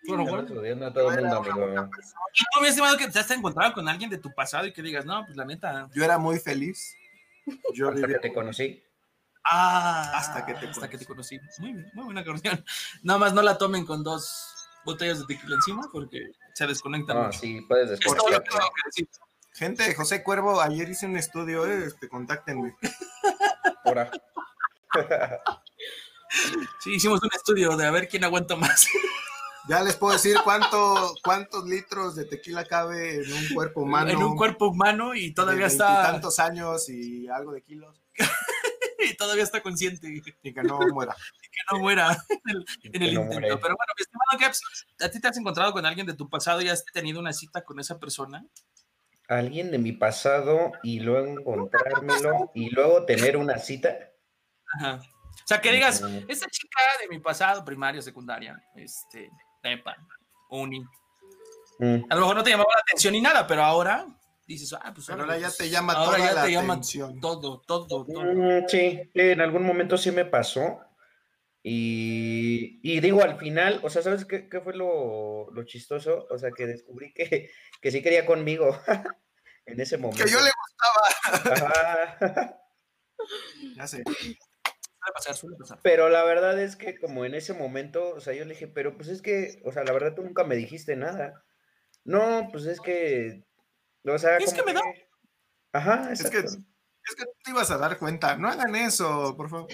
Bueno, 0.08 0.26
bueno. 0.26 0.88
a 0.88 0.94
todo 0.94 1.12
el 1.12 1.22
mundo, 1.22 1.38
amigo. 1.38 1.90
¿Y 2.34 2.76
tú, 2.76 2.98
que 2.98 3.08
te 3.08 3.20
has 3.20 3.32
encontrado 3.32 3.74
con 3.74 3.88
alguien 3.88 4.10
de 4.10 4.18
tu 4.18 4.34
pasado 4.34 4.66
y 4.66 4.74
que 4.74 4.82
digas, 4.82 5.06
no, 5.06 5.24
pues 5.26 5.38
la 5.38 5.46
neta. 5.46 5.90
Yo 5.94 6.04
era 6.04 6.18
muy 6.18 6.40
feliz. 6.40 6.96
Yo 7.74 7.90
Hasta 7.90 8.08
que 8.08 8.20
te 8.20 8.34
conocí. 8.34 8.84
Ah, 9.44 10.12
hasta 10.16 10.46
que 10.46 10.54
te, 10.54 10.68
hasta 10.68 10.90
que 10.90 10.98
te 10.98 11.06
conocí. 11.06 11.40
Muy 11.60 11.74
bien, 11.74 11.92
muy 11.94 12.06
buena 12.06 12.24
canción. 12.24 12.64
Nada 13.04 13.20
más 13.20 13.34
no 13.34 13.42
la 13.42 13.58
tomen 13.58 13.86
con 13.86 14.04
dos 14.04 14.68
botellas 14.86 15.20
de 15.20 15.26
tequila 15.26 15.56
encima 15.56 15.90
porque 15.92 16.32
se 16.54 16.68
desconectan. 16.68 17.18
No, 17.18 17.32
sí, 17.32 17.62
puedes 17.68 17.90
desconectar. 17.90 18.44
Gente, 19.54 19.94
José 19.96 20.24
Cuervo, 20.24 20.62
ayer 20.62 20.90
hice 20.90 21.06
un 21.06 21.18
estudio, 21.18 21.66
eh, 21.66 21.86
este, 21.86 22.08
contáctenme. 22.08 22.76
Ahora. 23.84 24.10
sí, 26.80 26.94
hicimos 26.94 27.22
un 27.22 27.30
estudio 27.36 27.76
de 27.76 27.86
a 27.86 27.92
ver 27.92 28.08
quién 28.08 28.24
aguanta 28.24 28.56
más. 28.56 28.88
Ya 29.68 29.84
les 29.84 29.96
puedo 29.96 30.14
decir 30.14 30.38
cuánto, 30.44 31.14
cuántos 31.24 31.66
litros 31.66 32.16
de 32.16 32.26
tequila 32.26 32.66
cabe 32.66 33.24
en 33.24 33.32
un 33.32 33.54
cuerpo 33.54 33.82
humano. 33.82 34.10
En 34.10 34.18
un 34.18 34.36
cuerpo 34.36 34.70
humano 34.70 35.14
y 35.14 35.36
todavía 35.36 35.68
está. 35.68 36.02
tantos 36.02 36.40
años 36.40 36.90
y 36.90 37.28
algo 37.28 37.52
de 37.52 37.62
kilos. 37.62 38.02
y 39.12 39.16
todavía 39.16 39.44
está 39.44 39.62
consciente. 39.62 40.08
Y 40.44 40.54
que 40.54 40.64
no 40.64 40.80
muera. 40.94 41.16
Y 41.44 41.50
que 41.50 41.60
no 41.72 41.80
muera 41.80 42.18
en 42.84 43.02
el, 43.02 43.14
intento. 43.14 43.40
Pero 43.40 43.76
bueno, 43.76 43.94
mi 43.98 44.02
estimado 44.02 44.40
Gaps, 44.40 44.86
¿a 45.02 45.10
ti 45.10 45.20
te 45.20 45.28
has 45.28 45.38
encontrado 45.38 45.74
con 45.74 45.86
alguien 45.86 46.08
de 46.08 46.14
tu 46.14 46.30
pasado 46.30 46.62
y 46.62 46.70
has 46.70 46.86
tenido 46.86 47.20
una 47.20 47.34
cita 47.34 47.64
con 47.64 47.80
esa 47.80 48.00
persona? 48.00 48.46
Alguien 49.28 49.72
de 49.72 49.78
mi 49.78 49.94
pasado 49.94 50.72
y 50.84 51.00
luego 51.00 51.28
encontrármelo 51.28 52.52
y 52.54 52.70
luego 52.70 53.06
tener 53.06 53.38
una 53.38 53.58
cita. 53.58 53.98
Ajá. 54.76 55.00
O 55.44 55.48
sea, 55.48 55.62
que 55.62 55.72
digas, 55.72 56.02
esta 56.28 56.48
chica 56.48 56.80
de 57.02 57.08
mi 57.10 57.20
pasado, 57.20 57.64
primaria, 57.64 58.02
secundaria, 58.02 58.62
este, 58.76 59.30
prepa, 59.62 59.96
uni. 60.50 60.82
Mm. 61.80 62.06
A 62.10 62.16
lo 62.16 62.22
mejor 62.22 62.36
no 62.36 62.44
te 62.44 62.52
llamaba 62.52 62.72
la 62.76 62.82
atención 62.82 63.14
ni 63.14 63.22
nada, 63.22 63.48
pero 63.48 63.64
ahora 63.64 64.06
dices, 64.48 64.74
ah, 64.74 64.92
pues 64.94 65.10
ahora 65.10 65.38
ya 65.38 65.52
te 65.52 65.70
llama 65.70 65.94
toda 65.94 66.18
la 66.18 66.44
atención. 66.44 67.20
todo, 67.20 67.62
todo, 67.62 67.88
todo. 67.88 68.06
Mm, 68.06 68.68
sí, 68.68 69.00
en 69.14 69.42
algún 69.42 69.64
momento 69.64 69.98
sí 69.98 70.12
me 70.12 70.26
pasó. 70.26 70.80
Y, 71.64 72.80
y 72.82 73.00
digo, 73.02 73.22
al 73.22 73.38
final, 73.38 73.80
o 73.84 73.90
sea, 73.90 74.02
¿sabes 74.02 74.26
qué, 74.26 74.50
qué 74.50 74.62
fue 74.62 74.76
lo, 74.76 75.52
lo, 75.52 75.64
chistoso? 75.64 76.26
O 76.32 76.40
sea, 76.40 76.50
que 76.52 76.66
descubrí 76.66 77.14
que, 77.14 77.52
que 77.82 77.92
sí 77.92 78.02
quería 78.02 78.26
conmigo 78.26 78.80
en 79.66 79.80
ese 79.80 79.98
momento. 79.98 80.24
Que 80.24 80.32
yo 80.32 80.40
le 80.42 80.50
gustaba. 80.50 82.58
ya 83.76 83.88
sé. 83.88 84.04
Suele 84.04 85.14
pasar, 85.14 85.36
suele 85.36 85.58
pasar. 85.58 85.80
Pero 85.84 86.10
la 86.10 86.24
verdad 86.24 86.60
es 86.60 86.76
que 86.76 86.98
como 86.98 87.26
en 87.26 87.36
ese 87.36 87.54
momento, 87.54 88.10
o 88.10 88.20
sea, 88.20 88.34
yo 88.34 88.44
le 88.46 88.54
dije, 88.54 88.68
pero 88.68 88.98
pues 88.98 89.10
es 89.10 89.22
que, 89.22 89.62
o 89.64 89.72
sea, 89.72 89.84
la 89.84 89.94
verdad 89.94 90.16
tú 90.16 90.24
nunca 90.24 90.44
me 90.44 90.56
dijiste 90.56 90.96
nada. 90.96 91.44
No, 92.04 92.50
pues 92.52 92.66
es 92.66 92.82
que 92.82 93.44
o 94.06 94.18
sea, 94.18 94.38
es 94.38 94.54
que 94.54 94.64
me 94.64 94.74
da. 94.74 94.82
Ajá, 95.74 96.12
es 96.12 96.30
que, 96.30 96.40
es 96.40 96.56
que 97.16 97.26
te 97.44 97.52
ibas 97.52 97.72
a 97.72 97.78
dar 97.78 97.98
cuenta. 97.98 98.36
No 98.36 98.50
hagan 98.50 98.76
eso, 98.76 99.36
por 99.38 99.50
favor. 99.50 99.70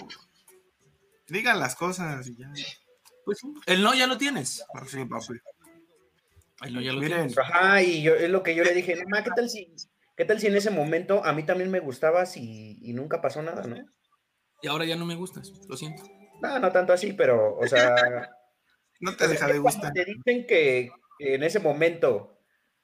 Digan 1.27 1.59
las 1.59 1.75
cosas 1.75 2.27
y 2.27 2.37
ya. 2.37 2.51
Pues 3.25 3.39
el 3.65 3.83
no 3.83 3.93
ya 3.93 4.07
lo 4.07 4.17
tienes. 4.17 4.63
Ah, 4.73 4.85
sí, 4.87 5.03
papi. 5.05 5.33
El 6.61 6.73
no 6.73 6.81
ya 6.81 6.93
lo 6.93 6.99
Miren, 6.99 7.27
tienes. 7.27 7.37
Ajá, 7.37 7.81
y 7.81 8.01
yo 8.01 8.15
es 8.15 8.29
lo 8.29 8.43
que 8.43 8.55
yo 8.55 8.63
le 8.63 8.73
dije, 8.73 8.95
mamá, 9.03 9.23
¿qué 9.23 9.31
tal 9.35 9.49
si, 9.49 9.75
qué 10.15 10.25
tal 10.25 10.39
si 10.39 10.47
en 10.47 10.55
ese 10.55 10.71
momento 10.71 11.23
a 11.25 11.33
mí 11.33 11.43
también 11.43 11.69
me 11.69 11.79
gustabas 11.79 12.37
y, 12.37 12.79
y 12.81 12.93
nunca 12.93 13.21
pasó 13.21 13.41
nada, 13.41 13.63
¿no? 13.63 13.77
Y 14.61 14.67
ahora 14.67 14.85
ya 14.85 14.95
no 14.95 15.05
me 15.05 15.15
gustas, 15.15 15.51
lo 15.67 15.77
siento. 15.77 16.03
No, 16.41 16.59
no 16.59 16.71
tanto 16.71 16.93
así, 16.93 17.13
pero, 17.13 17.57
o 17.57 17.67
sea. 17.67 17.95
no 19.01 19.15
te 19.15 19.27
deja 19.27 19.47
de 19.47 19.59
gustar. 19.59 19.93
Te 19.93 20.05
dicen 20.05 20.47
que 20.47 20.89
en 21.19 21.43
ese 21.43 21.59
momento 21.59 22.36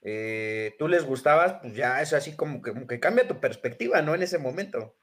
eh, 0.06 0.76
tú 0.78 0.90
les 0.90 1.06
gustabas, 1.06 1.54
pues 1.62 1.76
ya 1.76 2.02
es 2.02 2.12
así 2.12 2.36
como 2.36 2.62
que, 2.62 3.00
cambia 3.00 3.28
tu 3.28 3.40
perspectiva, 3.40 4.02
¿no? 4.02 4.14
En 4.14 4.22
ese 4.22 4.38
momento. 4.38 4.96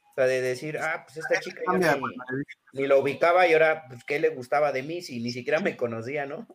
O 0.00 0.14
sea, 0.14 0.26
de 0.26 0.40
decir, 0.40 0.78
ah, 0.78 1.04
pues 1.04 1.18
esta 1.18 1.40
chica 1.40 1.60
ni, 2.72 2.86
lo 2.86 3.00
ubicaba 3.00 3.46
y 3.46 3.52
ahora, 3.52 3.84
pues, 3.88 4.04
¿qué 4.04 4.20
le 4.20 4.28
gustaba 4.30 4.70
de 4.70 4.84
mí 4.84 5.02
si 5.02 5.20
ni 5.20 5.32
siquiera 5.32 5.58
me 5.58 5.76
conocía, 5.76 6.26
¿no? 6.26 6.46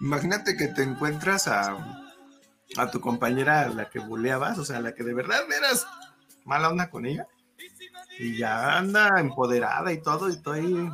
Imagínate 0.00 0.56
que 0.56 0.68
te 0.68 0.82
encuentras 0.82 1.46
a, 1.46 1.76
a 2.76 2.90
tu 2.90 3.00
compañera, 3.00 3.68
la 3.68 3.90
que 3.90 3.98
buleabas, 3.98 4.58
o 4.58 4.64
sea, 4.64 4.80
la 4.80 4.94
que 4.94 5.04
de 5.04 5.14
verdad 5.14 5.40
eras 5.52 5.86
mala 6.44 6.70
onda 6.70 6.88
con 6.90 7.04
ella, 7.04 7.28
y 8.18 8.38
ya 8.38 8.78
anda 8.78 9.10
empoderada 9.18 9.92
y 9.92 10.00
todo, 10.00 10.30
y 10.30 10.40
todo 10.40 10.54
ahí 10.54 10.90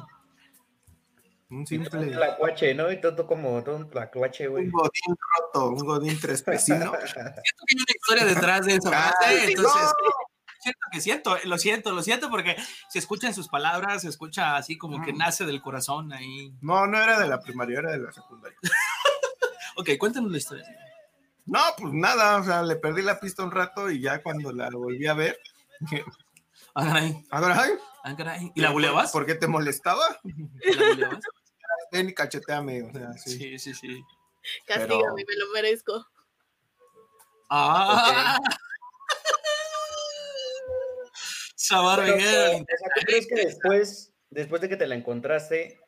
un 1.50 1.66
simple. 1.66 1.98
Un 1.98 2.10
tlacuache, 2.10 2.74
¿no? 2.74 2.92
Y 2.92 3.00
todo 3.00 3.26
como 3.26 3.62
todo 3.64 3.76
un 3.76 3.90
tlacuache, 3.90 4.48
güey. 4.48 4.66
Un 4.66 4.70
godín 4.70 5.16
roto, 5.36 5.68
un 5.68 5.78
godín 5.78 6.20
trespecino. 6.20 6.92
siento 7.06 7.42
que 7.66 7.74
hay 7.74 7.76
una 7.76 7.94
historia 7.94 8.24
detrás 8.24 8.66
de 8.66 8.74
eso. 8.74 8.90
Ah, 8.92 9.14
Entonces, 9.30 9.92
siento 10.60 10.80
que 10.92 11.00
siento, 11.00 11.36
lo 11.44 11.58
siento, 11.58 11.92
lo 11.92 12.02
siento 12.02 12.30
porque 12.30 12.56
se 12.88 12.98
escuchan 12.98 13.34
sus 13.34 13.48
palabras, 13.48 14.02
se 14.02 14.08
escucha 14.08 14.56
así 14.56 14.76
como 14.76 15.02
que 15.02 15.12
mm. 15.12 15.18
nace 15.18 15.46
del 15.46 15.62
corazón 15.62 16.12
ahí. 16.12 16.52
No, 16.60 16.86
no 16.86 17.02
era 17.02 17.18
de 17.18 17.28
la 17.28 17.40
primaria, 17.40 17.78
era 17.78 17.92
de 17.92 17.98
la 17.98 18.12
secundaria. 18.12 18.58
ok, 19.76 19.90
cuéntanos 19.98 20.30
la 20.30 20.38
historia. 20.38 20.64
No, 21.46 21.60
pues 21.78 21.94
nada, 21.94 22.36
o 22.36 22.44
sea, 22.44 22.62
le 22.62 22.76
perdí 22.76 23.00
la 23.00 23.18
pista 23.18 23.42
un 23.42 23.50
rato 23.50 23.90
y 23.90 24.02
ya 24.02 24.22
cuando 24.22 24.52
la 24.52 24.68
volví 24.70 25.06
a 25.06 25.14
ver. 25.14 25.40
Ah, 26.74 26.84
caray. 26.84 27.24
Ah, 27.30 28.14
caray. 28.16 28.52
¿Y 28.54 28.60
la 28.60 28.70
buleabas? 28.70 29.10
¿Por 29.12 29.24
qué 29.24 29.34
te 29.34 29.46
molestaba? 29.46 30.04
¿La 30.22 30.88
buleabas? 30.90 31.20
Ven 31.92 32.08
y 32.08 32.14
cacheteame. 32.14 32.82
O 32.82 32.92
sea, 32.92 33.12
sí, 33.14 33.58
sí, 33.58 33.74
sí. 33.74 34.02
Castígame, 34.66 35.24
me 35.26 35.36
lo 35.36 35.52
merezco. 35.52 36.06
Ah. 37.50 38.38
Okay. 38.40 38.58
¿Tú 41.68 43.00
crees 43.06 43.26
que 43.26 43.34
después, 43.34 44.12
después 44.30 44.62
de 44.62 44.68
que 44.68 44.76
te 44.76 44.86
la 44.86 44.94
encontraste, 44.94 45.80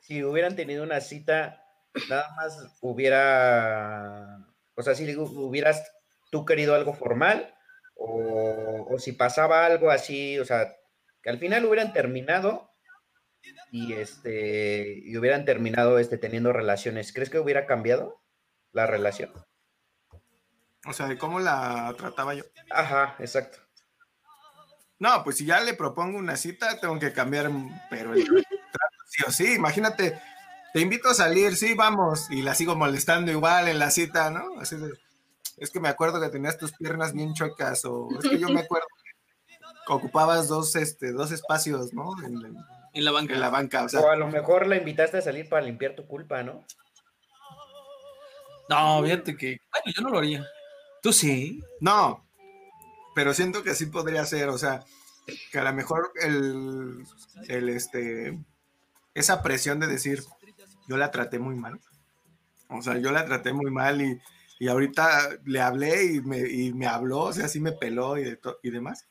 si 0.00 0.24
hubieran 0.24 0.56
tenido 0.56 0.82
una 0.82 1.00
cita, 1.00 1.64
nada 2.08 2.28
más 2.36 2.58
hubiera, 2.80 4.48
o 4.74 4.82
sea, 4.82 4.94
si 4.94 5.14
hubieras 5.16 5.92
tú 6.30 6.44
querido 6.44 6.74
algo 6.74 6.94
formal, 6.94 7.54
o, 7.94 8.88
o 8.90 8.98
si 8.98 9.12
pasaba 9.12 9.66
algo 9.66 9.90
así, 9.90 10.38
o 10.38 10.44
sea, 10.44 10.74
que 11.22 11.30
al 11.30 11.38
final 11.38 11.64
hubieran 11.66 11.92
terminado 11.92 12.71
y 13.70 13.94
este 13.94 15.00
y 15.04 15.16
hubieran 15.16 15.44
terminado 15.44 15.98
este 15.98 16.18
teniendo 16.18 16.52
relaciones, 16.52 17.12
¿crees 17.12 17.30
que 17.30 17.38
hubiera 17.38 17.66
cambiado 17.66 18.20
la 18.72 18.86
relación? 18.86 19.32
O 20.86 20.92
sea, 20.92 21.06
de 21.06 21.16
cómo 21.16 21.40
la 21.40 21.94
trataba 21.96 22.34
yo. 22.34 22.44
Ajá, 22.70 23.16
exacto. 23.18 23.58
No, 24.98 25.24
pues 25.24 25.36
si 25.36 25.46
ya 25.46 25.60
le 25.60 25.74
propongo 25.74 26.18
una 26.18 26.36
cita, 26.36 26.78
tengo 26.80 26.98
que 26.98 27.12
cambiar, 27.12 27.50
pero 27.90 28.14
el 28.14 28.24
trato, 28.24 28.96
sí 29.06 29.24
o 29.26 29.30
sí, 29.32 29.54
imagínate, 29.54 30.20
te 30.72 30.80
invito 30.80 31.08
a 31.08 31.14
salir, 31.14 31.56
sí, 31.56 31.74
vamos, 31.74 32.30
y 32.30 32.42
la 32.42 32.54
sigo 32.54 32.76
molestando 32.76 33.32
igual 33.32 33.68
en 33.68 33.78
la 33.78 33.90
cita, 33.90 34.30
¿no? 34.30 34.60
Así 34.60 34.76
de, 34.76 34.92
es 35.56 35.70
que 35.70 35.80
me 35.80 35.88
acuerdo 35.88 36.20
que 36.20 36.28
tenías 36.28 36.56
tus 36.56 36.72
piernas 36.72 37.12
bien 37.12 37.34
chocas, 37.34 37.84
o 37.84 38.08
es 38.16 38.28
que 38.28 38.38
yo 38.38 38.48
me 38.48 38.60
acuerdo 38.60 38.86
que 39.86 39.92
ocupabas 39.92 40.46
dos, 40.46 40.76
este, 40.76 41.12
dos 41.12 41.32
espacios, 41.32 41.92
¿no? 41.92 42.14
En, 42.24 42.36
en 42.44 42.56
la 42.94 43.10
banca. 43.10 43.34
En 43.34 43.40
la 43.40 43.48
banca, 43.50 43.86
o, 43.86 44.10
a 44.10 44.16
lo 44.16 44.28
mejor 44.28 44.66
la 44.66 44.76
invitaste 44.76 45.18
a 45.18 45.22
salir 45.22 45.48
para 45.48 45.64
limpiar 45.64 45.94
tu 45.94 46.06
culpa, 46.06 46.42
¿no? 46.42 46.64
No, 48.68 49.02
fíjate 49.02 49.36
que. 49.36 49.58
Bueno, 49.70 49.94
yo 49.94 50.02
no 50.02 50.10
lo 50.10 50.18
haría. 50.18 50.46
¿Tú 51.02 51.12
sí? 51.12 51.60
No, 51.80 52.24
pero 53.14 53.34
siento 53.34 53.62
que 53.62 53.74
sí 53.74 53.86
podría 53.86 54.24
ser, 54.24 54.48
o 54.48 54.58
sea, 54.58 54.84
que 55.50 55.58
a 55.58 55.64
lo 55.64 55.72
mejor 55.72 56.12
el, 56.22 57.04
el 57.48 57.68
este, 57.68 58.38
esa 59.14 59.42
presión 59.42 59.80
de 59.80 59.86
decir, 59.86 60.22
yo 60.88 60.96
la 60.96 61.10
traté 61.10 61.38
muy 61.38 61.54
mal. 61.54 61.80
O 62.68 62.80
sea, 62.82 62.98
yo 62.98 63.12
la 63.12 63.26
traté 63.26 63.52
muy 63.52 63.70
mal 63.70 64.00
y, 64.00 64.20
y 64.58 64.68
ahorita 64.68 65.30
le 65.44 65.60
hablé 65.60 66.04
y 66.04 66.20
me, 66.20 66.38
y 66.38 66.72
me 66.72 66.86
habló, 66.86 67.20
o 67.20 67.32
sea, 67.32 67.48
sí 67.48 67.60
me 67.60 67.72
peló 67.72 68.18
y, 68.18 68.38
y 68.62 68.70
demás. 68.70 69.06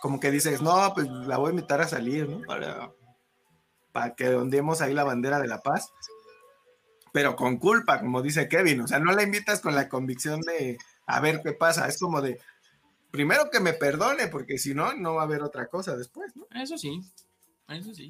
Como 0.00 0.18
que 0.18 0.30
dices, 0.30 0.60
no, 0.60 0.92
pues 0.94 1.08
la 1.08 1.36
voy 1.36 1.48
a 1.48 1.50
invitar 1.50 1.80
a 1.80 1.88
salir, 1.88 2.28
¿no? 2.28 2.40
Para, 2.42 2.90
para 3.94 4.16
que 4.16 4.34
ondeemos 4.34 4.80
ahí 4.80 4.92
la 4.92 5.04
bandera 5.04 5.38
de 5.38 5.46
la 5.46 5.60
paz, 5.60 5.92
pero 7.12 7.36
con 7.36 7.58
culpa, 7.58 8.00
como 8.00 8.22
dice 8.22 8.48
Kevin, 8.48 8.80
o 8.80 8.88
sea, 8.88 8.98
no 8.98 9.12
la 9.12 9.22
invitas 9.22 9.60
con 9.60 9.76
la 9.76 9.88
convicción 9.88 10.40
de 10.40 10.78
a 11.06 11.20
ver 11.20 11.42
qué 11.44 11.52
pasa, 11.52 11.86
es 11.86 12.00
como 12.00 12.20
de 12.20 12.40
primero 13.12 13.50
que 13.52 13.60
me 13.60 13.72
perdone, 13.72 14.26
porque 14.26 14.58
si 14.58 14.74
no, 14.74 14.94
no 14.94 15.14
va 15.14 15.22
a 15.22 15.24
haber 15.26 15.42
otra 15.42 15.68
cosa 15.68 15.96
después, 15.96 16.34
¿no? 16.34 16.48
Eso 16.60 16.76
sí, 16.76 17.00
eso 17.68 17.94
sí. 17.94 18.08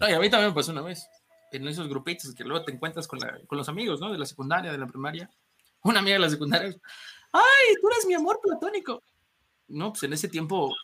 No, 0.00 0.08
y 0.08 0.14
a 0.14 0.18
mí 0.18 0.30
también 0.30 0.48
me 0.48 0.54
pasó 0.54 0.72
una 0.72 0.80
vez, 0.80 1.06
en 1.52 1.68
esos 1.68 1.88
grupitos 1.90 2.34
que 2.34 2.44
luego 2.44 2.64
te 2.64 2.72
encuentras 2.72 3.06
con, 3.06 3.18
con 3.46 3.58
los 3.58 3.68
amigos, 3.68 4.00
¿no? 4.00 4.10
De 4.10 4.16
la 4.16 4.24
secundaria, 4.24 4.72
de 4.72 4.78
la 4.78 4.86
primaria. 4.86 5.28
Una 5.82 5.98
amiga 5.98 6.14
de 6.14 6.20
la 6.20 6.30
secundaria, 6.30 6.74
¡ay, 7.32 7.74
tú 7.82 7.88
eres 7.90 8.06
mi 8.06 8.14
amor 8.14 8.40
platónico! 8.42 9.02
No, 9.68 9.92
pues 9.92 10.04
en 10.04 10.14
ese 10.14 10.28
tiempo, 10.28 10.74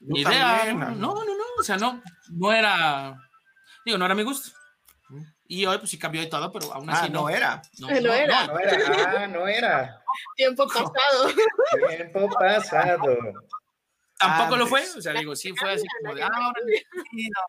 ni 0.00 0.20
idea. 0.20 0.74
no, 0.74 0.90
no, 0.94 1.24
no, 1.24 1.44
o 1.58 1.62
sea, 1.62 1.78
no, 1.78 2.02
no 2.28 2.52
era 2.52 3.27
Digo, 3.88 3.96
no 3.96 4.04
era 4.04 4.14
mi 4.14 4.22
gusto. 4.22 4.50
Y 5.46 5.64
hoy 5.64 5.78
pues 5.78 5.88
sí 5.88 5.98
cambió 5.98 6.22
y 6.22 6.28
todo, 6.28 6.52
pero 6.52 6.70
aún 6.74 6.90
así 6.90 7.06
ah, 7.06 7.08
no. 7.08 7.30
era. 7.30 7.62
No, 7.78 7.88
era. 7.88 8.46
No, 8.46 8.58
era. 8.58 9.22
Ah, 9.22 9.26
no 9.26 9.48
era. 9.48 10.04
Tiempo 10.36 10.66
pasado. 10.66 11.32
Tiempo 11.88 12.28
pasado. 12.28 13.16
Tampoco 14.18 14.56
lo 14.56 14.66
fue. 14.66 14.82
O 14.94 15.00
sea, 15.00 15.14
digo, 15.14 15.34
sí 15.34 15.54
fue 15.56 15.72
así 15.72 15.86
como 16.02 16.14
de, 16.14 16.22
ah, 16.22 16.28
ahora 16.30 16.60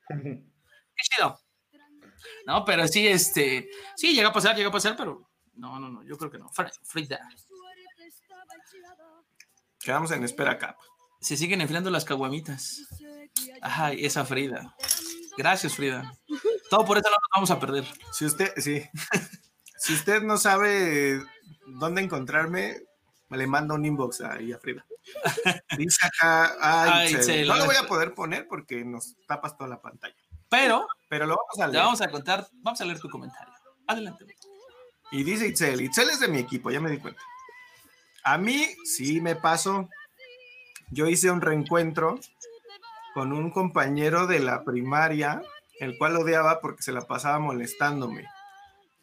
Qué 0.23 1.01
chido. 1.01 1.37
No, 2.45 2.63
pero 2.63 2.87
sí, 2.87 3.05
este, 3.05 3.69
sí, 3.97 4.13
llega 4.15 4.29
a 4.29 4.33
pasar, 4.33 4.55
llega 4.55 4.69
a 4.69 4.71
pasar, 4.71 4.95
pero 4.95 5.29
no, 5.55 5.77
no, 5.77 5.89
no, 5.89 6.03
yo 6.03 6.17
creo 6.17 6.31
que 6.31 6.37
no. 6.37 6.49
Frida. 6.83 7.19
Quedamos 9.81 10.11
en 10.11 10.23
espera 10.23 10.57
cap. 10.57 10.77
Se 11.19 11.35
siguen 11.35 11.59
enfriando 11.59 11.89
las 11.89 12.05
caguamitas. 12.05 12.87
Ay, 13.61 14.05
esa 14.05 14.23
Frida. 14.23 14.73
Gracias, 15.39 15.73
Frida. 15.73 16.13
Todo 16.69 16.83
por 16.83 16.97
eso 16.97 17.07
no 17.09 17.15
nos 17.15 17.29
vamos 17.33 17.49
a 17.51 17.61
perder. 17.61 17.85
Si 18.11 18.25
usted, 18.25 18.51
sí. 18.57 18.83
si 19.77 19.93
usted 19.93 20.21
no 20.21 20.37
sabe 20.37 21.23
dónde 21.65 22.01
encontrarme, 22.01 22.81
me 23.29 23.37
le 23.37 23.47
mando 23.47 23.75
un 23.75 23.85
inbox 23.85 24.19
ahí 24.19 24.51
a 24.51 24.59
Frida. 24.59 24.85
Dice 25.77 26.05
acá, 26.05 26.57
ay, 26.59 27.13
no 27.47 27.55
lo 27.55 27.67
voy 27.67 27.77
a 27.77 27.87
poder 27.87 28.13
poner 28.13 28.49
porque 28.49 28.83
nos 28.83 29.15
tapas 29.27 29.55
toda 29.55 29.69
la 29.69 29.81
pantalla. 29.81 30.13
Pero, 30.49 30.85
pero 31.07 31.25
lo 31.25 31.37
vamos 31.37 31.59
a 31.61 31.67
leer. 31.71 31.85
vamos 31.85 32.01
a 32.01 32.11
contar, 32.11 32.45
vamos 32.55 32.81
a 32.81 32.83
leer 32.83 32.99
tu 32.99 33.09
comentario. 33.09 33.53
Adelante. 33.87 34.25
Y 35.13 35.23
dice 35.23 35.47
Itzel, 35.47 35.79
Itzel 35.79 36.09
es 36.09 36.19
de 36.19 36.27
mi 36.27 36.39
equipo, 36.39 36.69
ya 36.69 36.81
me 36.81 36.91
di 36.91 36.97
cuenta. 36.97 37.21
A 38.25 38.37
mí 38.37 38.67
sí 38.83 39.21
me 39.21 39.37
pasó. 39.37 39.87
Yo 40.91 41.07
hice 41.07 41.31
un 41.31 41.39
reencuentro 41.39 42.19
con 43.13 43.33
un 43.33 43.51
compañero 43.51 44.27
de 44.27 44.39
la 44.39 44.63
primaria, 44.63 45.41
el 45.79 45.97
cual 45.97 46.17
odiaba 46.17 46.59
porque 46.61 46.83
se 46.83 46.91
la 46.91 47.01
pasaba 47.01 47.39
molestándome. 47.39 48.25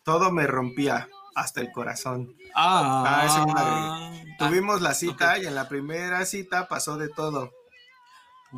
Todo 0.05 0.31
me 0.31 0.47
rompía 0.47 1.09
hasta 1.35 1.61
el 1.61 1.71
corazón. 1.73 2.35
Ah, 2.55 3.27
ah 3.29 4.11
Tuvimos 4.39 4.81
la 4.81 4.95
cita 4.95 5.39
y 5.39 5.47
en 5.47 5.55
la 5.55 5.69
primera 5.69 6.25
cita 6.25 6.69
pasó 6.69 6.97
de 6.97 7.09
todo. 7.09 7.53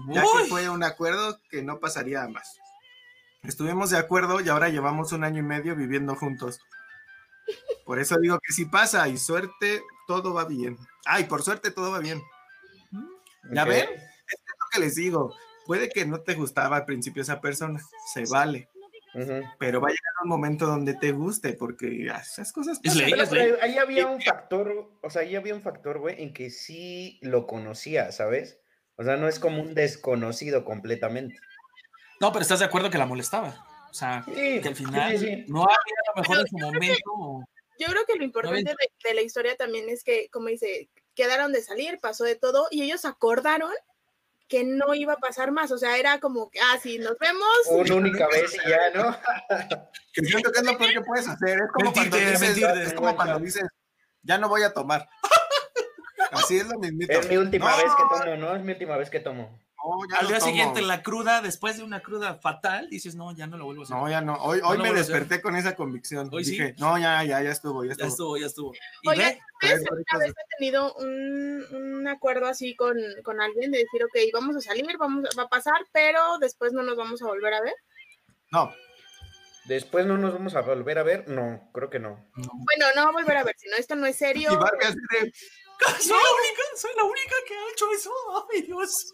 Ya 0.08 0.22
que 0.22 0.44
fue 0.48 0.68
un 0.68 0.84
acuerdo 0.84 1.38
que 1.50 1.62
no 1.62 1.78
pasaría 1.78 2.26
más. 2.28 2.56
Estuvimos 3.42 3.90
de 3.90 3.98
acuerdo 3.98 4.40
y 4.40 4.48
ahora 4.48 4.68
llevamos 4.68 5.12
un 5.12 5.24
año 5.24 5.40
y 5.40 5.44
medio 5.44 5.74
viviendo 5.74 6.14
juntos. 6.14 6.60
Por 7.84 7.98
eso 7.98 8.16
digo 8.20 8.38
que 8.40 8.52
si 8.52 8.66
pasa 8.66 9.08
y 9.08 9.16
suerte, 9.16 9.82
todo 10.06 10.34
va 10.34 10.44
bien. 10.44 10.76
Ay, 11.06 11.24
por 11.24 11.42
suerte 11.42 11.70
todo 11.70 11.90
va 11.90 12.00
bien. 12.00 12.22
¿Ya 13.50 13.64
ven? 13.64 13.88
Que 14.72 14.80
les 14.80 14.94
digo. 14.94 15.34
Puede 15.66 15.88
que 15.88 16.06
no 16.06 16.22
te 16.22 16.34
gustaba 16.34 16.76
al 16.78 16.84
principio 16.86 17.22
esa 17.22 17.40
persona, 17.40 17.80
se 18.12 18.24
vale. 18.24 18.68
Pero 19.58 19.80
va 19.80 19.88
a 19.88 19.90
llegar 19.90 20.12
un 20.22 20.28
momento 20.28 20.66
donde 20.66 20.94
te 20.94 21.12
guste, 21.12 21.54
porque 21.54 22.06
esas 22.06 22.52
cosas. 22.52 22.80
Es 22.82 22.96
Ahí 23.60 23.76
había 23.76 24.06
un 24.06 24.20
factor, 24.20 24.90
o 25.02 25.10
sea, 25.10 25.22
ahí 25.22 25.34
había 25.36 25.54
un 25.54 25.62
factor, 25.62 25.98
güey, 25.98 26.22
en 26.22 26.32
que 26.32 26.50
sí 26.50 27.18
lo 27.22 27.46
conocía, 27.46 28.12
¿sabes? 28.12 28.60
O 28.96 29.04
sea, 29.04 29.16
no 29.16 29.28
es 29.28 29.38
como 29.38 29.60
un 29.60 29.74
desconocido 29.74 30.64
completamente. 30.64 31.36
No, 32.20 32.32
pero 32.32 32.42
estás 32.42 32.58
de 32.58 32.64
acuerdo 32.64 32.90
que 32.90 32.98
la 32.98 33.06
molestaba. 33.06 33.64
O 33.90 33.94
sea, 33.94 34.24
que 34.26 34.62
al 34.64 34.74
final 34.74 35.14
no 35.48 35.62
había 35.62 35.96
a 36.06 36.16
lo 36.16 36.22
mejor 36.22 36.38
en 36.40 36.46
su 36.46 36.58
momento. 36.58 37.48
Yo 37.78 37.86
creo 37.86 38.04
que 38.06 38.16
lo 38.16 38.24
importante 38.24 38.74
de, 39.04 39.14
la 39.14 39.22
historia 39.22 39.56
también 39.56 39.88
es 39.88 40.02
que, 40.02 40.28
como 40.30 40.48
dice, 40.48 40.90
quedaron 41.14 41.52
de 41.52 41.62
salir, 41.62 42.00
pasó 42.00 42.24
de 42.24 42.34
todo 42.34 42.66
y 42.70 42.82
ellos 42.82 43.04
acordaron 43.04 43.72
que 44.48 44.64
no 44.64 44.94
iba 44.94 45.12
a 45.12 45.18
pasar 45.18 45.52
más, 45.52 45.70
o 45.70 45.78
sea, 45.78 45.98
era 45.98 46.18
como 46.20 46.50
que, 46.50 46.58
ah, 46.60 46.78
sí, 46.82 46.98
nos 46.98 47.18
vemos. 47.18 47.48
Una 47.70 47.94
única 47.94 48.26
vez 48.28 48.54
y 48.54 48.68
ya, 48.68 48.90
¿no? 48.94 49.16
que 50.12 50.24
siento 50.24 50.50
que 50.50 50.60
es 50.60 50.64
lo 50.64 50.78
peor 50.78 50.92
que 50.92 51.00
puedes 51.02 51.28
hacer, 51.28 51.58
es 51.60 51.70
como, 51.72 51.92
cuando, 51.92 52.16
dices, 52.16 52.58
es 52.58 52.94
como 52.94 53.14
cuando 53.14 53.38
dices, 53.38 53.64
ya 54.22 54.38
no 54.38 54.48
voy 54.48 54.62
a 54.62 54.72
tomar. 54.72 55.06
Así 56.32 56.58
es 56.58 56.66
lo 56.66 56.78
mismo. 56.78 56.98
Es 57.08 57.28
mi 57.28 57.36
última 57.36 57.76
vez 57.76 57.86
que 57.96 58.02
tomo, 58.16 58.36
¿no? 58.36 58.56
Es 58.56 58.62
mi 58.62 58.72
última 58.72 58.96
vez 58.96 59.10
que 59.10 59.20
tomo. 59.20 59.58
Al 60.18 60.26
día 60.26 60.40
siguiente, 60.40 60.82
la 60.82 61.02
cruda, 61.02 61.40
después 61.40 61.76
de 61.76 61.84
una 61.84 62.00
cruda 62.00 62.34
fatal, 62.34 62.88
dices, 62.90 63.14
no, 63.14 63.34
ya 63.34 63.46
no 63.46 63.56
lo 63.56 63.64
vuelvo 63.64 63.82
a 63.82 63.84
hacer. 63.84 63.96
No, 63.96 64.10
ya 64.10 64.20
no. 64.20 64.34
Hoy, 64.36 64.60
hoy 64.64 64.78
me 64.78 64.92
desperté 64.92 65.40
con 65.40 65.54
esa 65.54 65.76
convicción. 65.76 66.28
Hoy 66.32 66.44
Dije, 66.44 66.74
no, 66.78 66.98
ya, 66.98 67.22
ya, 67.22 67.42
ya 67.42 67.50
estuvo, 67.50 67.84
ya 67.84 67.92
estuvo. 67.92 68.06
Ya 68.06 68.08
estuvo, 68.08 68.36
ya 68.36 68.46
estuvo. 68.46 68.72
Oye, 69.06 69.40
¿una 69.62 70.18
vez 70.18 70.30
he 70.30 70.56
tenido 70.58 70.94
un, 70.94 71.64
un 71.72 72.08
acuerdo 72.08 72.46
así 72.46 72.74
con, 72.74 72.96
con, 73.22 73.40
alguien 73.40 73.70
de 73.70 73.78
decir, 73.78 74.02
ok, 74.04 74.16
vamos 74.32 74.56
a 74.56 74.60
salir, 74.60 74.96
vamos, 74.98 75.28
va 75.38 75.44
a 75.44 75.48
pasar, 75.48 75.86
pero 75.92 76.38
después 76.38 76.72
no 76.72 76.82
nos 76.82 76.96
vamos 76.96 77.22
a 77.22 77.26
volver 77.26 77.54
a 77.54 77.60
ver? 77.60 77.74
No. 78.50 78.72
Después 79.66 80.06
no 80.06 80.16
nos 80.16 80.32
vamos 80.32 80.54
a 80.54 80.62
volver 80.62 80.98
a 80.98 81.02
ver, 81.02 81.28
no, 81.28 81.70
creo 81.72 81.90
que 81.90 81.98
no. 81.98 82.26
Bueno, 82.34 82.86
no 82.96 83.02
a 83.02 83.12
volver 83.12 83.36
a 83.36 83.44
ver, 83.44 83.54
si 83.58 83.68
no, 83.68 83.76
esto 83.76 83.96
no 83.96 84.06
es 84.06 84.16
serio. 84.16 84.50
Y 84.52 84.56
Vargas 84.56 84.94
soy 86.00 86.08
la 86.08 86.16
única, 86.16 86.62
soy 86.74 86.90
la 86.96 87.04
única 87.04 87.34
que 87.46 87.54
ha 87.54 87.70
hecho 87.70 87.86
eso, 87.92 88.10
ay 88.50 88.62
Dios. 88.62 89.12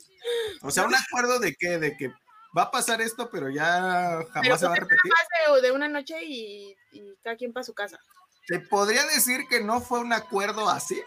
O 0.62 0.70
sea, 0.70 0.84
un 0.84 0.94
acuerdo 0.94 1.38
de 1.38 1.54
que, 1.54 1.78
de 1.78 1.96
que 1.96 2.12
va 2.56 2.62
a 2.62 2.70
pasar 2.70 3.00
esto, 3.00 3.28
pero 3.30 3.50
ya 3.50 4.20
jamás 4.32 4.60
se 4.60 4.66
va 4.66 4.72
a 4.72 4.76
repetir. 4.76 5.12
De, 5.54 5.62
de 5.62 5.72
una 5.72 5.88
noche 5.88 6.22
y, 6.22 6.76
y 6.92 7.16
cada 7.22 7.36
quien 7.36 7.52
para 7.52 7.64
su 7.64 7.74
casa. 7.74 7.98
Se 8.46 8.60
podría 8.60 9.04
decir 9.06 9.42
que 9.48 9.62
no 9.62 9.80
fue 9.80 10.00
un 10.00 10.12
acuerdo 10.12 10.68
así, 10.68 11.02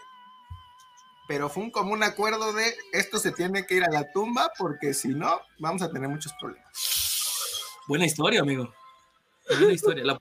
pero 1.28 1.48
fue 1.48 1.62
un 1.62 1.70
común 1.70 2.02
acuerdo 2.02 2.52
de 2.52 2.74
esto 2.92 3.18
se 3.18 3.32
tiene 3.32 3.66
que 3.66 3.74
ir 3.76 3.84
a 3.84 3.90
la 3.90 4.10
tumba 4.12 4.50
porque 4.58 4.94
si 4.94 5.08
no, 5.08 5.40
vamos 5.58 5.82
a 5.82 5.90
tener 5.90 6.08
muchos 6.08 6.32
problemas. 6.40 6.72
Buena 7.86 8.06
historia, 8.06 8.40
amigo. 8.40 8.72
Buena 9.48 9.72
historia. 9.72 10.04
¿La 10.04 10.18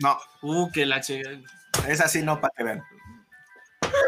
no. 0.00 0.18
Uh, 0.42 0.70
que 0.72 0.86
la 0.86 0.98
Es 0.98 2.00
así, 2.00 2.22
no, 2.22 2.40
para 2.40 2.52
que 2.56 2.64
vean. 2.64 2.82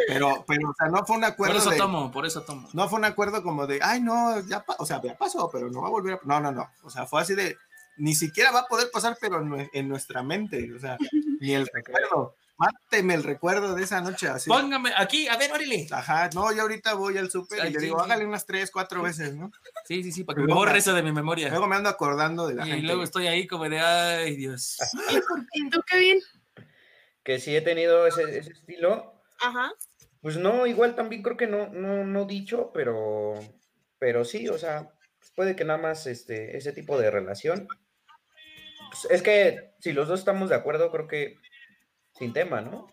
Pero, 0.09 0.45
pero, 0.47 0.71
o 0.71 0.75
sea, 0.75 0.89
no 0.89 1.05
fue 1.05 1.17
un 1.17 1.25
acuerdo. 1.25 1.55
Por 1.63 1.73
eso 1.73 1.77
tomo, 1.77 2.11
por 2.11 2.27
eso 2.27 2.43
tomo. 2.43 2.69
No 2.73 2.89
fue 2.89 2.99
un 2.99 3.05
acuerdo 3.05 3.43
como 3.43 3.67
de, 3.67 3.81
ay, 3.83 4.01
no, 4.01 4.41
ya, 4.41 4.65
o 4.79 4.87
sea, 4.87 5.01
ya 5.03 5.17
pasó, 5.17 5.51
pero 5.53 5.71
no 5.71 5.83
va 5.83 5.89
a 5.89 5.91
volver 5.91 6.15
a. 6.15 6.21
No, 6.25 6.41
no, 6.41 6.53
no. 6.53 6.69
O 6.83 6.91
sea, 6.91 7.07
fue 7.07 7.21
así 7.21 7.35
de, 7.35 7.57
ni 7.97 8.15
siquiera 8.15 8.51
va 8.51 8.61
a 8.61 8.67
poder 8.67 8.91
pasar, 8.91 9.17
pero 9.21 9.43
en, 9.73 9.89
nuestra 9.89 10.23
mente, 10.23 10.73
o 10.75 10.79
sea, 10.79 10.97
ni 11.41 11.55
el 11.55 11.69
recuerdo. 11.73 12.37
Máteme 12.57 13.15
el 13.15 13.25
recuerdo 13.25 13.75
de 13.75 13.83
esa 13.83 14.01
noche 14.01 14.29
así. 14.29 14.49
Póngame 14.49 14.93
aquí, 14.97 15.27
a 15.27 15.37
ver, 15.37 15.51
órale. 15.51 15.89
Ajá, 15.91 16.31
no, 16.35 16.53
yo 16.53 16.63
ahorita 16.63 16.95
voy 16.95 17.19
al 17.19 17.29
súper 17.29 17.67
y 17.67 17.73
le 17.73 17.81
digo, 17.81 18.01
hágale 18.01 18.25
unas 18.25 18.47
tres, 18.47 18.71
cuatro 18.71 19.03
veces, 19.03 19.35
¿no? 19.35 19.51
Sí, 19.87 20.05
sí, 20.05 20.13
sí, 20.13 20.23
para 20.23 20.37
que 20.41 20.47
me 20.47 20.55
borre 20.55 20.79
eso 20.79 20.95
de 20.95 21.03
mi 21.03 21.11
memoria. 21.11 21.49
Luego 21.49 21.67
me 21.67 21.75
ando 21.75 21.89
acordando 21.89 22.47
de 22.47 22.55
la 22.55 22.65
gente. 22.65 22.79
Y 22.79 22.83
luego 22.83 23.03
estoy 23.03 23.27
ahí 23.27 23.49
como 23.49 23.69
de, 23.69 23.81
ay, 23.81 24.37
Dios. 24.37 24.77
¿Y 25.55 25.69
tú 25.69 25.81
qué 25.85 25.99
bien? 25.99 26.21
Que 27.25 27.41
sí 27.41 27.57
he 27.57 27.61
tenido 27.61 28.07
ese, 28.07 28.39
ese 28.39 28.53
estilo. 28.53 29.14
Ajá. 29.41 29.73
Pues 30.21 30.37
no, 30.37 30.67
igual 30.67 30.95
también 30.95 31.23
creo 31.23 31.37
que 31.37 31.47
no, 31.47 31.69
no, 31.69 32.05
no 32.05 32.25
dicho, 32.25 32.71
pero, 32.73 33.35
pero 33.99 34.25
sí, 34.25 34.49
o 34.49 34.57
sea, 34.57 34.91
puede 35.37 35.55
que 35.55 35.65
nada 35.65 35.79
más 35.79 36.07
este, 36.07 36.57
ese 36.57 36.73
tipo 36.73 36.99
de 36.99 37.11
relación. 37.11 37.69
Pues 38.91 39.07
es 39.11 39.23
que 39.23 39.75
si 39.81 39.93
los 39.93 40.09
dos 40.09 40.21
estamos 40.21 40.49
de 40.49 40.57
acuerdo, 40.57 40.91
creo 40.91 41.09
que 41.09 41.37
sin 42.15 42.33
tema, 42.33 42.61
¿no? 42.61 42.87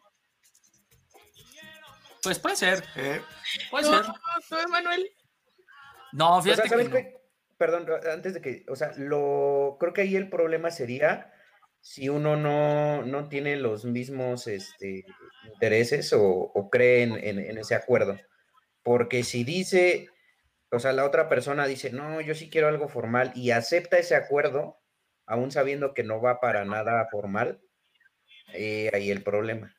Pues 2.23 2.39
puede 2.39 2.55
ser. 2.55 2.83
¿Eh? 2.95 3.21
Puede 3.69 3.85
ser. 3.85 4.05
¿Tú, 4.49 4.55
Manuel? 4.69 5.11
No, 6.11 6.41
fíjate 6.41 6.69
que, 6.69 7.21
Perdón, 7.57 7.87
antes 8.11 8.33
de 8.33 8.41
que, 8.41 8.65
o 8.69 8.75
sea, 8.75 8.91
lo 8.97 9.77
creo 9.79 9.93
que 9.93 10.01
ahí 10.01 10.15
el 10.15 10.29
problema 10.29 10.71
sería 10.71 11.31
si 11.81 12.09
uno 12.09 12.37
no, 12.37 13.03
no 13.03 13.27
tiene 13.27 13.55
los 13.57 13.85
mismos 13.85 14.47
este, 14.47 15.03
intereses 15.51 16.13
o, 16.15 16.69
creen 16.71 17.19
en, 17.21 17.57
ese 17.57 17.75
acuerdo. 17.75 18.19
Porque 18.83 19.23
si 19.23 19.43
dice, 19.43 20.07
o 20.71 20.79
sea, 20.79 20.93
la 20.93 21.05
otra 21.05 21.27
persona 21.27 21.65
dice, 21.65 21.91
no, 21.91 22.21
yo 22.21 22.35
sí 22.35 22.49
quiero 22.49 22.67
algo 22.67 22.87
formal 22.87 23.31
y 23.35 23.51
acepta 23.51 23.97
ese 23.97 24.15
acuerdo, 24.15 24.79
aún 25.25 25.51
sabiendo 25.51 25.93
que 25.93 26.03
no 26.03 26.21
va 26.21 26.39
para 26.39 26.65
nada 26.65 27.07
formal, 27.11 27.61
eh, 28.53 28.91
ahí 28.93 29.09
el 29.09 29.23
problema. 29.23 29.75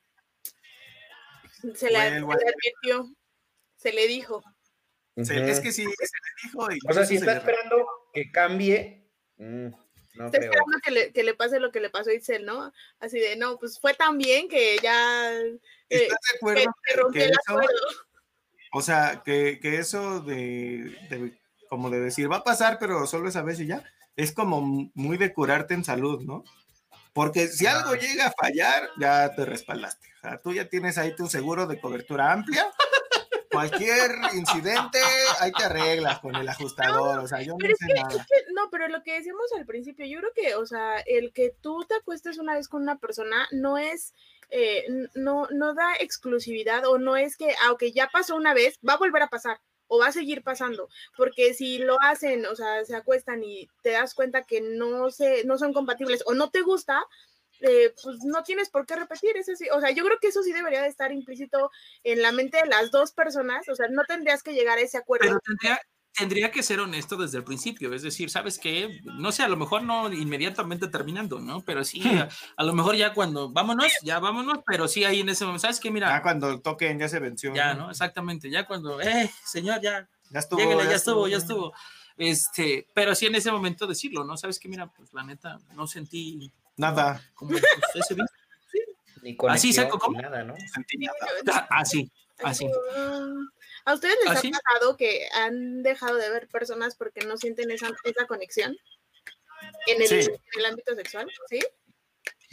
Se 1.75 1.89
le, 1.89 1.97
advirtió, 1.97 3.05
se 3.77 3.93
le 3.93 4.07
dijo. 4.07 4.43
Es 5.15 5.59
que 5.61 5.71
sí, 5.71 5.83
se 5.83 5.85
le 5.85 6.43
dijo. 6.43 6.67
o 6.89 6.93
sea, 6.93 7.05
si 7.05 7.15
está 7.15 7.37
esperando 7.37 7.85
que 8.13 8.31
cambie, 8.31 9.07
mm, 9.37 9.69
no 10.15 10.25
Está 10.27 10.37
esperando 10.37 10.77
que 10.83 10.91
le, 10.91 11.11
que 11.11 11.23
le, 11.23 11.33
pase 11.33 11.59
lo 11.59 11.71
que 11.71 11.79
le 11.79 11.89
pasó 11.89 12.09
a 12.09 12.13
Itzel, 12.13 12.45
¿no? 12.45 12.71
Así 12.99 13.19
de, 13.19 13.35
no, 13.35 13.57
pues 13.57 13.79
fue 13.79 13.93
tan 13.93 14.17
bien 14.17 14.47
que 14.47 14.77
ya. 14.81 15.31
Eh, 15.39 15.57
¿Estás 15.89 16.19
de 16.31 16.37
acuerdo? 16.37 16.75
Que, 16.85 16.95
rompió 16.95 17.25
el 17.25 17.33
acuerdo. 17.47 17.87
O 18.71 18.81
sea, 18.81 19.21
que, 19.23 19.59
que 19.61 19.77
eso 19.77 20.19
de, 20.21 20.95
de, 21.09 21.39
como 21.69 21.89
de 21.89 21.99
decir, 21.99 22.31
va 22.31 22.37
a 22.37 22.43
pasar, 22.43 22.77
pero 22.79 23.05
solo 23.07 23.29
esa 23.29 23.41
vez 23.41 23.59
y 23.59 23.67
ya, 23.67 23.83
es 24.15 24.33
como 24.33 24.89
muy 24.93 25.17
de 25.17 25.33
curarte 25.33 25.73
en 25.73 25.83
salud, 25.83 26.21
¿no? 26.23 26.43
Porque 27.13 27.47
si 27.47 27.67
algo 27.67 27.93
llega 27.93 28.27
a 28.27 28.31
fallar, 28.31 28.89
ya 28.99 29.33
te 29.35 29.45
respaldaste. 29.45 30.07
O 30.17 30.21
sea, 30.21 30.37
tú 30.39 30.53
ya 30.53 30.67
tienes 30.67 30.97
ahí 30.97 31.15
tu 31.15 31.27
seguro 31.27 31.67
de 31.67 31.79
cobertura 31.79 32.31
amplia 32.31 32.65
cualquier 33.53 34.11
incidente, 34.33 34.99
ahí 35.39 35.51
te 35.51 35.63
arreglas 35.63 36.19
con 36.19 36.35
el 36.35 36.47
ajustador, 36.47 37.19
o 37.19 37.27
sea, 37.27 37.41
yo 37.41 37.55
no 37.57 37.67
sé 37.67 37.93
nada. 37.93 38.25
no, 38.53 38.69
pero 38.71 38.87
lo 38.87 39.03
que 39.03 39.13
decíamos 39.13 39.45
al 39.57 39.65
principio, 39.65 40.05
yo 40.05 40.19
creo 40.19 40.31
que, 40.35 40.55
o 40.55 40.65
sea, 40.65 40.99
el 40.99 41.31
que 41.33 41.55
tú 41.61 41.85
te 41.87 41.95
acuestes 41.95 42.37
una 42.37 42.55
vez 42.55 42.67
con 42.67 42.81
una 42.81 42.97
persona 42.97 43.47
no 43.51 43.77
es, 43.77 44.13
eh, 44.49 44.85
no, 45.15 45.47
no 45.51 45.73
da 45.73 45.95
exclusividad 45.99 46.85
o 46.85 46.97
no 46.97 47.15
es 47.15 47.37
que, 47.37 47.55
aunque 47.65 47.91
ya 47.91 48.09
pasó 48.11 48.35
una 48.35 48.53
vez, 48.53 48.79
va 48.87 48.93
a 48.93 48.97
volver 48.97 49.23
a 49.23 49.29
pasar 49.29 49.61
o 49.87 49.99
va 49.99 50.07
a 50.07 50.11
seguir 50.11 50.43
pasando, 50.43 50.89
porque 51.15 51.53
si 51.53 51.77
lo 51.77 52.01
hacen, 52.01 52.45
o 52.47 52.55
sea, 52.55 52.83
se 52.83 52.95
acuestan 52.95 53.43
y 53.43 53.69
te 53.83 53.91
das 53.91 54.15
cuenta 54.15 54.43
que 54.43 54.59
no 54.61 55.11
se, 55.11 55.43
no 55.45 55.57
son 55.57 55.73
compatibles 55.73 56.23
o 56.25 56.33
no 56.33 56.49
te 56.49 56.61
gusta, 56.61 57.05
eh, 57.61 57.93
pues 58.01 58.17
no 58.23 58.43
tienes 58.43 58.69
por 58.69 58.85
qué 58.85 58.95
repetir, 58.95 59.37
eso 59.37 59.55
sí, 59.55 59.67
o 59.71 59.79
sea, 59.79 59.91
yo 59.91 60.03
creo 60.03 60.19
que 60.19 60.27
eso 60.27 60.43
sí 60.43 60.51
debería 60.51 60.81
de 60.81 60.89
estar 60.89 61.11
implícito 61.11 61.71
en 62.03 62.21
la 62.21 62.31
mente 62.31 62.57
de 62.57 62.67
las 62.67 62.91
dos 62.91 63.11
personas, 63.11 63.67
o 63.69 63.75
sea, 63.75 63.87
no 63.89 64.03
tendrías 64.07 64.43
que 64.43 64.53
llegar 64.53 64.77
a 64.77 64.81
ese 64.81 64.97
acuerdo. 64.97 65.25
Pero 65.27 65.39
tendría, 65.39 65.79
tendría 66.13 66.51
que 66.51 66.63
ser 66.63 66.79
honesto 66.79 67.17
desde 67.17 67.37
el 67.37 67.43
principio, 67.43 67.93
es 67.93 68.01
decir, 68.01 68.29
¿sabes 68.29 68.59
qué? 68.59 68.99
No 69.03 69.31
sé, 69.31 69.43
a 69.43 69.47
lo 69.47 69.57
mejor 69.57 69.83
no 69.83 70.11
inmediatamente 70.11 70.87
terminando, 70.87 71.39
¿no? 71.39 71.61
Pero 71.61 71.83
sí, 71.83 72.01
a, 72.57 72.63
lo 72.63 72.73
mejor 72.73 72.95
ya 72.95 73.13
cuando, 73.13 73.49
vámonos, 73.49 73.91
ya 74.03 74.19
vámonos, 74.19 74.59
pero 74.65 74.87
sí 74.87 75.03
ahí 75.03 75.21
en 75.21 75.29
ese 75.29 75.45
momento, 75.45 75.61
¿sabes 75.61 75.79
qué? 75.79 75.91
Mira. 75.91 76.09
Ya 76.09 76.21
cuando 76.21 76.61
toquen, 76.61 76.99
ya 76.99 77.09
se 77.09 77.19
venció. 77.19 77.53
Ya, 77.53 77.73
¿no? 77.73 77.89
Exactamente, 77.89 78.49
ya 78.49 78.65
cuando, 78.65 79.01
eh, 79.01 79.31
señor, 79.45 79.81
ya. 79.81 80.07
Ya 80.29 80.39
estuvo. 80.39 80.81
ya, 80.83 80.95
estuvo, 80.95 81.27
ya 81.27 81.37
estuvo. 81.37 81.73
Este, 82.17 82.87
pero 82.93 83.15
sí 83.15 83.25
en 83.25 83.35
ese 83.35 83.51
momento 83.51 83.87
decirlo, 83.87 84.23
¿no? 84.23 84.37
¿Sabes 84.37 84.59
qué? 84.59 84.67
Mira, 84.67 84.87
pues 84.87 85.13
la 85.13 85.23
neta, 85.23 85.59
no 85.75 85.87
sentí. 85.87 86.51
Nada. 86.77 87.21
Como, 87.33 87.51
pues, 87.51 87.63
ese 87.95 88.15
sí. 88.15 88.79
Ni 89.21 89.37
así 89.49 89.73
saco 89.73 89.99
como. 89.99 90.21
Nada, 90.21 90.43
¿no? 90.43 90.55
Así, 91.69 92.11
así. 92.43 92.67
¿A 93.85 93.93
ustedes 93.93 94.15
les 94.23 94.35
¿Ah, 94.35 94.39
ha 94.39 94.61
pasado 94.61 94.97
que 94.97 95.27
han 95.33 95.83
dejado 95.83 96.15
de 96.15 96.29
ver 96.29 96.47
personas 96.47 96.95
porque 96.95 97.25
no 97.25 97.37
sienten 97.37 97.69
esa, 97.71 97.89
esa 98.05 98.25
conexión 98.27 98.75
en 99.87 100.01
el, 100.01 100.11
en 100.11 100.39
el 100.55 100.65
ámbito 100.65 100.95
sexual? 100.95 101.29
¿Sí? 101.49 101.59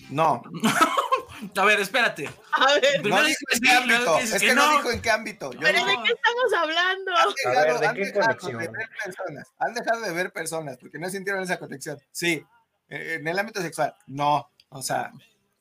No. 0.09 0.43
A 1.57 1.65
ver, 1.65 1.81
espérate. 1.81 2.29
A 2.53 2.75
ver, 2.75 3.07
no 3.07 3.23
dijo 3.23 3.41
en 3.51 3.61
qué 3.61 3.71
ámbito. 3.71 4.19
Es 4.19 4.41
que, 4.41 4.55
no. 4.55 4.77
dijo 4.77 4.91
en 4.91 5.01
qué 5.01 5.11
ámbito. 5.11 5.51
Pero 5.59 5.85
¿de 5.87 5.97
qué 6.05 6.13
estamos 6.13 6.53
hablando? 6.57 7.13
Han 7.17 7.35
dejado, 7.35 7.79
¿de 7.79 8.03
qué 8.03 8.13
conexión? 8.13 8.59
De 8.59 8.69
ver 8.69 8.89
personas. 9.05 9.49
Han 9.59 9.75
dejado 9.75 10.01
de 10.03 10.13
ver 10.13 10.33
personas 10.33 10.79
porque 10.79 10.99
no 10.99 11.09
sintieron 11.09 11.43
esa 11.43 11.59
conexión. 11.59 11.99
Sí. 12.13 12.45
En 12.91 13.27
el 13.27 13.39
ámbito 13.39 13.63
sexual, 13.63 13.95
no. 14.07 14.51
O 14.69 14.83
sea, 14.83 15.13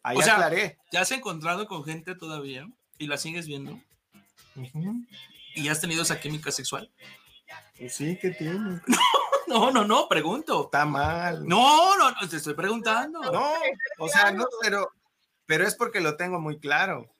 ahí 0.04 0.18
o 0.18 0.22
sea, 0.22 0.34
aclaré. 0.34 0.78
¿Ya 0.92 1.02
has 1.02 1.12
encontrado 1.12 1.68
con 1.68 1.84
gente 1.84 2.16
todavía 2.16 2.68
y 2.98 3.08
la 3.08 3.18
sigues 3.18 3.48
viendo? 3.48 3.80
¿Y 5.56 5.68
has 5.68 5.80
tenido 5.80 6.02
esa 6.02 6.20
química 6.20 6.52
sexual? 6.52 6.92
Pues 7.78 7.96
sí, 7.96 8.18
¿qué 8.22 8.32
tiene? 8.32 8.82
No, 9.48 9.72
no, 9.72 9.84
no, 9.84 10.08
pregunto. 10.08 10.66
Está 10.66 10.86
mal. 10.86 11.44
No, 11.48 11.98
no, 11.98 12.12
no, 12.12 12.30
te 12.30 12.38
estoy 12.38 12.54
preguntando. 12.54 13.20
No, 13.20 13.52
o 13.98 14.08
sea, 14.08 14.32
no, 14.32 14.46
pero, 14.62 14.92
pero 15.48 15.66
es 15.66 15.74
porque 15.74 16.02
lo 16.02 16.16
tengo 16.18 16.40
muy 16.40 16.60
claro. 16.60 17.12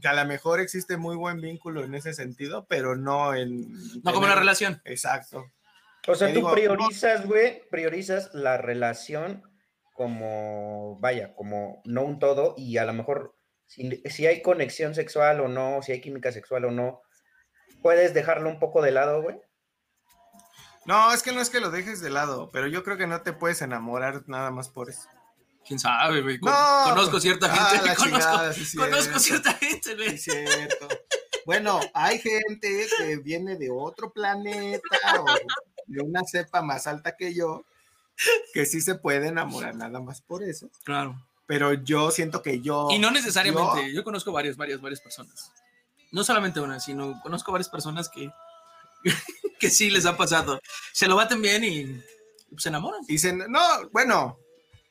Que 0.00 0.06
a 0.06 0.14
lo 0.14 0.24
mejor 0.24 0.60
existe 0.60 0.96
muy 0.96 1.16
buen 1.16 1.40
vínculo 1.40 1.82
en 1.82 1.96
ese 1.96 2.14
sentido, 2.14 2.64
pero 2.68 2.94
no 2.94 3.34
en. 3.34 3.72
No 4.04 4.12
como 4.12 4.26
una 4.26 4.36
relación. 4.36 4.80
Exacto. 4.84 5.50
O 6.06 6.14
sea, 6.14 6.32
tú 6.32 6.48
priorizas, 6.50 7.26
güey, 7.26 7.62
priorizas 7.70 8.30
la 8.32 8.56
relación 8.56 9.42
como, 9.92 10.98
vaya, 11.00 11.34
como 11.34 11.80
no 11.84 12.04
un 12.04 12.18
todo, 12.18 12.54
y 12.56 12.76
a 12.76 12.84
lo 12.84 12.92
mejor 12.92 13.34
si, 13.66 14.02
si 14.04 14.26
hay 14.26 14.42
conexión 14.42 14.94
sexual 14.94 15.40
o 15.40 15.48
no, 15.48 15.80
si 15.82 15.92
hay 15.92 16.00
química 16.00 16.32
sexual 16.32 16.66
o 16.66 16.70
no, 16.70 17.00
puedes 17.82 18.14
dejarlo 18.14 18.48
un 18.48 18.58
poco 18.58 18.82
de 18.82 18.92
lado, 18.92 19.22
güey. 19.22 19.40
No, 20.84 21.12
es 21.12 21.22
que 21.22 21.32
no 21.32 21.40
es 21.40 21.50
que 21.50 21.60
lo 21.60 21.70
dejes 21.70 22.00
de 22.00 22.10
lado, 22.10 22.48
pero 22.52 22.68
yo 22.68 22.84
creo 22.84 22.96
que 22.96 23.08
no 23.08 23.20
te 23.22 23.32
puedes 23.32 23.60
enamorar 23.60 24.22
nada 24.28 24.50
más 24.52 24.68
por 24.68 24.88
eso. 24.88 25.08
¿Quién 25.66 25.80
sabe, 25.80 26.22
güey? 26.22 26.38
conozco 26.38 27.18
cierta 27.18 27.48
ah, 27.50 27.70
gente. 27.70 27.96
conozco, 28.76 29.18
cierta 29.18 29.52
gente, 29.54 29.96
güey. 29.96 30.16
cierto. 30.16 30.88
Bueno, 31.44 31.80
hay 31.92 32.20
gente 32.20 32.86
que 32.98 33.16
viene 33.16 33.56
de 33.56 33.68
otro 33.70 34.12
planeta 34.12 34.80
o 35.20 35.26
de 35.86 36.02
una 36.02 36.22
cepa 36.24 36.62
más 36.62 36.86
alta 36.86 37.16
que 37.16 37.34
yo, 37.34 37.64
que 38.52 38.66
sí 38.66 38.80
se 38.80 38.94
puede 38.94 39.28
enamorar 39.28 39.74
nada 39.74 40.00
más 40.00 40.20
por 40.20 40.42
eso. 40.42 40.68
Claro. 40.84 41.20
Pero 41.46 41.74
yo 41.74 42.10
siento 42.10 42.42
que 42.42 42.60
yo. 42.60 42.88
Y 42.90 42.98
no 42.98 43.10
necesariamente. 43.10 43.92
Yo, 43.92 44.02
conozco 44.02 44.32
varias, 44.32 44.56
varias, 44.56 44.80
varias 44.80 45.00
personas. 45.00 45.52
No 46.12 46.24
solamente 46.24 46.60
una, 46.60 46.80
sino 46.80 47.20
conozco 47.22 47.52
varias 47.52 47.68
personas 47.68 48.08
que 48.08 48.30
que 49.60 49.70
sí 49.70 49.90
les 49.90 50.06
ha 50.06 50.16
pasado. 50.16 50.60
Se 50.92 51.06
lo 51.06 51.16
baten 51.16 51.40
bien 51.40 51.64
y 51.64 52.02
se 52.58 52.68
enamoran. 52.68 53.02
Y 53.08 53.18
se, 53.18 53.32
no, 53.32 53.60
bueno, 53.92 54.38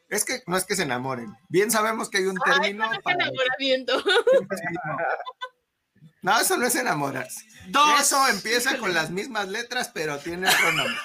es 0.10 0.24
que 0.24 0.42
no 0.48 0.58
es 0.58 0.66
que 0.66 0.76
se 0.76 0.84
enamoren. 0.84 1.34
Bien 1.50 1.72
sabemos 1.72 2.10
que 2.10 2.20
hay 2.20 2.26
un 2.26 2.38
término. 2.38 2.90
para... 3.04 3.26
enamoramiento. 3.26 4.02
No, 6.26 6.42
eso 6.42 6.58
no 6.58 6.66
es 6.66 6.74
enamoras. 6.74 7.46
Eso 8.00 8.28
empieza 8.30 8.80
con 8.80 8.96
las 8.96 9.12
mismas 9.12 9.48
letras, 9.48 9.92
pero 9.94 10.18
tiene 10.18 10.50
otro 10.50 10.72
nombre. 10.72 10.96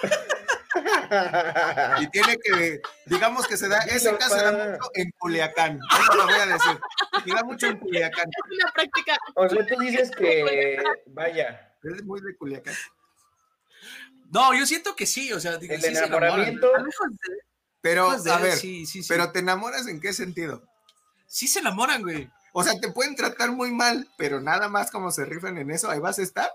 y 2.01 2.09
tiene 2.09 2.39
que, 2.39 2.81
digamos 3.05 3.47
que 3.47 3.59
se 3.59 3.69
da, 3.69 3.81
ese 3.81 4.17
caso 4.17 4.39
se 4.39 4.45
da 4.45 4.53
mucho 4.53 4.91
en 4.95 5.11
Culiacán. 5.19 5.79
Eso 6.01 6.15
lo 6.15 6.25
voy 6.25 6.35
a 6.37 6.47
decir. 6.47 6.81
Se 7.23 7.35
da 7.35 7.43
mucho 7.45 7.67
en 7.67 7.79
Culiacán. 7.79 8.31
Es 8.31 8.59
una 8.63 8.73
práctica. 8.73 9.19
O 9.35 9.47
sea, 9.47 9.67
tú 9.67 9.79
dices 9.79 10.11
que, 10.11 10.83
vaya. 11.09 11.71
Es 11.83 12.03
muy 12.03 12.23
de 12.23 12.35
Culiacán. 12.39 12.75
No, 14.31 14.55
yo 14.55 14.65
siento 14.65 14.97
que 14.97 15.05
sí, 15.05 15.35
o 15.35 15.41
sea, 15.41 15.59
el 15.61 15.85
enamoramiento. 15.85 16.73
Pero, 17.83 18.11
a 18.11 18.39
ver, 18.39 18.59
pero 19.07 19.33
¿te 19.33 19.41
enamoras 19.41 19.87
en 19.87 20.01
qué 20.01 20.15
sentido? 20.15 20.63
Sí 21.27 21.47
se 21.47 21.59
enamoran, 21.59 22.01
güey. 22.01 22.31
O 22.53 22.63
sea, 22.65 22.79
te 22.81 22.91
pueden 22.91 23.17
tratar 23.17 23.53
muy 23.53 23.71
mal, 23.71 24.09
pero 24.17 24.41
nada 24.41 24.69
más 24.69 24.91
como 24.91 25.11
se 25.11 25.25
rifan 25.25 25.59
en 25.59 25.71
eso, 25.71 25.91
ahí 25.91 26.01
vas 26.01 26.19
a 26.19 26.23
estar. 26.23 26.51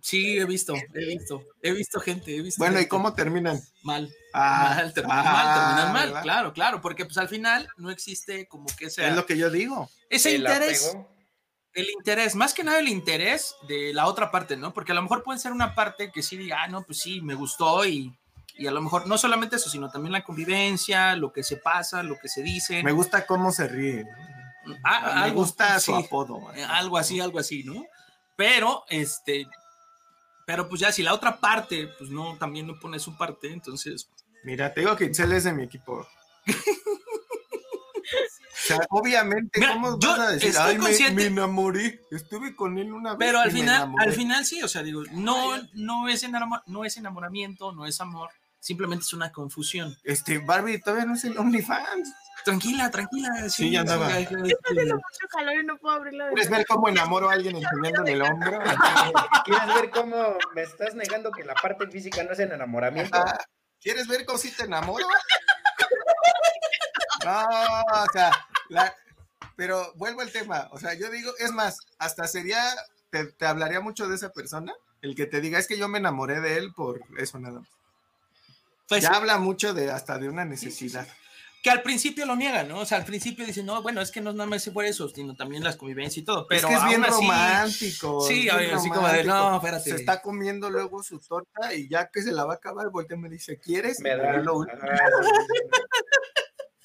Sí, 0.00 0.38
he 0.38 0.44
visto, 0.44 0.74
he 0.74 1.06
visto, 1.06 1.44
he 1.62 1.72
visto 1.72 2.00
gente, 2.00 2.36
he 2.36 2.42
visto. 2.42 2.58
Bueno, 2.58 2.80
¿y 2.80 2.86
cómo 2.86 3.14
terminan? 3.14 3.60
Mal. 3.84 4.12
Ah, 4.34 4.74
mal, 4.76 4.94
terminan 4.94 5.24
mal, 5.24 5.54
terminan 5.54 5.92
mal, 5.92 6.22
claro, 6.22 6.52
claro, 6.52 6.80
porque 6.80 7.04
pues 7.04 7.18
al 7.18 7.28
final 7.28 7.68
no 7.76 7.90
existe 7.90 8.48
como 8.48 8.66
que 8.76 8.90
sea. 8.90 9.08
Es 9.08 9.14
lo 9.14 9.26
que 9.26 9.38
yo 9.38 9.48
digo. 9.48 9.88
Ese 10.10 10.34
interés 10.34 10.96
el 11.74 11.90
interés, 11.90 12.34
más 12.34 12.54
que 12.54 12.64
nada 12.64 12.78
el 12.78 12.88
interés 12.88 13.54
de 13.66 13.92
la 13.94 14.06
otra 14.06 14.30
parte, 14.30 14.56
¿no? 14.56 14.74
Porque 14.74 14.92
a 14.92 14.94
lo 14.94 15.02
mejor 15.02 15.22
puede 15.22 15.38
ser 15.38 15.52
una 15.52 15.74
parte 15.74 16.10
que 16.10 16.22
sí 16.22 16.36
diga, 16.36 16.62
ah, 16.62 16.68
no, 16.68 16.82
pues 16.82 16.98
sí, 16.98 17.20
me 17.22 17.34
gustó 17.34 17.84
y, 17.86 18.14
y, 18.58 18.66
a 18.66 18.70
lo 18.70 18.82
mejor 18.82 19.06
no 19.06 19.16
solamente 19.16 19.56
eso, 19.56 19.70
sino 19.70 19.90
también 19.90 20.12
la 20.12 20.24
convivencia, 20.24 21.16
lo 21.16 21.32
que 21.32 21.42
se 21.42 21.56
pasa, 21.56 22.02
lo 22.02 22.18
que 22.18 22.28
se 22.28 22.42
dice. 22.42 22.82
Me 22.82 22.92
gusta 22.92 23.26
cómo 23.26 23.52
se 23.52 23.68
ríe. 23.68 24.04
Ah, 24.84 25.24
me 25.26 25.32
gusta 25.32 25.78
su 25.80 25.94
apodo. 25.94 26.52
Eh, 26.54 26.64
algo 26.64 26.98
así, 26.98 27.20
algo 27.20 27.38
así, 27.38 27.64
¿no? 27.64 27.84
Pero, 28.36 28.84
este, 28.88 29.46
pero 30.46 30.68
pues 30.68 30.80
ya 30.80 30.92
si 30.92 31.02
la 31.02 31.14
otra 31.14 31.38
parte, 31.38 31.88
pues 31.98 32.10
no, 32.10 32.36
también 32.38 32.66
no 32.66 32.78
pone 32.78 32.98
su 32.98 33.16
parte, 33.16 33.52
entonces... 33.52 34.08
Mira, 34.44 34.72
te 34.72 34.80
digo 34.80 34.96
que 34.96 35.04
Itzel 35.04 35.32
es 35.32 35.44
de 35.44 35.52
mi 35.52 35.64
equipo. 35.64 36.06
O 38.62 38.64
sea, 38.64 38.78
obviamente, 38.90 39.60
¿cómo 39.66 39.98
vas 39.98 40.18
a 40.20 40.30
decir? 40.32 40.54
Ay, 40.58 40.78
me, 40.78 41.24
enamoré, 41.24 42.00
estuve 42.12 42.54
con 42.54 42.78
él 42.78 42.92
una 42.92 43.10
vez. 43.10 43.18
Pero 43.18 43.40
al 43.40 43.50
final, 43.50 43.92
al 43.98 44.12
final 44.12 44.44
sí, 44.44 44.62
o 44.62 44.68
sea, 44.68 44.84
digo, 44.84 45.02
no, 45.10 45.56
no, 45.74 46.08
es 46.08 46.24
no 46.66 46.84
es 46.84 46.96
enamoramiento, 46.96 47.72
no 47.72 47.86
es 47.86 48.00
amor, 48.00 48.30
simplemente 48.60 49.02
es 49.02 49.12
una 49.12 49.32
confusión. 49.32 49.96
Este, 50.04 50.38
Barbie 50.38 50.80
todavía 50.80 51.06
no 51.06 51.14
es 51.14 51.24
el 51.24 51.36
OnlyFans. 51.36 52.14
Tranquila, 52.44 52.90
tranquila. 52.90 53.48
Sí, 53.48 53.70
ya 53.70 53.80
andaba. 53.80 54.08
Haciendo 54.08 54.44
mucho 54.94 55.28
calor 55.30 55.54
y 55.54 55.64
no 55.64 55.78
puedo 55.78 55.96
abrirlo. 55.96 56.26
¿Quieres 56.28 56.50
ver 56.50 56.66
cómo 56.66 56.88
enamoro 56.88 57.30
a 57.30 57.34
alguien 57.34 57.56
enseñándole 57.56 58.12
el 58.12 58.22
hombro? 58.22 58.58
¿Quieres 59.44 59.74
ver 59.74 59.90
cómo 59.90 60.36
me 60.54 60.62
estás 60.62 60.94
negando 60.94 61.30
que 61.30 61.44
la 61.44 61.54
parte 61.54 61.86
física 61.88 62.22
no 62.24 62.32
es 62.32 62.38
el 62.38 62.52
enamoramiento? 62.52 63.22
¿Quieres 63.80 64.06
ver 64.06 64.24
cómo 64.24 64.38
sí 64.38 64.52
te 64.56 64.64
enamoro? 64.64 65.06
No, 67.24 67.46
o 67.46 68.12
sea, 68.12 68.32
pero 69.56 69.92
vuelvo 69.94 70.22
al 70.22 70.32
tema, 70.32 70.68
o 70.72 70.78
sea, 70.78 70.94
yo 70.94 71.10
digo, 71.10 71.32
es 71.38 71.52
más, 71.52 71.78
hasta 71.98 72.26
sería, 72.26 72.60
te, 73.10 73.46
hablaría 73.46 73.80
mucho 73.80 74.08
de 74.08 74.16
esa 74.16 74.30
persona, 74.30 74.72
el 75.02 75.14
que 75.14 75.26
te 75.26 75.40
diga, 75.40 75.58
es 75.58 75.68
que 75.68 75.78
yo 75.78 75.88
me 75.88 75.98
enamoré 75.98 76.40
de 76.40 76.56
él 76.56 76.72
por 76.74 77.00
eso 77.18 77.38
nada 77.38 77.60
más. 77.60 77.68
Pues 78.88 79.02
ya 79.04 79.10
habla 79.10 79.38
mucho 79.38 79.72
de 79.72 79.90
hasta 79.90 80.18
de 80.18 80.28
una 80.28 80.44
necesidad. 80.44 81.06
Que 81.62 81.70
al 81.70 81.82
principio 81.82 82.26
lo 82.26 82.34
niegan, 82.34 82.66
¿no? 82.66 82.80
O 82.80 82.84
sea, 82.84 82.98
al 82.98 83.04
principio 83.04 83.46
dicen, 83.46 83.64
no, 83.66 83.80
bueno, 83.82 84.00
es 84.00 84.10
que 84.10 84.20
no 84.20 84.32
nada 84.32 84.50
más 84.50 84.68
por 84.70 84.84
eso, 84.84 85.08
sino 85.08 85.36
también 85.36 85.62
las 85.62 85.76
convivencias 85.76 86.18
y 86.18 86.22
todo. 86.24 86.46
Pero 86.48 86.68
es 86.68 86.74
que 86.74 86.74
es 86.74 86.84
bien 86.88 87.04
romántico. 87.04 88.20
Sí, 88.26 88.48
así 88.48 88.90
como 88.90 89.06
de, 89.06 89.22
no, 89.22 89.56
espérate. 89.56 89.90
Se 89.90 89.96
está 89.96 90.20
comiendo 90.20 90.68
luego 90.70 91.04
su 91.04 91.20
torta 91.20 91.72
y 91.72 91.88
ya 91.88 92.08
que 92.08 92.20
se 92.22 92.32
la 92.32 92.44
va 92.44 92.54
a 92.54 92.56
acabar, 92.56 92.90
voltea 92.90 93.16
y 93.16 93.20
me 93.20 93.28
dice, 93.28 93.58
¿quieres? 93.60 94.00
Me 94.00 94.16
da 94.16 94.38
lo 94.38 94.66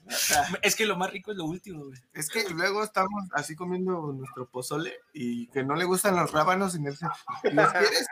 es 0.61 0.75
que 0.75 0.86
lo 0.86 0.95
más 0.95 1.11
rico 1.11 1.32
es 1.32 1.38
lo 1.38 1.45
último, 1.45 1.86
güey. 1.86 1.99
Es 2.13 2.30
que 2.30 2.47
luego 2.49 2.84
estamos 2.84 3.25
así 3.34 3.55
comiendo 3.55 4.13
nuestro 4.13 4.47
pozole 4.47 4.93
y 5.13 5.47
que 5.47 5.63
no 5.63 5.75
le 5.75 5.86
gustan 5.86 6.15
los 6.15 6.32
rábanos 6.32 6.75
y 6.75 6.80
me 6.80 6.91
dice, 6.91 7.07
¿los 7.51 7.71
quieres? 7.71 8.07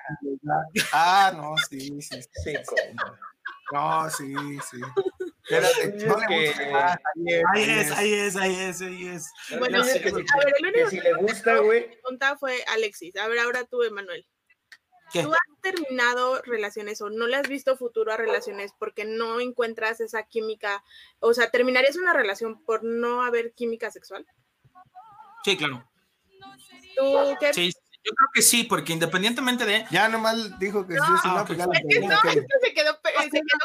Ah, 0.92 1.32
no, 1.36 1.56
sí, 1.70 2.02
sí. 2.02 2.22
Sí, 2.44 2.54
No, 3.72 4.10
sí, 4.10 4.34
sí. 4.70 4.82
Espérate, 5.48 6.06
no 6.06 6.18
le 6.18 6.48
gusta. 6.48 7.00
Ahí 7.54 7.64
es, 7.64 7.92
ahí 7.92 8.14
es, 8.14 8.36
ahí 8.36 8.56
es, 8.56 8.82
ahí 8.82 9.08
es. 9.08 9.32
Bueno, 9.60 9.82
a 9.82 9.86
ver, 9.86 10.06
el 10.08 10.14
único 10.16 10.74
que, 10.74 10.90
si 10.90 11.00
le 11.00 11.14
gusta, 11.14 11.58
güey. 11.60 11.90
fue 12.40 12.64
Alexis. 12.68 13.16
A 13.18 13.28
ver, 13.28 13.40
ahora 13.40 13.64
tú, 13.66 13.84
Emanuel. 13.84 14.26
¿Tú 15.14 15.32
has 15.32 15.62
terminado 15.62 16.42
relaciones 16.42 17.00
o 17.02 17.10
no 17.10 17.28
le 17.28 17.38
has 17.38 17.48
visto 17.48 17.78
futuro 17.78 18.12
a 18.12 18.18
relaciones 18.18 18.72
porque 18.78 19.06
no 19.06 19.40
encuentras 19.40 20.02
esa 20.02 20.24
química? 20.24 20.84
O 21.20 21.34
sea, 21.34 21.52
¿terminarías 21.52 21.96
una 21.96 22.14
relación 22.14 22.64
por 22.66 22.84
no 22.84 23.22
haber 23.22 23.54
química 23.54 23.92
sexual? 23.92 24.26
Sí, 25.44 25.56
claro. 25.56 25.88
¿Tú 26.98 27.36
qué? 27.40 27.54
Sí, 27.54 27.72
Yo 28.06 28.14
creo 28.14 28.30
que 28.34 28.42
sí, 28.42 28.64
porque 28.64 28.94
independientemente 28.94 29.66
de. 29.66 29.86
Ya 29.90 30.08
nomás 30.10 30.60
dijo 30.60 30.86
que 30.86 30.94
sí, 30.94 31.00
si 31.24 31.28
no, 31.28 31.46
pues 31.46 31.58
ya 31.58 31.66
no, 31.66 31.74
es 31.74 31.82
que 31.82 31.94
se 31.94 32.00
quedó, 32.00 32.18
se 32.62 32.74
quedó 32.74 33.00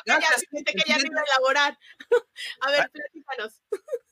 callado, 0.06 0.36
que 0.64 0.82
ya 0.86 0.96
no 0.96 1.06
iba 1.06 1.20
a 1.20 1.24
elaborar. 1.24 1.78
A 2.60 2.70
ver, 2.70 2.90
platícanos. 2.90 3.60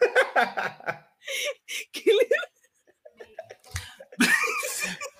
¿Qué 1.92 2.04
le... 2.06 2.28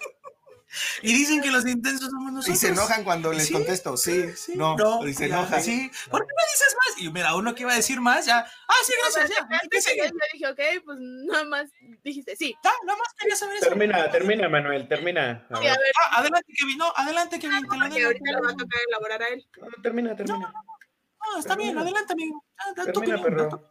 Y 1.03 1.13
dicen 1.13 1.41
que 1.41 1.51
los 1.51 1.67
intensos 1.67 2.11
somos 2.11 2.33
nosotros. 2.33 2.57
Y 2.57 2.59
se 2.59 2.69
enojan 2.69 3.05
cuando 3.05 3.33
les 3.33 3.51
contesto, 3.51 3.97
sí, 3.97 4.33
sí 4.37 4.53
no, 4.57 4.77
no, 4.77 5.07
y 5.07 5.15
se 5.15 5.27
enojan. 5.27 5.63
Sí, 5.63 5.91
¿por 6.11 6.21
qué 6.21 6.33
no 6.37 6.45
dices 6.53 6.77
más? 6.77 7.03
Y 7.03 7.11
mira, 7.11 7.35
uno 7.35 7.55
que 7.55 7.63
iba 7.63 7.73
a 7.73 7.77
decir 7.77 8.01
más, 8.01 8.27
ya, 8.27 8.39
ah, 8.39 8.75
sí, 8.85 8.93
gracias, 9.03 9.31
ya. 9.31 9.49
Yo 9.63 10.11
dije, 10.33 10.49
ok, 10.49 10.85
pues 10.85 10.99
nada 11.01 11.45
más 11.45 11.71
dijiste, 12.03 12.37
sí. 12.37 12.55
Ya, 12.63 12.73
nada 12.85 12.99
más 12.99 13.09
quería 13.19 13.37
saber 13.37 13.57
eso. 13.57 13.69
Termina, 13.69 14.11
termina, 14.11 14.49
Manuel, 14.49 14.89
termina. 14.89 15.47
A 15.51 15.61
ver. 15.61 15.77
Ah, 16.05 16.21
adelante, 16.21 16.53
Kevin, 16.57 16.79
no, 16.79 16.93
adelante, 16.97 17.39
Kevin. 17.39 17.63
No, 17.63 17.89
te 17.89 18.05
ahorita 18.05 18.33
le 18.33 18.41
va 18.41 18.51
a 18.51 18.57
tocar 18.57 18.81
elaborar 18.89 19.23
a 19.23 19.29
él. 19.29 19.47
No, 19.59 19.83
termina, 19.83 20.17
termina. 20.17 20.39
No, 20.39 21.33
no, 21.33 21.39
está 21.39 21.57
bien, 21.57 21.77
adelante, 21.77 22.13
amigo. 22.13 22.45
termina, 22.85 23.23
perro. 23.23 23.71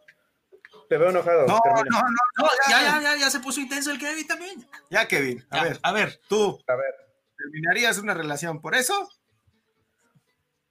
Te 0.89 0.97
veo 0.97 1.11
enojado. 1.11 1.45
No, 1.45 1.61
no, 1.63 1.83
no, 1.83 2.01
no, 2.37 2.49
ya, 2.67 2.81
ya, 2.81 3.01
ya, 3.01 3.15
ya 3.15 3.29
se 3.29 3.39
puso 3.39 3.61
intenso 3.61 3.91
el 3.91 3.99
Kevin 3.99 4.25
también. 4.25 4.67
Ya, 4.89 5.07
Kevin, 5.07 5.45
a 5.51 5.63
ver. 5.63 5.79
A 5.83 5.91
ver. 5.91 6.19
Tú. 6.27 6.59
A 6.67 6.75
ver. 6.75 6.95
¿Terminarías 7.37 7.99
una 7.99 8.15
relación 8.15 8.59
por 8.59 8.73
eso? 8.73 9.07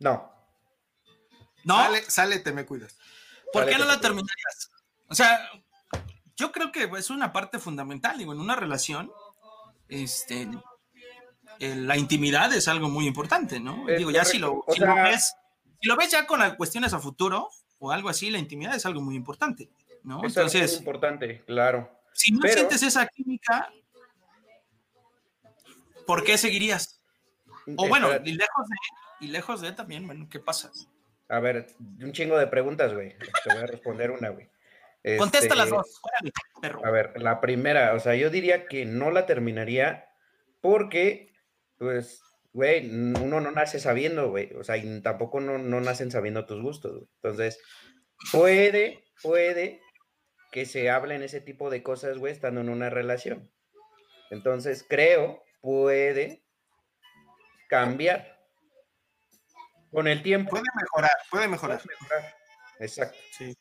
No. 0.01 0.31
¿No? 1.65 1.77
Sale, 1.77 2.03
sale 2.03 2.39
te 2.41 2.53
me 2.53 2.67
cuidas. 2.67 2.99
¿Por 3.53 3.67
qué 3.67 3.79
no 3.79 3.85
la 3.85 4.01
terminarías? 4.01 4.71
O 5.09 5.15
sea, 5.15 5.49
yo 6.37 6.51
creo 6.51 6.73
que 6.73 6.91
es 6.99 7.11
una 7.11 7.33
parte 7.33 7.61
fundamental, 7.61 8.19
digo, 8.19 8.33
en 8.33 8.41
una 8.41 8.57
relación, 8.57 9.13
este, 9.89 10.49
la 11.61 11.97
intimidad 11.97 12.53
es 12.53 12.67
algo 12.69 12.89
muy 12.89 13.07
importante, 13.07 13.61
¿no? 13.61 13.87
digo, 13.87 14.11
ya 14.11 14.25
si 14.25 14.39
lo, 14.39 14.65
si 14.69 14.81
lo, 14.81 14.95
ves, 14.95 15.35
si 15.81 15.89
lo 15.89 15.97
ves 15.97 16.11
ya 16.11 16.27
con 16.27 16.41
las 16.41 16.55
cuestiones 16.55 16.93
a 16.93 16.99
futuro 16.99 17.49
o 17.79 17.93
algo 17.93 18.09
así, 18.09 18.31
la 18.31 18.39
intimidad 18.39 18.75
es 18.75 18.85
algo 18.85 19.01
muy 19.01 19.15
importante, 19.17 19.71
¿no? 20.03 20.25
Entonces, 20.25 20.73
es 20.73 20.79
importante, 20.79 21.45
claro. 21.45 21.91
Si 22.13 22.33
no 22.33 22.41
sientes 22.49 22.83
esa 22.83 23.07
química, 23.07 23.73
¿por 26.07 26.25
qué 26.25 26.37
seguirías? 26.39 27.01
O 27.77 27.87
bueno, 27.89 28.09
y 28.25 28.33
lejos 28.33 28.69
de, 28.69 29.27
y 29.27 29.29
lejos 29.29 29.61
de 29.61 29.73
también, 29.73 30.07
bueno, 30.07 30.27
¿qué 30.31 30.41
pasa? 30.41 30.71
A 31.29 31.41
ver, 31.41 31.67
un 32.01 32.13
chingo 32.13 32.39
de 32.39 32.47
preguntas, 32.47 32.95
güey. 32.95 33.17
Te 33.19 33.55
voy 33.55 33.63
a 33.63 33.67
responder 33.67 34.11
una, 34.11 34.31
güey. 34.31 34.49
Contesta 35.19 35.55
las 35.55 35.67
este, 35.67 35.77
dos. 35.77 36.01
perro. 36.61 36.85
A 36.85 36.91
ver, 36.91 37.21
la 37.21 37.41
primera, 37.41 37.95
o 37.95 38.01
sea, 38.01 38.15
yo 38.15 38.31
diría 38.31 38.67
que 38.67 38.85
no 38.85 39.11
la 39.11 39.27
terminaría 39.27 40.07
porque, 40.61 41.33
pues, 41.77 42.23
güey, 42.53 42.89
uno 42.91 43.41
no 43.41 43.51
nace 43.51 43.79
sabiendo, 43.79 44.31
güey. 44.31 44.53
O 44.55 44.65
sea, 44.65 44.77
y 44.77 45.01
tampoco 45.03 45.41
no, 45.41 45.59
no 45.59 45.81
nacen 45.81 46.11
sabiendo 46.11 46.47
tus 46.47 46.63
gustos, 46.63 46.93
güey. 46.93 47.09
Entonces, 47.23 47.61
puede, 48.33 49.05
puede 49.23 49.81
que 50.51 50.67
se 50.67 50.91
hablen 50.91 51.23
ese 51.23 51.41
tipo 51.41 51.71
de 51.71 51.83
cosas, 51.83 52.19
güey, 52.19 52.33
estando 52.33 52.61
en 52.61 52.69
una 52.69 52.91
relación. 52.91 53.51
Entonces, 54.31 54.85
creo 54.89 55.43
puede 55.61 56.45
cambiar 57.69 58.39
con 59.91 60.07
el 60.09 60.23
tiempo. 60.23 60.51
Puede 60.51 60.65
mejorar, 60.75 61.17
puede 61.31 61.49
mejorar. 61.49 61.83
Exacto. 62.79 63.19
Sí. 63.37 63.57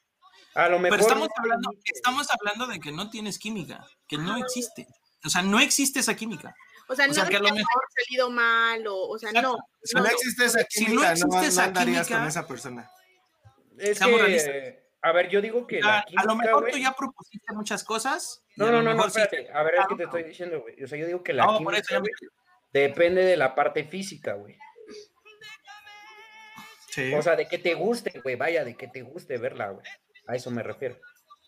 A 0.56 0.70
lo 0.70 0.80
mejor. 0.80 0.98
Pero 0.98 1.10
estamos 1.10 1.30
hablando, 1.38 1.72
estamos 1.84 2.28
hablando 2.32 2.68
de 2.68 2.80
que 2.80 2.92
no 2.92 3.10
tienes 3.10 3.38
química, 3.38 3.86
que 4.08 4.18
no 4.18 4.38
existe. 4.38 4.88
O 5.24 5.30
sea, 5.30 5.42
no 5.42 5.60
existe 5.60 6.00
esa 6.00 6.16
química. 6.16 6.56
O 6.90 6.96
sea, 6.96 7.06
no 7.08 7.14
es 7.14 7.30
que 7.30 7.36
a 7.36 7.40
lo 7.40 7.54
mejor 7.54 7.84
salido 7.96 8.30
mal 8.30 8.88
o, 8.88 9.10
o 9.10 9.20
sea, 9.20 9.32
no. 9.34 9.58
Si 9.84 9.96
no, 9.96 10.06
existe 10.06 10.46
esa 10.46 10.64
química, 10.64 11.16
si 11.16 11.22
no, 11.22 11.28
existe 11.28 11.48
esa 11.48 11.66
andarías 11.66 12.08
con 12.08 12.26
esa 12.26 12.48
persona. 12.48 12.90
Es 13.78 14.00
que, 14.00 14.87
a 15.02 15.12
ver, 15.12 15.30
yo 15.30 15.42
digo 15.42 15.68
que. 15.68 15.80
A, 15.84 16.00
a 16.00 16.26
lo 16.26 16.36
mejor 16.36 16.70
tú 16.72 16.78
ya 16.78 16.92
propusiste 16.92 17.54
muchas 17.54 17.84
cosas. 17.84 18.44
No, 18.56 18.72
no, 18.72 18.82
no, 18.82 18.94
no, 18.94 19.06
espérate. 19.06 19.50
A 19.54 19.64
ver, 19.64 19.76
es 19.76 19.88
que 19.88 19.96
te 19.96 20.04
estoy 20.04 20.24
diciendo, 20.24 20.62
güey. 20.62 20.84
O 20.84 20.88
sea, 20.88 20.98
yo 20.98 21.06
digo 21.06 21.24
que 21.24 21.34
la 21.34 21.48
química, 21.58 22.02
depende 22.74 23.24
de 23.24 23.38
la 23.38 23.56
parte 23.56 23.84
física, 23.84 24.34
güey. 24.34 24.58
Sí. 26.90 27.14
O 27.14 27.22
sea, 27.22 27.36
de 27.36 27.48
que 27.48 27.60
te 27.60 27.76
guste, 27.76 28.20
güey. 28.24 28.36
Vaya, 28.36 28.66
de 28.66 28.76
que 28.76 28.88
te 28.88 29.04
guste 29.04 29.38
verla, 29.38 29.70
güey. 29.70 29.86
A 30.28 30.36
eso 30.36 30.50
me 30.50 30.64
refiero. 30.64 31.00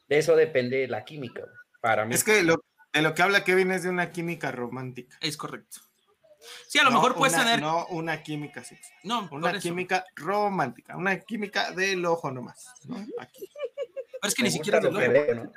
De 0.07 0.19
eso 0.19 0.35
depende 0.35 0.87
la 0.87 1.03
química, 1.03 1.41
güey. 1.41 1.55
Para 1.81 2.05
mí. 2.05 2.13
Es 2.13 2.23
que 2.23 2.43
lo, 2.43 2.63
de 2.93 3.01
lo 3.01 3.13
que 3.13 3.21
habla 3.23 3.43
Kevin 3.43 3.71
es 3.71 3.83
de 3.83 3.89
una 3.89 4.11
química 4.11 4.51
romántica. 4.51 5.17
Es 5.21 5.37
correcto. 5.37 5.81
Sí, 6.67 6.79
a 6.79 6.83
lo 6.83 6.91
mejor 6.91 7.15
puedes 7.15 7.35
tener. 7.35 7.61
No 7.61 7.85
una 7.87 8.21
química 8.21 8.63
sexual. 8.63 8.99
No, 9.03 9.27
una 9.31 9.59
química 9.59 10.05
romántica. 10.15 10.95
Una 10.97 11.19
química 11.19 11.71
del 11.71 12.05
ojo 12.05 12.31
nomás. 12.31 12.65
¿no? 12.85 12.97
Aquí. 13.19 13.49
Pero 14.21 14.27
es 14.27 14.35
que 14.35 14.43
ni 14.43 14.51
siquiera 14.51 14.81
lo 14.81 14.91
veo, 14.91 15.35
¿no? 15.35 15.51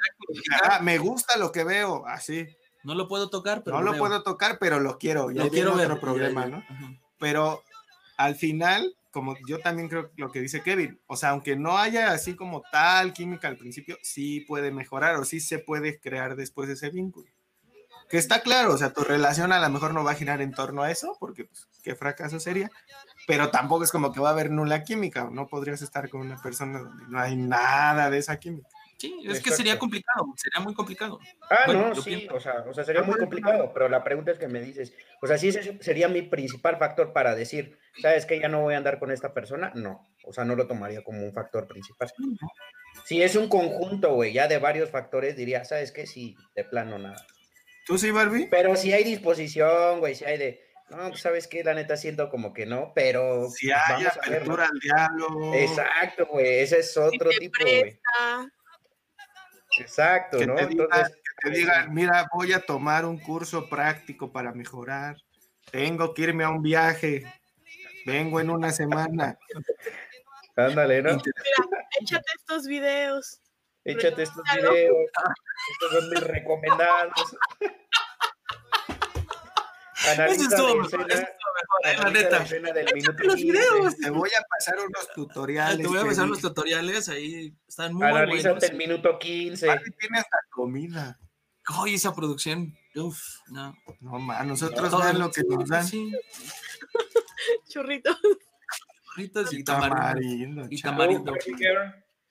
ah, 0.64 0.78
me 0.80 0.99
gusta 0.99 1.36
lo 1.36 1.51
que 1.51 1.64
veo, 1.64 2.07
así. 2.07 2.47
No 2.84 2.95
lo 2.95 3.09
puedo 3.09 3.28
tocar, 3.28 3.62
pero. 3.64 3.76
No 3.80 3.82
lo, 3.82 3.99
puedo 3.99 4.22
tocar, 4.22 4.59
pero 4.59 4.80
lo 4.80 4.99
quiero. 4.99 5.30
Ya 5.30 5.45
lo 5.45 5.51
quiero 5.51 5.74
ver. 5.74 5.86
Otro 5.86 6.01
problema, 6.01 6.47
¿no? 6.47 6.64
Pero 7.18 7.62
al 8.16 8.36
final, 8.36 8.97
como 9.11 9.36
yo 9.47 9.59
también 9.59 9.88
creo 9.88 10.11
lo 10.16 10.30
que 10.30 10.40
dice 10.40 10.62
Kevin, 10.62 11.01
o 11.07 11.16
sea, 11.16 11.30
aunque 11.30 11.57
no 11.57 11.78
haya 11.78 12.12
así 12.12 12.34
como 12.34 12.62
tal 12.72 13.12
química 13.12 13.49
al 13.49 13.57
principio, 13.57 13.99
sí 14.03 14.40
puede 14.40 14.70
mejorar 14.70 15.16
o 15.16 15.24
sí 15.24 15.40
se 15.40 15.59
puede 15.59 16.01
crear 16.01 16.36
después 16.36 16.68
ese 16.68 16.90
vínculo. 16.90 17.28
Que 18.12 18.18
está 18.18 18.42
claro, 18.42 18.74
o 18.74 18.76
sea, 18.76 18.92
tu 18.92 19.04
relación 19.04 19.52
a 19.52 19.58
lo 19.58 19.70
mejor 19.70 19.94
no 19.94 20.04
va 20.04 20.10
a 20.10 20.14
girar 20.14 20.42
en 20.42 20.52
torno 20.52 20.82
a 20.82 20.90
eso, 20.90 21.16
porque 21.18 21.46
pues, 21.46 21.66
qué 21.82 21.94
fracaso 21.94 22.38
sería, 22.40 22.70
pero 23.26 23.50
tampoco 23.50 23.84
es 23.84 23.90
como 23.90 24.12
que 24.12 24.20
va 24.20 24.28
a 24.28 24.32
haber 24.32 24.50
nula 24.50 24.84
química, 24.84 25.30
no 25.32 25.46
podrías 25.46 25.80
estar 25.80 26.10
con 26.10 26.20
una 26.20 26.36
persona 26.36 26.80
donde 26.80 27.04
no 27.08 27.18
hay 27.18 27.36
nada 27.36 28.10
de 28.10 28.18
esa 28.18 28.38
química. 28.38 28.68
Sí, 28.98 29.18
es 29.24 29.40
que 29.40 29.50
sería 29.50 29.78
complicado, 29.78 30.26
sería 30.36 30.62
muy 30.62 30.74
complicado. 30.74 31.20
Ah, 31.48 31.72
no, 31.72 31.94
sí, 31.94 32.28
o 32.30 32.38
sea, 32.38 32.66
o 32.68 32.74
sea, 32.74 32.84
sería 32.84 33.02
muy 33.02 33.16
complicado, 33.16 33.72
pero 33.72 33.88
la 33.88 34.04
pregunta 34.04 34.30
es 34.30 34.38
que 34.38 34.46
me 34.46 34.60
dices, 34.60 34.92
o 35.22 35.26
sea, 35.26 35.38
si 35.38 35.48
ese 35.48 35.78
sería 35.80 36.06
mi 36.06 36.20
principal 36.20 36.76
factor 36.76 37.14
para 37.14 37.34
decir, 37.34 37.78
¿sabes 38.02 38.26
que 38.26 38.38
ya 38.38 38.48
no 38.48 38.60
voy 38.60 38.74
a 38.74 38.76
andar 38.76 38.98
con 38.98 39.10
esta 39.10 39.32
persona? 39.32 39.72
No, 39.74 40.06
o 40.26 40.34
sea, 40.34 40.44
no 40.44 40.54
lo 40.54 40.66
tomaría 40.66 41.02
como 41.02 41.24
un 41.24 41.32
factor 41.32 41.66
principal. 41.66 42.12
Si 43.06 43.22
es 43.22 43.36
un 43.36 43.48
conjunto, 43.48 44.12
güey, 44.12 44.34
ya 44.34 44.48
de 44.48 44.58
varios 44.58 44.90
factores, 44.90 45.34
diría, 45.34 45.64
¿sabes 45.64 45.92
qué? 45.92 46.06
Sí, 46.06 46.36
de 46.54 46.64
plano 46.64 46.98
nada. 46.98 47.26
¿Tú 47.86 47.98
sí, 47.98 48.10
Barbie? 48.10 48.48
Pero 48.50 48.76
si 48.76 48.92
hay 48.92 49.04
disposición, 49.04 50.00
güey, 50.00 50.14
si 50.14 50.24
hay 50.24 50.38
de, 50.38 50.64
no, 50.90 51.08
pues 51.08 51.20
sabes 51.20 51.46
qué, 51.46 51.64
la 51.64 51.74
neta 51.74 51.96
siento 51.96 52.28
como 52.28 52.52
que 52.52 52.66
no, 52.66 52.92
pero. 52.94 53.48
Si 53.48 53.70
hay 53.70 54.04
apertura 54.04 54.66
al 54.66 54.78
diálogo. 54.78 55.54
Exacto, 55.54 56.26
güey, 56.26 56.60
ese 56.60 56.80
es 56.80 56.96
otro 56.96 57.30
tipo, 57.30 57.62
güey. 57.62 58.00
Exacto, 59.78 60.44
¿no? 60.46 60.58
Entonces. 60.58 61.16
Que 61.42 61.50
te 61.50 61.58
digan, 61.58 61.92
mira, 61.94 62.28
voy 62.34 62.52
a 62.52 62.60
tomar 62.60 63.04
un 63.04 63.18
curso 63.18 63.68
práctico 63.68 64.30
para 64.30 64.52
mejorar. 64.52 65.16
Tengo 65.70 66.12
que 66.12 66.22
irme 66.22 66.44
a 66.44 66.50
un 66.50 66.62
viaje. 66.62 67.24
Vengo 68.04 68.38
en 68.40 68.50
una 68.50 68.70
semana. 68.70 69.38
Ándale, 70.56 71.02
¿no? 71.02 71.10
Mira, 71.12 71.86
échate 72.00 72.30
estos 72.36 72.66
videos. 72.66 73.41
Échate 73.84 74.22
estos 74.22 74.42
videos. 74.56 74.96
Estos 75.72 75.92
son 75.92 76.10
mis 76.10 76.20
recomendados. 76.20 77.36
Analiza 80.10 80.48
la 80.58 80.82
escena, 80.82 81.06
la 82.02 82.10
neta. 82.10 82.38
La 82.38 82.44
escena 82.44 82.72
del 82.72 82.94
minuto 82.94 83.22
los 83.24 83.36
videos. 83.36 83.96
Te 83.96 84.10
voy 84.10 84.30
a 84.30 84.42
pasar 84.48 84.78
unos 84.78 85.08
tutoriales. 85.14 85.78
Te 85.78 85.86
voy 85.86 85.98
a 85.98 86.04
pasar 86.04 86.26
unos 86.26 86.40
tutoriales 86.40 87.08
ahí. 87.08 87.54
Están 87.66 87.94
muy 87.94 88.06
Analízate 88.06 88.48
buenos. 88.48 88.70
el 88.70 88.76
minuto 88.76 89.18
15. 89.18 89.66
tiene 89.98 90.18
hasta 90.18 90.38
comida. 90.50 91.20
Oye, 91.80 91.94
esa 91.94 92.14
producción. 92.14 92.76
Uf, 92.94 93.20
no. 93.48 93.74
No, 94.00 94.18
man, 94.18 94.48
nosotros 94.48 94.90
no, 94.90 94.98
vean 94.98 95.18
lo 95.18 95.30
que 95.30 95.42
nos 95.42 95.68
dan. 95.68 95.86
Sí. 95.86 96.12
Churritos. 97.68 98.16
Churritos 99.04 99.52
y 99.52 99.64
tamarindo. 99.64 100.66
Y 100.68 100.80
tamarindo. 100.80 101.34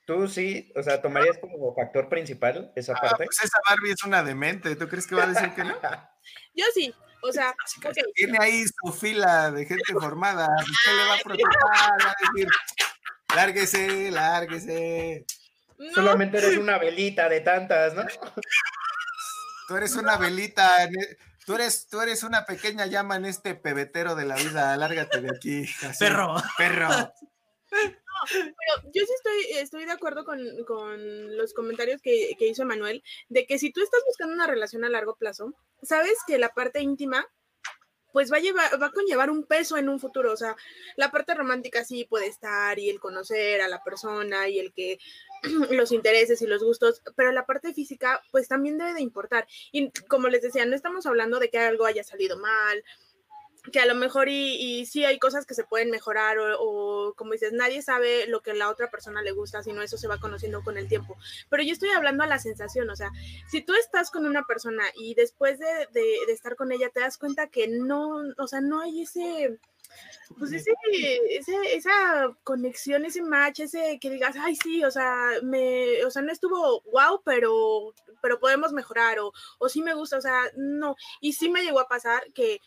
Tú 0.06 0.28
sí, 0.28 0.72
o 0.76 0.82
sea, 0.82 1.02
tomarías 1.02 1.38
como 1.38 1.74
factor 1.76 2.10
principal 2.10 2.72
esa 2.76 2.94
ah, 2.94 3.02
parte. 3.02 3.26
Pues 3.26 3.44
esa 3.44 3.58
Barbie 3.70 3.92
es 3.92 4.04
una 4.04 4.24
demente. 4.24 4.76
¿Tú 4.76 4.88
crees 4.88 5.06
que 5.06 5.16
va 5.16 5.24
a 5.24 5.28
decir 5.28 5.54
que 5.54 5.64
no? 5.64 5.76
Yo 6.56 6.66
sí. 6.74 6.94
O 7.24 7.32
sea, 7.32 7.54
okay. 7.78 8.04
tiene 8.16 8.38
ahí 8.42 8.66
su 8.66 8.92
fila 8.92 9.52
de 9.52 9.66
gente 9.66 9.94
formada. 9.94 10.48
Usted 10.60 10.98
le 10.98 11.06
va 11.06 11.14
a 11.14 11.20
protestar, 11.20 12.08
va 12.08 12.10
a 12.10 12.34
decir, 12.34 12.48
lárguese, 13.36 14.12
lárguese. 14.12 15.26
No. 15.78 15.94
Solamente 15.94 16.40
eres 16.40 16.58
una 16.58 16.80
velita 16.80 17.30
de 17.30 17.42
tantas, 17.42 17.94
¿no? 17.94 18.04
Tú 19.68 19.78
eres 19.78 19.96
una 19.96 20.18
velita, 20.18 20.84
e, 20.84 20.90
tú 21.46 21.56
eres, 21.56 21.88
tú 21.88 22.02
eres 22.02 22.24
una 22.24 22.46
pequeña 22.46 22.88
llama 22.88 23.16
en 23.16 23.24
este 23.24 23.56
pebetero 23.56 24.16
de 24.16 24.26
la 24.26 24.36
vida, 24.36 24.76
lárgate 24.76 25.22
de 25.22 25.30
aquí. 25.34 25.64
Así. 25.88 26.04
Perro. 26.04 26.36
Perro. 26.58 26.90
Pero 28.30 28.92
yo 28.94 29.06
sí 29.06 29.14
estoy, 29.16 29.58
estoy 29.60 29.86
de 29.86 29.92
acuerdo 29.92 30.26
con, 30.26 30.40
con 30.66 31.38
los 31.38 31.54
comentarios 31.54 32.02
que, 32.02 32.36
que 32.38 32.48
hizo 32.48 32.66
Manuel, 32.66 33.04
de 33.30 33.46
que 33.46 33.60
si 33.60 33.72
tú 33.72 33.82
estás 33.82 34.02
buscando 34.06 34.34
una 34.34 34.48
relación 34.48 34.84
a 34.84 34.90
largo 34.90 35.16
plazo, 35.16 35.54
sabes 35.82 36.18
que 36.28 36.38
la 36.38 36.50
parte 36.50 36.82
íntima 36.82 37.28
pues 38.12 38.32
va 38.32 38.38
a, 38.38 38.42
llevar, 38.42 38.82
va 38.82 38.88
a 38.88 38.92
conllevar 38.92 39.30
un 39.30 39.44
peso 39.44 39.78
en 39.78 39.90
un 39.90 40.00
futuro. 40.00 40.32
O 40.32 40.38
sea, 40.38 40.56
la 40.96 41.12
parte 41.12 41.34
romántica 41.34 41.84
sí 41.84 42.06
puede 42.06 42.28
estar 42.28 42.78
y 42.80 42.90
el 42.90 43.00
conocer 43.00 43.62
a 43.62 43.68
la 43.68 43.84
persona 43.84 44.50
y 44.50 44.60
el 44.60 44.74
que 44.74 45.00
los 45.72 45.92
intereses 45.92 46.42
y 46.42 46.48
los 46.48 46.64
gustos, 46.64 47.02
pero 47.16 47.32
la 47.32 47.46
parte 47.46 47.74
física 47.74 48.22
pues 48.32 48.48
también 48.48 48.78
debe 48.78 48.94
de 48.94 49.02
importar. 49.02 49.48
Y 49.72 49.92
como 50.08 50.28
les 50.28 50.42
decía, 50.42 50.66
no 50.66 50.76
estamos 50.76 51.06
hablando 51.06 51.40
de 51.40 51.50
que 51.50 51.60
algo 51.60 51.86
haya 51.86 52.04
salido 52.04 52.38
mal, 52.38 52.84
que 53.72 53.80
a 53.80 53.86
lo 53.86 53.94
mejor 53.94 54.28
y, 54.28 54.56
y, 54.56 54.86
sí 54.88 55.06
hay 55.06 55.20
cosas 55.20 55.46
que 55.46 55.54
se 55.54 55.64
pueden 55.64 55.92
mejorar 55.92 56.38
o, 56.40 57.14
como 57.16 57.34
dices, 57.34 57.54
nadie 57.54 57.82
sabe 57.82 58.26
lo 58.26 58.42
que 58.42 58.52
a 58.52 58.56
la 58.56 58.70
otra 58.70 58.90
persona 58.90 59.22
le 59.22 59.34
gusta, 59.34 59.62
sino 59.62 59.84
eso 59.84 59.98
se 59.98 60.08
va 60.08 60.20
conociendo 60.20 60.64
con 60.64 60.78
el 60.78 60.88
tiempo. 60.88 61.16
Pero 61.50 61.62
yo 61.62 61.72
estoy 61.72 61.90
hablando 61.90 62.24
a 62.24 62.28
la 62.28 62.40
sensación, 62.40 62.90
o 62.90 62.96
sea, 62.96 63.12
si 63.50 63.62
tú 63.62 63.74
estás 63.76 64.10
con 64.10 64.26
una 64.26 64.46
persona 64.48 64.84
y 64.96 65.14
después 65.14 65.60
de, 65.60 65.88
de, 65.94 66.32
estar 66.32 66.56
con 66.56 66.72
ella 66.72 66.90
te 66.90 67.02
das 67.02 67.18
cuenta 67.18 67.48
que 67.48 67.68
no, 67.68 68.24
o 68.38 68.48
sea, 68.48 68.62
no 68.62 68.82
hay 68.82 69.04
ese, 69.04 69.60
pues 70.40 70.52
ese, 70.54 70.72
ese, 71.30 71.76
esa 71.76 72.36
conexión, 72.44 73.06
ese 73.06 73.22
match, 73.22 73.60
ese 73.60 74.00
que 74.00 74.10
digas, 74.10 74.36
ay 74.40 74.56
sí, 74.56 74.84
o 74.84 74.90
sea, 74.90 75.34
me, 75.44 76.04
o 76.04 76.10
sea, 76.10 76.24
no 76.24 76.32
estuvo 76.32 76.82
wow, 76.92 77.22
pero, 77.24 77.94
pero 78.24 78.40
podemos 78.40 78.74
mejorar 78.74 79.20
o, 79.20 79.34
o 79.60 79.70
sí 79.70 79.84
me 79.84 79.94
gusta, 79.94 80.18
o 80.18 80.22
sea, 80.22 80.42
no. 80.56 80.96
Y 81.20 81.34
sí 81.34 81.50
me 81.50 81.62
llegó 81.64 81.80
a 81.80 81.88
pasar 81.88 82.24
que 82.34 82.60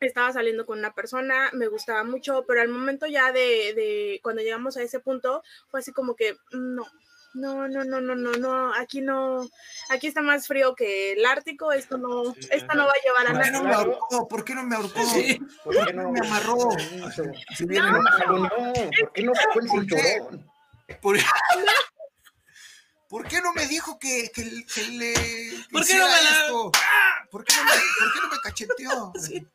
estaba 0.00 0.32
saliendo 0.32 0.66
con 0.66 0.78
una 0.78 0.92
persona, 0.92 1.50
me 1.52 1.68
gustaba 1.68 2.04
mucho, 2.04 2.44
pero 2.46 2.60
al 2.60 2.68
momento 2.68 3.06
ya 3.06 3.32
de, 3.32 3.72
de, 3.74 4.20
cuando 4.22 4.42
llegamos 4.42 4.76
a 4.76 4.82
ese 4.82 5.00
punto, 5.00 5.42
fue 5.70 5.80
así 5.80 5.92
como 5.92 6.14
que 6.14 6.36
no, 6.52 6.84
no, 7.36 7.68
no, 7.68 7.84
no, 7.84 8.00
no, 8.00 8.14
no, 8.14 8.32
no, 8.32 8.74
aquí 8.74 9.00
no, 9.00 9.48
aquí 9.90 10.06
está 10.06 10.22
más 10.22 10.46
frío 10.46 10.74
que 10.74 11.12
el 11.12 11.24
Ártico, 11.24 11.72
esto 11.72 11.98
no, 11.98 12.34
esto 12.50 12.74
no 12.74 12.86
va 12.86 12.92
a 12.92 13.04
llevar 13.04 13.26
a 13.26 13.32
nada. 13.32 13.50
No 13.50 13.64
me 13.64 13.74
ahorcó? 13.74 14.28
¿Por 14.28 14.44
qué 14.44 14.54
no 14.54 14.62
me 14.62 14.76
ahorcó? 14.76 15.00
¿Por 15.64 15.86
qué 15.86 15.92
no 15.92 16.10
me 16.10 16.20
amarró? 16.20 16.56
Si 17.56 17.66
no, 17.66 17.90
no, 17.92 18.48
¿por 18.48 19.12
qué 19.12 19.22
no 19.22 19.34
sacó 19.34 19.60
el 19.60 19.68
cinturón? 19.68 20.50
¿Por... 21.00 21.16
¿Por 23.08 23.28
qué 23.28 23.40
no 23.40 23.52
me 23.52 23.66
dijo 23.66 23.98
que, 24.00 24.30
que, 24.34 24.42
que 24.66 24.84
le 24.88 25.14
¿Por 25.70 25.86
qué 25.86 25.94
no 25.96 26.06
me 26.06 26.22
la... 26.22 26.70
¿Por 27.30 27.44
qué 27.44 27.54
no 27.54 27.64
me, 27.64 27.70
¿Por 27.70 28.12
qué 28.12 28.20
no 28.22 28.28
me 28.30 28.40
cacheteó? 28.42 29.12
Sí. 29.20 29.46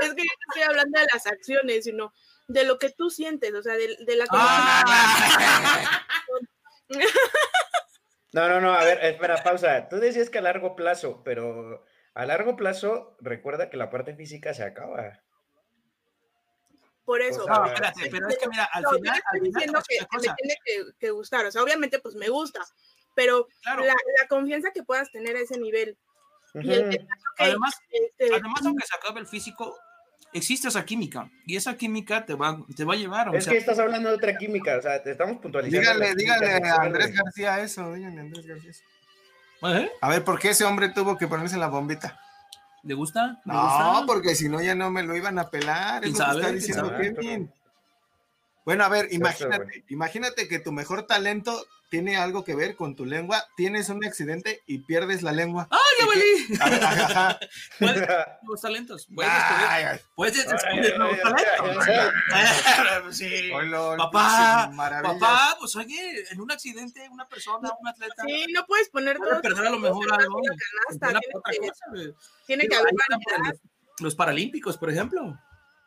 Es 0.00 0.14
que 0.14 0.22
yo 0.22 0.32
no 0.38 0.46
estoy 0.48 0.62
hablando 0.62 1.00
de 1.00 1.06
las 1.12 1.26
acciones, 1.26 1.84
sino 1.84 2.12
de 2.48 2.64
lo 2.64 2.78
que 2.78 2.90
tú 2.90 3.10
sientes, 3.10 3.54
o 3.54 3.62
sea, 3.62 3.74
de, 3.74 3.96
de 4.04 4.16
la 4.16 4.26
ah. 4.30 4.82
No, 8.32 8.48
no, 8.48 8.60
no, 8.62 8.72
a 8.72 8.82
ver, 8.84 8.98
espera, 9.04 9.42
pausa. 9.42 9.88
Tú 9.90 9.96
decías 9.96 10.30
que 10.30 10.38
a 10.38 10.42
largo 10.42 10.74
plazo, 10.74 11.22
pero 11.22 11.84
a 12.14 12.24
largo 12.24 12.56
plazo 12.56 13.16
recuerda 13.20 13.68
que 13.68 13.76
la 13.76 13.90
parte 13.90 14.14
física 14.14 14.54
se 14.54 14.62
acaba. 14.62 15.20
Por 17.04 17.20
eso. 17.20 17.44
no, 17.46 17.66
espérate, 17.66 18.08
pero 18.10 18.28
es 18.28 18.38
que 18.38 18.48
mira, 18.48 18.64
al 18.72 18.86
final. 18.86 19.18
Estoy 19.18 19.50
diciendo 19.50 19.80
que, 19.86 19.98
me 20.00 20.34
tiene 20.34 20.56
que, 20.64 20.84
que, 20.98 21.10
gustar, 21.10 21.44
o 21.44 21.50
sea, 21.50 21.62
obviamente, 21.62 21.98
pues 21.98 22.14
me 22.14 22.28
gusta, 22.28 22.60
pero 23.14 23.48
la, 23.64 23.84
la, 23.84 24.28
confianza 24.28 24.70
que 24.72 24.82
puedas 24.82 25.10
tener 25.10 25.36
a 25.36 25.40
ese 25.40 25.58
nivel 25.58 25.98
además, 26.54 27.74
este, 27.90 28.34
además, 28.34 28.60
aunque 28.64 28.86
se 28.86 28.96
acabe 28.96 29.20
el 29.20 29.26
físico, 29.26 29.76
existe 30.32 30.68
esa 30.68 30.84
química 30.84 31.30
y 31.46 31.56
esa 31.56 31.76
química 31.76 32.24
te 32.24 32.34
va, 32.34 32.58
te 32.76 32.84
va 32.84 32.94
a 32.94 32.96
llevar. 32.96 33.34
Es 33.34 33.46
que 33.46 33.56
estás 33.56 33.78
hablando 33.78 34.08
de 34.08 34.16
otra 34.16 34.36
química, 34.36 34.76
o 34.78 34.82
sea, 34.82 35.02
te 35.02 35.12
estamos 35.12 35.38
puntualizando. 35.38 35.80
Dígale, 35.80 36.14
dígale 36.14 36.68
a 36.68 36.76
Andrés 36.76 37.14
García 37.14 37.60
eso, 37.60 37.92
dígale 37.92 38.18
a 38.18 38.20
Andrés 38.22 38.46
García 38.46 38.70
eso. 38.70 38.82
¿Eh? 39.64 39.90
A 40.00 40.08
ver, 40.08 40.24
¿por 40.24 40.40
qué 40.40 40.50
ese 40.50 40.64
hombre 40.64 40.88
tuvo 40.88 41.16
que 41.16 41.28
ponerse 41.28 41.56
la 41.56 41.68
bombita? 41.68 42.20
¿Le 42.82 42.94
gusta? 42.94 43.40
¿Le 43.44 43.52
no, 43.52 43.62
gusta? 43.62 44.06
porque 44.06 44.34
si 44.34 44.48
no 44.48 44.60
ya 44.60 44.74
no 44.74 44.90
me 44.90 45.04
lo 45.04 45.16
iban 45.16 45.38
a 45.38 45.50
pelar. 45.50 46.04
Es 46.04 46.18
lo 46.18 46.24
que 46.24 46.30
está 46.32 46.52
diciendo 46.52 46.96
Kevin. 46.96 47.52
Bueno, 48.64 48.84
a 48.84 48.88
ver, 48.88 49.08
imagínate, 49.12 49.84
imagínate 49.88 50.48
que 50.48 50.58
tu 50.58 50.72
mejor 50.72 51.06
talento 51.06 51.64
tiene 51.92 52.16
algo 52.16 52.42
que 52.42 52.54
ver 52.54 52.74
con 52.74 52.96
tu 52.96 53.04
lengua, 53.04 53.46
tienes 53.54 53.90
un 53.90 54.02
accidente 54.02 54.62
y 54.66 54.78
pierdes 54.78 55.20
la 55.20 55.30
lengua. 55.30 55.68
¡Ah, 55.70 55.78
ya 56.00 56.06
valí! 56.06 57.38
Puedes 57.78 58.08
los 58.48 58.60
talentos. 58.62 59.08
Puedes 60.14 60.48
descubrir 60.48 60.98
nuevos 60.98 61.18
talentos. 61.20 61.84
Sí. 63.12 63.50
Papá, 63.98 64.72
papá, 65.02 65.56
pues 65.58 65.76
oye, 65.76 66.24
en 66.30 66.40
un 66.40 66.50
accidente, 66.50 67.06
una 67.10 67.28
persona, 67.28 67.70
un 67.78 67.86
atleta. 67.86 68.22
Sí, 68.26 68.46
no 68.54 68.64
puedes 68.64 68.88
poner 68.88 69.18
todo. 69.18 69.42
perder 69.42 69.66
a 69.66 69.70
lo 69.70 69.78
mejor 69.78 70.14
algo. 70.14 70.40
Tiene 72.46 72.68
que 72.68 72.74
haber 72.74 72.94
los 73.98 74.14
paralímpicos, 74.14 74.78
por 74.78 74.90
ejemplo. 74.90 75.38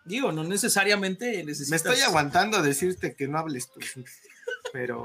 Digo, 0.05 0.31
no 0.31 0.43
necesariamente 0.43 1.43
necesitas... 1.43 1.69
Me 1.83 1.93
estoy 1.93 2.01
aguantando 2.01 2.57
a 2.57 2.61
decirte 2.61 3.15
que 3.15 3.27
no 3.27 3.39
hables 3.39 3.71
tú, 3.71 3.79
pero... 4.71 5.03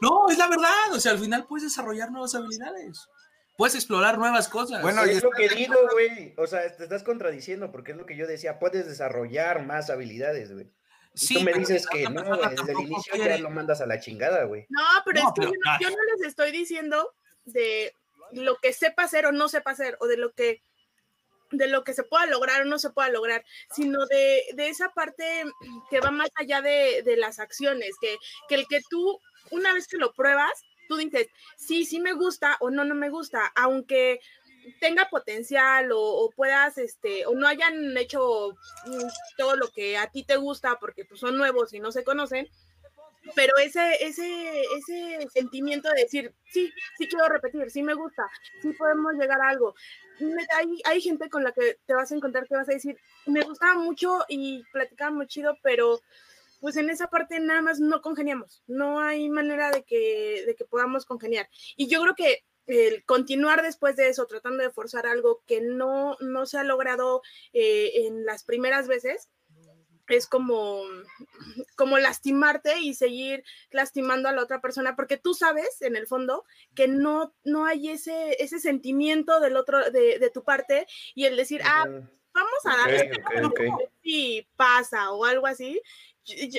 No, 0.00 0.28
es 0.30 0.38
la 0.38 0.48
verdad. 0.48 0.92
O 0.92 1.00
sea, 1.00 1.12
al 1.12 1.18
final 1.18 1.46
puedes 1.46 1.64
desarrollar 1.64 2.10
nuevas 2.10 2.34
habilidades. 2.34 3.08
Puedes 3.56 3.74
explorar 3.74 4.18
nuevas 4.18 4.48
cosas. 4.48 4.82
Bueno, 4.82 5.04
y 5.04 5.10
es 5.10 5.22
lo 5.22 5.30
que 5.30 5.48
digo, 5.48 5.74
güey. 5.92 6.34
O 6.36 6.46
sea, 6.46 6.76
te 6.76 6.84
estás 6.84 7.02
contradiciendo 7.02 7.72
porque 7.72 7.92
es 7.92 7.98
lo 7.98 8.06
que 8.06 8.16
yo 8.16 8.26
decía. 8.26 8.58
Puedes 8.58 8.86
desarrollar 8.86 9.66
más 9.66 9.90
habilidades, 9.90 10.52
güey. 10.52 10.70
Sí, 11.14 11.34
tú 11.34 11.40
me 11.40 11.52
dices 11.52 11.86
que 11.88 12.08
no, 12.08 12.22
desde 12.36 12.72
el 12.72 12.80
inicio 12.80 13.16
ya 13.16 13.38
lo 13.38 13.50
mandas 13.50 13.80
a 13.80 13.86
la 13.86 13.98
chingada, 13.98 14.44
güey. 14.44 14.66
No, 14.68 14.82
pero 15.04 15.18
es 15.18 15.26
que 15.34 15.42
yo, 15.42 15.50
no, 15.50 15.80
yo 15.80 15.90
no 15.90 15.96
les 16.14 16.28
estoy 16.28 16.52
diciendo 16.52 17.12
de 17.44 17.92
lo 18.32 18.56
que 18.58 18.72
sepa 18.72 19.04
hacer 19.04 19.26
o 19.26 19.32
no 19.32 19.48
sepa 19.48 19.72
hacer, 19.72 19.96
o 20.00 20.06
de 20.06 20.16
lo 20.16 20.32
que 20.32 20.62
de 21.50 21.66
lo 21.66 21.82
que 21.82 21.94
se 21.94 22.02
pueda 22.02 22.26
lograr 22.26 22.62
o 22.62 22.64
no 22.66 22.78
se 22.78 22.90
pueda 22.90 23.08
lograr, 23.08 23.44
sino 23.74 24.04
de, 24.06 24.44
de 24.54 24.68
esa 24.68 24.90
parte 24.90 25.44
que 25.90 26.00
va 26.00 26.10
más 26.10 26.28
allá 26.34 26.60
de, 26.60 27.02
de 27.02 27.16
las 27.16 27.38
acciones, 27.38 27.96
que, 28.00 28.16
que, 28.48 28.54
el 28.54 28.66
que 28.68 28.80
tú 28.88 29.18
una 29.50 29.72
vez 29.72 29.86
que 29.86 29.96
lo 29.96 30.12
pruebas, 30.12 30.62
tú 30.88 30.96
dices, 30.96 31.28
sí, 31.56 31.84
sí 31.84 32.00
me 32.00 32.12
gusta 32.12 32.56
o 32.60 32.70
no, 32.70 32.84
no 32.84 32.94
me 32.94 33.10
gusta, 33.10 33.52
aunque 33.56 34.20
tenga 34.80 35.08
potencial 35.08 35.90
o, 35.92 36.30
puedas, 36.34 36.78
este, 36.78 37.26
o 37.26 37.34
no 37.34 37.46
hayan 37.46 37.96
hecho 37.96 38.50
mm, 38.86 39.08
todo 39.36 39.56
lo 39.56 39.70
que 39.70 39.96
a 39.96 40.10
ti 40.10 40.24
te 40.24 40.36
gusta 40.36 40.78
porque 40.78 41.04
pues, 41.04 41.20
son 41.20 41.36
nuevos 41.36 41.72
y 41.72 41.80
no 41.80 41.92
se 41.92 42.04
conocen, 42.04 42.48
pero 43.34 43.56
ese, 43.58 44.04
ese, 44.04 44.62
ese 44.76 45.28
sentimiento 45.32 45.88
de 45.90 46.02
decir, 46.02 46.34
sí, 46.50 46.72
sí 46.96 47.08
quiero 47.08 47.28
repetir, 47.28 47.70
sí 47.70 47.82
me 47.82 47.94
gusta, 47.94 48.28
sí 48.62 48.72
podemos 48.72 49.14
llegar 49.14 49.40
a 49.40 49.48
algo. 49.48 49.74
Hay, 50.56 50.80
hay 50.84 51.00
gente 51.00 51.28
con 51.28 51.44
la 51.44 51.52
que 51.52 51.78
te 51.86 51.94
vas 51.94 52.10
a 52.10 52.14
encontrar 52.14 52.46
que 52.46 52.56
vas 52.56 52.68
a 52.68 52.72
decir, 52.72 52.98
me 53.26 53.42
gustaba 53.42 53.74
mucho 53.74 54.24
y 54.28 54.62
platicaba 54.72 55.10
muy 55.10 55.26
chido, 55.26 55.56
pero 55.62 56.00
pues 56.60 56.76
en 56.76 56.90
esa 56.90 57.08
parte 57.08 57.40
nada 57.40 57.62
más 57.62 57.80
no 57.80 58.02
congeniamos, 58.02 58.62
no 58.66 59.00
hay 59.00 59.28
manera 59.28 59.70
de 59.70 59.84
que, 59.84 60.44
de 60.46 60.54
que 60.54 60.64
podamos 60.64 61.04
congeniar. 61.04 61.48
Y 61.76 61.88
yo 61.88 62.00
creo 62.02 62.14
que 62.14 62.44
el 62.66 63.04
continuar 63.04 63.62
después 63.62 63.96
de 63.96 64.08
eso, 64.08 64.26
tratando 64.26 64.62
de 64.62 64.70
forzar 64.70 65.06
algo 65.06 65.42
que 65.46 65.60
no, 65.60 66.16
no 66.20 66.46
se 66.46 66.58
ha 66.58 66.64
logrado 66.64 67.22
eh, 67.52 68.06
en 68.06 68.26
las 68.26 68.44
primeras 68.44 68.88
veces, 68.88 69.28
es 70.08 70.26
como, 70.26 70.82
como 71.76 71.98
lastimarte 71.98 72.80
y 72.80 72.94
seguir 72.94 73.44
lastimando 73.70 74.28
a 74.28 74.32
la 74.32 74.42
otra 74.42 74.60
persona, 74.60 74.96
porque 74.96 75.16
tú 75.16 75.34
sabes 75.34 75.82
en 75.82 75.96
el 75.96 76.06
fondo 76.06 76.44
que 76.74 76.88
no, 76.88 77.34
no 77.44 77.66
hay 77.66 77.90
ese, 77.90 78.42
ese 78.42 78.58
sentimiento 78.58 79.40
del 79.40 79.56
otro, 79.56 79.90
de, 79.90 80.18
de 80.18 80.30
tu 80.30 80.44
parte, 80.44 80.86
y 81.14 81.24
el 81.26 81.36
decir, 81.36 81.60
ah, 81.64 81.86
vamos 82.32 82.60
a 82.64 82.76
darle 82.76 83.10
si 84.02 84.46
pasa 84.56 85.12
o 85.12 85.24
algo 85.24 85.46
así, 85.46 85.80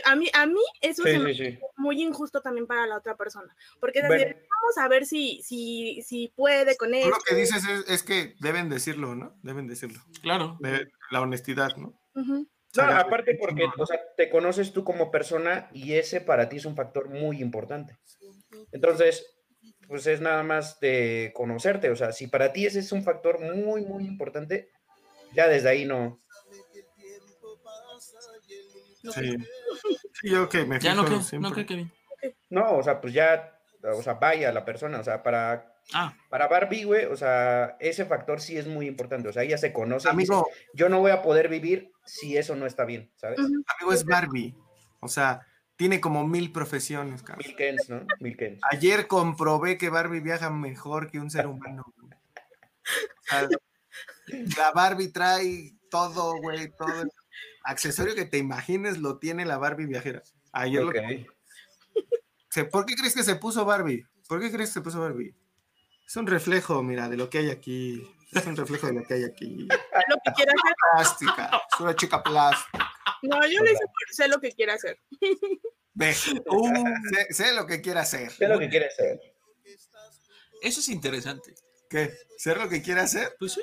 a 0.06 0.16
mí, 0.16 0.30
a 0.34 0.46
mí 0.46 0.62
eso 0.82 1.06
es 1.06 1.60
muy 1.78 2.02
injusto 2.02 2.42
también 2.42 2.68
para 2.68 2.88
la 2.88 2.98
otra 2.98 3.16
persona, 3.16 3.56
porque 3.80 4.00
es 4.00 4.10
decir, 4.10 4.28
vamos 4.28 4.78
a 4.78 4.88
ver 4.88 5.06
si, 5.06 5.42
si, 5.44 6.02
si 6.02 6.32
puede 6.36 6.76
con 6.78 6.94
eso. 6.94 7.10
Lo 7.10 7.18
que 7.28 7.36
dices 7.36 7.64
es, 7.88 8.04
que 8.04 8.36
deben 8.40 8.70
decirlo, 8.70 9.16
¿no? 9.16 9.38
Deben 9.44 9.68
decirlo. 9.68 10.00
Claro. 10.22 10.58
la 11.12 11.22
honestidad, 11.22 11.76
¿no? 11.78 12.00
No, 12.76 12.84
aparte 12.84 13.36
porque 13.40 13.66
o 13.78 13.86
sea, 13.86 14.00
te 14.16 14.30
conoces 14.30 14.74
tú 14.74 14.84
como 14.84 15.10
persona 15.10 15.70
y 15.74 15.94
ese 15.94 16.22
para 16.22 16.50
ti 16.50 16.58
es 16.58 16.66
un 16.66 16.76
factor 16.76 17.10
muy 17.10 17.42
importante. 17.42 17.98
Entonces, 18.72 19.26
pues 19.88 20.06
es 20.06 20.22
nada 20.22 20.44
más 20.44 20.80
de 20.80 21.32
conocerte, 21.34 21.90
o 21.90 21.96
sea, 21.96 22.12
si 22.12 22.28
para 22.28 22.54
ti 22.54 22.68
ese 22.68 22.80
es 22.80 22.92
un 22.92 23.04
factor 23.04 23.40
muy, 23.40 23.86
muy 23.86 24.06
importante, 24.06 24.70
ya 25.34 25.48
desde 25.48 25.70
ahí 25.70 25.86
no, 25.86 26.22
Sí. 29.02 29.38
sí, 30.22 30.36
ok, 30.36 30.56
me 30.68 30.80
Ya 30.80 30.94
no, 30.94 31.06
que, 31.06 31.40
no, 31.40 31.54
que, 31.54 31.88
No, 32.50 32.78
o 32.78 32.84
sea, 32.84 33.00
pues 33.00 33.14
ya, 33.14 33.60
o 33.84 34.02
sea, 34.02 34.16
vaya 34.16 34.52
la 34.52 34.66
persona, 34.66 35.00
o 35.00 35.04
sea, 35.04 35.24
para, 35.24 35.74
ah. 35.94 36.14
para 36.30 36.48
Barbie, 36.48 36.84
güey, 36.84 37.06
o 37.06 37.16
sea, 37.16 37.78
ese 37.80 38.06
factor 38.06 38.42
sí 38.42 38.58
es 38.58 38.68
muy 38.68 38.88
importante, 38.88 39.30
o 39.30 39.34
sea, 39.34 39.44
ella 39.44 39.58
se 39.58 39.72
conoce. 39.72 40.10
Amigo, 40.10 40.48
yo 40.74 40.90
no 40.90 41.00
voy 41.00 41.12
a 41.12 41.22
poder 41.22 41.48
vivir 41.48 41.92
si 42.06 42.38
eso 42.38 42.56
no 42.56 42.66
está 42.66 42.86
bien, 42.86 43.12
¿sabes? 43.16 43.40
Amigo, 43.40 43.94
es 43.94 44.06
Barbie, 44.06 44.56
o 45.00 45.08
sea, 45.08 45.46
tiene 45.80 46.02
como 46.02 46.28
mil 46.28 46.52
profesiones, 46.52 47.24
cabrón. 47.24 47.46
Mil 47.48 47.56
Kens, 47.56 47.90
¿no? 47.90 48.06
Mil 48.20 48.36
Kens. 48.36 48.60
Ayer 48.70 49.08
comprobé 49.08 49.78
que 49.78 49.90
Barbie 49.90 50.20
viaja 50.20 50.50
mejor 50.50 51.10
que 51.10 51.20
un 51.20 51.32
ser 51.32 51.48
humano. 51.48 51.86
la 54.58 54.72
Barbie 54.72 55.14
trae 55.14 55.72
todo, 55.90 56.36
güey, 56.42 56.70
todo 56.72 57.02
el 57.04 57.10
accesorio 57.70 58.16
que 58.16 58.26
te 58.26 58.38
imagines 58.38 58.98
lo 58.98 59.20
tiene 59.20 59.46
la 59.46 59.58
Barbie 59.58 59.86
viajera. 59.86 60.24
Ayer 60.52 60.84
lo 60.84 60.92
que... 60.92 61.28
¿Por 62.72 62.86
qué 62.86 62.96
crees 62.96 63.14
que 63.14 63.24
se 63.24 63.36
puso 63.36 63.64
Barbie? 63.66 64.06
¿Por 64.28 64.42
qué 64.42 64.52
crees 64.52 64.70
que 64.70 64.74
se 64.76 64.82
puso 64.82 65.00
Barbie? 65.00 65.36
Es 66.08 66.16
un 66.16 66.26
reflejo, 66.26 66.82
mira, 66.82 67.08
de 67.08 67.18
lo 67.18 67.30
que 67.30 67.38
hay 67.38 67.50
aquí. 67.52 68.04
Es 68.32 68.46
un 68.46 68.56
reflejo 68.56 68.88
de 68.88 68.94
lo 68.94 69.04
que 69.04 69.14
hay 69.14 69.24
aquí. 69.24 69.68
Lo 69.68 70.18
que 70.24 70.32
quiere 70.36 70.52
hacer. 70.52 70.74
Plástica. 70.94 71.62
Es 71.72 71.80
una 71.80 71.96
chica 71.96 72.24
plástica. 72.24 72.92
No, 73.22 73.40
yo 73.48 73.62
le 73.62 73.74
sé 74.12 74.28
lo 74.28 74.40
que 74.40 74.52
quiere 74.52 74.72
hacer. 74.72 75.00
Ve. 75.94 76.16
Uh, 76.48 76.74
sé, 77.30 77.54
lo 77.54 77.68
que 77.68 77.82
quiere 77.82 78.00
hacer. 78.00 78.32
Sé 78.32 78.48
lo 78.48 78.58
que 78.58 78.70
quiere 78.70 78.88
hacer. 78.88 79.20
Eso 80.62 80.80
es 80.80 80.90
interesante. 80.90 81.54
¿Qué? 81.90 82.12
¿Ser 82.38 82.58
lo 82.58 82.70
que 82.70 82.82
quiere 82.82 83.02
hacer? 83.02 83.36
Pues 83.38 83.54
sí. 83.54 83.62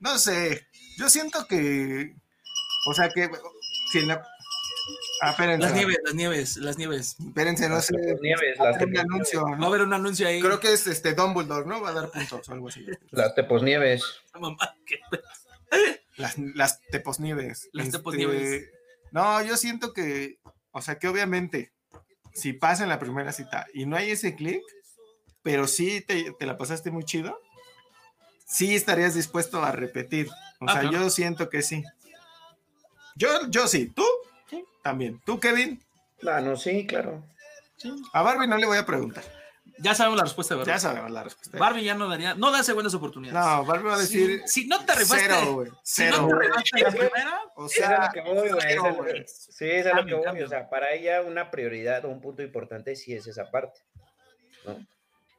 No 0.00 0.18
sé. 0.18 0.68
Yo 0.98 1.08
siento 1.08 1.46
que. 1.46 2.14
O 2.86 2.94
sea 2.94 3.08
que. 3.08 3.30
Si 3.92 4.04
la, 4.04 4.22
Ah, 5.22 5.34
las 5.38 5.72
nieves, 5.72 5.98
las 6.04 6.14
nieves, 6.14 6.56
las 6.58 6.78
nieves. 6.78 7.16
Espérense, 7.18 7.68
no 7.68 7.80
sé. 7.80 7.94
Las 7.96 8.20
nieves, 8.20 8.58
las 8.58 8.82
un 8.82 8.98
anuncio, 8.98 9.40
¿no? 9.40 9.58
Va 9.58 9.64
a 9.64 9.68
haber 9.68 9.82
un 9.82 9.94
anuncio 9.94 10.28
ahí. 10.28 10.40
Creo 10.40 10.60
que 10.60 10.72
es 10.72 10.86
este 10.86 11.14
Dumbledore, 11.14 11.66
¿no? 11.66 11.80
Va 11.80 11.90
a 11.90 11.92
dar 11.94 12.10
puntos 12.10 12.48
o 12.48 12.52
algo 12.52 12.68
así. 12.68 12.84
Las 13.10 13.34
teposnieves. 13.34 14.04
Las, 16.16 16.36
las 16.38 16.80
teposnieves. 16.90 17.70
Las 17.72 17.86
este, 17.86 17.98
teposnieves. 17.98 18.70
No, 19.10 19.42
yo 19.42 19.56
siento 19.56 19.92
que, 19.92 20.38
o 20.72 20.82
sea, 20.82 20.98
que 20.98 21.08
obviamente, 21.08 21.72
si 22.34 22.52
pasa 22.52 22.82
en 22.82 22.90
la 22.90 22.98
primera 22.98 23.32
cita 23.32 23.66
y 23.72 23.86
no 23.86 23.96
hay 23.96 24.10
ese 24.10 24.34
clic, 24.34 24.62
pero 25.42 25.66
sí 25.66 26.02
te, 26.02 26.32
te, 26.32 26.46
la 26.46 26.58
pasaste 26.58 26.90
muy 26.90 27.04
chido, 27.04 27.40
sí 28.46 28.74
estarías 28.74 29.14
dispuesto 29.14 29.64
a 29.64 29.72
repetir. 29.72 30.28
O 30.60 30.66
ah, 30.68 30.80
sea, 30.80 30.90
yo 30.90 31.08
siento 31.08 31.48
que 31.48 31.62
sí. 31.62 31.84
Yo, 33.16 33.28
yo 33.48 33.66
sí. 33.66 33.86
¿Tú? 33.88 34.04
También. 34.82 35.20
¿Tú, 35.24 35.40
Kevin? 35.40 35.82
Claro, 36.18 36.56
sí, 36.56 36.86
claro. 36.86 37.24
A 38.12 38.22
Barbie 38.22 38.46
no 38.46 38.56
le 38.56 38.66
voy 38.66 38.78
a 38.78 38.86
preguntar. 38.86 39.24
Ya 39.78 39.94
sabemos 39.94 40.16
la 40.16 40.24
respuesta 40.24 40.54
de 40.54 40.58
Barbie. 40.58 40.72
Ya 40.72 40.78
sabemos 40.78 41.10
la 41.10 41.24
respuesta. 41.24 41.58
Barbie 41.58 41.84
ya 41.84 41.94
no 41.94 42.08
daría, 42.08 42.34
no 42.34 42.50
da 42.50 42.62
segundas 42.62 42.94
oportunidades. 42.94 43.38
No, 43.38 43.64
Barbie 43.64 43.88
va 43.88 43.94
a 43.96 43.98
decir. 43.98 44.42
Si, 44.46 44.66
no 44.66 44.84
te 44.84 44.94
rifaste. 44.94 45.26
Cero, 45.28 45.52
güey. 45.52 45.70
Cero. 45.82 46.16
Si 46.16 46.22
no 46.22 46.28
te 46.28 46.46
rifaste 46.46 46.82
la 46.82 46.90
primera. 46.90 47.40
O 47.56 47.68
sea, 47.68 47.94
es 47.94 48.00
lo 48.00 48.12
que 48.12 48.20
voy, 48.20 48.48
güey. 48.48 49.24
Sí, 49.26 49.64
es 49.66 49.86
a 49.86 49.94
lo 49.94 50.06
que 50.06 50.14
voy. 50.14 50.42
O 50.42 50.48
sea, 50.48 50.70
para 50.70 50.92
ella 50.92 51.20
una 51.22 51.50
prioridad 51.50 52.04
o 52.04 52.08
un 52.08 52.20
punto 52.20 52.42
importante 52.42 52.96
sí 52.96 53.12
es 53.14 53.26
esa 53.26 53.50
parte. 53.50 53.80
¿no? 54.64 54.78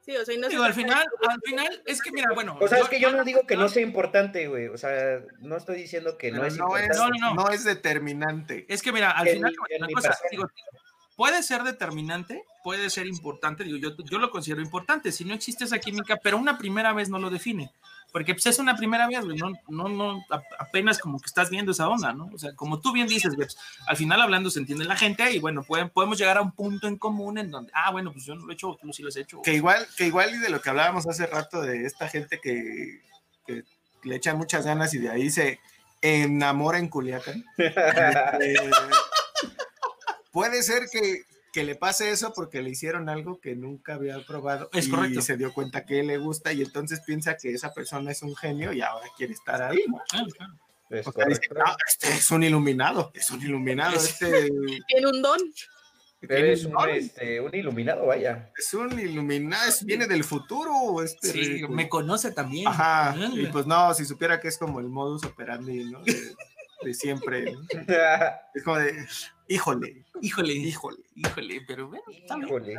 Sí, 0.08 0.16
o 0.16 0.24
sea, 0.24 0.36
y 0.36 0.38
no 0.38 0.48
digo, 0.48 0.64
al 0.64 0.74
final, 0.74 1.06
al 1.28 1.42
final, 1.42 1.84
es 1.86 2.02
que 2.02 2.14
mira, 2.14 2.30
bueno. 2.34 2.58
O 2.62 2.68
sea, 2.70 2.78
es 2.78 2.88
que 2.88 2.98
yo 2.98 3.12
no 3.12 3.26
digo 3.26 3.42
que 3.46 3.58
no 3.58 3.68
sea 3.68 3.84
importante, 3.84 4.48
güey. 4.48 4.68
O 4.68 4.78
sea, 4.78 5.22
no 5.40 5.58
estoy 5.58 5.76
diciendo 5.76 6.18
que 6.18 6.32
no 6.32 6.46
es 6.46 6.56
no 6.56 6.64
importante. 6.64 6.94
Es, 6.94 6.98
no, 6.98 7.10
no, 7.10 7.34
no. 7.34 7.50
es 7.50 7.66
determinante. 7.66 8.66
Es 8.70 8.82
que 8.82 8.94
mira, 8.94 9.12
al 9.12 9.28
final, 9.28 9.54
una 9.78 9.88
cosa, 9.94 10.18
digo, 10.32 10.50
puede 11.18 11.44
ser 11.44 11.64
determinante, 11.64 12.42
puede 12.64 12.90
ser 12.90 13.06
importante, 13.06 13.66
digo, 13.66 13.76
yo, 13.78 13.98
yo 14.10 14.18
lo 14.18 14.32
considero 14.32 14.62
importante. 14.62 15.12
Si 15.12 15.26
no 15.26 15.34
existe 15.34 15.66
esa 15.66 15.80
química, 15.80 16.18
pero 16.24 16.38
una 16.38 16.58
primera 16.58 16.94
vez 16.94 17.10
no 17.10 17.20
lo 17.20 17.30
define 17.30 17.74
porque 18.18 18.34
pues, 18.34 18.48
es 18.48 18.58
una 18.58 18.76
primera 18.76 19.08
vez, 19.08 19.24
no, 19.24 19.54
no, 19.68 19.90
no, 19.90 20.26
apenas 20.58 20.98
como 20.98 21.20
que 21.20 21.28
estás 21.28 21.52
viendo 21.52 21.72
esa 21.72 21.88
onda, 21.88 22.14
¿no? 22.14 22.32
O 22.34 22.40
sea, 22.40 22.56
como 22.56 22.80
tú 22.80 22.92
bien 22.92 23.08
dices, 23.08 23.36
pues, 23.36 23.56
al 23.86 23.96
final 23.96 24.20
hablando 24.20 24.50
se 24.50 24.58
entiende 24.58 24.86
la 24.86 24.96
gente 24.96 25.32
y 25.34 25.38
bueno, 25.38 25.62
pueden, 25.62 25.92
podemos 25.92 26.18
llegar 26.18 26.38
a 26.38 26.42
un 26.42 26.52
punto 26.52 26.88
en 26.88 26.98
común 26.98 27.38
en 27.38 27.52
donde, 27.52 27.72
ah, 27.76 27.92
bueno, 27.92 28.12
pues 28.12 28.26
yo 28.26 28.34
no 28.34 28.44
lo 28.44 28.52
he 28.52 28.56
hecho, 28.56 28.76
tú 28.82 28.92
sí 28.92 29.04
lo 29.04 29.10
has 29.10 29.18
hecho. 29.18 29.44
Que 29.44 29.54
igual, 29.54 29.86
que 29.96 30.08
igual 30.08 30.34
y 30.34 30.40
de 30.40 30.50
lo 30.50 30.60
que 30.60 30.72
hablábamos 30.72 31.06
hace 31.06 31.28
rato 31.28 31.62
de 31.62 31.86
esta 31.86 32.08
gente 32.08 32.40
que, 32.42 33.04
que 33.46 33.66
le 34.02 34.16
echan 34.16 34.36
muchas 34.36 34.66
ganas 34.66 34.96
y 34.96 34.98
de 34.98 35.12
ahí 35.12 35.30
se 35.30 35.60
enamora 36.02 36.80
en 36.80 36.90
Culiacán. 36.90 37.46
Este, 37.58 38.72
puede 40.32 40.64
ser 40.64 40.88
que 40.92 41.22
que 41.54 41.64
le 41.64 41.76
pase 41.76 42.12
eso 42.12 42.34
porque 42.34 42.62
le 42.62 42.70
hicieron 42.70 43.10
algo 43.10 43.40
que 43.40 43.56
nunca 43.56 43.96
había 43.96 44.24
probado 44.26 44.70
es 44.74 44.88
y 44.88 45.22
se 45.22 45.38
dio 45.38 45.54
cuenta 45.54 45.86
que 45.86 46.04
le 46.04 46.18
gusta 46.18 46.54
y 46.54 46.62
entonces 46.62 47.02
piensa 47.06 47.38
que 47.38 47.54
esa 47.54 47.74
persona 47.74 48.12
es 48.12 48.22
un 48.22 48.36
genio 48.36 48.74
y 48.74 48.82
ahora 48.82 49.08
quiere 49.18 49.34
estar 49.34 49.62
ahí. 49.62 49.84
Ah, 50.14 50.24
es, 50.90 51.06
este 51.08 52.10
es 52.10 52.32
un 52.32 52.44
iluminado, 52.44 53.12
es 53.14 53.30
un 53.30 53.42
iluminado. 53.42 53.96
Este... 53.96 54.50
Tiene 54.88 55.08
un 55.08 55.22
don. 55.22 55.40
es 56.22 56.66
un, 56.66 56.90
este, 56.90 57.42
un, 57.42 57.54
iluminado, 57.54 58.06
vaya. 58.06 58.52
Es 58.58 58.74
un 58.74 58.98
iluminado, 58.98 59.72
viene 59.84 60.08
del 60.08 60.24
futuro. 60.24 61.02
Este, 61.04 61.32
sí, 61.32 61.62
me 61.70 61.90
conoce 61.90 62.32
también. 62.32 62.68
Ajá, 62.68 63.12
ah. 63.12 63.30
y 63.34 63.48
pues 63.48 63.66
no, 63.66 63.94
si 63.94 64.06
supiera 64.06 64.40
que 64.40 64.48
es 64.48 64.58
como 64.58 64.80
el 64.80 64.88
modus 64.88 65.26
operandi, 65.26 65.92
¿no? 65.92 66.02
De, 66.04 66.94
siempre. 66.94 67.54
es 68.56 68.64
como 68.64 68.78
de, 68.78 69.06
Híjole, 69.48 70.06
híjole, 70.22 70.54
híjole, 70.54 71.04
híjole, 71.16 71.62
pero 71.68 71.88
bueno, 71.88 72.04
híjole. 72.10 72.76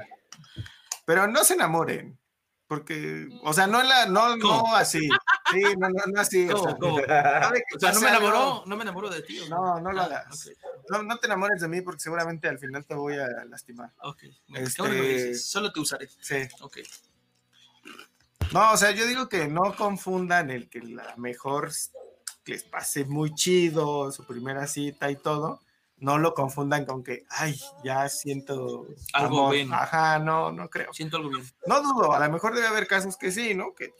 Pero 1.04 1.26
no 1.26 1.42
se 1.44 1.54
enamoren, 1.54 2.18
porque, 2.66 3.28
o 3.42 3.52
sea, 3.54 3.66
no, 3.66 3.82
la, 3.82 4.06
no, 4.06 4.36
no 4.36 4.76
así. 4.76 5.08
Sí, 5.50 5.62
no, 5.78 5.88
no, 5.88 6.02
no 6.06 6.20
así. 6.20 6.48
O 6.50 6.58
sea, 6.58 6.76
o 6.78 7.78
sea 7.80 7.92
no 7.92 8.00
me 8.00 8.08
enamoró, 8.08 8.62
no 8.66 8.76
me 8.76 8.82
enamoro 8.82 9.08
de 9.08 9.22
ti. 9.22 9.40
No, 9.48 9.80
no 9.80 9.92
lo 9.92 10.02
ah, 10.02 10.04
hagas. 10.04 10.50
No, 10.90 11.02
no 11.02 11.16
te 11.16 11.26
enamores 11.26 11.62
de 11.62 11.68
mí 11.68 11.80
porque 11.80 12.00
seguramente 12.00 12.48
al 12.48 12.58
final 12.58 12.84
te 12.84 12.94
voy 12.94 13.16
a 13.16 13.26
lastimar. 13.46 13.92
Ok. 14.02 14.24
Este... 14.54 15.34
Solo 15.34 15.72
te 15.72 15.80
usaré. 15.80 16.08
Sí. 16.20 16.46
Ok. 16.60 16.78
No, 18.52 18.72
o 18.72 18.76
sea, 18.76 18.90
yo 18.90 19.06
digo 19.06 19.28
que 19.28 19.48
no 19.48 19.74
confundan 19.74 20.50
el 20.50 20.68
que 20.68 20.80
la 20.80 21.14
mejor 21.16 21.70
les 22.44 22.64
pase 22.64 23.04
muy 23.04 23.34
chido, 23.34 24.10
su 24.10 24.26
primera 24.26 24.66
cita 24.66 25.10
y 25.10 25.16
todo, 25.16 25.60
no 26.00 26.18
lo 26.18 26.34
confundan 26.34 26.84
con 26.84 27.02
que, 27.02 27.24
ay, 27.28 27.58
ya 27.82 28.08
siento 28.08 28.86
algo 29.12 29.50
bien. 29.50 29.72
Ajá, 29.72 30.18
no, 30.18 30.52
no 30.52 30.68
creo. 30.68 30.92
Siento 30.92 31.16
algo 31.16 31.30
bien. 31.30 31.44
No 31.66 31.82
dudo, 31.82 32.12
a 32.12 32.26
lo 32.26 32.32
mejor 32.32 32.54
debe 32.54 32.66
haber 32.66 32.86
casos 32.86 33.16
que 33.16 33.32
sí, 33.32 33.54
¿no? 33.54 33.74
Que 33.74 33.92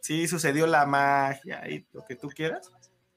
sí 0.00 0.26
sucedió 0.26 0.66
la 0.66 0.86
magia 0.86 1.68
y 1.68 1.86
lo 1.92 2.04
que 2.04 2.16
tú 2.16 2.28
quieras, 2.28 2.70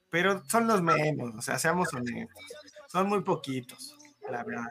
pero 0.09 0.43
son 0.49 0.67
los 0.67 0.81
menos, 0.81 1.33
o 1.35 1.41
sea, 1.41 1.57
seamos 1.57 1.93
honestos. 1.93 2.43
Son 2.87 3.09
muy 3.09 3.21
poquitos, 3.21 3.95
la 4.29 4.43
verdad. 4.43 4.67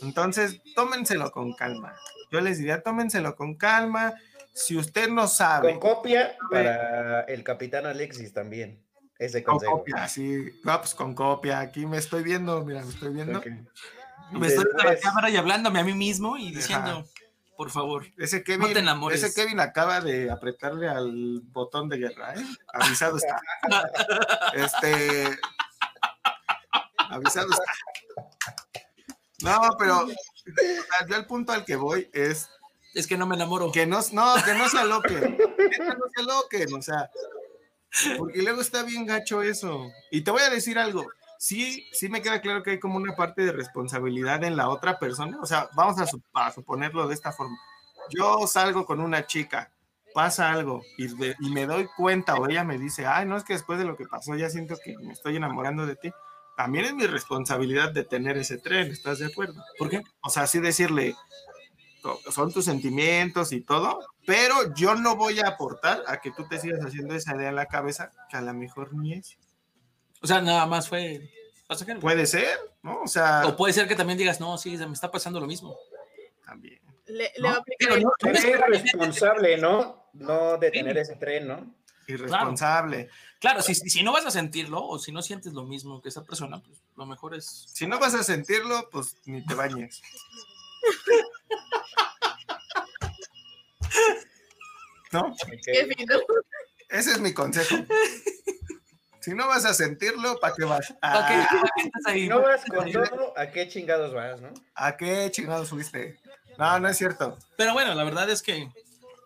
Entonces, 0.00 0.62
tómenselo 0.74 1.30
con 1.30 1.52
calma. 1.52 1.94
Yo 2.30 2.40
les 2.40 2.58
diría, 2.58 2.82
tómenselo 2.82 3.36
con 3.36 3.56
calma. 3.56 4.14
Si 4.54 4.76
usted 4.76 5.08
no 5.08 5.28
sabe. 5.28 5.78
Con 5.78 5.80
copia 5.80 6.36
para 6.50 7.22
el 7.22 7.44
capitán 7.44 7.86
Alexis 7.86 8.32
también. 8.32 8.82
Ese 9.22 9.44
con 9.44 9.58
copia, 9.58 10.08
sí. 10.08 10.60
No, 10.64 10.78
pues 10.80 10.94
con 10.96 11.14
copia. 11.14 11.60
Aquí 11.60 11.86
me 11.86 11.98
estoy 11.98 12.24
viendo, 12.24 12.64
mira, 12.64 12.82
me 12.82 12.90
estoy 12.90 13.12
viendo. 13.12 13.40
Me 14.32 14.46
estoy 14.48 14.64
viendo 14.64 14.82
la 14.82 14.98
cámara 14.98 15.30
y 15.30 15.36
hablándome 15.36 15.78
a 15.78 15.84
mí 15.84 15.94
mismo 15.94 16.36
y 16.36 16.50
diciendo, 16.50 17.06
por 17.56 17.70
favor, 17.70 18.04
ese 18.18 18.42
Kevin, 18.42 18.66
no 18.66 18.72
te 18.72 18.80
enamores. 18.80 19.22
Ese 19.22 19.32
Kevin 19.32 19.60
acaba 19.60 20.00
de 20.00 20.28
apretarle 20.28 20.88
al 20.88 21.40
botón 21.44 21.88
de 21.88 21.98
guerra, 21.98 22.34
¿eh? 22.34 22.44
Avisado 22.72 23.16
está. 23.16 23.40
este. 24.54 25.38
Avisado 27.10 27.48
está. 27.52 27.72
No, 29.42 29.60
pero 29.78 30.08
yo 31.08 31.16
el 31.16 31.26
punto 31.26 31.52
al 31.52 31.64
que 31.64 31.76
voy 31.76 32.10
es. 32.12 32.50
Es 32.92 33.06
que 33.06 33.16
no 33.16 33.26
me 33.26 33.36
enamoro. 33.36 33.70
Que 33.70 33.86
no, 33.86 34.00
no, 34.12 34.34
que 34.44 34.54
no 34.54 34.68
se 34.68 34.78
aloquen. 34.78 35.36
Que 35.36 35.78
no 35.78 36.04
se 36.12 36.22
aloquen, 36.22 36.74
o 36.74 36.82
sea, 36.82 37.08
porque 38.18 38.42
luego 38.42 38.60
está 38.60 38.82
bien 38.82 39.06
gacho 39.06 39.42
eso. 39.42 39.90
Y 40.10 40.22
te 40.22 40.30
voy 40.30 40.42
a 40.42 40.50
decir 40.50 40.78
algo. 40.78 41.06
Sí, 41.38 41.88
sí 41.92 42.08
me 42.08 42.22
queda 42.22 42.40
claro 42.40 42.62
que 42.62 42.70
hay 42.70 42.78
como 42.78 42.96
una 42.96 43.16
parte 43.16 43.42
de 43.42 43.52
responsabilidad 43.52 44.44
en 44.44 44.56
la 44.56 44.68
otra 44.68 44.98
persona. 44.98 45.38
O 45.40 45.46
sea, 45.46 45.68
vamos 45.74 45.96
a, 45.98 46.50
suponerlo 46.52 47.08
de 47.08 47.14
esta 47.14 47.32
forma. 47.32 47.56
Yo 48.10 48.46
salgo 48.46 48.86
con 48.86 49.00
una 49.00 49.26
chica, 49.26 49.72
pasa 50.14 50.52
algo 50.52 50.82
y, 50.98 51.06
y, 51.06 51.50
me 51.50 51.66
doy 51.66 51.88
cuenta 51.96 52.36
o 52.36 52.48
ella 52.48 52.64
me 52.64 52.78
dice, 52.78 53.06
ay, 53.06 53.26
no 53.26 53.36
es 53.36 53.44
que 53.44 53.54
después 53.54 53.78
de 53.78 53.84
lo 53.84 53.96
que 53.96 54.06
pasó 54.06 54.34
ya 54.36 54.50
siento 54.50 54.76
que 54.84 54.96
me 54.98 55.12
estoy 55.12 55.36
enamorando 55.36 55.86
de 55.86 55.96
ti. 55.96 56.12
También 56.56 56.84
es 56.84 56.94
mi 56.94 57.06
responsabilidad 57.06 57.92
de 57.92 58.04
tener 58.04 58.36
ese 58.36 58.58
tren, 58.58 58.90
¿estás 58.90 59.18
de 59.18 59.26
acuerdo? 59.26 59.60
¿Por 59.78 59.88
qué? 59.88 60.02
O 60.20 60.28
sea, 60.28 60.44
así 60.44 60.60
decirle, 60.60 61.16
son 62.30 62.52
tus 62.52 62.64
sentimientos 62.64 63.52
y 63.52 63.60
todo, 63.60 64.00
pero 64.26 64.74
yo 64.74 64.94
no 64.94 65.16
voy 65.16 65.40
a 65.40 65.48
aportar 65.48 66.02
a 66.06 66.20
que 66.20 66.30
tú 66.30 66.46
te 66.48 66.58
sigas 66.58 66.84
haciendo 66.84 67.14
esa 67.14 67.36
idea 67.36 67.48
en 67.50 67.56
la 67.56 67.66
cabeza 67.66 68.10
que 68.30 68.36
a 68.36 68.40
lo 68.40 68.54
mejor 68.54 68.94
ni 68.94 69.14
es. 69.14 69.36
O 70.20 70.26
sea, 70.26 70.40
nada 70.40 70.66
más 70.66 70.88
fue 70.88 71.30
Puede 72.00 72.26
ser, 72.26 72.58
¿no? 72.82 73.02
O 73.02 73.08
sea. 73.08 73.46
O 73.46 73.56
puede 73.56 73.72
ser 73.72 73.88
que 73.88 73.94
también 73.94 74.18
digas, 74.18 74.40
no, 74.40 74.58
sí, 74.58 74.76
se 74.76 74.86
me 74.86 74.92
está 74.92 75.10
pasando 75.10 75.40
lo 75.40 75.46
mismo. 75.46 75.76
También. 76.44 76.80
Le, 77.06 77.32
¿No? 77.38 77.62
Pero 77.78 77.96
no, 77.98 78.12
eres 78.20 78.44
responsable, 78.68 79.58
¿no? 79.58 80.08
No 80.12 80.56
de 80.58 80.70
tener 80.70 80.96
ese 80.98 81.16
tren, 81.16 81.48
¿no? 81.48 81.74
irresponsable. 82.06 83.08
Claro, 83.38 83.62
si, 83.62 83.74
si, 83.74 84.02
no 84.02 84.12
vas 84.12 84.26
a 84.26 84.30
sentirlo 84.30 84.84
o 84.84 84.98
si 84.98 85.12
no 85.12 85.22
sientes 85.22 85.52
lo 85.52 85.64
mismo 85.64 86.02
que 86.02 86.08
esa 86.08 86.24
persona, 86.24 86.60
pues 86.60 86.82
lo 86.96 87.06
mejor 87.06 87.34
es... 87.34 87.66
Si 87.72 87.86
no 87.86 87.98
vas 87.98 88.14
a 88.14 88.22
sentirlo, 88.22 88.88
pues 88.90 89.16
ni 89.24 89.44
te 89.44 89.54
bañes. 89.54 90.02
¿No? 95.12 95.34
Ese 96.88 97.12
es 97.12 97.20
mi 97.20 97.34
consejo. 97.34 97.76
Si 99.20 99.34
no 99.34 99.46
vas 99.46 99.64
a 99.64 99.72
sentirlo, 99.72 100.40
¿para 100.40 100.54
qué 100.54 100.64
vas? 100.64 100.94
Ah, 101.00 101.54
si 102.12 102.28
no 102.28 102.42
vas 102.42 102.64
con 102.64 102.90
todo, 102.90 103.32
¿a 103.38 103.50
qué 103.50 103.68
chingados 103.68 104.12
vas, 104.12 104.40
no? 104.40 104.52
¿A 104.74 104.96
qué 104.96 105.30
chingados 105.30 105.68
fuiste? 105.68 106.18
No, 106.58 106.80
no 106.80 106.88
es 106.88 106.98
cierto. 106.98 107.38
Pero 107.56 107.72
bueno, 107.72 107.94
la 107.94 108.02
verdad 108.02 108.28
es 108.30 108.42
que 108.42 108.68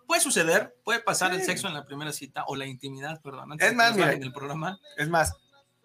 puede 0.06 0.20
suceder, 0.20 0.76
puede 0.84 1.00
pasar 1.00 1.32
el 1.32 1.42
sexo 1.42 1.66
en 1.68 1.74
la 1.74 1.84
primera 1.84 2.12
cita 2.12 2.44
o 2.46 2.56
la 2.56 2.66
intimidad, 2.66 3.22
perdón. 3.22 3.56
es 3.58 3.74
más, 3.74 3.96
en 3.96 4.22
el 4.22 4.32
programa. 4.32 4.78
Es 4.98 5.08
más, 5.08 5.34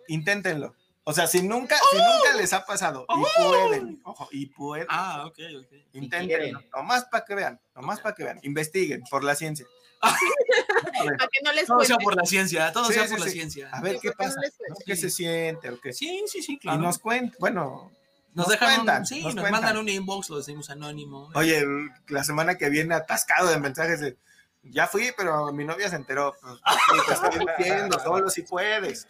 inténtenlo. 0.08 0.76
O 1.04 1.14
sea, 1.14 1.26
si 1.26 1.42
nunca, 1.42 1.76
si 1.92 1.98
¡Oh! 1.98 2.14
nunca 2.14 2.38
les 2.38 2.54
ha 2.54 2.66
pasado 2.66 3.06
y 3.10 3.14
¡Oh! 3.14 3.50
pueden, 3.50 4.02
ojo, 4.04 4.30
y 4.32 4.46
pueden. 4.48 4.88
Ah, 4.90 5.26
ok, 5.26 5.40
ok. 5.60 5.74
Inténtenlo. 5.94 6.62
Nomás 6.76 7.06
para 7.06 7.26
que 7.26 7.36
vean, 7.36 7.60
nomás 7.76 8.00
para 8.00 8.14
que 8.14 8.24
vean. 8.24 8.40
Investiguen 8.44 9.02
por 9.10 9.24
la 9.24 9.36
ciencia. 9.36 9.66
para 10.02 11.28
que 11.28 11.42
no 11.44 11.54
les 11.54 11.66
todo 11.66 11.84
sea 11.84 11.98
por 11.98 12.16
la 12.16 12.26
ciencia, 12.26 12.72
todo 12.72 12.86
sea 12.92 13.08
por 13.08 13.20
la 13.20 13.28
ciencia. 13.28 13.70
A 13.72 13.82
ver 13.82 14.00
qué 14.00 14.12
pasa, 14.12 14.40
qué 14.86 14.96
se 14.96 15.10
siente 15.10 15.70
o 15.70 15.80
qué. 15.80 15.94
Sí, 15.94 16.24
sí, 16.28 16.42
sí, 16.42 16.58
claro. 16.60 16.80
Y 16.80 16.84
nos 16.84 17.00
cuentan, 17.00 17.36
bueno, 17.40 17.92
nos, 18.34 18.48
dejan 18.48 18.76
cuentan, 18.76 19.06
sí, 19.06 19.24
nos, 19.24 19.36
mandan 19.50 19.78
un 19.78 19.90
inbox, 19.90 20.30
lo 20.30 20.38
decimos 20.38 20.70
anónimo. 20.70 21.30
Oye, 21.34 21.64
la 22.08 22.24
semana 22.24 22.58
que 22.58 22.70
viene 22.70 22.96
atascado 22.96 23.50
de 23.50 23.60
mensajes 23.60 24.00
de 24.00 24.18
ya 24.64 24.88
fui, 24.88 25.12
pero 25.18 25.52
mi 25.52 25.66
novia 25.66 25.90
se 25.90 25.96
enteró. 25.96 26.36
Pues, 26.40 26.60
te 27.08 27.14
estoy 27.14 27.46
diciendo, 27.58 28.00
solo 28.00 28.30
si 28.30 28.44
puedes. 28.44 29.08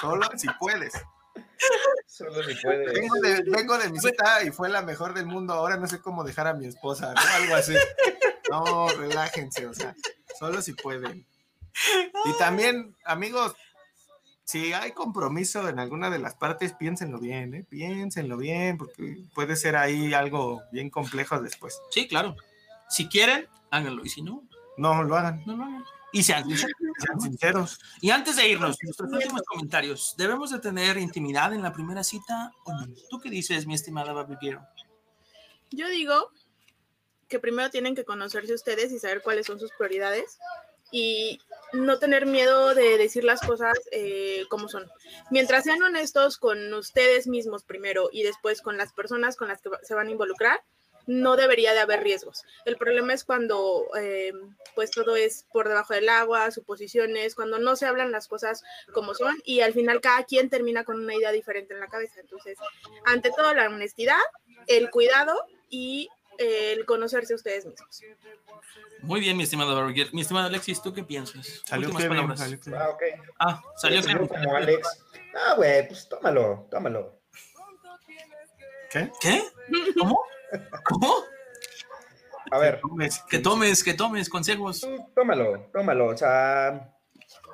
Solo 0.00 0.28
si 0.36 0.48
puedes. 0.60 0.92
Solo 2.06 2.42
si 2.42 2.54
puedes. 2.62 2.92
Vengo 3.44 3.78
de, 3.78 3.90
mi 3.90 3.98
cita 3.98 4.42
y 4.44 4.50
fue 4.50 4.68
la 4.68 4.82
mejor 4.82 5.14
del 5.14 5.26
mundo. 5.26 5.54
Ahora 5.54 5.76
no 5.76 5.86
sé 5.86 6.00
cómo 6.00 6.24
dejar 6.24 6.46
a 6.46 6.54
mi 6.54 6.66
esposa, 6.66 7.14
¿no? 7.14 7.20
Algo 7.34 7.54
así. 7.54 7.74
No, 8.50 8.88
relájense, 8.88 9.66
o 9.66 9.74
sea, 9.74 9.94
solo 10.38 10.62
si 10.62 10.72
pueden. 10.72 11.26
Y 12.24 12.38
también, 12.38 12.94
amigos, 13.04 13.54
si 14.44 14.72
hay 14.72 14.92
compromiso 14.92 15.68
en 15.68 15.80
alguna 15.80 16.08
de 16.08 16.20
las 16.20 16.34
partes, 16.34 16.72
piénsenlo 16.72 17.18
bien, 17.18 17.54
¿eh? 17.54 17.66
Piénsenlo 17.68 18.36
bien, 18.36 18.78
porque 18.78 19.18
puede 19.34 19.56
ser 19.56 19.76
ahí 19.76 20.14
algo 20.14 20.62
bien 20.70 20.90
complejo 20.90 21.40
después. 21.40 21.80
Sí, 21.90 22.06
claro. 22.06 22.36
Si 22.88 23.08
quieren, 23.08 23.48
háganlo. 23.70 24.04
Y 24.04 24.08
si 24.08 24.22
no, 24.22 24.44
no 24.76 25.02
lo 25.02 25.16
hagan. 25.16 25.42
No 25.46 25.56
lo 25.56 25.64
hagan. 25.64 25.84
Y 26.12 26.22
sean, 26.22 26.44
sinceros. 27.20 27.78
Y 28.00 28.10
antes 28.10 28.36
de 28.36 28.48
irnos, 28.48 28.76
nuestros 28.82 29.12
últimos 29.12 29.42
comentarios. 29.42 30.14
¿Debemos 30.16 30.50
de 30.50 30.60
tener 30.60 30.96
intimidad 30.96 31.52
en 31.52 31.62
la 31.62 31.72
primera 31.72 32.02
cita 32.04 32.52
o 32.64 32.72
no? 32.72 32.86
¿Tú 33.10 33.20
qué 33.20 33.28
dices, 33.28 33.66
mi 33.66 33.74
estimada 33.74 34.12
Babiquero? 34.12 34.66
Yo 35.70 35.88
digo 35.88 36.30
que 37.28 37.38
primero 37.38 37.70
tienen 37.70 37.94
que 37.94 38.04
conocerse 38.04 38.54
ustedes 38.54 38.92
y 38.92 38.98
saber 38.98 39.22
cuáles 39.22 39.46
son 39.46 39.58
sus 39.58 39.72
prioridades 39.72 40.38
y 40.92 41.40
no 41.72 41.98
tener 41.98 42.26
miedo 42.26 42.74
de 42.74 42.96
decir 42.96 43.24
las 43.24 43.40
cosas 43.40 43.74
eh, 43.90 44.44
como 44.48 44.68
son. 44.68 44.88
Mientras 45.30 45.64
sean 45.64 45.82
honestos 45.82 46.38
con 46.38 46.72
ustedes 46.74 47.26
mismos 47.26 47.64
primero 47.64 48.08
y 48.12 48.22
después 48.22 48.62
con 48.62 48.76
las 48.76 48.92
personas 48.92 49.36
con 49.36 49.48
las 49.48 49.60
que 49.60 49.70
se 49.82 49.94
van 49.94 50.08
a 50.08 50.12
involucrar, 50.12 50.62
no 51.06 51.36
debería 51.36 51.72
de 51.72 51.80
haber 51.80 52.02
riesgos. 52.02 52.44
El 52.64 52.76
problema 52.76 53.14
es 53.14 53.24
cuando 53.24 53.86
eh, 53.98 54.32
pues 54.74 54.90
todo 54.90 55.16
es 55.16 55.46
por 55.52 55.68
debajo 55.68 55.94
del 55.94 56.08
agua, 56.08 56.50
suposiciones, 56.50 57.34
cuando 57.34 57.58
no 57.58 57.76
se 57.76 57.86
hablan 57.86 58.12
las 58.12 58.28
cosas 58.28 58.62
como 58.92 59.14
son 59.14 59.36
y 59.44 59.60
al 59.60 59.72
final 59.72 60.00
cada 60.00 60.24
quien 60.24 60.50
termina 60.50 60.84
con 60.84 61.00
una 61.00 61.14
idea 61.14 61.32
diferente 61.32 61.74
en 61.74 61.80
la 61.80 61.88
cabeza. 61.88 62.20
Entonces, 62.20 62.58
ante 63.04 63.30
todo 63.30 63.54
la 63.54 63.66
honestidad, 63.66 64.20
el 64.66 64.90
cuidado 64.90 65.34
y 65.70 66.08
el 66.38 66.84
conocerse 66.84 67.34
ustedes 67.34 67.64
mismos. 67.66 68.02
Muy 69.02 69.20
bien, 69.20 69.36
mi 69.36 69.44
estimado 69.44 69.74
Barrier. 69.76 70.12
Mi 70.12 70.22
estimado 70.22 70.48
Alexis, 70.48 70.82
¿tú 70.82 70.92
qué 70.92 71.04
piensas? 71.04 71.62
Salió 71.64 71.88
Últimas 71.88 72.08
palabras. 72.08 72.40
Salió 72.40 72.58
ah. 72.76 72.96
Ah, 73.38 73.62
salió 73.76 74.28
como 74.28 74.56
Alex. 74.56 75.04
Ah, 75.34 75.54
güey, 75.56 75.86
pues 75.86 76.08
tómalo, 76.08 76.66
tómalo. 76.70 77.20
¿Qué? 78.90 79.10
¿Qué? 79.20 79.42
¿Cómo? 79.98 80.18
¿Cómo? 80.84 81.12
A 82.50 82.58
ver. 82.58 82.80
Que 83.28 83.38
tomes, 83.38 83.82
que 83.82 83.94
tomes 83.94 84.28
consejos. 84.28 84.86
Tómalo, 85.14 85.68
tómalo. 85.72 86.06
O 86.06 86.16
sea, 86.16 86.94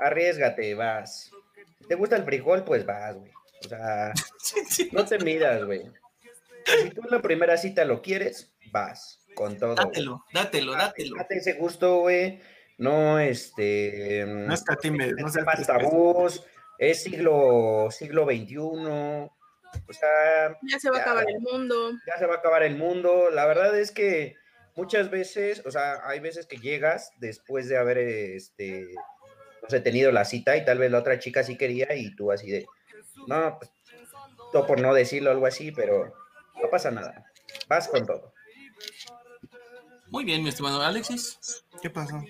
arriesgate, 0.01 0.75
vas. 0.75 1.31
Si 1.79 1.89
te 1.89 1.95
gusta 1.95 2.17
el 2.17 2.25
frijol, 2.25 2.65
pues 2.65 2.85
vas, 2.85 3.17
güey. 3.17 3.31
O 3.65 3.69
sea, 3.69 4.13
no 4.93 5.05
te 5.05 5.19
midas, 5.19 5.65
güey. 5.65 5.83
Si 6.67 6.91
tú 6.91 7.03
en 7.05 7.11
la 7.11 7.23
primera 7.23 7.57
cita 7.57 7.85
lo 7.85 8.03
quieres, 8.03 8.55
vas 8.71 9.21
con 9.35 9.59
todo. 9.59 9.75
Dátelo, 9.75 10.25
dátelo, 10.33 10.73
dátelo. 10.73 11.17
Date 11.17 11.39
ese 11.39 11.55
gusto, 11.55 12.01
güey. 12.01 12.41
No, 12.79 13.19
este. 13.19 14.25
No 14.27 14.53
escatimes, 14.53 15.15
no 15.17 15.29
seas 15.29 15.47
más 15.47 15.67
tabús. 15.67 16.45
Es 16.79 17.03
siglo, 17.03 17.89
siglo 17.91 18.25
XXI. 18.25 19.31
O 19.89 19.93
sea. 19.93 20.57
Ya 20.63 20.79
se 20.79 20.91
va 20.91 20.99
a 20.99 21.01
acabar 21.03 21.27
el 21.29 21.41
mundo. 21.41 21.93
Ya 22.07 22.19
se 22.19 22.27
va 22.27 22.35
a 22.35 22.39
acabar 22.39 22.63
el 22.63 22.77
mundo. 22.77 23.31
La 23.31 23.47
verdad 23.47 23.79
es 23.79 23.91
que 23.91 24.37
muchas 24.77 25.11
veces, 25.11 25.63
o 25.67 25.71
sea, 25.71 26.07
hay 26.07 26.21
veces 26.21 26.47
que 26.47 26.57
llegas 26.57 27.11
después 27.19 27.69
de 27.69 27.77
haber, 27.77 27.99
este, 27.99 28.95
no 29.63 29.69
sé, 29.69 29.81
tenido 29.81 30.13
la 30.13 30.25
cita 30.25 30.57
y 30.57 30.65
tal 30.65 30.79
vez 30.79 30.91
la 30.91 30.99
otra 30.99 31.19
chica 31.19 31.43
sí 31.43 31.57
quería 31.57 31.95
y 31.95 32.15
tú 32.17 32.33
así 32.33 32.51
de, 32.51 32.67
no, 33.27 33.59
pues, 33.59 33.71
todo 34.53 34.67
por 34.67 34.81
no 34.81 34.95
decirlo 34.95 35.31
algo 35.31 35.47
así, 35.47 35.73
pero 35.73 36.13
no 36.63 36.71
pasa 36.71 36.91
nada. 36.91 37.25
Vas 37.69 37.89
con 37.89 38.07
todo. 38.07 38.33
Muy 40.09 40.25
bien, 40.25 40.43
mi 40.43 40.51
estimado 40.51 40.83
Alexis. 40.83 41.65
¿Qué 41.81 41.89
pasó? 41.89 42.23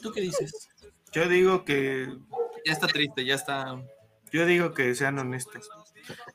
¿Tú 0.00 0.12
qué 0.12 0.20
dices? 0.20 0.68
Yo 1.12 1.28
digo 1.28 1.64
que... 1.64 2.06
Ya 2.64 2.72
está 2.72 2.86
triste, 2.86 3.24
ya 3.24 3.34
está... 3.34 3.82
Yo 4.30 4.44
digo 4.44 4.74
que 4.74 4.94
sean 4.94 5.18
honestos. 5.18 5.68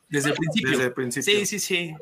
Desde 0.09 0.29
el 0.29 0.35
principio. 0.35 0.71
Desde 0.71 0.83
el 0.85 0.93
principio. 0.93 1.33
Sí, 1.39 1.45
sí, 1.45 1.59
sí. 1.59 1.95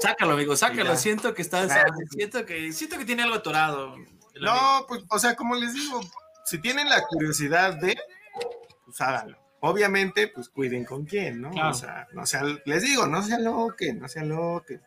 Sácalo, 0.00 0.32
amigo, 0.32 0.56
sácalo. 0.56 0.96
Siento 0.96 1.34
que 1.34 1.42
estás. 1.42 1.72
Siento 2.10 2.44
que, 2.44 2.72
siento 2.72 2.98
que 2.98 3.04
tiene 3.04 3.22
algo 3.22 3.36
atorado. 3.36 3.96
No, 4.40 4.84
pues, 4.86 5.02
o 5.08 5.18
sea, 5.18 5.34
como 5.34 5.54
les 5.54 5.72
digo, 5.74 6.00
si 6.44 6.58
tienen 6.58 6.88
la 6.88 7.02
curiosidad 7.02 7.74
de, 7.74 7.96
pues 8.84 9.00
háganlo. 9.00 9.38
Obviamente, 9.60 10.28
pues 10.28 10.48
cuiden 10.48 10.84
con 10.84 11.04
quién, 11.06 11.40
¿no? 11.40 11.50
O 11.50 11.74
sea, 11.74 12.06
no 12.12 12.26
sea, 12.26 12.42
les 12.64 12.82
digo, 12.82 13.06
no 13.06 13.22
sea 13.22 13.38
loque, 13.38 13.94
no 13.94 14.06
sea 14.06 14.22
loque. 14.22 14.80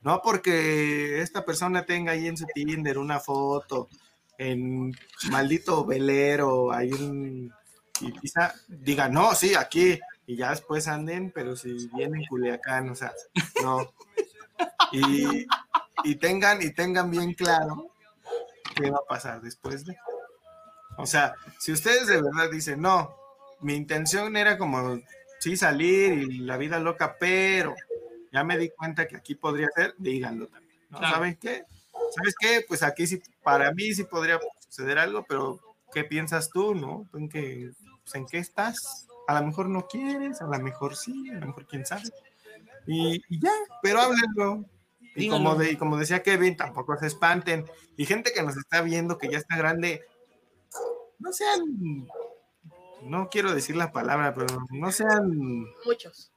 No 0.00 0.20
porque 0.22 1.22
esta 1.22 1.44
persona 1.44 1.86
tenga 1.86 2.12
ahí 2.12 2.26
en 2.26 2.36
su 2.36 2.46
Tinder 2.52 2.98
una 2.98 3.20
foto 3.20 3.88
en 4.36 4.92
maldito 5.30 5.84
velero, 5.84 6.72
ahí 6.72 6.92
un, 6.92 7.52
y 8.00 8.12
quizá 8.12 8.54
diga, 8.68 9.08
no, 9.08 9.34
sí, 9.34 9.54
aquí, 9.54 9.98
y 10.28 10.36
ya 10.36 10.50
después 10.50 10.86
anden, 10.88 11.32
pero 11.34 11.56
si 11.56 11.88
vienen 11.94 12.26
Culiacán, 12.28 12.90
o 12.90 12.94
sea, 12.94 13.14
no. 13.62 13.90
Y, 14.92 15.46
y, 16.04 16.16
tengan, 16.16 16.60
y 16.60 16.70
tengan 16.70 17.10
bien 17.10 17.32
claro 17.32 17.90
qué 18.76 18.90
va 18.90 18.98
a 18.98 19.08
pasar 19.08 19.40
después 19.40 19.86
de. 19.86 19.96
O 20.98 21.06
sea, 21.06 21.34
si 21.58 21.72
ustedes 21.72 22.08
de 22.08 22.20
verdad 22.20 22.50
dicen, 22.50 22.82
no, 22.82 23.16
mi 23.60 23.74
intención 23.74 24.36
era 24.36 24.58
como, 24.58 25.00
sí, 25.40 25.56
salir 25.56 26.12
y 26.30 26.38
la 26.40 26.58
vida 26.58 26.78
loca, 26.78 27.16
pero 27.18 27.74
ya 28.30 28.44
me 28.44 28.58
di 28.58 28.68
cuenta 28.68 29.08
que 29.08 29.16
aquí 29.16 29.34
podría 29.34 29.68
ser, 29.74 29.94
díganlo 29.96 30.48
también. 30.48 30.78
¿no? 30.90 30.98
¿Saben 30.98 31.36
qué? 31.36 31.64
¿Sabes 32.14 32.34
qué? 32.38 32.66
Pues 32.68 32.82
aquí 32.82 33.06
sí, 33.06 33.22
para 33.42 33.72
mí 33.72 33.94
sí 33.94 34.04
podría 34.04 34.38
suceder 34.68 34.98
algo, 34.98 35.24
pero 35.26 35.58
¿qué 35.90 36.04
piensas 36.04 36.50
tú, 36.50 36.74
no? 36.74 37.08
¿En 37.14 37.30
qué, 37.30 37.70
pues, 38.02 38.14
¿en 38.14 38.26
qué 38.26 38.36
estás? 38.36 39.07
A 39.28 39.38
lo 39.38 39.46
mejor 39.46 39.68
no 39.68 39.86
quieres, 39.86 40.40
a 40.40 40.46
lo 40.46 40.58
mejor 40.58 40.96
sí, 40.96 41.28
a 41.28 41.34
lo 41.34 41.48
mejor 41.48 41.66
quién 41.66 41.84
sabe. 41.84 42.10
Y, 42.86 43.20
ya, 43.38 43.52
pero 43.82 44.00
háblenlo. 44.00 44.64
Y 45.14 45.28
como, 45.28 45.54
de, 45.54 45.76
como 45.76 45.98
decía 45.98 46.22
Kevin, 46.22 46.56
tampoco 46.56 46.96
se 46.96 47.08
espanten. 47.08 47.66
Y 47.98 48.06
gente 48.06 48.32
que 48.32 48.42
nos 48.42 48.56
está 48.56 48.80
viendo, 48.80 49.18
que 49.18 49.28
ya 49.28 49.36
está 49.36 49.58
grande, 49.58 50.00
no 51.18 51.30
sean, 51.34 52.08
no 53.02 53.28
quiero 53.28 53.54
decir 53.54 53.76
la 53.76 53.92
palabra, 53.92 54.34
pero 54.34 54.46
no 54.70 54.90
sean... 54.92 55.66
Muchos. 55.84 56.32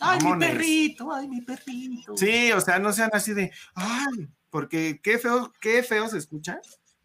Ay, 0.00 0.18
mi 0.24 0.38
perrito, 0.38 1.12
ay, 1.12 1.28
mi 1.28 1.42
perrito. 1.42 2.16
Sí, 2.16 2.52
o 2.52 2.60
sea, 2.62 2.78
no 2.78 2.94
sean 2.94 3.10
así 3.12 3.34
de, 3.34 3.52
ay, 3.74 4.30
porque 4.48 4.98
qué 5.02 5.18
feo, 5.18 5.52
qué 5.60 5.82
feo 5.82 6.08
se 6.08 6.16
escucha 6.16 6.58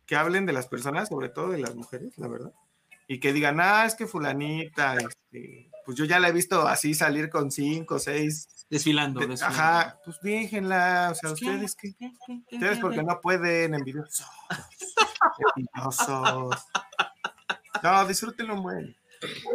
que 0.06 0.16
hablen 0.16 0.46
de 0.46 0.54
las 0.54 0.70
personas, 0.70 1.10
sobre 1.10 1.28
todo 1.28 1.50
de 1.50 1.58
las 1.58 1.76
mujeres, 1.76 2.18
la 2.18 2.30
verdad 2.30 2.54
y 3.08 3.20
que 3.20 3.34
digan, 3.34 3.60
ah, 3.60 3.86
es 3.86 3.96
que 3.96 4.08
fulanita, 4.08 4.96
este, 4.96 5.70
pues 5.86 5.98
yo 5.98 6.06
ya 6.06 6.20
la 6.20 6.30
he 6.30 6.32
visto 6.32 6.68
así 6.68 6.94
salir 6.94 7.30
con 7.30 7.52
cinco, 7.52 8.00
seis. 8.00 8.48
Desfilando, 8.68 9.22
Ajá, 9.44 10.00
pues 10.04 10.20
déjenla, 10.22 11.10
o 11.12 11.16
sea, 11.16 11.32
ustedes 11.32 11.76
que, 11.76 11.94
ustedes 12.52 12.80
porque 12.80 13.04
no 13.04 13.22
pueden, 13.22 13.76
envidiosos, 13.76 14.26
envidiosos. 15.56 16.66
No, 17.84 18.08
disfrútenlo 18.08 18.56
muy. 18.56 18.98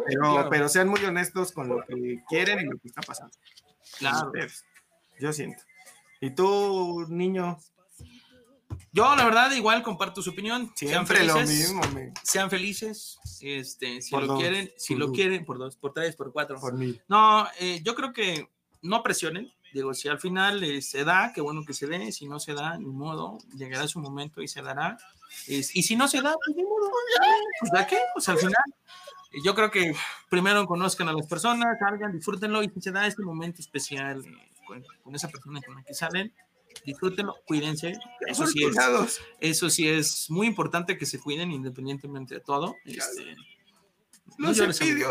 Pero, 0.07 0.49
pero 0.49 0.69
sean 0.69 0.89
muy 0.89 1.05
honestos 1.05 1.51
con 1.51 1.69
lo 1.69 1.85
que 1.85 2.23
quieren 2.29 2.61
y 2.61 2.65
lo 2.67 2.79
que 2.79 2.87
está 2.89 3.03
pasando. 3.03 3.35
Claro. 3.99 4.33
Yo 5.19 5.33
siento. 5.33 5.63
¿Y 6.21 6.31
tú, 6.31 7.07
niño? 7.09 7.59
Yo, 8.93 9.15
la 9.15 9.25
verdad, 9.25 9.53
igual 9.53 9.83
comparto 9.83 10.21
su 10.21 10.31
opinión. 10.31 10.73
Siempre 10.75 11.19
sean 11.19 11.47
felices, 11.47 11.73
lo 11.73 11.81
mismo. 11.83 12.13
Sean 12.23 12.51
felices. 12.51 13.19
Este, 13.41 14.03
si 14.03 14.17
lo 14.17 14.37
quieren, 14.37 14.73
si 14.77 14.95
lo 14.97 15.13
quieren, 15.13 15.45
por 15.45 15.59
dos, 15.59 15.77
por 15.77 15.93
tres, 15.93 16.17
por 16.17 16.33
cuatro. 16.33 16.59
Por 16.59 16.75
mil. 16.75 17.01
No, 17.09 17.47
eh, 17.59 17.81
yo 17.85 17.95
creo 17.95 18.13
que 18.13 18.49
no 18.83 19.03
presionen. 19.03 19.53
Digo, 19.73 19.95
si 19.95 20.09
al 20.09 20.19
final 20.19 20.65
eh, 20.65 20.83
se 20.83 21.05
da, 21.05 21.33
qué 21.33 21.41
bueno 21.41 21.65
que 21.65 21.75
se 21.75 21.87
dé. 21.87 22.11
Si 22.11 22.27
no 22.27 22.41
se 22.41 22.55
da, 22.55 22.77
ni 22.79 22.87
modo, 22.87 23.39
llegará 23.55 23.87
su 23.87 24.01
momento 24.01 24.43
y 24.43 24.49
se 24.49 24.63
dará. 24.63 24.99
y 25.47 25.63
si 25.63 25.95
no 25.95 26.09
se 26.09 26.21
da, 26.21 26.35
pues 26.45 26.57
ni 26.57 26.65
modo, 26.65 26.91
pues 27.61 27.71
¿de 27.71 27.87
qué? 27.87 27.99
Pues 28.13 28.29
al 28.29 28.39
final. 28.39 28.55
Yo 29.45 29.55
creo 29.55 29.71
que 29.71 29.95
primero 30.29 30.67
conozcan 30.67 31.09
a 31.09 31.13
las 31.13 31.29
personas, 31.29 31.79
salgan, 31.79 32.11
disfrútenlo 32.11 32.65
y 32.65 32.69
si 32.71 32.81
se 32.81 32.91
da 32.91 33.07
este 33.07 33.23
momento 33.23 33.61
especial 33.61 34.25
eh, 34.27 34.51
con, 34.67 34.85
con 35.05 35.15
esa 35.15 35.29
persona 35.29 35.61
con 35.63 35.77
la 35.77 35.85
que 35.85 35.95
salen, 35.95 36.35
disfrútenlo, 36.85 37.37
cuídense. 37.47 37.99
Eso 38.27 38.47
sí, 38.47 38.65
es, 38.65 39.21
eso 39.41 39.71
sí 39.71 39.89
es 39.89 40.31
muy 40.31 40.47
importante 40.47 40.97
que 40.97 41.07
se 41.07 41.19
cuiden 41.19 41.51
independientemente 41.51 42.35
de 42.35 42.41
todo. 42.41 42.77
Este, 42.85 43.37
no, 44.39 44.53
llores, 44.53 44.81
amigo. 44.81 45.09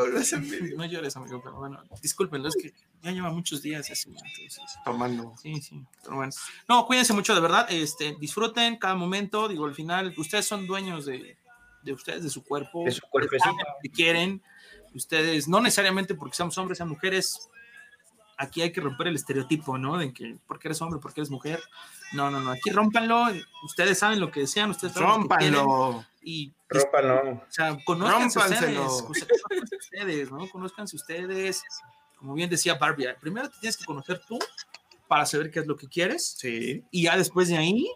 No 0.76 0.86
llores, 0.86 1.16
amigo, 1.16 1.42
pero 1.44 1.58
bueno, 1.58 1.84
discúlpenlo, 2.02 2.50
es 2.50 2.56
que 2.56 2.74
ya 3.02 3.12
lleva 3.12 3.30
muchos 3.32 3.62
días 3.62 3.90
así. 3.92 4.10
Entonces, 4.10 4.60
Tomando. 4.84 5.34
Sí, 5.42 5.62
sí, 5.62 5.84
pero 6.04 6.18
bueno. 6.18 6.32
No, 6.68 6.86
cuídense 6.86 7.14
mucho, 7.14 7.36
de 7.36 7.42
verdad. 7.42 7.68
Este, 7.70 8.16
disfruten 8.20 8.78
cada 8.78 8.96
momento. 8.96 9.48
Digo, 9.48 9.66
al 9.66 9.76
final, 9.76 10.14
ustedes 10.18 10.48
son 10.48 10.66
dueños 10.66 11.06
de, 11.06 11.38
de 11.84 11.94
ustedes, 11.94 12.24
de 12.24 12.30
su 12.30 12.44
cuerpo. 12.44 12.84
De 12.86 12.92
su 12.92 13.02
cuerpecito. 13.08 13.56
Que 13.84 13.90
quieren. 13.90 14.42
Ustedes, 14.96 15.48
no 15.48 15.62
necesariamente 15.62 16.16
porque 16.16 16.36
seamos 16.36 16.58
hombres, 16.58 16.78
sean 16.80 16.90
mujeres, 16.90 17.50
aquí 18.40 18.62
hay 18.62 18.72
que 18.72 18.82
romper 18.82 19.08
el 19.08 19.16
estereotipo, 19.16 19.78
¿no? 19.78 19.98
De 19.98 20.14
que 20.14 20.38
porque 20.48 20.70
eres 20.70 20.82
hombre, 20.82 21.00
porque 21.00 21.20
eres 21.20 21.30
mujer. 21.30 21.62
No, 22.14 22.32
no, 22.32 22.40
no, 22.40 22.52
aquí 22.52 22.72
rómpanlo. 22.72 23.26
Ustedes 23.64 24.00
saben 24.00 24.20
lo 24.20 24.32
que 24.32 24.40
desean, 24.40 24.72
ustedes 24.72 24.94
saben 24.94 25.10
Rómpanlo. 25.10 26.06
y 26.24 26.52
rómpanlo. 26.70 27.32
O 27.34 27.46
sea, 27.50 27.78
conozcanse 27.86 28.40
ustedes, 28.40 28.80
ustedes, 29.78 30.32
¿no? 30.32 30.50
Conozcanse 30.50 30.96
ustedes. 30.96 31.62
Como 32.16 32.34
bien 32.34 32.50
decía 32.50 32.76
Barbie, 32.76 33.14
primero 33.20 33.50
te 33.50 33.60
tienes 33.60 33.78
que 33.78 33.86
conocer 33.86 34.22
tú 34.26 34.40
para 35.08 35.26
saber 35.26 35.52
qué 35.52 35.60
es 35.60 35.68
lo 35.68 35.76
que 35.76 35.88
quieres. 35.88 36.36
Sí. 36.38 36.84
Y 36.92 37.04
ya 37.04 37.18
después 37.18 37.50
de 37.50 37.58
ahí 37.58 37.92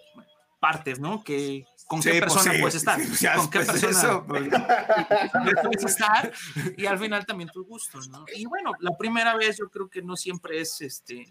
partes, 0.60 1.00
¿no? 1.00 1.24
Que 1.24 1.66
con 1.88 2.02
qué 2.02 2.10
pues 2.10 2.22
persona 2.22 2.60
puedes 2.60 2.76
estar, 2.76 3.00
con 3.36 3.50
qué 3.50 3.60
persona 3.60 4.24
pues. 4.26 4.50
puedes 5.64 5.84
estar 5.86 6.32
y 6.78 6.86
al 6.86 7.00
final 7.00 7.26
también 7.26 7.50
tu 7.50 7.64
gusto, 7.66 8.00
¿no? 8.10 8.26
Y 8.36 8.46
bueno, 8.46 8.72
la 8.80 8.98
primera 8.98 9.36
vez 9.36 9.58
yo 9.58 9.70
creo 9.70 9.90
que 9.90 10.02
no 10.02 10.16
siempre 10.16 10.62
es 10.62 10.82
este 10.82 11.26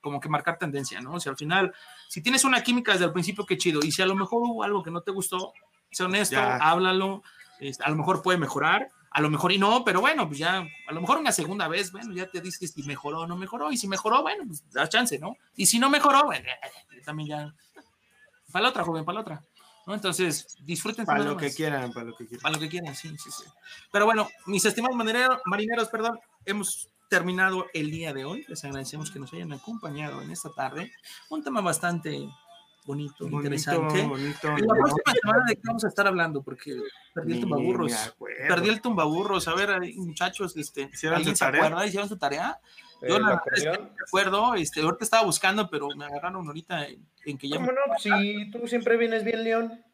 como 0.00 0.20
que 0.20 0.28
marcar 0.28 0.58
tendencia, 0.58 1.00
¿no? 1.00 1.14
O 1.14 1.20
sea, 1.20 1.30
al 1.30 1.36
final, 1.36 1.74
si 2.08 2.20
tienes 2.22 2.44
una 2.44 2.62
química 2.62 2.92
desde 2.92 3.06
el 3.06 3.12
principio, 3.12 3.44
qué 3.44 3.58
chido, 3.58 3.80
y 3.82 3.90
si 3.90 4.00
a 4.00 4.06
lo 4.06 4.14
mejor 4.14 4.42
hubo 4.42 4.62
algo 4.62 4.82
que 4.82 4.90
no 4.90 5.00
te 5.02 5.10
gustó, 5.10 5.52
sé 5.90 6.04
honesto, 6.04 6.38
háblalo, 6.38 7.22
este, 7.60 7.82
a 7.84 7.90
lo 7.90 7.96
mejor 7.96 8.22
puede 8.22 8.38
mejorar, 8.38 8.90
a 9.10 9.20
lo 9.20 9.30
mejor 9.30 9.52
y 9.52 9.58
no, 9.58 9.84
pero 9.84 10.00
bueno, 10.00 10.26
pues 10.26 10.38
ya, 10.38 10.58
a 10.86 10.92
lo 10.92 11.00
mejor 11.00 11.18
una 11.18 11.32
segunda 11.32 11.66
vez, 11.66 11.90
bueno, 11.92 12.14
ya 12.14 12.30
te 12.30 12.40
dices 12.40 12.72
si 12.72 12.82
mejoró 12.84 13.20
o 13.20 13.26
no 13.26 13.36
mejoró, 13.36 13.72
y 13.72 13.76
si 13.76 13.88
mejoró, 13.88 14.22
bueno, 14.22 14.44
pues 14.46 14.62
da 14.70 14.88
chance, 14.88 15.18
¿no? 15.18 15.36
Y 15.56 15.66
si 15.66 15.78
no 15.78 15.90
mejoró, 15.90 16.24
bueno, 16.24 16.46
también 17.04 17.28
ya, 17.28 17.54
para 18.52 18.64
la 18.64 18.68
otra, 18.70 18.84
joven, 18.84 19.04
para 19.04 19.14
la 19.14 19.20
otra. 19.20 19.42
Entonces, 19.94 20.56
disfruten. 20.64 21.04
Para 21.06 21.24
lo 21.24 21.36
que 21.36 21.52
quieran, 21.52 21.92
para 21.92 22.06
lo 22.06 22.16
que 22.16 22.26
quieran. 22.26 22.42
Para 22.42 22.54
lo 22.54 22.60
que 22.60 22.68
quieran, 22.68 22.94
sí, 22.94 23.08
sí, 23.18 23.30
sí. 23.30 23.44
Pero 23.92 24.04
bueno, 24.04 24.28
mis 24.46 24.64
estimados 24.64 24.96
marineros, 24.96 25.40
marineros, 25.44 25.88
perdón, 25.88 26.18
hemos 26.44 26.88
terminado 27.08 27.66
el 27.72 27.90
día 27.90 28.12
de 28.12 28.24
hoy. 28.24 28.44
Les 28.48 28.64
agradecemos 28.64 29.10
que 29.10 29.18
nos 29.18 29.32
hayan 29.32 29.52
acompañado 29.52 30.22
en 30.22 30.30
esta 30.30 30.50
tarde. 30.50 30.92
Un 31.30 31.42
tema 31.42 31.60
bastante 31.60 32.28
bonito, 32.86 33.26
interesante. 33.26 34.06
Bonito, 34.06 34.48
la 34.48 34.56
próxima 34.56 35.12
semana 35.20 35.44
de 35.48 35.56
qué 35.56 35.62
vamos 35.64 35.84
a 35.84 35.88
estar 35.88 36.06
hablando, 36.06 36.42
porque 36.42 36.80
perdí 37.14 37.34
el 37.34 37.40
tumbaburros. 37.40 38.14
Perdí 38.48 38.68
el 38.68 38.80
tumbaburros. 38.80 39.48
A 39.48 39.54
ver, 39.54 39.80
muchachos, 39.96 40.56
este, 40.56 40.90
¿alguien 41.14 41.36
se 41.36 41.44
acuerda? 41.44 41.86
¿Hicieron 41.86 42.08
su 42.08 42.16
tarea? 42.16 42.58
Yo 43.00 43.16
eh, 43.16 43.20
no 43.20 43.26
me 43.26 43.32
acuerdo, 44.06 44.54
este, 44.54 44.80
ahorita 44.80 45.04
estaba 45.04 45.24
buscando, 45.24 45.70
pero 45.70 45.88
me 45.96 46.04
agarraron 46.04 46.46
ahorita 46.46 46.86
en, 47.24 47.38
que 47.38 47.48
ya. 47.48 47.56
¿Cómo 47.56 47.72
no? 47.72 47.80
Si 47.98 48.50
tú 48.50 48.66
siempre 48.66 48.96
vienes 48.96 49.24
bien, 49.24 49.44
León. 49.44 49.84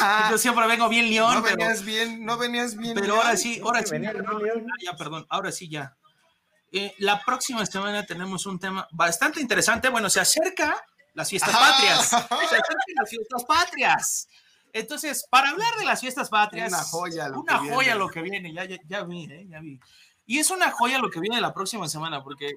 Ah, 0.00 0.28
yo 0.30 0.38
siempre 0.38 0.66
vengo 0.66 0.88
bien 0.88 1.08
León. 1.08 1.34
No 1.34 1.42
venías 1.42 1.84
bien, 1.84 2.24
no 2.24 2.36
venías 2.36 2.76
bien. 2.76 2.94
Pero 2.94 3.14
ahora 3.14 3.36
sí, 3.36 3.60
ahora 3.62 3.82
sí. 3.82 3.96
ya, 4.82 4.96
perdón, 4.96 5.26
ahora 5.28 5.52
sí 5.52 5.68
ya. 5.68 5.96
Eh, 6.72 6.92
la 6.98 7.22
próxima 7.24 7.64
semana 7.64 8.04
tenemos 8.04 8.46
un 8.46 8.58
tema 8.58 8.88
bastante 8.90 9.40
interesante. 9.40 9.88
Bueno, 9.88 10.10
se 10.10 10.20
acerca 10.20 10.84
las 11.14 11.30
fiestas 11.30 11.52
patrias. 11.52 12.08
Se 12.08 12.16
acercan 12.16 12.76
las 12.96 13.10
fiestas 13.10 13.44
patrias. 13.44 14.28
Entonces, 14.72 15.24
para 15.30 15.50
hablar 15.50 15.76
de 15.78 15.84
las 15.84 16.00
fiestas 16.00 16.28
patrias, 16.28 16.72
una 16.72 16.82
joya 16.82 17.28
lo, 17.28 17.40
una 17.42 17.60
que, 17.60 17.68
joya 17.68 17.78
viene. 17.78 17.98
lo 17.98 18.08
que 18.08 18.22
viene. 18.22 18.52
Ya, 18.52 18.64
ya, 18.64 18.76
ya 18.88 19.04
vi, 19.04 19.24
¿eh? 19.30 19.46
ya 19.48 19.60
vi. 19.60 19.78
Y 20.26 20.38
es 20.38 20.50
una 20.50 20.70
joya 20.70 20.98
lo 20.98 21.10
que 21.10 21.20
viene 21.20 21.40
la 21.40 21.52
próxima 21.52 21.88
semana, 21.88 22.22
porque 22.22 22.56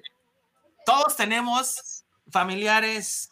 todos 0.86 1.16
tenemos 1.16 2.04
familiares, 2.30 3.30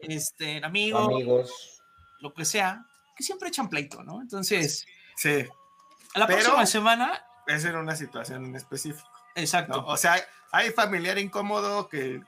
este, 0.00 0.64
amigos, 0.64 1.06
amigos, 1.06 1.82
lo 2.20 2.34
que 2.34 2.44
sea, 2.44 2.84
que 3.16 3.22
siempre 3.22 3.48
echan 3.48 3.68
pleito, 3.68 4.02
¿no? 4.02 4.20
Entonces, 4.20 4.84
sí. 5.16 5.46
La 6.14 6.26
próxima 6.26 6.66
semana. 6.66 7.24
Es 7.46 7.64
en 7.64 7.76
una 7.76 7.96
situación 7.96 8.44
en 8.44 8.56
específico. 8.56 9.08
Exacto. 9.34 9.84
O 9.86 9.96
sea, 9.96 10.16
hay 10.52 10.70
familiar 10.70 11.18
incómodo 11.18 11.88
que 11.88 12.20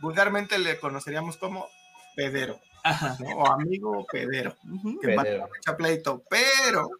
vulgarmente 0.00 0.58
le 0.58 0.78
conoceríamos 0.78 1.36
como 1.36 1.66
pedero. 2.14 2.60
Ajá. 2.82 3.16
O 3.36 3.50
amigo 3.50 4.06
pedero. 4.10 4.56
que 5.00 5.08
pedero. 5.08 5.48
echa 5.58 5.76
pleito. 5.76 6.22
Pero 6.28 6.90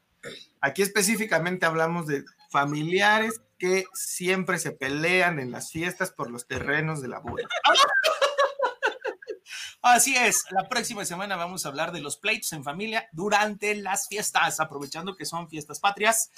aquí 0.61 0.83
específicamente 0.83 1.67
hablamos 1.67 2.07
de 2.07 2.25
familiares 2.51 3.41
que 3.65 3.87
siempre 3.95 4.59
se 4.59 4.73
pelean 4.73 5.41
en 5.41 5.51
las 5.51 5.73
fiestas 5.73 6.11
por 6.11 6.31
los 6.31 6.47
terrenos 6.47 7.01
de 7.01 7.09
la 7.09 7.21
boda. 7.21 7.45
Así 9.81 10.15
es, 10.15 10.45
la 10.51 10.69
próxima 10.69 11.07
semana 11.07 11.37
vamos 11.37 11.65
a 11.65 11.71
hablar 11.71 11.91
de 11.91 12.03
los 12.03 12.19
pleitos 12.19 12.53
en 12.53 12.63
familia 12.63 13.09
durante 13.13 13.75
las 13.75 14.07
fiestas, 14.07 14.61
aprovechando 14.61 15.17
que 15.17 15.25
son 15.25 15.49
fiestas 15.49 15.81
patrias. 15.81 16.31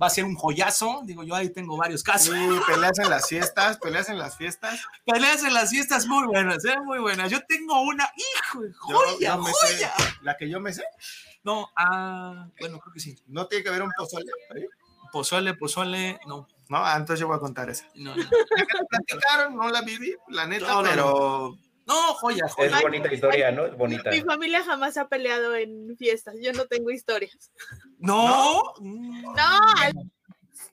Va 0.00 0.08
a 0.08 0.10
ser 0.10 0.24
un 0.24 0.34
joyazo, 0.34 1.02
digo 1.04 1.22
yo 1.22 1.36
ahí 1.36 1.50
tengo 1.50 1.76
varios 1.76 2.02
casos. 2.02 2.34
Sí, 2.34 2.60
peleas 2.66 2.98
en 2.98 3.10
las 3.10 3.28
fiestas, 3.28 3.78
peleas 3.78 4.08
en 4.08 4.18
las 4.18 4.36
fiestas. 4.36 4.80
Peleas 5.04 5.44
en 5.44 5.54
las 5.54 5.70
fiestas 5.70 6.06
muy 6.06 6.26
buenas, 6.26 6.64
¿eh? 6.64 6.80
muy 6.84 6.98
buenas. 6.98 7.30
Yo 7.30 7.40
tengo 7.46 7.80
una, 7.82 8.10
hijo, 8.16 8.60
joya, 8.76 9.36
joya. 9.36 9.92
¿La 10.22 10.36
que 10.36 10.50
yo 10.50 10.58
me 10.58 10.72
sé? 10.72 10.82
No, 11.44 11.70
ah, 11.76 12.48
bueno, 12.58 12.80
creo 12.80 12.92
que 12.92 13.00
sí. 13.00 13.16
¿No 13.28 13.46
tiene 13.46 13.62
que 13.62 13.68
haber 13.68 13.82
un 13.82 13.90
pozole? 13.96 14.26
Pozole, 15.12 15.54
pozole, 15.54 16.18
no. 16.26 16.48
No, 16.72 16.78
ah, 16.78 16.94
entonces 16.96 17.20
yo 17.20 17.26
voy 17.26 17.36
a 17.36 17.38
contar 17.38 17.68
esa. 17.68 17.84
No, 17.96 18.16
no. 18.16 18.24
platicaron, 18.88 19.56
no 19.56 19.68
la 19.68 19.82
viví, 19.82 20.16
la 20.28 20.46
neta, 20.46 20.80
pero... 20.82 21.54
No, 21.84 22.14
joya, 22.14 22.48
joya. 22.48 22.76
Es 22.78 22.82
bonita 22.82 23.12
historia, 23.12 23.52
¿no? 23.52 23.66
Es 23.66 23.76
bonita. 23.76 24.08
Mi 24.08 24.22
familia 24.22 24.64
jamás 24.64 24.96
ha 24.96 25.06
peleado 25.06 25.54
en 25.54 25.94
fiestas. 25.98 26.34
Yo 26.40 26.54
no 26.54 26.64
tengo 26.64 26.90
historias. 26.90 27.52
No. 27.98 28.62
No. 28.80 29.60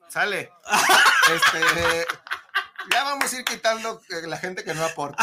Sale. 0.08 0.50
este, 1.34 2.06
ya 2.90 3.04
vamos 3.04 3.30
a 3.30 3.38
ir 3.38 3.44
quitando 3.44 4.00
la 4.26 4.38
gente 4.38 4.64
que 4.64 4.72
no 4.72 4.82
aporta. 4.82 5.22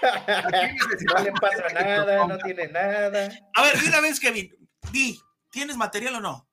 no 0.00 1.24
le 1.24 1.32
pasa 1.32 1.68
nada, 1.74 2.24
no 2.28 2.38
tiene 2.38 2.68
nada. 2.68 3.28
A 3.56 3.62
ver, 3.64 3.74
una 3.84 4.00
vez, 4.00 4.20
Kevin, 4.20 4.48
di, 4.92 5.20
¿tienes 5.50 5.76
material 5.76 6.14
o 6.14 6.20
no? 6.20 6.49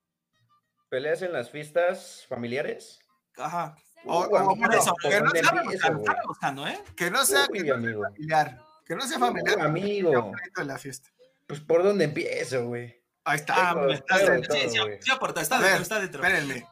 ¿Peleas 0.90 1.22
en 1.22 1.34
las 1.34 1.50
fiestas 1.50 2.26
familiares? 2.28 3.00
Ajá. 3.38 3.76
O, 4.06 4.24
eso, 4.72 4.94
que, 5.02 5.20
no 5.20 5.32
sea, 5.32 5.92
buscando, 6.26 6.68
¿eh? 6.68 6.80
que 6.96 7.12
no 7.12 7.26
sea 7.26 7.46
familiar. 7.46 8.62
Que 8.86 8.96
no 8.96 9.02
sea 9.06 9.20
familiar. 9.20 9.60
amigo. 9.60 10.32
De 10.56 10.66
la 10.66 10.78
fiesta. 10.78 11.10
Pues 11.46 11.60
por 11.60 11.84
dónde 11.84 12.06
empiezo, 12.06 12.66
güey. 12.68 13.02
Ahí 13.26 13.36
está. 13.36 13.72
Ah, 13.72 13.88
está 13.92 14.18
dentro. 14.20 14.56
Sí, 14.56 14.70
sí, 14.70 15.12
aporta, 15.12 15.42
está 15.42 15.60
dentro, 15.60 15.82
está 15.82 16.00
dentro. 16.00 16.24
Espérenme. 16.24 16.66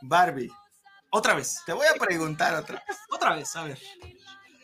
Barbie. 0.00 0.50
Otra 1.10 1.34
vez. 1.34 1.60
Te 1.66 1.74
voy 1.74 1.86
a 1.86 1.98
preguntar 1.98 2.54
otra 2.54 2.82
vez. 2.86 2.98
Otra 3.10 3.36
vez, 3.36 3.54
a 3.56 3.64
ver. 3.64 3.78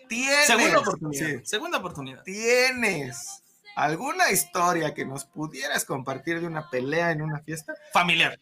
¿Tienes? 0.08 0.46
Segunda 0.46 0.78
oportunidad. 0.78 1.42
Segunda 1.44 1.78
oportunidad. 1.78 2.22
¿Tienes 2.22 3.42
alguna 3.84 4.30
historia 4.30 4.92
que 4.94 5.04
nos 5.04 5.24
pudieras 5.24 5.84
compartir 5.84 6.40
de 6.40 6.46
una 6.46 6.68
pelea 6.68 7.12
en 7.12 7.22
una 7.22 7.40
fiesta? 7.40 7.74
Familiar. 7.92 8.38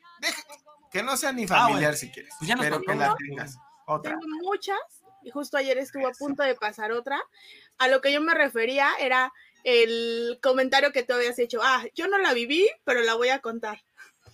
que 0.90 1.02
no 1.02 1.16
sea 1.16 1.32
ni 1.32 1.44
ah, 1.44 1.48
familiar 1.48 1.94
si 1.94 2.10
quieres, 2.10 2.32
pues 2.38 2.50
pero 2.58 2.80
que 2.80 2.94
la 2.94 3.14
tengas. 3.16 3.58
Otra. 3.86 4.12
Tengo 4.12 4.26
muchas 4.42 4.78
y 5.22 5.30
justo 5.30 5.56
ayer 5.56 5.78
estuvo 5.78 6.06
a 6.08 6.12
punto 6.12 6.42
de 6.42 6.54
pasar 6.54 6.92
otra. 6.92 7.20
A 7.78 7.88
lo 7.88 8.00
que 8.00 8.12
yo 8.12 8.20
me 8.20 8.34
refería 8.34 8.88
era 9.00 9.32
el 9.64 10.38
comentario 10.42 10.92
que 10.92 11.02
tú 11.02 11.12
habías 11.12 11.38
hecho. 11.38 11.60
Ah, 11.62 11.84
yo 11.94 12.08
no 12.08 12.18
la 12.18 12.32
viví, 12.32 12.68
pero 12.84 13.02
la 13.02 13.14
voy 13.14 13.28
a 13.28 13.40
contar. 13.40 13.82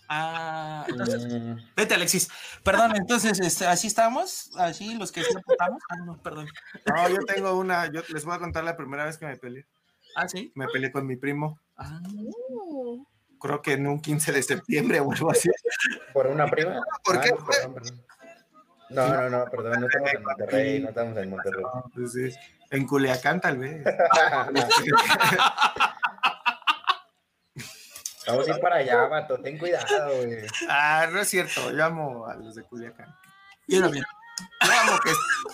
Ah, 0.08 0.86
mm. 0.88 1.74
vete 1.74 1.94
Alexis. 1.94 2.28
Perdón, 2.62 2.94
entonces, 2.96 3.40
este, 3.40 3.66
así 3.66 3.86
estamos, 3.86 4.50
así 4.58 4.94
los 4.94 5.10
que 5.10 5.20
estamos. 5.20 5.82
Ah, 5.88 5.96
no, 6.04 6.22
perdón. 6.22 6.48
No, 6.86 7.08
yo 7.08 7.16
tengo 7.26 7.58
una, 7.58 7.90
yo 7.90 8.02
les 8.08 8.24
voy 8.24 8.34
a 8.34 8.38
contar 8.38 8.62
la 8.62 8.76
primera 8.76 9.06
vez 9.06 9.16
que 9.16 9.26
me 9.26 9.36
peleé. 9.36 9.66
Ah, 10.14 10.28
sí. 10.28 10.52
Me 10.54 10.66
peleé 10.68 10.92
con 10.92 11.06
mi 11.06 11.16
primo. 11.16 11.58
Ah. 11.76 12.00
Creo 13.40 13.60
que 13.60 13.72
en 13.72 13.86
un 13.86 14.00
15 14.00 14.32
de 14.32 14.42
septiembre 14.42 15.00
o 15.00 15.10
algo 15.10 15.30
así. 15.30 15.50
¿Por 16.12 16.26
una 16.28 16.46
prima? 16.46 16.80
¿Por 17.04 17.20
qué? 17.20 17.30
No, 18.90 19.08
no, 19.08 19.30
no, 19.30 19.44
perdón, 19.46 19.80
no 19.80 19.86
estamos 19.86 20.12
en 20.12 20.22
Monterrey, 20.22 20.80
no 20.80 20.88
estamos 20.90 21.16
en 21.16 21.30
Monterrey. 21.30 21.64
Pues 21.94 22.12
sí, 22.12 22.30
en 22.70 22.86
Culiacán 22.86 23.40
tal 23.40 23.58
vez. 23.58 23.82
Vamos 28.26 28.48
a 28.48 28.50
ir 28.54 28.60
para 28.60 28.76
allá, 28.76 29.06
vato, 29.06 29.38
ten 29.40 29.58
cuidado, 29.58 30.14
güey. 30.16 30.46
Ah, 30.68 31.08
no 31.10 31.20
es 31.20 31.28
cierto, 31.28 31.72
yo 31.72 31.84
amo 31.84 32.26
a 32.26 32.34
los 32.34 32.54
de 32.54 32.62
Culiacán. 32.64 33.14
Yo 33.66 33.80
también. 33.80 34.04
Yo 34.64 34.72
amo 34.72 34.98
que, 35.02 35.10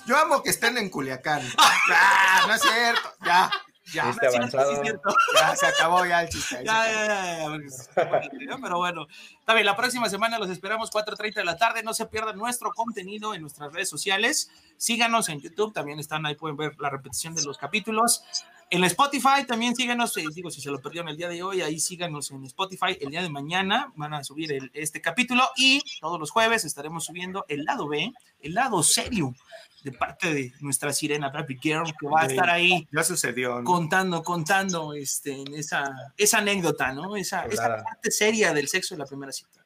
yo 0.06 0.16
amo 0.18 0.43
que 0.43 0.51
estén 0.51 0.76
en 0.78 0.90
Culiacán. 0.90 1.43
Ah, 1.90 2.44
no 2.47 2.55
es 2.55 2.60
cierto, 2.60 3.14
ya. 3.24 3.51
Ya, 3.93 4.15
ya 4.20 5.56
se 5.56 5.66
acabó 5.66 6.05
ya 6.05 6.23
el 6.23 6.28
chiste. 6.28 6.62
Ya, 6.65 6.86
ya, 6.90 7.59
ya, 7.97 8.59
Pero 8.62 8.78
bueno, 8.78 9.06
también 9.44 9.66
la 9.66 9.77
próxima 9.77 10.09
semana 10.09 10.39
los 10.39 10.51
esperamos 10.51 10.90
4.30 10.90 11.35
de 11.35 11.44
la 11.44 11.56
tarde. 11.56 11.82
No 11.82 11.94
se 11.94 12.06
pierdan 12.06 12.36
nuestro 12.36 12.73
contenido 12.73 13.35
en 13.35 13.43
nuestras 13.43 13.73
redes 13.73 13.89
sociales. 13.89 14.51
Síganos 14.77 15.28
en 15.28 15.40
YouTube, 15.40 15.73
también 15.73 15.98
están 15.98 16.27
ahí, 16.27 16.35
pueden 16.35 16.56
ver 16.56 16.74
la 16.78 16.90
repetición 16.90 17.35
de 17.35 17.43
los 17.43 17.56
capítulos. 17.56 18.23
En 18.70 18.85
Spotify 18.85 19.47
también 19.47 19.74
síganos, 19.74 20.15
eh, 20.19 20.24
digo, 20.35 20.51
si 20.51 20.60
se 20.60 20.70
lo 20.70 20.81
perdieron 20.81 21.09
el 21.09 21.16
día 21.16 21.31
de 21.31 21.43
hoy, 21.43 21.62
ahí 21.62 21.81
síganos 21.81 22.31
en 22.31 22.44
Spotify. 22.44 22.98
El 23.01 23.10
día 23.10 23.23
de 23.23 23.31
mañana 23.31 23.93
van 23.97 24.12
a 24.12 24.23
subir 24.23 24.70
este 24.74 25.01
capítulo 25.01 25.48
y 25.56 25.82
todos 26.01 26.20
los 26.20 26.31
jueves 26.31 26.66
estaremos 26.66 27.06
subiendo 27.06 27.47
el 27.48 27.65
lado 27.65 27.89
B, 27.89 28.12
el 28.40 28.55
lado 28.55 28.82
serio 28.82 29.35
de 29.82 29.92
parte 29.92 30.32
de 30.32 30.52
nuestra 30.60 30.92
sirena 30.92 31.30
Baby 31.30 31.59
Girl, 31.60 31.94
que 31.98 32.06
va 32.06 32.22
a 32.22 32.26
estar 32.26 32.50
ahí. 32.50 32.88
Ya 32.92 33.05
sucedió. 33.05 33.62
Contando, 33.64 34.22
contando 34.22 34.94
este, 34.94 35.44
esa, 35.55 36.12
esa 36.16 36.38
anécdota, 36.38 36.92
¿no? 36.92 37.16
Esa, 37.16 37.46
esa 37.46 37.82
parte 37.82 38.10
seria 38.10 38.52
del 38.52 38.68
sexo 38.68 38.94
de 38.94 38.98
la 39.00 39.06
primera 39.06 39.32
cita. 39.32 39.59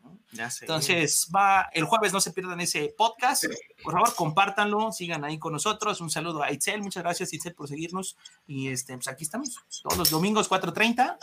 Entonces, 0.63 1.29
va 1.35 1.69
el 1.73 1.85
jueves, 1.85 2.13
no 2.13 2.21
se 2.21 2.33
pierdan 2.33 2.61
ese 2.61 2.95
podcast. 2.97 3.45
Por 3.83 3.93
favor, 3.93 4.15
compártanlo, 4.15 4.91
sigan 4.91 5.25
ahí 5.25 5.39
con 5.39 5.53
nosotros. 5.53 6.01
Un 6.01 6.11
saludo 6.11 6.43
a 6.43 6.51
Itzel, 6.51 6.83
muchas 6.83 7.03
gracias 7.03 7.33
Itzel 7.33 7.55
por 7.55 7.69
seguirnos. 7.69 8.17
Y 8.47 8.69
este, 8.69 8.95
pues 8.95 9.09
aquí 9.09 9.25
estamos, 9.25 9.55
todos 9.83 9.99
los 9.99 10.11
domingos 10.11 10.51
4.30. 10.51 11.19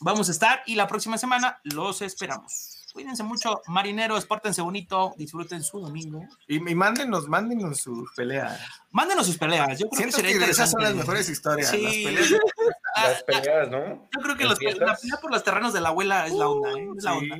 Vamos 0.00 0.28
a 0.28 0.32
estar 0.32 0.62
y 0.66 0.74
la 0.74 0.86
próxima 0.86 1.16
semana 1.16 1.60
los 1.64 2.02
esperamos. 2.02 2.79
Cuídense 2.92 3.22
mucho, 3.22 3.62
marineros, 3.68 4.26
pórtense 4.26 4.62
bonito, 4.62 5.14
disfruten 5.16 5.62
su 5.62 5.80
domingo. 5.80 6.26
Y, 6.48 6.56
y 6.56 6.74
mándenos, 6.74 7.28
mándenos 7.28 7.78
sus 7.78 8.12
peleas. 8.14 8.60
Mándenos 8.90 9.26
sus 9.26 9.38
peleas. 9.38 9.78
Yo 9.78 9.88
creo 9.88 10.06
que, 10.06 10.12
sería 10.12 10.46
esas 10.46 10.70
son 10.70 10.82
las 10.82 10.94
mejores 10.94 11.28
historias. 11.28 11.72
Las 11.72 11.80
peleas. 11.80 12.30
las 12.96 13.22
peleas, 13.22 13.70
¿no? 13.70 14.08
Yo 14.12 14.20
creo 14.22 14.36
que 14.36 14.44
los, 14.44 14.60
la 14.60 14.96
pelea 14.96 15.16
por 15.20 15.30
los 15.30 15.44
terrenos 15.44 15.72
de 15.72 15.80
la 15.80 15.90
abuela 15.90 16.26
es 16.26 16.32
la 16.32 16.48
onda, 16.48 16.70
¿eh? 16.72 16.88
Es 16.96 17.04
la 17.04 17.14
onda. 17.14 17.36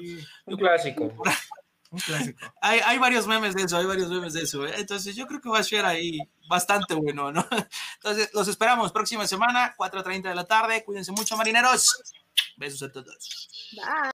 Un 0.47 0.57
clásico. 0.57 1.13
Un 1.91 1.99
clásico. 1.99 2.55
Hay, 2.61 2.79
hay, 2.85 2.99
varios 2.99 3.27
memes 3.27 3.53
de 3.57 3.65
eso, 3.65 3.77
hay 3.77 3.85
varios 3.85 4.09
memes 4.09 4.33
de 4.33 4.43
eso. 4.43 4.65
¿eh? 4.65 4.75
Entonces, 4.79 5.17
yo 5.17 5.27
creo 5.27 5.41
que 5.41 5.49
va 5.49 5.59
a 5.59 5.65
ser 5.65 5.85
ahí 5.85 6.21
bastante 6.49 6.95
bueno, 6.95 7.33
¿no? 7.33 7.45
Entonces, 7.97 8.31
los 8.33 8.47
esperamos 8.47 8.93
próxima 8.93 9.27
semana, 9.27 9.75
4.30 9.77 10.29
de 10.29 10.35
la 10.37 10.45
tarde. 10.45 10.85
Cuídense 10.85 11.11
mucho, 11.11 11.37
marineros. 11.37 12.01
Besos 12.57 12.85
a 12.85 12.93
todos. 12.93 13.49
Bye. 13.73 14.09